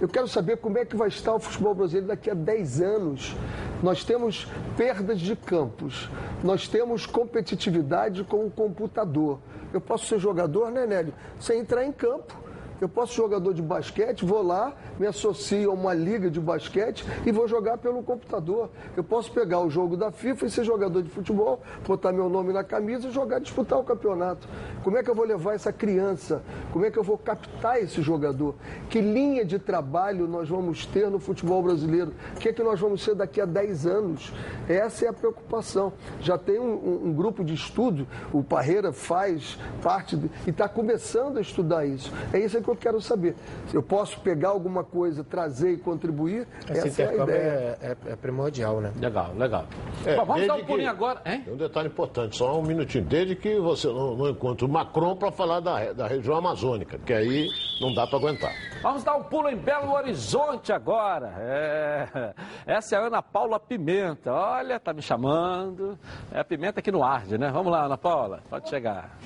Eu 0.00 0.08
quero 0.08 0.26
saber 0.26 0.56
como 0.56 0.78
é 0.78 0.84
que 0.84 0.96
vai 0.96 1.08
estar 1.08 1.34
o 1.34 1.38
futebol 1.38 1.74
brasileiro 1.74 2.06
daqui 2.06 2.30
a 2.30 2.34
10 2.34 2.80
anos. 2.80 3.36
Nós 3.82 4.02
temos 4.02 4.46
perdas 4.74 5.20
de 5.20 5.36
campos, 5.36 6.08
nós 6.42 6.66
temos 6.66 7.04
competitividade 7.04 8.24
com 8.24 8.46
o 8.46 8.50
computador. 8.50 9.38
Eu 9.72 9.80
posso 9.80 10.06
ser 10.06 10.18
jogador, 10.18 10.70
né, 10.70 10.86
Nélio? 10.86 11.12
Sem 11.38 11.60
entrar 11.60 11.84
em 11.84 11.92
campo. 11.92 12.34
Eu 12.80 12.88
posso 12.88 13.12
ser 13.12 13.18
jogador 13.20 13.52
de 13.52 13.60
basquete, 13.62 14.24
vou 14.24 14.42
lá, 14.42 14.72
me 14.98 15.06
associo 15.06 15.70
a 15.70 15.74
uma 15.74 15.92
liga 15.92 16.30
de 16.30 16.40
basquete 16.40 17.04
e 17.26 17.30
vou 17.32 17.46
jogar 17.46 17.76
pelo 17.78 18.02
computador. 18.02 18.70
Eu 18.96 19.04
posso 19.04 19.30
pegar 19.32 19.60
o 19.60 19.68
jogo 19.68 19.96
da 19.96 20.10
FIFA 20.10 20.46
e 20.46 20.50
ser 20.50 20.64
jogador 20.64 21.02
de 21.02 21.10
futebol, 21.10 21.60
botar 21.86 22.12
meu 22.12 22.28
nome 22.28 22.52
na 22.52 22.64
camisa 22.64 23.08
e 23.08 23.10
jogar, 23.10 23.38
disputar 23.40 23.78
o 23.78 23.84
campeonato. 23.84 24.48
Como 24.82 24.96
é 24.96 25.02
que 25.02 25.10
eu 25.10 25.14
vou 25.14 25.24
levar 25.26 25.54
essa 25.54 25.72
criança? 25.72 26.42
Como 26.72 26.84
é 26.84 26.90
que 26.90 26.98
eu 26.98 27.02
vou 27.04 27.18
captar 27.18 27.82
esse 27.82 28.00
jogador? 28.00 28.54
Que 28.88 29.00
linha 29.00 29.44
de 29.44 29.58
trabalho 29.58 30.26
nós 30.26 30.48
vamos 30.48 30.86
ter 30.86 31.10
no 31.10 31.18
futebol 31.18 31.62
brasileiro? 31.62 32.12
O 32.36 32.38
que 32.40 32.48
é 32.48 32.52
que 32.52 32.62
nós 32.62 32.80
vamos 32.80 33.02
ser 33.02 33.14
daqui 33.14 33.40
a 33.40 33.44
10 33.44 33.86
anos? 33.86 34.32
Essa 34.68 35.04
é 35.04 35.08
a 35.08 35.12
preocupação. 35.12 35.92
Já 36.20 36.38
tem 36.38 36.58
um, 36.58 37.08
um- 37.08 37.10
grupo 37.12 37.44
de 37.44 37.52
estudo, 37.54 38.06
o 38.32 38.42
Parreira 38.42 38.92
faz 38.92 39.58
parte 39.82 40.16
de- 40.16 40.30
e 40.46 40.50
está 40.50 40.68
começando 40.68 41.36
a 41.36 41.40
estudar 41.40 41.84
isso. 41.84 42.10
É 42.32 42.38
isso 42.38 42.56
que 42.62 42.69
eu 42.70 42.76
quero 42.76 43.00
saber. 43.00 43.34
Se 43.68 43.74
eu 43.76 43.82
posso 43.82 44.18
pegar 44.20 44.48
alguma 44.50 44.82
coisa, 44.84 45.22
trazer 45.24 45.72
e 45.72 45.76
contribuir, 45.76 46.46
Esse 46.70 46.88
essa 46.88 47.02
é 47.02 47.08
a 47.08 47.14
ideia. 47.22 47.78
é, 47.80 47.96
é- 48.08 48.12
é 48.12 48.16
primordial, 48.16 48.80
né? 48.80 48.92
Legal, 49.00 49.32
legal. 49.36 49.64
É, 50.06 50.16
Bom, 50.16 50.24
vamos 50.24 50.46
dar 50.46 50.54
um 50.54 50.64
pulinho 50.64 50.88
que- 50.90 50.96
agora, 50.96 51.20
hein? 51.26 51.42
Tem 51.44 51.54
um 51.54 51.56
detalhe 51.56 51.88
importante, 51.88 52.36
só 52.36 52.58
um 52.58 52.62
minutinho. 52.62 53.04
Desde 53.04 53.34
que 53.36 53.58
você 53.58 53.86
não, 53.88 54.16
não 54.16 54.28
encontra 54.28 54.64
o 54.66 54.68
Macron 54.68 55.16
para 55.16 55.30
falar 55.30 55.60
da, 55.60 55.92
da 55.92 56.06
região 56.06 56.36
amazônica, 56.36 56.98
que 56.98 57.12
aí 57.12 57.48
não 57.80 57.94
dá 57.94 58.06
para 58.06 58.18
aguentar. 58.18 58.52
Vamos 58.82 59.04
dar 59.04 59.16
um 59.16 59.22
pulo 59.24 59.48
em 59.48 59.56
Belo 59.56 59.92
Horizonte 59.92 60.72
agora. 60.72 61.34
É. 61.38 62.34
Essa 62.66 62.96
é 62.96 62.98
a 62.98 63.02
Ana 63.06 63.22
Paula 63.22 63.58
Pimenta. 63.60 64.32
Olha, 64.32 64.78
tá 64.80 64.92
me 64.92 65.02
chamando. 65.02 65.98
É 66.32 66.40
a 66.40 66.44
pimenta 66.44 66.80
que 66.80 66.90
não 66.90 67.02
arde, 67.02 67.36
né? 67.36 67.50
Vamos 67.50 67.70
lá, 67.72 67.84
Ana 67.84 67.98
Paula, 67.98 68.40
pode 68.48 68.68
chegar. 68.68 69.16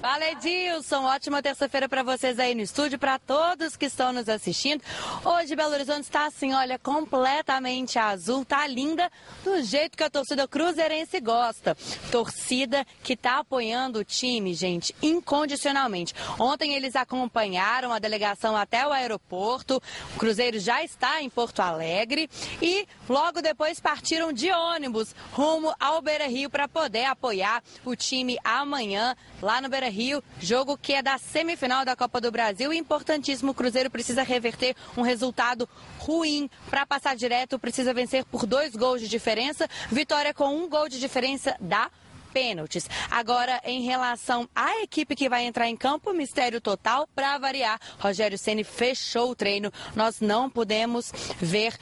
Fala 0.00 0.30
Edilson, 0.30 1.04
ótima 1.04 1.42
terça-feira 1.42 1.86
para 1.86 2.02
vocês 2.02 2.38
aí 2.38 2.54
no 2.54 2.62
estúdio, 2.62 2.98
para 2.98 3.18
todos 3.18 3.76
que 3.76 3.84
estão 3.84 4.14
nos 4.14 4.30
assistindo. 4.30 4.82
Hoje 5.22 5.54
Belo 5.54 5.74
Horizonte 5.74 6.04
está 6.04 6.24
assim, 6.24 6.54
olha, 6.54 6.78
completamente 6.78 7.98
azul, 7.98 8.42
tá 8.42 8.66
linda 8.66 9.12
do 9.44 9.62
jeito 9.62 9.98
que 9.98 10.02
a 10.02 10.08
torcida 10.08 10.48
cruzeirense 10.48 11.20
gosta. 11.20 11.76
Torcida 12.10 12.86
que 13.02 13.14
tá 13.14 13.40
apoiando 13.40 13.98
o 13.98 14.04
time, 14.04 14.54
gente, 14.54 14.94
incondicionalmente. 15.02 16.14
Ontem 16.38 16.72
eles 16.72 16.96
acompanharam 16.96 17.92
a 17.92 17.98
delegação 17.98 18.56
até 18.56 18.86
o 18.86 18.92
aeroporto. 18.92 19.82
O 20.16 20.18
Cruzeiro 20.18 20.58
já 20.58 20.82
está 20.82 21.20
em 21.20 21.28
Porto 21.28 21.60
Alegre 21.60 22.30
e 22.62 22.88
logo 23.06 23.42
depois 23.42 23.78
partiram 23.78 24.32
de 24.32 24.50
ônibus 24.50 25.14
rumo 25.32 25.74
ao 25.78 26.00
Beira 26.00 26.26
Rio 26.26 26.48
para 26.48 26.66
poder 26.66 27.04
apoiar 27.04 27.62
o 27.84 27.94
time 27.94 28.38
amanhã 28.42 29.14
lá 29.42 29.60
no 29.60 29.68
Beira 29.68 29.89
Rio. 29.90 30.22
Jogo 30.40 30.78
que 30.78 30.94
é 30.94 31.02
da 31.02 31.18
semifinal 31.18 31.84
da 31.84 31.94
Copa 31.94 32.20
do 32.20 32.30
Brasil. 32.30 32.72
Importantíssimo. 32.72 33.52
O 33.52 33.54
Cruzeiro 33.54 33.90
precisa 33.90 34.22
reverter 34.22 34.74
um 34.96 35.02
resultado 35.02 35.68
ruim 35.98 36.48
para 36.70 36.86
passar 36.86 37.14
direto. 37.14 37.58
Precisa 37.58 37.92
vencer 37.92 38.24
por 38.24 38.46
dois 38.46 38.74
gols 38.74 39.00
de 39.00 39.08
diferença. 39.08 39.68
Vitória 39.90 40.32
com 40.32 40.56
um 40.56 40.68
gol 40.68 40.88
de 40.88 40.98
diferença 40.98 41.56
dá 41.60 41.90
pênaltis. 42.32 42.88
Agora, 43.10 43.60
em 43.64 43.82
relação 43.82 44.48
à 44.54 44.82
equipe 44.82 45.16
que 45.16 45.28
vai 45.28 45.44
entrar 45.44 45.68
em 45.68 45.76
campo, 45.76 46.12
mistério 46.12 46.60
total, 46.60 47.08
para 47.14 47.38
variar. 47.38 47.78
Rogério 47.98 48.38
Ceni 48.38 48.64
fechou 48.64 49.30
o 49.30 49.34
treino. 49.34 49.72
Nós 49.94 50.20
não 50.20 50.48
podemos 50.48 51.12
ver 51.38 51.74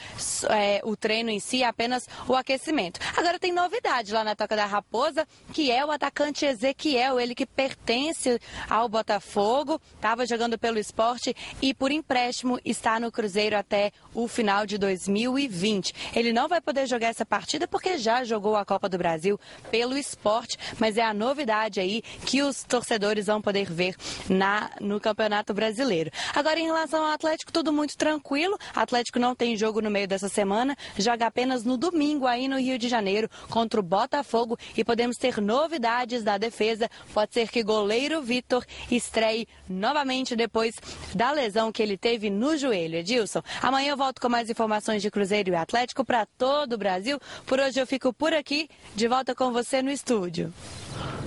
é, 0.49 0.81
o 0.83 0.95
treino 0.95 1.29
em 1.29 1.39
si, 1.39 1.63
apenas 1.63 2.07
o 2.27 2.35
aquecimento. 2.35 2.99
Agora 3.15 3.39
tem 3.39 3.51
novidade 3.51 4.13
lá 4.13 4.23
na 4.23 4.35
Toca 4.35 4.55
da 4.55 4.65
Raposa, 4.65 5.27
que 5.53 5.71
é 5.71 5.85
o 5.85 5.91
atacante 5.91 6.45
Ezequiel, 6.45 7.19
ele 7.19 7.35
que 7.35 7.45
pertence 7.45 8.39
ao 8.69 8.87
Botafogo, 8.87 9.81
estava 9.95 10.25
jogando 10.25 10.57
pelo 10.57 10.79
esporte 10.79 11.35
e 11.61 11.73
por 11.73 11.91
empréstimo 11.91 12.59
está 12.63 12.99
no 12.99 13.11
Cruzeiro 13.11 13.57
até 13.57 13.91
o 14.13 14.27
final 14.27 14.65
de 14.65 14.77
2020. 14.77 15.93
Ele 16.15 16.31
não 16.31 16.47
vai 16.47 16.61
poder 16.61 16.87
jogar 16.87 17.07
essa 17.07 17.25
partida 17.25 17.67
porque 17.67 17.97
já 17.97 18.23
jogou 18.23 18.55
a 18.55 18.65
Copa 18.65 18.87
do 18.87 18.97
Brasil 18.97 19.39
pelo 19.69 19.97
esporte, 19.97 20.38
mas 20.79 20.97
é 20.97 21.03
a 21.03 21.13
novidade 21.13 21.79
aí 21.79 22.01
que 22.25 22.41
os 22.41 22.63
torcedores 22.63 23.27
vão 23.27 23.41
poder 23.41 23.71
ver 23.71 23.95
na, 24.29 24.71
no 24.79 24.99
Campeonato 24.99 25.53
Brasileiro. 25.53 26.11
Agora, 26.33 26.59
em 26.59 26.65
relação 26.65 27.03
ao 27.03 27.11
Atlético, 27.11 27.51
tudo 27.51 27.71
muito 27.71 27.97
tranquilo. 27.97 28.57
Atlético 28.75 29.19
não 29.19 29.35
tem 29.35 29.55
jogo 29.55 29.81
no 29.81 29.89
meio 29.89 30.07
dessa 30.07 30.29
semana, 30.29 30.75
joga 30.97 31.27
apenas 31.27 31.63
no 31.63 31.77
domingo 31.77 32.27
aí 32.27 32.47
no 32.47 32.59
Rio 32.59 32.77
de 32.77 32.87
Janeiro 32.87 33.29
contra 33.49 33.79
o 33.79 33.83
Botafogo 33.83 34.57
e 34.75 34.83
podemos 34.83 35.17
ter 35.17 35.41
novidades 35.41 36.23
da 36.23 36.37
defesa. 36.37 36.89
Pode 37.13 37.33
ser 37.33 37.49
que 37.49 37.63
goleiro 37.63 38.21
Vitor 38.21 38.65
estreie 38.91 39.47
novamente 39.67 40.35
depois 40.35 40.75
da 41.13 41.31
lesão 41.31 41.71
que 41.71 41.81
ele 41.81 41.97
teve 41.97 42.29
no 42.29 42.57
joelho. 42.57 42.97
Edilson, 42.97 43.41
amanhã 43.61 43.91
eu 43.91 43.97
volto 43.97 44.21
com 44.21 44.29
mais 44.29 44.49
informações 44.49 45.01
de 45.01 45.11
Cruzeiro 45.11 45.51
e 45.51 45.55
Atlético 45.55 46.05
para 46.05 46.25
todo 46.25 46.73
o 46.73 46.77
Brasil. 46.77 47.19
Por 47.45 47.59
hoje 47.59 47.79
eu 47.79 47.87
fico 47.87 48.13
por 48.13 48.33
aqui, 48.33 48.69
de 48.95 49.07
volta 49.07 49.33
com 49.33 49.51
você 49.51 49.81
no 49.81 49.91
estúdio. 49.91 50.28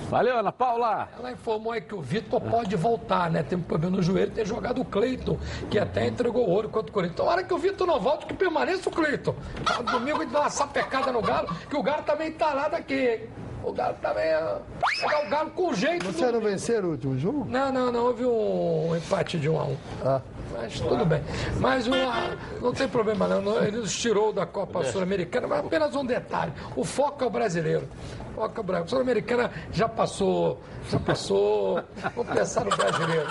Valeu, 0.09 0.37
Ana 0.37 0.51
Paula. 0.51 1.09
Ela 1.17 1.31
informou 1.31 1.73
aí 1.73 1.81
que 1.81 1.95
o 1.95 2.01
Vitor 2.01 2.39
pode 2.39 2.75
voltar, 2.75 3.31
né? 3.31 3.41
Tem 3.41 3.57
um 3.57 3.61
problema 3.61 3.97
no 3.97 4.03
joelho, 4.03 4.31
tem 4.31 4.45
jogado 4.45 4.81
o 4.81 4.85
Cleiton, 4.85 5.39
que 5.71 5.79
até 5.79 6.05
entregou 6.05 6.47
ouro 6.47 6.69
contra 6.69 6.91
o 6.91 6.93
Corinthians. 6.93 7.19
Então, 7.19 7.25
hora 7.25 7.43
que 7.43 7.53
o 7.53 7.57
Vitor 7.57 7.87
não 7.87 7.99
volta, 7.99 8.25
que 8.27 8.33
permaneça 8.33 8.89
o 8.89 8.91
Cleiton. 8.91 9.35
Ah, 9.65 9.81
Domingo 9.81 10.17
a 10.17 10.23
gente 10.23 10.33
dá 10.33 10.41
uma 10.41 10.49
sapecada 10.49 11.11
no 11.11 11.21
Galo, 11.21 11.47
que 11.69 11.75
o 11.75 11.81
Galo 11.81 12.03
também 12.03 12.31
tá 12.31 12.53
lá 12.53 12.67
daqui. 12.67 12.93
hein? 12.93 13.21
O 13.63 13.71
Galo 13.71 13.95
também 14.01 14.25
é. 14.25 14.57
Pegar 14.99 15.25
o 15.25 15.29
Galo 15.29 15.51
com 15.51 15.73
jeito. 15.73 16.05
Você 16.05 16.31
não 16.31 16.41
venceram 16.41 16.89
o 16.89 16.91
último 16.91 17.17
jogo? 17.17 17.45
Não, 17.49 17.71
não, 17.71 17.91
não. 17.91 18.05
Houve 18.07 18.25
um 18.25 18.95
empate 18.95 19.39
de 19.39 19.49
um 19.49 19.59
a 19.59 19.63
um. 19.63 19.77
Ah. 20.03 20.21
Mas 20.51 20.79
tudo 20.79 21.05
bem. 21.05 21.21
Mas 21.59 21.87
uma, 21.87 22.37
não 22.61 22.73
tem 22.73 22.87
problema 22.87 23.27
não. 23.27 23.41
não. 23.41 23.63
Ele 23.63 23.77
nos 23.77 23.95
tirou 23.95 24.31
da 24.31 24.45
Copa 24.45 24.83
Sul-Americana, 24.83 25.47
mas 25.47 25.59
apenas 25.65 25.95
um 25.95 26.05
detalhe. 26.05 26.51
O 26.75 26.83
foco 26.83 27.23
é 27.23 27.27
o 27.27 27.29
brasileiro. 27.29 27.87
O 28.33 28.41
foco 28.41 28.57
é 28.57 28.59
o 28.59 28.63
brasileiro. 28.63 28.85
A 28.85 28.87
Sul-Americana 28.87 29.51
já 29.71 29.87
passou. 29.87 30.59
Já 30.89 30.99
passou. 30.99 31.83
Vamos 32.15 32.33
pensar 32.33 32.65
no 32.65 32.75
brasileiro. 32.75 33.27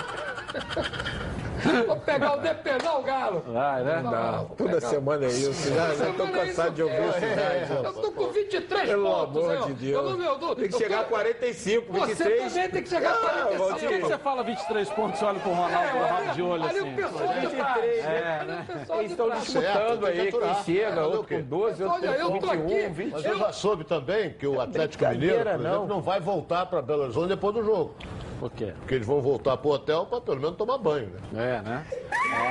Vou 1.87 1.95
pegar 1.97 2.37
o 2.37 2.39
depenar 2.41 2.99
o 2.99 3.03
Galo. 3.03 3.43
Vai, 3.47 3.83
né? 3.83 4.01
Não, 4.03 4.45
toda 4.55 4.81
semana 4.81 5.25
é 5.25 5.29
isso. 5.29 5.73
Já, 5.73 5.93
já 5.95 6.13
tô 6.13 6.27
cansado 6.27 6.71
de 6.75 6.83
ouvir 6.83 6.95
isso. 7.09 7.19
já, 7.19 7.75
Eu 7.77 7.93
tô 7.93 8.11
com 8.11 8.27
23 8.29 8.89
Pelo 8.89 9.03
pontos. 9.09 9.37
amor 9.43 9.53
eu- 9.55 9.65
de 9.67 9.73
Deus. 9.73 9.95
eu 9.95 10.17
não- 10.17 10.25
eu 10.25 10.37
não- 10.39 10.55
Tem 10.55 10.67
que 10.67 10.75
eu 10.75 10.79
chegar 10.79 10.95
a 10.95 10.99
quero- 10.99 11.09
45, 11.09 11.93
Você 11.93 12.05
23. 12.15 12.53
também 12.53 12.69
tem 12.69 12.83
que 12.83 12.89
chegar 12.89 13.09
a 13.11 13.13
Ah, 13.13 13.17
45. 13.19 13.69
Por 13.79 13.87
que 13.89 13.99
você 14.01 14.17
fala 14.17 14.43
23 14.43 14.89
pontos 14.89 15.21
e 15.21 15.25
olha 15.25 15.39
pro 15.39 15.51
Ronaldo 15.51 15.73
É, 15.97 16.05
rabo 16.07 16.33
de 16.33 16.41
olho 16.41 16.63
ali 16.63 16.79
assim? 16.79 16.93
o 16.93 16.95
pessoal 16.95 17.27
de 17.27 17.39
23, 17.39 17.55
trás. 17.55 18.05
É, 18.05 18.37
Ali 18.39 18.47
né? 18.51 18.65
o 18.69 18.73
pessoal 18.79 18.99
Eles 18.99 19.11
estão 19.11 19.29
disputando 19.29 20.05
aí, 20.05 20.31
quem 20.31 20.55
chega, 20.65 21.01
o 21.01 21.11
outro 21.11 21.37
com 21.37 21.41
12, 21.43 21.83
outro 21.83 21.97
Olha, 21.99 22.15
eu 22.17 22.27
com 22.31 22.39
tô 22.39 22.47
21, 22.47 22.63
aqui. 22.65 22.89
20. 22.89 23.11
Mas 23.13 23.21
você 23.23 23.35
já 23.35 23.51
soube 23.53 23.83
também 23.83 24.29
que 24.33 24.47
o 24.47 24.59
Atlético 24.61 25.05
Mineiro, 25.07 25.35
por 25.37 25.47
exemplo, 25.47 25.63
não. 25.63 25.87
não 25.87 26.01
vai 26.01 26.19
voltar 26.19 26.65
para 26.65 26.81
Belo 26.81 27.03
Horizonte 27.03 27.29
depois 27.29 27.53
do 27.55 27.63
jogo. 27.63 27.93
Por 28.39 28.51
quê? 28.51 28.73
Porque 28.79 28.95
eles 28.95 29.07
vão 29.07 29.21
voltar 29.21 29.55
pro 29.55 29.69
hotel 29.69 30.05
para 30.05 30.19
pelo 30.19 30.41
menos 30.41 30.57
tomar 30.57 30.77
banho, 30.77 31.09
né? 31.31 31.52
É, 31.52 31.52
né? 31.61 31.85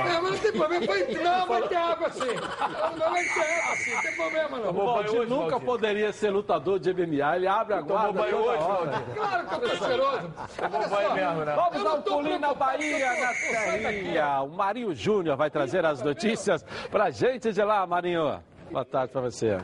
É, 0.05 0.21
mas 0.21 0.31
não 0.31 0.37
tem 0.37 0.51
problema. 0.51 0.85
Vai, 0.85 1.07
não, 1.13 1.47
vai 1.47 1.61
ter 1.67 1.75
água 1.75 2.07
assim. 2.07 2.19
Não, 2.19 2.97
não 2.97 3.11
vai 3.11 3.23
ter 3.23 3.59
água 3.59 3.73
assim. 3.73 3.95
Não 3.95 4.01
tem 4.01 4.15
problema, 4.15 4.59
não. 4.59 4.69
O 4.69 4.85
Valdir 4.85 5.27
nunca 5.27 5.59
poderia 5.59 6.13
ser 6.13 6.29
lutador 6.29 6.79
de 6.79 6.93
MMA. 6.93 7.35
Ele 7.35 7.47
abre 7.47 7.73
a 7.73 7.81
guarda 7.81 8.13
banho 8.13 8.37
toda 8.37 8.51
hoje, 8.51 8.63
hora. 8.63 9.03
Claro 9.15 9.47
que 9.47 9.53
eu 9.53 9.59
tô 9.59 9.85
cheiroso. 9.85 10.33
Olha 10.61 10.87
só, 10.87 11.13
mesmo, 11.13 11.45
né? 11.45 11.53
Vamos 11.55 11.73
dar 11.73 11.83
não 11.83 11.97
um 11.97 12.01
pulinho 12.01 12.39
na 12.39 12.53
Bahia, 12.53 13.21
na. 13.21 13.33
Serrinha. 13.33 14.41
O 14.41 14.49
Marinho 14.49 14.95
Júnior 14.95 15.35
vai 15.35 15.49
trazer 15.49 15.85
as 15.85 16.01
notícias 16.01 16.63
pra 16.89 17.09
gente 17.09 17.51
de 17.51 17.63
lá, 17.63 17.85
Marinho. 17.85 18.41
Boa 18.71 18.85
tarde 18.85 19.11
pra 19.11 19.21
você. 19.21 19.57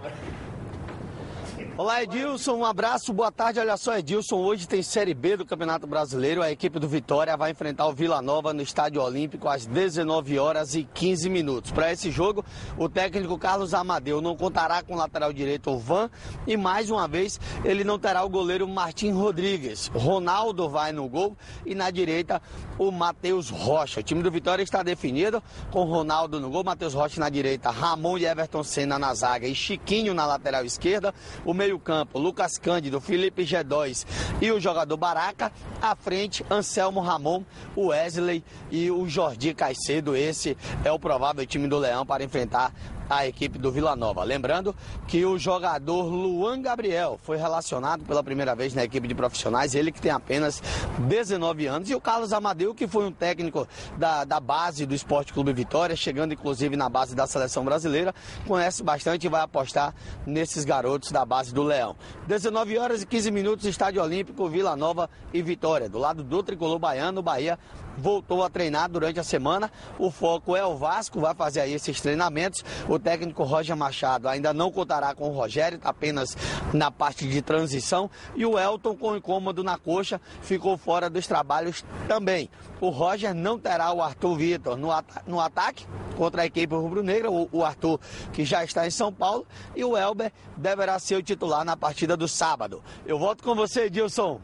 Olá, 1.81 2.03
Edilson. 2.03 2.55
Um 2.55 2.65
abraço, 2.65 3.13
boa 3.13 3.31
tarde. 3.31 3.57
Olha 3.57 3.77
só, 3.77 3.97
Edilson. 3.97 4.35
Hoje 4.35 4.67
tem 4.67 4.83
Série 4.83 5.13
B 5.13 5.37
do 5.37 5.45
Campeonato 5.45 5.87
Brasileiro. 5.87 6.41
A 6.41 6.51
equipe 6.51 6.77
do 6.77 6.89
Vitória 6.89 7.37
vai 7.37 7.51
enfrentar 7.51 7.87
o 7.87 7.93
Vila 7.93 8.21
Nova 8.21 8.53
no 8.53 8.61
Estádio 8.61 9.01
Olímpico 9.01 9.47
às 9.47 9.65
19 9.65 10.37
horas 10.37 10.75
e 10.75 10.83
15 10.83 11.29
minutos. 11.29 11.71
Para 11.71 11.89
esse 11.89 12.11
jogo, 12.11 12.43
o 12.77 12.89
técnico 12.89 13.37
Carlos 13.37 13.73
Amadeu 13.73 14.19
não 14.19 14.35
contará 14.35 14.83
com 14.83 14.93
o 14.93 14.97
lateral 14.97 15.31
direito 15.31 15.77
Van 15.77 16.09
e 16.45 16.57
mais 16.57 16.89
uma 16.89 17.07
vez 17.07 17.39
ele 17.63 17.85
não 17.85 17.97
terá 17.97 18.25
o 18.25 18.29
goleiro 18.29 18.67
Martim 18.67 19.11
Rodrigues. 19.11 19.87
Ronaldo 19.95 20.67
vai 20.67 20.91
no 20.91 21.07
gol 21.07 21.37
e 21.65 21.73
na 21.73 21.89
direita 21.89 22.41
o 22.79 22.91
Matheus 22.91 23.49
Rocha. 23.49 23.99
O 23.99 24.03
time 24.03 24.23
do 24.23 24.31
Vitória 24.31 24.63
está 24.63 24.81
definido 24.81 25.43
com 25.69 25.83
Ronaldo 25.83 26.39
no 26.39 26.49
gol, 26.49 26.63
Matheus 26.63 26.93
Rocha 26.93 27.19
na 27.19 27.29
direita, 27.29 27.69
Ramon 27.69 28.17
e 28.17 28.25
Everton 28.25 28.63
Senna 28.63 28.97
na 28.97 29.13
zaga 29.13 29.45
e 29.45 29.53
Chiquinho 29.53 30.13
na 30.13 30.25
lateral 30.25 30.65
esquerda. 30.65 31.13
O 31.45 31.53
meio-campo, 31.53 32.17
Lucas 32.17 32.57
Cândido, 32.57 33.01
Felipe 33.01 33.43
G2 33.43 34.07
e 34.41 34.51
o 34.51 34.59
jogador 34.59 34.97
Baraca. 34.97 35.51
À 35.81 35.95
frente, 35.95 36.45
Anselmo 36.49 37.01
Ramon, 37.01 37.43
o 37.75 37.87
Wesley 37.87 38.43
e 38.71 38.89
o 38.89 39.07
Jordi 39.07 39.53
Caicedo. 39.53 40.15
Esse 40.15 40.57
é 40.83 40.91
o 40.91 40.97
provável 40.97 41.45
time 41.45 41.67
do 41.67 41.77
Leão 41.77 42.05
para 42.05 42.23
enfrentar 42.23 42.73
a 43.09 43.25
equipe 43.25 43.57
do 43.57 43.71
Vila 43.71 43.95
Nova. 43.95 44.23
Lembrando 44.23 44.75
que 45.07 45.25
o 45.25 45.37
jogador 45.37 46.03
Luan 46.03 46.61
Gabriel 46.61 47.19
foi 47.23 47.37
relacionado 47.37 48.03
pela 48.03 48.23
primeira 48.23 48.55
vez 48.55 48.73
na 48.73 48.83
equipe 48.83 49.07
de 49.07 49.15
profissionais, 49.15 49.73
ele 49.73 49.91
que 49.91 49.99
tem 49.99 50.11
apenas 50.11 50.61
19 50.99 51.65
anos, 51.65 51.89
e 51.89 51.95
o 51.95 52.01
Carlos 52.01 52.31
Amadeu, 52.31 52.75
que 52.75 52.87
foi 52.87 53.05
um 53.05 53.11
técnico 53.11 53.67
da, 53.97 54.23
da 54.23 54.39
base 54.39 54.85
do 54.85 54.93
Esporte 54.93 55.33
Clube 55.33 55.51
Vitória, 55.53 55.95
chegando 55.95 56.33
inclusive 56.33 56.75
na 56.75 56.87
base 56.87 57.15
da 57.15 57.25
seleção 57.25 57.65
brasileira, 57.65 58.13
conhece 58.47 58.83
bastante 58.83 59.25
e 59.25 59.29
vai 59.29 59.41
apostar 59.41 59.93
nesses 60.25 60.63
garotos 60.63 61.11
da 61.11 61.25
base 61.25 61.53
do 61.53 61.63
Leão. 61.63 61.95
19 62.27 62.77
horas 62.77 63.01
e 63.01 63.05
15 63.05 63.31
minutos, 63.31 63.65
Estádio 63.65 64.03
Olímpico, 64.03 64.47
Vila 64.47 64.75
Nova 64.75 65.09
e 65.33 65.41
Vitória. 65.41 65.89
Do 65.89 65.97
lado 65.97 66.23
do 66.23 66.43
tricolor 66.43 66.77
baiano, 66.77 67.21
Bahia 67.21 67.57
voltou 67.99 68.43
a 68.43 68.49
treinar 68.49 68.89
durante 68.89 69.19
a 69.19 69.23
semana. 69.23 69.71
O 69.97 70.09
foco 70.09 70.55
é 70.55 70.65
o 70.65 70.75
Vasco, 70.75 71.19
vai 71.19 71.35
fazer 71.35 71.61
aí 71.61 71.73
esses 71.73 72.01
treinamentos. 72.01 72.63
O 72.87 72.97
técnico 72.97 73.43
Roger 73.43 73.75
Machado 73.75 74.27
ainda 74.27 74.53
não 74.53 74.71
contará 74.71 75.13
com 75.13 75.29
o 75.29 75.33
Rogério, 75.33 75.75
está 75.75 75.89
apenas 75.89 76.35
na 76.73 76.89
parte 76.89 77.27
de 77.27 77.41
transição. 77.41 78.09
E 78.35 78.45
o 78.45 78.57
Elton, 78.57 78.95
com 78.95 79.15
incômodo 79.15 79.63
na 79.63 79.77
coxa, 79.77 80.19
ficou 80.41 80.77
fora 80.77 81.09
dos 81.09 81.27
trabalhos 81.27 81.83
também. 82.07 82.49
O 82.81 82.89
Roger 82.89 83.33
não 83.33 83.59
terá 83.59 83.91
o 83.91 84.01
Arthur 84.01 84.35
Vitor 84.35 84.77
no, 84.77 84.89
no 85.27 85.39
ataque 85.39 85.85
contra 86.15 86.41
a 86.41 86.45
equipe 86.45 86.73
rubro-negra, 86.75 87.29
o, 87.31 87.47
o 87.51 87.63
Arthur 87.63 87.99
que 88.33 88.43
já 88.43 88.63
está 88.63 88.85
em 88.85 88.91
São 88.91 89.11
Paulo, 89.11 89.45
e 89.75 89.83
o 89.83 89.97
Elber 89.97 90.31
deverá 90.57 90.99
ser 90.99 91.15
o 91.15 91.23
titular 91.23 91.63
na 91.63 91.77
partida 91.77 92.15
do 92.15 92.27
sábado. 92.27 92.83
Eu 93.05 93.17
volto 93.17 93.43
com 93.43 93.55
você, 93.55 93.85
Edilson. 93.85 94.41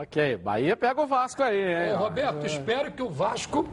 Ok, 0.00 0.36
Bahia 0.36 0.76
pega 0.76 1.02
o 1.02 1.08
Vasco 1.08 1.42
aí, 1.42 1.58
hein? 1.58 1.92
Ô, 1.94 1.96
Roberto, 1.96 2.46
espero 2.46 2.92
que 2.92 3.02
o 3.02 3.10
Vasco 3.10 3.68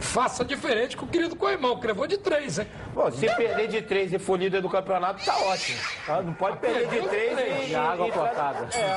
faça 0.00 0.44
diferente 0.44 0.96
com 0.96 1.06
o 1.06 1.08
querido 1.08 1.34
Coimão, 1.36 1.78
que 1.80 1.86
levou 1.86 2.06
de 2.06 2.18
três, 2.18 2.58
hein? 2.58 2.66
Bom, 2.94 3.10
se 3.10 3.26
perder 3.34 3.66
de 3.66 3.82
3 3.82 4.12
e 4.12 4.18
for 4.20 4.38
líder 4.38 4.60
do 4.62 4.68
campeonato, 4.70 5.24
tá 5.24 5.36
ótimo. 5.36 5.78
tá? 6.06 6.22
Não 6.22 6.32
pode 6.34 6.58
perder 6.58 6.86
de 6.88 7.08
3 7.08 7.38
e, 7.68 7.70
E 7.72 7.74
a 7.74 7.90
água 7.90 8.06
e- 8.06 8.12
cortada. 8.12 8.68
É, 8.72 8.94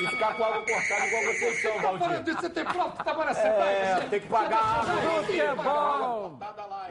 e 0.00 0.06
ficar 0.06 0.36
com 0.36 0.44
água 0.44 0.62
cortada 0.64 1.06
igual 1.08 1.22
vocês 1.24 1.62
são, 1.62 1.72
Tá 1.74 1.82
falando 1.82 1.98
Valdir. 2.00 2.22
disso, 2.22 2.40
você 2.40 2.50
tem 2.50 2.64
pronto, 2.64 2.96
tá 3.04 3.14
parecendo. 3.14 3.48
É, 3.48 4.06
tem 4.08 4.20
que 4.20 4.28
pagar 4.28 4.58
água. 4.58 4.92
Tudo 5.16 5.26
que 5.26 5.40
é 5.40 5.54
bom. 5.56 6.38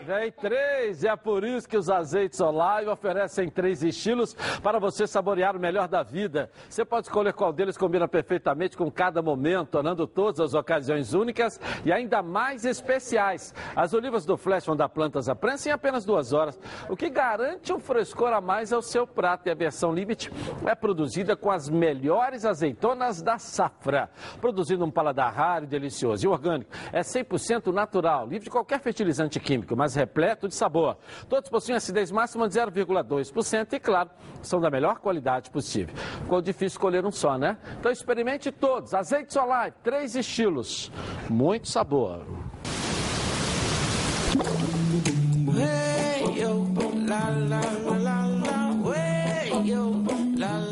Vem 0.03 0.31
três, 0.33 1.03
e 1.03 1.07
é 1.07 1.15
por 1.15 1.43
isso 1.45 1.69
que 1.69 1.77
os 1.77 1.89
azeites 1.89 2.41
Olive 2.41 2.89
oferecem 2.89 3.49
três 3.49 3.81
estilos 3.81 4.33
para 4.61 4.77
você 4.77 5.07
saborear 5.07 5.55
o 5.55 5.59
melhor 5.59 5.87
da 5.87 6.03
vida. 6.03 6.51
Você 6.67 6.83
pode 6.83 7.07
escolher 7.07 7.31
qual 7.31 7.53
deles 7.53 7.77
combina 7.77 8.09
perfeitamente 8.09 8.75
com 8.75 8.91
cada 8.91 9.21
momento, 9.21 9.69
tornando 9.69 10.05
todas 10.05 10.41
as 10.41 10.53
ocasiões 10.53 11.13
únicas 11.13 11.57
e 11.85 11.93
ainda 11.93 12.21
mais 12.21 12.65
especiais. 12.65 13.40
As 13.75 13.93
olivas 13.93 14.25
do 14.25 14.37
Flash 14.37 14.65
vão 14.65 14.75
dar 14.75 14.89
plantas 14.89 15.27
à 15.27 15.35
prensa 15.35 15.69
em 15.69 15.71
apenas 15.71 16.05
duas 16.05 16.33
horas, 16.33 16.59
o 16.89 16.95
que 16.95 17.09
garante 17.09 17.73
um 17.73 17.79
frescor 17.79 18.33
a 18.33 18.41
mais 18.41 18.71
ao 18.71 18.81
seu 18.81 19.07
prato. 19.07 19.47
E 19.47 19.51
a 19.51 19.55
versão 19.55 19.93
Limite 19.93 20.31
é 20.65 20.75
produzida 20.75 21.35
com 21.35 21.49
as 21.49 21.69
melhores 21.69 22.45
azeitonas 22.45 23.21
da 23.21 23.37
safra, 23.37 24.09
produzindo 24.39 24.85
um 24.85 24.91
paladar 24.91 25.33
raro 25.33 25.65
e 25.65 25.67
delicioso. 25.67 26.25
E 26.25 26.27
orgânico, 26.27 26.71
é 26.91 27.01
100% 27.01 27.71
natural, 27.73 28.27
livre 28.27 28.45
de 28.45 28.49
qualquer 28.49 28.79
fertilizante 28.79 29.39
químico, 29.39 29.75
mas 29.75 29.95
repleto 29.95 30.47
de 30.47 30.55
sabor. 30.55 30.97
Todos 31.27 31.49
possuem 31.49 31.77
acidez 31.77 32.11
máxima 32.11 32.47
de 32.47 32.55
0,2% 32.59 33.73
e, 33.73 33.79
claro, 33.79 34.09
são 34.41 34.59
da 34.59 34.69
melhor 34.69 34.99
qualidade 34.99 35.49
possível. 35.49 35.95
Ficou 35.95 36.41
difícil 36.41 36.67
escolher 36.67 37.05
um 37.05 37.11
só, 37.11 37.37
né? 37.37 37.57
Então 37.79 37.91
experimente 37.91 38.51
todos. 38.51 38.93
Azeite 38.93 39.33
Solar, 39.33 39.71
três 39.83 40.15
estilos, 40.15 40.91
muito 41.29 41.69
sabor. 41.69 42.25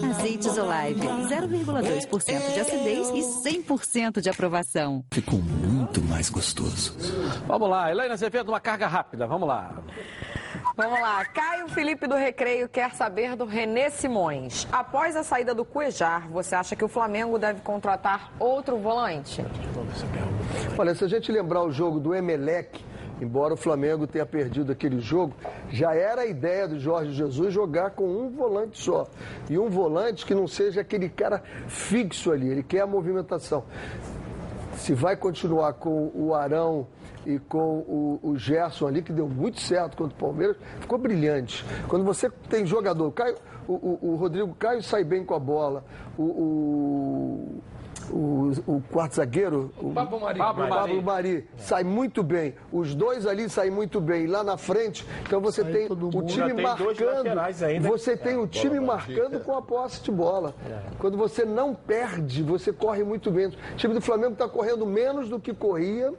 Azeites 0.10 0.58
Olive, 0.58 1.02
0,2% 1.02 2.54
de 2.54 2.60
acidez 2.60 3.10
e 3.10 3.22
100% 3.50 4.22
de 4.22 4.30
aprovação. 4.30 5.04
Ficou 5.12 5.40
muito 5.40 6.02
mais 6.04 6.30
gostoso. 6.30 6.96
Vamos 7.48 7.70
lá, 7.70 7.92
Helena 7.92 8.14
Azevedo, 8.14 8.50
uma 8.50 8.60
carga 8.60 8.88
rápida, 8.88 9.28
vamos 9.28 9.48
lá. 9.48 9.76
Vamos 10.76 11.00
lá, 11.02 11.26
Caio 11.26 11.68
Felipe 11.70 12.08
do 12.08 12.16
Recreio 12.16 12.70
quer 12.70 12.94
saber 12.96 13.36
do 13.36 13.46
Renê 13.46 13.90
Simões. 13.90 14.68
Após 14.72 15.16
a 15.16 15.24
saída 15.24 15.54
do 15.54 15.66
Cuejar, 15.66 16.30
você 16.30 16.56
acha 16.56 16.76
que 16.76 16.86
o 16.86 16.88
Flamengo 16.88 17.38
deve 17.38 17.62
contratar 17.62 18.32
outro 18.40 18.78
volante? 18.78 19.46
Olha, 20.78 20.96
se 20.96 21.04
a 21.04 21.08
gente 21.08 21.32
lembrar 21.32 21.64
o 21.64 21.72
jogo 21.72 22.00
do 22.00 22.16
Emelec, 22.16 22.84
embora 23.22 23.54
o 23.54 23.58
Flamengo 23.58 24.08
tenha 24.08 24.26
perdido 24.26 24.72
aquele 24.72 25.00
jogo, 25.00 25.34
já 25.70 25.94
era 25.94 26.22
a 26.22 26.26
ideia 26.26 26.68
do 26.68 26.80
Jorge 26.80 27.12
Jesus 27.14 27.54
jogar 27.54 27.92
com 27.92 28.06
um 28.08 28.30
volante 28.30 28.82
só. 28.82 29.08
E 29.50 29.58
um 29.58 29.70
volante 29.70 30.26
que 30.26 30.34
não 30.36 30.48
seja 30.48 30.82
aquele 30.82 31.10
cara 31.10 31.42
fixo 31.68 32.32
ali, 32.32 32.48
ele 32.50 32.64
quer 32.64 32.82
a 32.82 32.88
movimentação. 32.88 33.64
Se 34.78 34.94
vai 34.94 35.16
continuar 35.18 35.74
com 35.74 36.12
o 36.16 36.34
Arão 36.34 36.88
e 37.26 37.38
com 37.38 37.80
o, 37.80 38.20
o 38.24 38.38
Gerson 38.38 38.88
ali, 38.88 39.02
que 39.02 39.12
deu 39.12 39.28
muito 39.28 39.60
certo 39.60 39.98
contra 39.98 40.16
o 40.16 40.20
Palmeiras, 40.20 40.56
ficou 40.80 40.98
brilhante. 40.98 41.66
Quando 41.90 42.06
você 42.06 42.30
tem 42.50 42.66
jogador, 42.66 43.08
o, 43.08 43.12
Caio, 43.12 43.36
o, 43.68 43.74
o- 43.74 44.00
o 44.12 44.16
Rodrigo 44.16 44.56
Caio 44.56 44.82
sai 44.82 45.04
bem 45.04 45.26
com 45.26 45.34
a 45.36 45.40
bola, 45.40 45.84
o, 46.18 46.24
o, 46.24 47.62
o, 48.12 48.52
o 48.68 48.84
quarto 48.92 49.16
zagueiro, 49.16 49.72
o 49.78 49.92
Pablo 49.92 50.20
Mari. 50.20 50.40
Pablo, 50.40 50.68
Mari. 50.68 51.02
Mari, 51.02 51.48
sai 51.58 51.84
muito 51.84 52.24
bem. 52.24 52.56
Os 52.72 52.96
dois 52.96 53.26
ali 53.26 53.50
saem 53.50 53.72
muito 53.72 54.02
bem. 54.02 54.28
Lá 54.28 54.44
na 54.44 54.58
frente, 54.58 55.06
então 55.24 55.40
você 55.40 55.64
tem 55.64 55.88
o 55.90 56.24
time 56.24 56.54
tem 56.54 56.64
marcando. 56.64 56.90
Você 57.82 58.18
tem 58.18 58.38
o 58.38 58.48
time 58.48 58.80
marcando 58.80 59.40
com 59.40 59.56
a 59.56 59.62
posse 59.62 60.02
de 60.02 60.12
bola. 60.12 60.54
Quando 60.98 61.18
você 61.18 61.46
não 61.46 61.74
perde, 61.74 62.44
você 62.44 62.72
corre 62.72 63.04
muito 63.04 63.32
bem. 63.32 63.48
O 63.48 63.76
time 63.76 63.94
do 63.94 64.02
Flamengo 64.02 64.34
está 64.34 64.48
correndo 64.48 64.86
menos 64.86 65.30
do 65.30 65.40
que 65.40 65.54
corria 65.54 66.14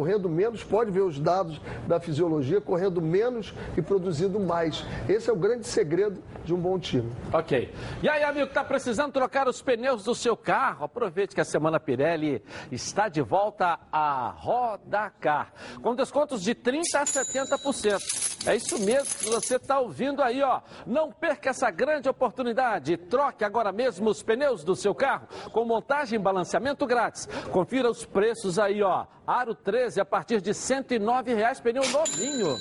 correndo 0.00 0.30
menos, 0.30 0.64
pode 0.64 0.90
ver 0.90 1.02
os 1.02 1.20
dados 1.20 1.60
da 1.86 2.00
fisiologia, 2.00 2.58
correndo 2.58 3.02
menos 3.02 3.52
e 3.76 3.82
produzindo 3.82 4.40
mais. 4.40 4.82
Esse 5.06 5.28
é 5.28 5.32
o 5.32 5.36
grande 5.36 5.66
segredo 5.66 6.22
de 6.42 6.54
um 6.54 6.56
bom 6.56 6.78
time. 6.78 7.12
Ok. 7.30 7.70
E 8.02 8.08
aí, 8.08 8.22
amigo, 8.22 8.46
está 8.46 8.64
precisando 8.64 9.12
trocar 9.12 9.46
os 9.46 9.60
pneus 9.60 10.02
do 10.02 10.14
seu 10.14 10.34
carro? 10.34 10.86
Aproveite 10.86 11.34
que 11.34 11.40
a 11.42 11.44
Semana 11.44 11.78
Pirelli 11.78 12.42
está 12.72 13.10
de 13.10 13.20
volta 13.20 13.78
a 13.92 14.34
Rodacar, 14.38 15.52
com 15.82 15.94
descontos 15.94 16.40
de 16.40 16.54
30% 16.54 16.80
a 16.94 17.04
70%. 17.04 18.30
É 18.46 18.56
isso 18.56 18.78
mesmo 18.78 19.18
que 19.18 19.28
você 19.28 19.56
está 19.56 19.78
ouvindo 19.78 20.22
aí, 20.22 20.42
ó. 20.42 20.62
Não 20.86 21.12
perca 21.12 21.50
essa 21.50 21.70
grande 21.70 22.08
oportunidade. 22.08 22.96
Troque 22.96 23.44
agora 23.44 23.70
mesmo 23.70 24.08
os 24.08 24.22
pneus 24.22 24.64
do 24.64 24.74
seu 24.74 24.94
carro 24.94 25.28
com 25.52 25.66
montagem 25.66 26.18
e 26.18 26.22
balanceamento 26.22 26.86
grátis. 26.86 27.26
Confira 27.52 27.90
os 27.90 28.06
preços 28.06 28.58
aí, 28.58 28.82
ó. 28.82 29.04
Aro 29.26 29.54
13 29.54 29.89
a 29.98 30.04
partir 30.04 30.40
de 30.40 30.52
109 30.52 31.34
reais, 31.34 31.60
pneu 31.60 31.82
novinho. 31.90 32.56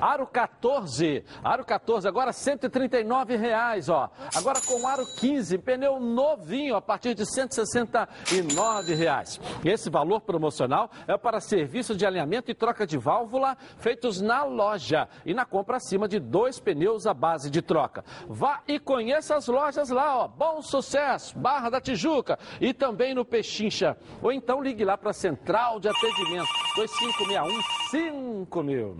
Aro 0.00 0.26
14, 0.26 1.24
Aro 1.42 1.64
14 1.64 2.06
agora 2.06 2.32
139 2.32 3.36
reais, 3.36 3.88
ó. 3.88 4.10
Agora 4.34 4.60
com 4.66 4.86
Aro 4.86 5.04
15, 5.18 5.58
pneu 5.58 5.98
novinho 5.98 6.76
a 6.76 6.80
partir 6.80 7.14
de 7.14 7.26
169 7.26 8.94
reais. 8.94 9.40
Esse 9.64 9.90
valor 9.90 10.20
promocional 10.20 10.90
é 11.06 11.16
para 11.16 11.40
serviço 11.40 11.94
de 11.94 12.06
alinhamento 12.06 12.50
e 12.50 12.54
troca 12.54 12.86
de 12.86 12.96
válvula 12.96 13.56
feitos 13.78 14.20
na 14.20 14.44
loja 14.44 15.08
e 15.24 15.34
na 15.34 15.44
compra 15.44 15.76
acima 15.78 16.06
de 16.06 16.18
dois 16.20 16.60
pneus 16.60 17.06
à 17.06 17.14
base 17.14 17.50
de 17.50 17.60
troca. 17.60 18.04
Vá 18.28 18.62
e 18.68 18.78
conheça 18.78 19.36
as 19.36 19.48
lojas 19.48 19.90
lá, 19.90 20.18
ó. 20.18 20.28
Bom 20.28 20.62
sucesso, 20.62 21.38
Barra 21.38 21.70
da 21.70 21.80
Tijuca 21.80 22.38
e 22.60 22.72
também 22.72 23.14
no 23.14 23.24
Pechincha. 23.24 23.96
Ou 24.22 24.32
então 24.32 24.62
ligue 24.62 24.84
lá 24.84 24.96
para 24.96 25.10
a 25.10 25.14
Central 25.14 25.80
de 25.80 25.88
Atendimento 25.88 26.69
2561 26.76 27.62
5000. 27.90 28.96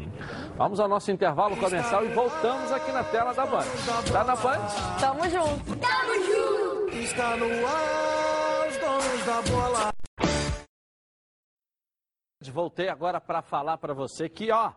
Vamos 0.57 0.81
ao 0.81 0.89
nosso 0.89 1.11
intervalo 1.11 1.57
comercial 1.57 2.05
e 2.05 2.09
voltamos 2.09 2.73
aqui 2.73 2.91
na 2.93 3.05
tela 3.05 3.33
da 3.33 3.47
Band. 3.47 3.65
Tá 4.13 4.25
na 4.25 4.37
Band? 4.37 4.67
Tamo 5.01 5.29
junto. 5.29 5.77
Tamo 5.77 6.15
junto. 6.25 6.97
Está 6.99 7.37
no 7.37 7.47
ar, 7.67 8.69
os 8.69 8.77
donos 8.77 9.27
da 9.27 9.43
bola. 9.43 9.91
Voltei 12.53 12.89
agora 12.89 13.21
para 13.21 13.43
falar 13.43 13.79
para 13.79 13.93
você 13.93 14.29
que, 14.29 14.51
ó, 14.51 14.73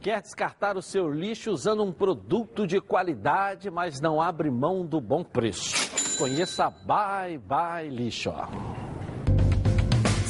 quer 0.00 0.20
descartar 0.20 0.76
o 0.76 0.82
seu 0.82 1.10
lixo 1.10 1.50
usando 1.50 1.82
um 1.82 1.92
produto 1.92 2.66
de 2.66 2.80
qualidade, 2.80 3.70
mas 3.70 4.00
não 4.00 4.20
abre 4.20 4.50
mão 4.50 4.84
do 4.86 5.00
bom 5.00 5.24
preço. 5.24 6.18
Conheça 6.18 6.70
Bye 6.70 7.38
Bye 7.38 7.88
Lixo. 7.88 8.30
Ó. 8.30 8.97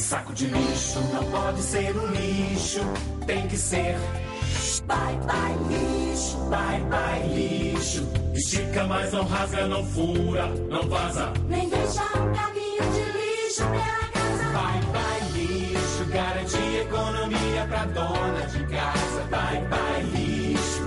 Saco 0.08 0.32
de 0.32 0.46
lixo 0.46 1.00
não 1.12 1.22
pode 1.30 1.60
ser 1.60 1.94
um 1.94 2.06
lixo, 2.06 2.80
tem 3.26 3.46
que 3.46 3.58
ser. 3.58 3.94
Bye 4.86 5.18
bye 5.26 5.54
lixo, 5.68 6.38
bye 6.48 6.80
bye 6.84 7.28
lixo. 7.34 8.08
Estica, 8.32 8.84
mas 8.84 9.12
não 9.12 9.24
rasga, 9.26 9.66
não 9.66 9.84
fura, 9.84 10.46
não 10.70 10.88
vaza. 10.88 11.30
Nem 11.46 11.68
deixa 11.68 12.02
um 12.04 12.32
caminho 12.32 12.90
de 12.90 13.04
lixo 13.18 13.64
pela 13.64 14.08
casa. 14.14 14.44
Bye 14.54 14.80
bye 14.94 15.28
lixo, 15.34 16.04
garante 16.06 16.56
economia 16.56 17.66
pra 17.68 17.84
dona 17.84 18.46
de 18.46 18.64
casa. 18.64 19.20
Bye 19.30 19.60
bye 19.68 20.02
lixo, 20.04 20.84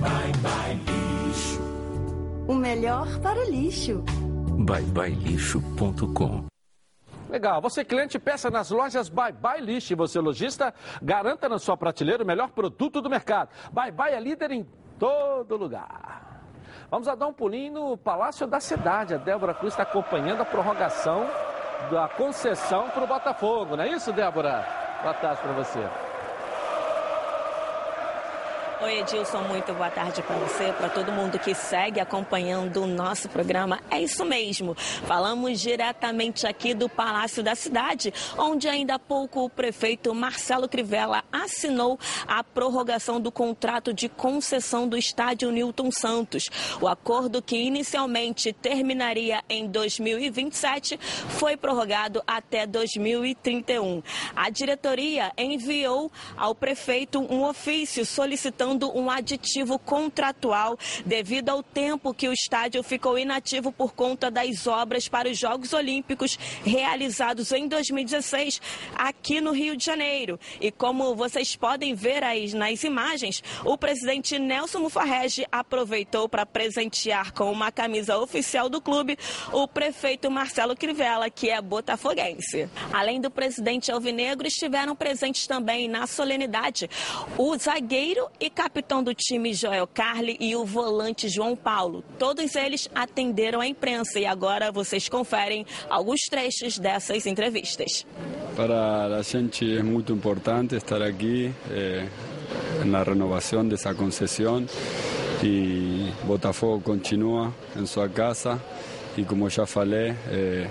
bye 0.00 0.32
bye 0.40 0.80
lixo. 0.86 1.60
O 2.48 2.54
melhor 2.54 3.18
para 3.20 3.38
o 3.38 3.50
lixo. 3.50 4.02
byebyelixo.com 4.64 6.48
Legal. 7.30 7.60
Você 7.60 7.84
cliente, 7.84 8.18
peça 8.18 8.50
nas 8.50 8.70
lojas 8.70 9.08
Bye 9.08 9.32
Bye. 9.32 9.78
E 9.88 9.94
você 9.94 10.18
lojista, 10.18 10.74
garanta 11.00 11.48
na 11.48 11.58
sua 11.58 11.76
prateleira 11.76 12.24
o 12.24 12.26
melhor 12.26 12.50
produto 12.50 13.00
do 13.00 13.08
mercado. 13.08 13.50
Bye 13.72 13.92
Bye 13.92 14.14
é 14.14 14.20
líder 14.20 14.50
em 14.50 14.68
todo 14.98 15.56
lugar. 15.56 16.42
Vamos 16.90 17.06
a 17.06 17.14
dar 17.14 17.28
um 17.28 17.32
pulinho 17.32 17.72
no 17.72 17.96
Palácio 17.96 18.48
da 18.48 18.58
Cidade. 18.58 19.14
A 19.14 19.16
Débora 19.16 19.54
Cruz 19.54 19.72
está 19.72 19.84
acompanhando 19.84 20.40
a 20.40 20.44
prorrogação 20.44 21.30
da 21.88 22.08
concessão 22.08 22.90
para 22.90 23.04
o 23.04 23.06
Botafogo. 23.06 23.76
Não 23.76 23.84
é 23.84 23.88
isso, 23.88 24.12
Débora? 24.12 24.66
Boa 25.00 25.14
tarde 25.14 25.40
para 25.40 25.52
você. 25.52 26.09
Oi, 28.82 29.00
Edilson, 29.00 29.42
muito 29.42 29.74
boa 29.74 29.90
tarde 29.90 30.22
para 30.22 30.36
você, 30.36 30.72
para 30.72 30.88
todo 30.88 31.12
mundo 31.12 31.38
que 31.38 31.54
segue 31.54 32.00
acompanhando 32.00 32.82
o 32.82 32.86
nosso 32.86 33.28
programa. 33.28 33.78
É 33.90 34.00
isso 34.00 34.24
mesmo, 34.24 34.74
falamos 34.74 35.60
diretamente 35.60 36.46
aqui 36.46 36.72
do 36.72 36.88
Palácio 36.88 37.42
da 37.42 37.54
Cidade, 37.54 38.10
onde 38.38 38.68
ainda 38.68 38.94
há 38.94 38.98
pouco 38.98 39.44
o 39.44 39.50
prefeito 39.50 40.14
Marcelo 40.14 40.66
Crivella 40.66 41.22
assinou 41.30 41.98
a 42.26 42.42
prorrogação 42.42 43.20
do 43.20 43.30
contrato 43.30 43.92
de 43.92 44.08
concessão 44.08 44.88
do 44.88 44.96
estádio 44.96 45.50
Newton 45.50 45.90
Santos. 45.90 46.48
O 46.80 46.88
acordo 46.88 47.42
que 47.42 47.58
inicialmente 47.58 48.50
terminaria 48.50 49.44
em 49.46 49.68
2027 49.68 50.98
foi 51.28 51.54
prorrogado 51.54 52.22
até 52.26 52.66
2031. 52.66 54.02
A 54.34 54.48
diretoria 54.48 55.30
enviou 55.36 56.10
ao 56.34 56.54
prefeito 56.54 57.20
um 57.30 57.44
ofício 57.44 58.06
solicitando 58.06 58.69
um 58.70 59.10
aditivo 59.10 59.78
contratual 59.78 60.78
devido 61.04 61.48
ao 61.48 61.62
tempo 61.62 62.14
que 62.14 62.28
o 62.28 62.32
estádio 62.32 62.82
ficou 62.82 63.18
inativo 63.18 63.72
por 63.72 63.92
conta 63.92 64.30
das 64.30 64.66
obras 64.66 65.08
para 65.08 65.28
os 65.28 65.38
Jogos 65.38 65.72
Olímpicos 65.72 66.38
realizados 66.64 67.52
em 67.52 67.66
2016 67.68 68.60
aqui 68.94 69.40
no 69.40 69.52
Rio 69.52 69.76
de 69.76 69.84
Janeiro. 69.84 70.38
E 70.60 70.70
como 70.70 71.14
vocês 71.14 71.56
podem 71.56 71.94
ver 71.94 72.22
aí 72.22 72.52
nas 72.54 72.84
imagens, 72.84 73.42
o 73.64 73.76
presidente 73.76 74.38
Nelson 74.38 74.80
Mufarrege 74.80 75.46
aproveitou 75.50 76.28
para 76.28 76.46
presentear 76.46 77.32
com 77.32 77.50
uma 77.50 77.72
camisa 77.72 78.18
oficial 78.18 78.68
do 78.68 78.80
clube 78.80 79.18
o 79.52 79.66
prefeito 79.66 80.30
Marcelo 80.30 80.76
Crivella, 80.76 81.30
que 81.30 81.50
é 81.50 81.60
botafoguense. 81.60 82.68
Além 82.92 83.20
do 83.20 83.30
presidente 83.30 83.90
Alvinegro, 83.90 84.46
estiveram 84.46 84.94
presentes 84.96 85.46
também 85.46 85.88
na 85.88 86.06
solenidade 86.06 86.88
o 87.38 87.56
zagueiro 87.56 88.28
e 88.38 88.50
capitão 88.60 89.02
do 89.02 89.14
time 89.14 89.54
Joel 89.54 89.86
Carli 89.86 90.36
e 90.38 90.54
o 90.54 90.66
volante 90.66 91.30
João 91.30 91.56
Paulo. 91.56 92.04
Todos 92.18 92.54
eles 92.54 92.90
atenderam 92.94 93.58
a 93.58 93.66
imprensa 93.66 94.20
e 94.20 94.26
agora 94.26 94.70
vocês 94.70 95.08
conferem 95.08 95.64
alguns 95.88 96.20
trechos 96.28 96.78
dessas 96.78 97.24
entrevistas. 97.24 98.06
Para 98.54 99.16
a 99.16 99.22
gente 99.22 99.78
é 99.78 99.82
muito 99.82 100.12
importante 100.12 100.74
estar 100.74 101.00
aqui 101.00 101.50
eh, 101.70 102.06
na 102.84 103.02
renovação 103.02 103.66
dessa 103.66 103.94
concessão 103.94 104.66
e 105.42 106.12
Botafogo 106.24 106.82
continua 106.82 107.54
em 107.74 107.86
sua 107.86 108.10
casa 108.10 108.62
e 109.16 109.24
como 109.24 109.48
já 109.48 109.64
falei 109.64 110.14
eh, 110.30 110.68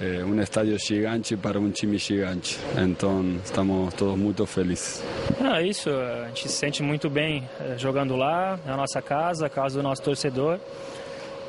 é 0.00 0.24
um 0.24 0.40
estádio 0.40 0.78
gigante 0.78 1.36
para 1.36 1.58
um 1.58 1.70
time 1.70 1.98
gigante. 1.98 2.58
Então 2.76 3.36
estamos 3.44 3.92
todos 3.94 4.16
muito 4.16 4.46
felizes. 4.46 5.02
É 5.40 5.62
isso, 5.62 5.90
a 5.90 6.28
gente 6.28 6.48
se 6.48 6.56
sente 6.56 6.82
muito 6.82 7.10
bem 7.10 7.48
eh, 7.60 7.74
jogando 7.76 8.14
lá, 8.16 8.58
é 8.66 8.70
a 8.70 8.76
nossa 8.76 9.02
casa, 9.02 9.46
a 9.46 9.50
casa 9.50 9.78
do 9.78 9.82
nosso 9.82 10.02
torcedor. 10.02 10.60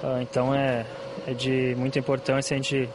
Ah, 0.03 0.19
Então 0.21 0.53
é, 0.53 0.85
é 1.27 1.33
de 1.33 1.75
muita 1.77 1.99
importância 1.99 2.55
a 2.55 2.57
gente 2.57 2.89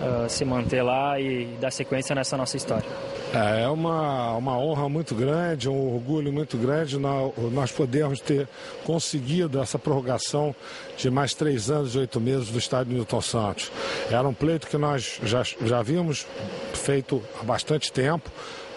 ah, 0.00 0.26
se 0.28 0.44
manter 0.44 0.82
lá 0.82 1.18
e 1.18 1.46
dar 1.60 1.70
sequência 1.70 2.14
nessa 2.14 2.36
nossa 2.36 2.56
história. 2.56 2.88
É 3.34 3.66
uma, 3.66 4.36
uma 4.36 4.58
honra 4.58 4.90
muito 4.90 5.14
grande, 5.14 5.66
um 5.66 5.94
orgulho 5.94 6.30
muito 6.30 6.58
grande 6.58 6.98
nós, 6.98 7.32
nós 7.50 7.72
podermos 7.72 8.20
ter 8.20 8.46
conseguido 8.84 9.58
essa 9.58 9.78
prorrogação 9.78 10.54
de 10.98 11.08
mais 11.08 11.32
três 11.32 11.70
anos 11.70 11.94
e 11.94 11.98
oito 11.98 12.20
meses 12.20 12.50
do 12.50 12.58
estádio 12.58 12.92
Newton 12.92 13.22
Santos. 13.22 13.72
Era 14.10 14.28
um 14.28 14.34
pleito 14.34 14.66
que 14.66 14.76
nós 14.76 15.18
já, 15.24 15.42
já 15.42 15.78
havíamos 15.78 16.26
feito 16.74 17.22
há 17.40 17.42
bastante 17.42 17.90
tempo, 17.90 18.30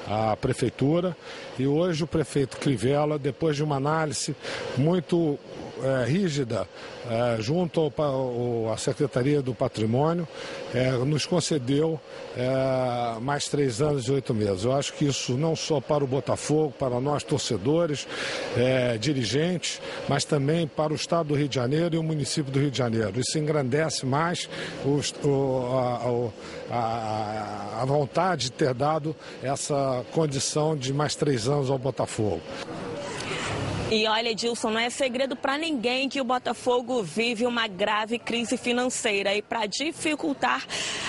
a 0.07 0.37
prefeitura, 0.37 1.17
e 1.59 1.67
hoje 1.67 2.05
o 2.05 2.07
prefeito 2.07 2.55
Crivella, 2.55 3.19
depois 3.19 3.57
de 3.57 3.63
uma 3.63 3.75
análise 3.75 4.33
muito 4.77 5.37
eh, 5.83 6.05
rígida 6.05 6.67
eh, 7.09 7.37
junto 7.39 7.91
à 8.73 8.77
Secretaria 8.77 9.41
do 9.41 9.53
Patrimônio, 9.53 10.27
eh, 10.73 10.91
nos 11.05 11.25
concedeu 11.25 11.99
eh, 12.37 13.19
mais 13.21 13.47
três 13.47 13.81
anos 13.81 14.07
e 14.07 14.11
oito 14.11 14.33
meses. 14.33 14.63
Eu 14.63 14.73
acho 14.73 14.93
que 14.93 15.05
isso 15.05 15.33
não 15.37 15.55
só 15.55 15.79
para 15.79 16.03
o 16.03 16.07
Botafogo, 16.07 16.73
para 16.77 16.99
nós 16.99 17.23
torcedores, 17.23 18.07
eh, 18.57 18.97
dirigentes, 18.99 19.81
mas 20.07 20.23
também 20.25 20.67
para 20.67 20.93
o 20.93 20.95
Estado 20.95 21.27
do 21.29 21.35
Rio 21.35 21.47
de 21.49 21.55
Janeiro 21.55 21.95
e 21.95 21.97
o 21.97 22.03
município 22.03 22.51
do 22.51 22.59
Rio 22.59 22.71
de 22.71 22.77
Janeiro. 22.77 23.19
Isso 23.19 23.37
engrandece 23.37 24.05
mais 24.05 24.49
o- 24.85 24.99
a, 25.77 26.31
a- 26.71 27.81
a 27.81 27.85
vontade 27.85 28.45
de 28.45 28.51
ter 28.51 28.73
dado 28.73 29.15
essa 29.43 30.03
condição 30.13 30.75
de 30.75 30.93
mais 30.93 31.15
três 31.15 31.47
anos 31.47 31.69
ao 31.69 31.77
Botafogo. 31.77 32.41
E 33.91 34.07
olha, 34.07 34.31
Edilson, 34.31 34.71
não 34.71 34.79
é 34.79 34.89
segredo 34.89 35.35
para 35.35 35.59
ninguém 35.59 36.09
que 36.09 36.19
o 36.19 36.23
Botafogo 36.23 37.03
vive 37.03 37.45
uma 37.45 37.67
grave 37.67 38.17
crise 38.17 38.57
financeira 38.57 39.35
e 39.35 39.43
para 39.43 39.67
dificultar 39.67 40.65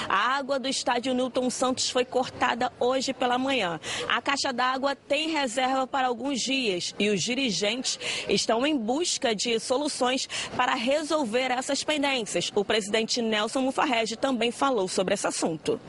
A 0.09 0.36
água 0.36 0.59
do 0.59 0.69
estádio 0.69 1.15
Newton 1.15 1.48
Santos 1.48 1.89
foi 1.89 2.05
cortada 2.05 2.70
hoje 2.78 3.15
pela 3.15 3.39
manhã. 3.39 3.81
A 4.09 4.20
caixa 4.20 4.53
d'água 4.53 4.94
tem 4.94 5.31
reserva 5.31 5.86
para 5.86 6.07
alguns 6.09 6.40
dias 6.40 6.94
e 6.98 7.09
os 7.09 7.23
dirigentes 7.23 7.98
estão 8.28 8.66
em 8.66 8.77
busca 8.77 9.35
de 9.35 9.59
soluções 9.59 10.28
para 10.55 10.74
resolver 10.74 11.51
essas 11.51 11.82
pendências. 11.82 12.53
O 12.55 12.65
presidente 12.65 13.23
Nelson 13.23 13.62
Mufarrege 13.62 14.16
também 14.16 14.51
falou 14.51 14.86
sobre 14.86 15.15
esse 15.15 15.27
assunto. 15.27 15.81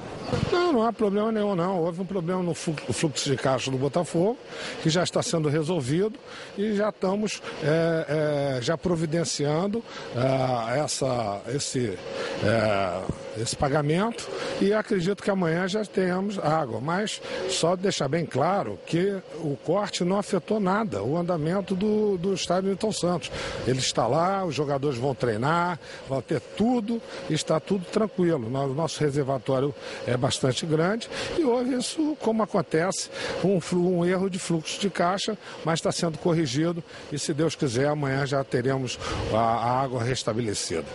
Não, 0.51 0.71
não 0.71 0.83
há 0.83 0.93
problema 0.93 1.31
nenhum, 1.31 1.53
não. 1.53 1.83
Houve 1.83 2.01
um 2.01 2.05
problema 2.05 2.41
no 2.41 2.53
fluxo 2.53 3.29
de 3.29 3.35
caixa 3.35 3.69
do 3.69 3.77
Botafogo, 3.77 4.37
que 4.81 4.89
já 4.89 5.03
está 5.03 5.21
sendo 5.21 5.49
resolvido 5.49 6.17
e 6.57 6.77
já 6.77 6.86
estamos 6.89 7.41
é, 7.63 8.57
é, 8.57 8.61
já 8.61 8.77
providenciando 8.77 9.83
é, 10.15 10.79
essa, 10.79 11.41
esse, 11.47 11.97
é, 12.43 13.41
esse 13.41 13.55
pagamento 13.55 14.27
e 14.61 14.73
acredito 14.73 15.23
que 15.23 15.29
amanhã 15.29 15.67
já 15.67 15.83
tenhamos 15.85 16.39
água. 16.39 16.79
Mas 16.81 17.21
só 17.49 17.75
deixar 17.75 18.07
bem 18.07 18.25
claro 18.25 18.79
que 18.85 19.17
o 19.41 19.57
corte 19.57 20.03
não 20.03 20.17
afetou 20.17 20.59
nada 20.59 21.03
o 21.03 21.17
andamento 21.17 21.75
do, 21.75 22.17
do 22.17 22.33
estádio 22.33 22.69
Newton 22.69 22.91
Santos. 22.91 23.31
Ele 23.65 23.79
está 23.79 24.07
lá, 24.07 24.45
os 24.45 24.55
jogadores 24.55 24.97
vão 24.97 25.13
treinar, 25.13 25.79
vão 26.07 26.21
ter 26.21 26.39
tudo, 26.39 27.01
está 27.29 27.59
tudo 27.59 27.85
tranquilo. 27.85 28.47
O 28.47 28.73
nosso 28.73 28.99
reservatório 28.99 29.73
é 30.05 30.15
bastante 30.17 30.65
grande 30.65 31.09
e 31.37 31.43
houve 31.43 31.75
isso, 31.75 32.17
como 32.21 32.43
acontece, 32.43 33.09
um, 33.43 33.59
um 33.77 34.05
erro 34.05 34.29
de 34.29 34.39
fluxo 34.39 34.79
de 34.79 34.89
caixa, 34.89 35.37
mas 35.63 35.79
está 35.79 35.91
sendo 35.91 36.17
corrigido 36.17 36.66
e, 37.11 37.19
se 37.19 37.33
Deus 37.33 37.55
quiser, 37.55 37.87
amanhã 37.87 38.25
já 38.25 38.43
teremos 38.43 38.99
a, 39.33 39.37
a 39.37 39.81
água 39.81 40.03
restabelecida. 40.03 40.85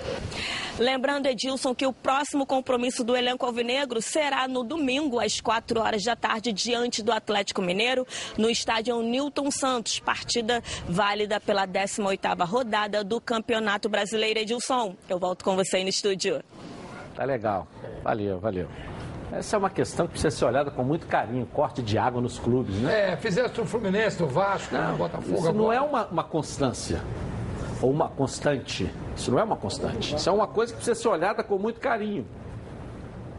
Lembrando, 0.78 1.27
Edilson, 1.27 1.74
que 1.74 1.86
o 1.86 1.93
próximo 1.93 2.47
compromisso 2.47 3.05
do 3.05 3.15
elenco 3.15 3.44
alvinegro 3.44 4.01
será 4.01 4.49
no 4.49 4.65
domingo, 4.65 5.20
às 5.20 5.40
4 5.40 5.78
horas 5.81 6.03
da 6.03 6.16
tarde, 6.16 6.53
diante 6.53 7.03
do 7.03 7.12
Atlético 7.12 7.61
Mineiro, 7.61 8.07
no 8.39 8.49
estádio 8.49 9.01
Newton 9.03 9.51
Santos, 9.51 10.01
partida 10.01 10.62
válida 10.89 11.39
pela 11.39 11.66
18ª 11.66 12.47
rodada 12.47 13.05
do 13.05 13.20
Campeonato 13.20 13.89
Brasileiro. 13.89 14.40
Edilson, 14.40 14.97
eu 15.09 15.19
volto 15.19 15.44
com 15.44 15.55
você 15.55 15.77
aí 15.77 15.82
no 15.82 15.90
estúdio. 15.90 16.43
Tá 17.15 17.24
legal. 17.24 17.69
Valeu, 18.03 18.40
valeu. 18.40 18.69
Essa 19.33 19.57
é 19.57 19.59
uma 19.59 19.71
questão 19.71 20.07
que 20.07 20.13
precisa 20.13 20.37
ser 20.37 20.45
olhada 20.45 20.71
com 20.71 20.85
muito 20.85 21.07
carinho, 21.07 21.47
corte 21.47 21.83
de 21.83 21.97
água 21.97 22.21
nos 22.21 22.39
clubes, 22.39 22.77
né? 22.77 23.13
É, 23.13 23.17
fizeste 23.17 23.61
o 23.61 23.65
Fluminense, 23.65 24.23
o 24.23 24.27
Vasco, 24.27 24.75
não, 24.75 24.95
o 24.95 24.99
Botafogo. 24.99 25.35
Isso 25.35 25.53
não 25.53 25.73
é 25.73 25.81
uma, 25.81 26.07
uma 26.07 26.23
constância 26.23 27.01
ou 27.81 27.91
uma 27.91 28.09
constante. 28.09 28.89
Isso 29.17 29.31
não 29.31 29.39
é 29.39 29.43
uma 29.43 29.57
constante. 29.57 30.15
Isso 30.15 30.29
é 30.29 30.33
uma 30.33 30.47
coisa 30.47 30.73
que 30.73 30.77
precisa 30.77 31.01
ser 31.01 31.09
olhada 31.09 31.43
com 31.43 31.59
muito 31.59 31.81
carinho. 31.81 32.27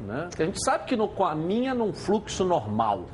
Né? 0.01 0.25
Porque 0.29 0.43
a 0.43 0.45
gente 0.45 0.63
sabe 0.63 0.85
que 0.85 0.95
não 0.95 1.07
caminha 1.07 1.73
num 1.73 1.93
fluxo 1.93 2.43
normal. 2.43 3.05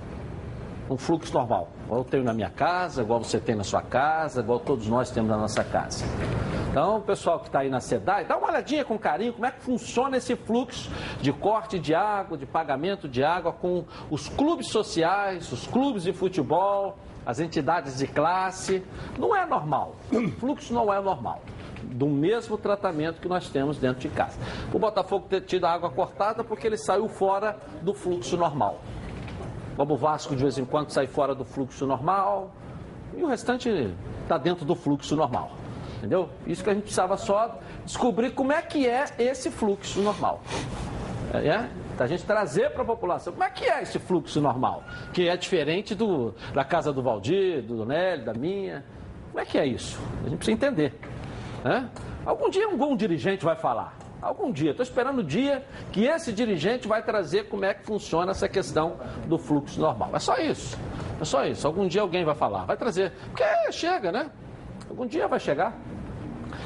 Um 0.89 0.97
fluxo 0.97 1.31
normal. 1.31 1.69
Eu 1.87 2.03
tenho 2.03 2.23
na 2.23 2.33
minha 2.33 2.49
casa, 2.49 3.03
igual 3.03 3.23
você 3.23 3.39
tem 3.39 3.55
na 3.55 3.63
sua 3.63 3.81
casa, 3.81 4.41
igual 4.41 4.59
todos 4.59 4.87
nós 4.87 5.11
temos 5.11 5.29
na 5.29 5.37
nossa 5.37 5.63
casa. 5.63 6.03
Então, 6.71 6.97
o 6.97 7.01
pessoal 7.01 7.39
que 7.39 7.47
está 7.47 7.59
aí 7.59 7.69
na 7.69 7.79
SEDAI, 7.79 8.25
dá 8.25 8.37
uma 8.37 8.47
olhadinha 8.47 8.83
com 8.83 8.97
carinho 8.97 9.33
como 9.33 9.45
é 9.45 9.51
que 9.51 9.61
funciona 9.61 10.17
esse 10.17 10.35
fluxo 10.35 10.89
de 11.21 11.31
corte 11.31 11.77
de 11.77 11.93
água, 11.93 12.37
de 12.37 12.45
pagamento 12.45 13.07
de 13.07 13.23
água 13.23 13.51
com 13.51 13.85
os 14.09 14.29
clubes 14.29 14.69
sociais, 14.69 15.51
os 15.51 15.67
clubes 15.67 16.03
de 16.03 16.13
futebol, 16.13 16.97
as 17.23 17.39
entidades 17.39 17.97
de 17.97 18.07
classe. 18.07 18.83
Não 19.17 19.35
é 19.35 19.45
normal. 19.45 19.95
O 20.11 20.27
fluxo 20.39 20.73
não 20.73 20.91
é 20.91 20.99
normal. 20.99 21.41
Do 21.83 22.07
mesmo 22.07 22.57
tratamento 22.57 23.21
que 23.21 23.27
nós 23.27 23.47
temos 23.49 23.77
dentro 23.77 24.01
de 24.01 24.09
casa. 24.09 24.39
O 24.73 24.79
Botafogo 24.79 25.27
ter 25.29 25.41
tido 25.41 25.65
a 25.65 25.71
água 25.71 25.91
cortada 25.91 26.43
porque 26.43 26.65
ele 26.65 26.77
saiu 26.77 27.07
fora 27.07 27.57
do 27.81 27.93
fluxo 27.93 28.35
normal. 28.35 28.79
Como 29.79 29.93
o 29.93 29.97
Vasco 29.97 30.35
de 30.35 30.41
vez 30.43 30.57
em 30.57 30.65
quando 30.65 30.89
sai 30.89 31.07
fora 31.07 31.33
do 31.33 31.45
fluxo 31.45 31.87
normal. 31.87 32.51
E 33.15 33.23
o 33.23 33.27
restante 33.27 33.95
está 34.23 34.37
dentro 34.37 34.65
do 34.65 34.75
fluxo 34.75 35.15
normal. 35.15 35.53
Entendeu? 35.99 36.27
Isso 36.45 36.61
que 36.61 36.69
a 36.69 36.73
gente 36.73 36.83
precisava 36.83 37.15
só 37.15 37.57
descobrir 37.85 38.31
como 38.31 38.51
é 38.51 38.61
que 38.61 38.85
é 38.85 39.05
esse 39.17 39.49
fluxo 39.49 40.01
normal. 40.01 40.41
É? 41.33 41.47
é? 41.47 41.69
A 41.97 42.07
gente 42.07 42.25
trazer 42.25 42.71
para 42.71 42.81
a 42.81 42.85
população 42.85 43.31
como 43.31 43.45
é 43.45 43.49
que 43.49 43.63
é 43.63 43.81
esse 43.81 43.97
fluxo 43.99 44.41
normal, 44.41 44.83
que 45.13 45.29
é 45.29 45.37
diferente 45.37 45.95
do, 45.95 46.33
da 46.53 46.65
casa 46.65 46.91
do 46.91 47.01
Valdir, 47.01 47.61
do 47.61 47.77
Donélio, 47.77 48.25
da 48.25 48.33
minha. 48.33 48.83
Como 49.31 49.39
é 49.39 49.45
que 49.45 49.57
é 49.57 49.65
isso? 49.65 49.97
A 50.25 50.27
gente 50.27 50.39
precisa 50.39 50.57
entender. 50.57 50.93
É? 51.63 51.85
Algum 52.25 52.49
dia 52.49 52.67
um 52.67 52.75
bom 52.75 52.97
dirigente 52.97 53.45
vai 53.45 53.55
falar. 53.55 53.97
Algum 54.21 54.51
dia. 54.51 54.71
Estou 54.71 54.83
esperando 54.83 55.19
o 55.19 55.23
dia 55.23 55.65
que 55.91 56.05
esse 56.05 56.31
dirigente 56.33 56.87
vai 56.87 57.01
trazer 57.01 57.47
como 57.47 57.65
é 57.65 57.73
que 57.73 57.85
funciona 57.85 58.31
essa 58.31 58.49
questão 58.49 58.97
do 59.27 59.37
fluxo 59.37 59.79
normal. 59.79 60.11
É 60.13 60.19
só 60.19 60.37
isso. 60.37 60.77
É 61.21 61.25
só 61.25 61.45
isso. 61.45 61.65
Algum 61.65 61.87
dia 61.87 62.01
alguém 62.01 62.25
vai 62.25 62.35
falar. 62.35 62.65
Vai 62.65 62.75
trazer. 62.75 63.13
Porque 63.27 63.43
chega, 63.71 64.11
né? 64.11 64.29
Algum 64.89 65.05
dia 65.05 65.27
vai 65.27 65.39
chegar. 65.39 65.73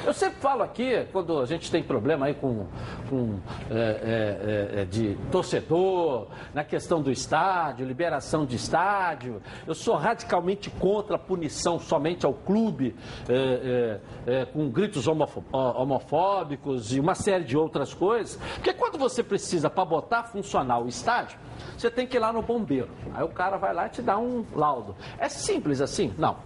Eu 0.06 0.14
sempre 0.14 0.40
falo 0.40 0.64
aqui, 0.64 1.08
quando 1.12 1.40
a 1.40 1.46
gente 1.46 1.72
tem 1.72 1.82
problema 1.82 2.26
aí 2.26 2.34
com, 2.34 2.68
com 3.10 3.40
é, 3.70 4.74
é, 4.76 4.82
é, 4.82 4.86
de 4.86 5.18
torcedor, 5.32 6.28
na 6.54 6.64
questão 6.64 7.02
do 7.02 7.12
estádio, 7.12 7.86
liberação 7.86 8.46
de 8.46 8.56
estádio, 8.56 9.42
eu 9.66 9.74
sou 9.74 9.96
radicalmente 9.96 10.70
contra 10.70 11.16
a 11.16 11.20
punição 11.20 11.80
somente 11.80 12.26
ao 12.26 12.34
clube, 12.34 12.96
é, 13.30 14.00
é, 14.28 14.42
é, 14.42 14.46
com 14.46 14.70
gritos 14.70 15.08
homofóbicos 15.08 16.94
e 16.94 17.00
uma 17.00 17.16
série 17.16 17.44
de 17.44 17.58
outras 17.58 17.94
coisas. 17.94 18.36
Porque 18.56 18.74
quando 18.74 18.98
você 18.98 19.24
precisa 19.24 19.70
para 19.70 19.86
botar 19.86 20.24
funcionar 20.24 20.80
o 20.80 20.88
estádio, 20.88 21.38
você 21.78 21.90
tem 21.90 22.06
que 22.06 22.18
ir 22.18 22.20
lá 22.20 22.34
no 22.34 22.42
bombeiro. 22.42 22.90
Aí 23.14 23.24
o 23.24 23.30
cara 23.30 23.58
vai 23.58 23.74
lá 23.74 23.88
e 23.88 23.90
te 23.90 24.02
dá 24.02 24.18
um 24.18 24.46
laudo. 24.54 24.96
É 25.18 25.30
simples 25.30 25.82
assim? 25.82 26.14
Não. 26.18 26.38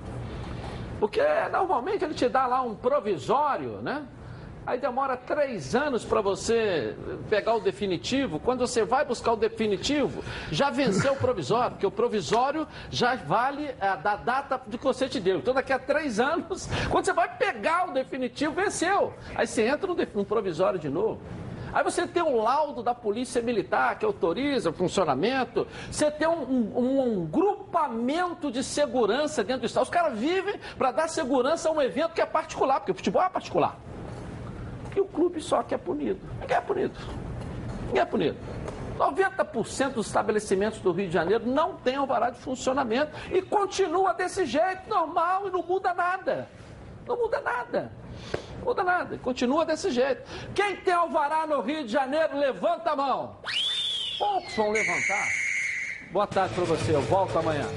Porque 1.00 1.22
normalmente 1.52 2.04
ele 2.04 2.14
te 2.14 2.28
dá 2.28 2.48
lá 2.48 2.62
um 2.62 2.76
provisório, 2.76 3.82
né? 3.82 4.06
Aí 4.68 4.78
demora 4.78 5.16
três 5.16 5.74
anos 5.74 6.04
para 6.04 6.20
você 6.20 6.94
pegar 7.30 7.56
o 7.56 7.62
definitivo. 7.62 8.38
Quando 8.38 8.68
você 8.68 8.84
vai 8.84 9.06
buscar 9.06 9.32
o 9.32 9.38
definitivo, 9.38 10.22
já 10.52 10.70
venceu 10.70 11.14
o 11.14 11.16
provisório, 11.16 11.72
porque 11.72 11.86
o 11.88 11.92
provisório 11.92 12.68
já 12.90 13.16
vale 13.16 13.74
a, 13.80 13.96
da 13.96 14.18
data 14.18 14.62
de 14.68 14.78
que 14.78 14.84
você 14.84 15.08
te 15.08 15.22
deu. 15.22 15.38
Então 15.38 15.54
daqui 15.54 15.72
a 15.72 15.80
três 15.80 16.20
anos, 16.20 16.68
quando 16.92 17.06
você 17.06 17.14
vai 17.14 17.34
pegar 17.38 17.88
o 17.90 17.94
definitivo, 17.94 18.56
venceu. 18.56 19.14
Aí 19.36 19.48
você 19.48 19.62
entra 19.62 19.88
no, 19.88 19.96
no 19.96 20.26
provisório 20.26 20.78
de 20.78 20.90
novo. 20.90 21.22
Aí 21.74 21.84
você 21.84 22.08
tem 22.08 22.24
um 22.24 22.42
laudo 22.42 22.82
da 22.82 22.94
Polícia 22.94 23.42
Militar 23.42 23.98
que 23.98 24.06
autoriza 24.06 24.70
o 24.70 24.74
funcionamento. 24.74 25.68
Você 25.92 26.10
tem 26.10 26.28
um, 26.28 26.42
um, 26.76 27.02
um 27.02 27.26
grupamento 27.26 28.52
de 28.52 28.64
segurança 28.64 29.44
dentro 29.44 29.62
do 29.62 29.66
Estado. 29.66 29.84
Os 29.84 29.90
caras 29.90 30.18
vivem 30.18 30.60
para 30.78 30.92
dar 30.92 31.08
segurança 31.08 31.70
a 31.70 31.72
um 31.72 31.82
evento 31.82 32.14
que 32.14 32.22
é 32.22 32.26
particular, 32.26 32.80
porque 32.80 32.92
o 32.92 32.96
futebol 32.96 33.22
é 33.22 33.30
particular. 33.30 33.78
E 34.96 35.00
o 35.00 35.06
clube 35.06 35.42
só 35.42 35.62
que 35.64 35.76
é 35.76 35.78
punido. 35.78 36.20
Ninguém 36.40 36.58
é 36.58 36.62
punido. 36.62 37.00
Ninguém 37.88 38.02
é 38.02 38.06
punido. 38.06 38.38
90% 38.98 39.94
dos 39.94 40.08
estabelecimentos 40.08 40.80
do 40.80 40.92
Rio 40.92 41.08
de 41.08 41.14
Janeiro 41.14 41.46
não 41.46 41.76
têm 41.76 41.98
alvará 41.98 42.32
de 42.32 42.40
funcionamento 42.40 43.12
e 43.32 43.44
continua 43.44 44.14
desse 44.14 44.46
jeito, 44.46 44.90
normal, 44.90 45.48
e 45.48 45.52
não 45.52 45.62
muda 45.62 45.94
nada. 45.94 46.50
Não 47.06 47.16
muda 47.16 47.40
nada 47.42 47.92
muda 48.64 48.84
nada, 48.84 49.18
continua 49.18 49.66
desse 49.66 49.92
jeito. 49.92 50.22
Quem 50.54 50.76
tem 50.78 50.94
alvará 50.94 51.48
no 51.48 51.62
Rio 51.62 51.86
de 51.86 51.92
Janeiro, 51.92 52.38
levanta 52.38 52.92
a 52.92 52.96
mão. 52.96 53.38
Poucos 54.18 54.56
vão 54.56 54.72
levantar. 54.72 55.28
Boa 56.12 56.28
tarde 56.28 56.56
para 56.56 56.64
você, 56.64 56.96
eu 56.96 57.02
volto 57.02 57.38
amanhã. 57.38 57.68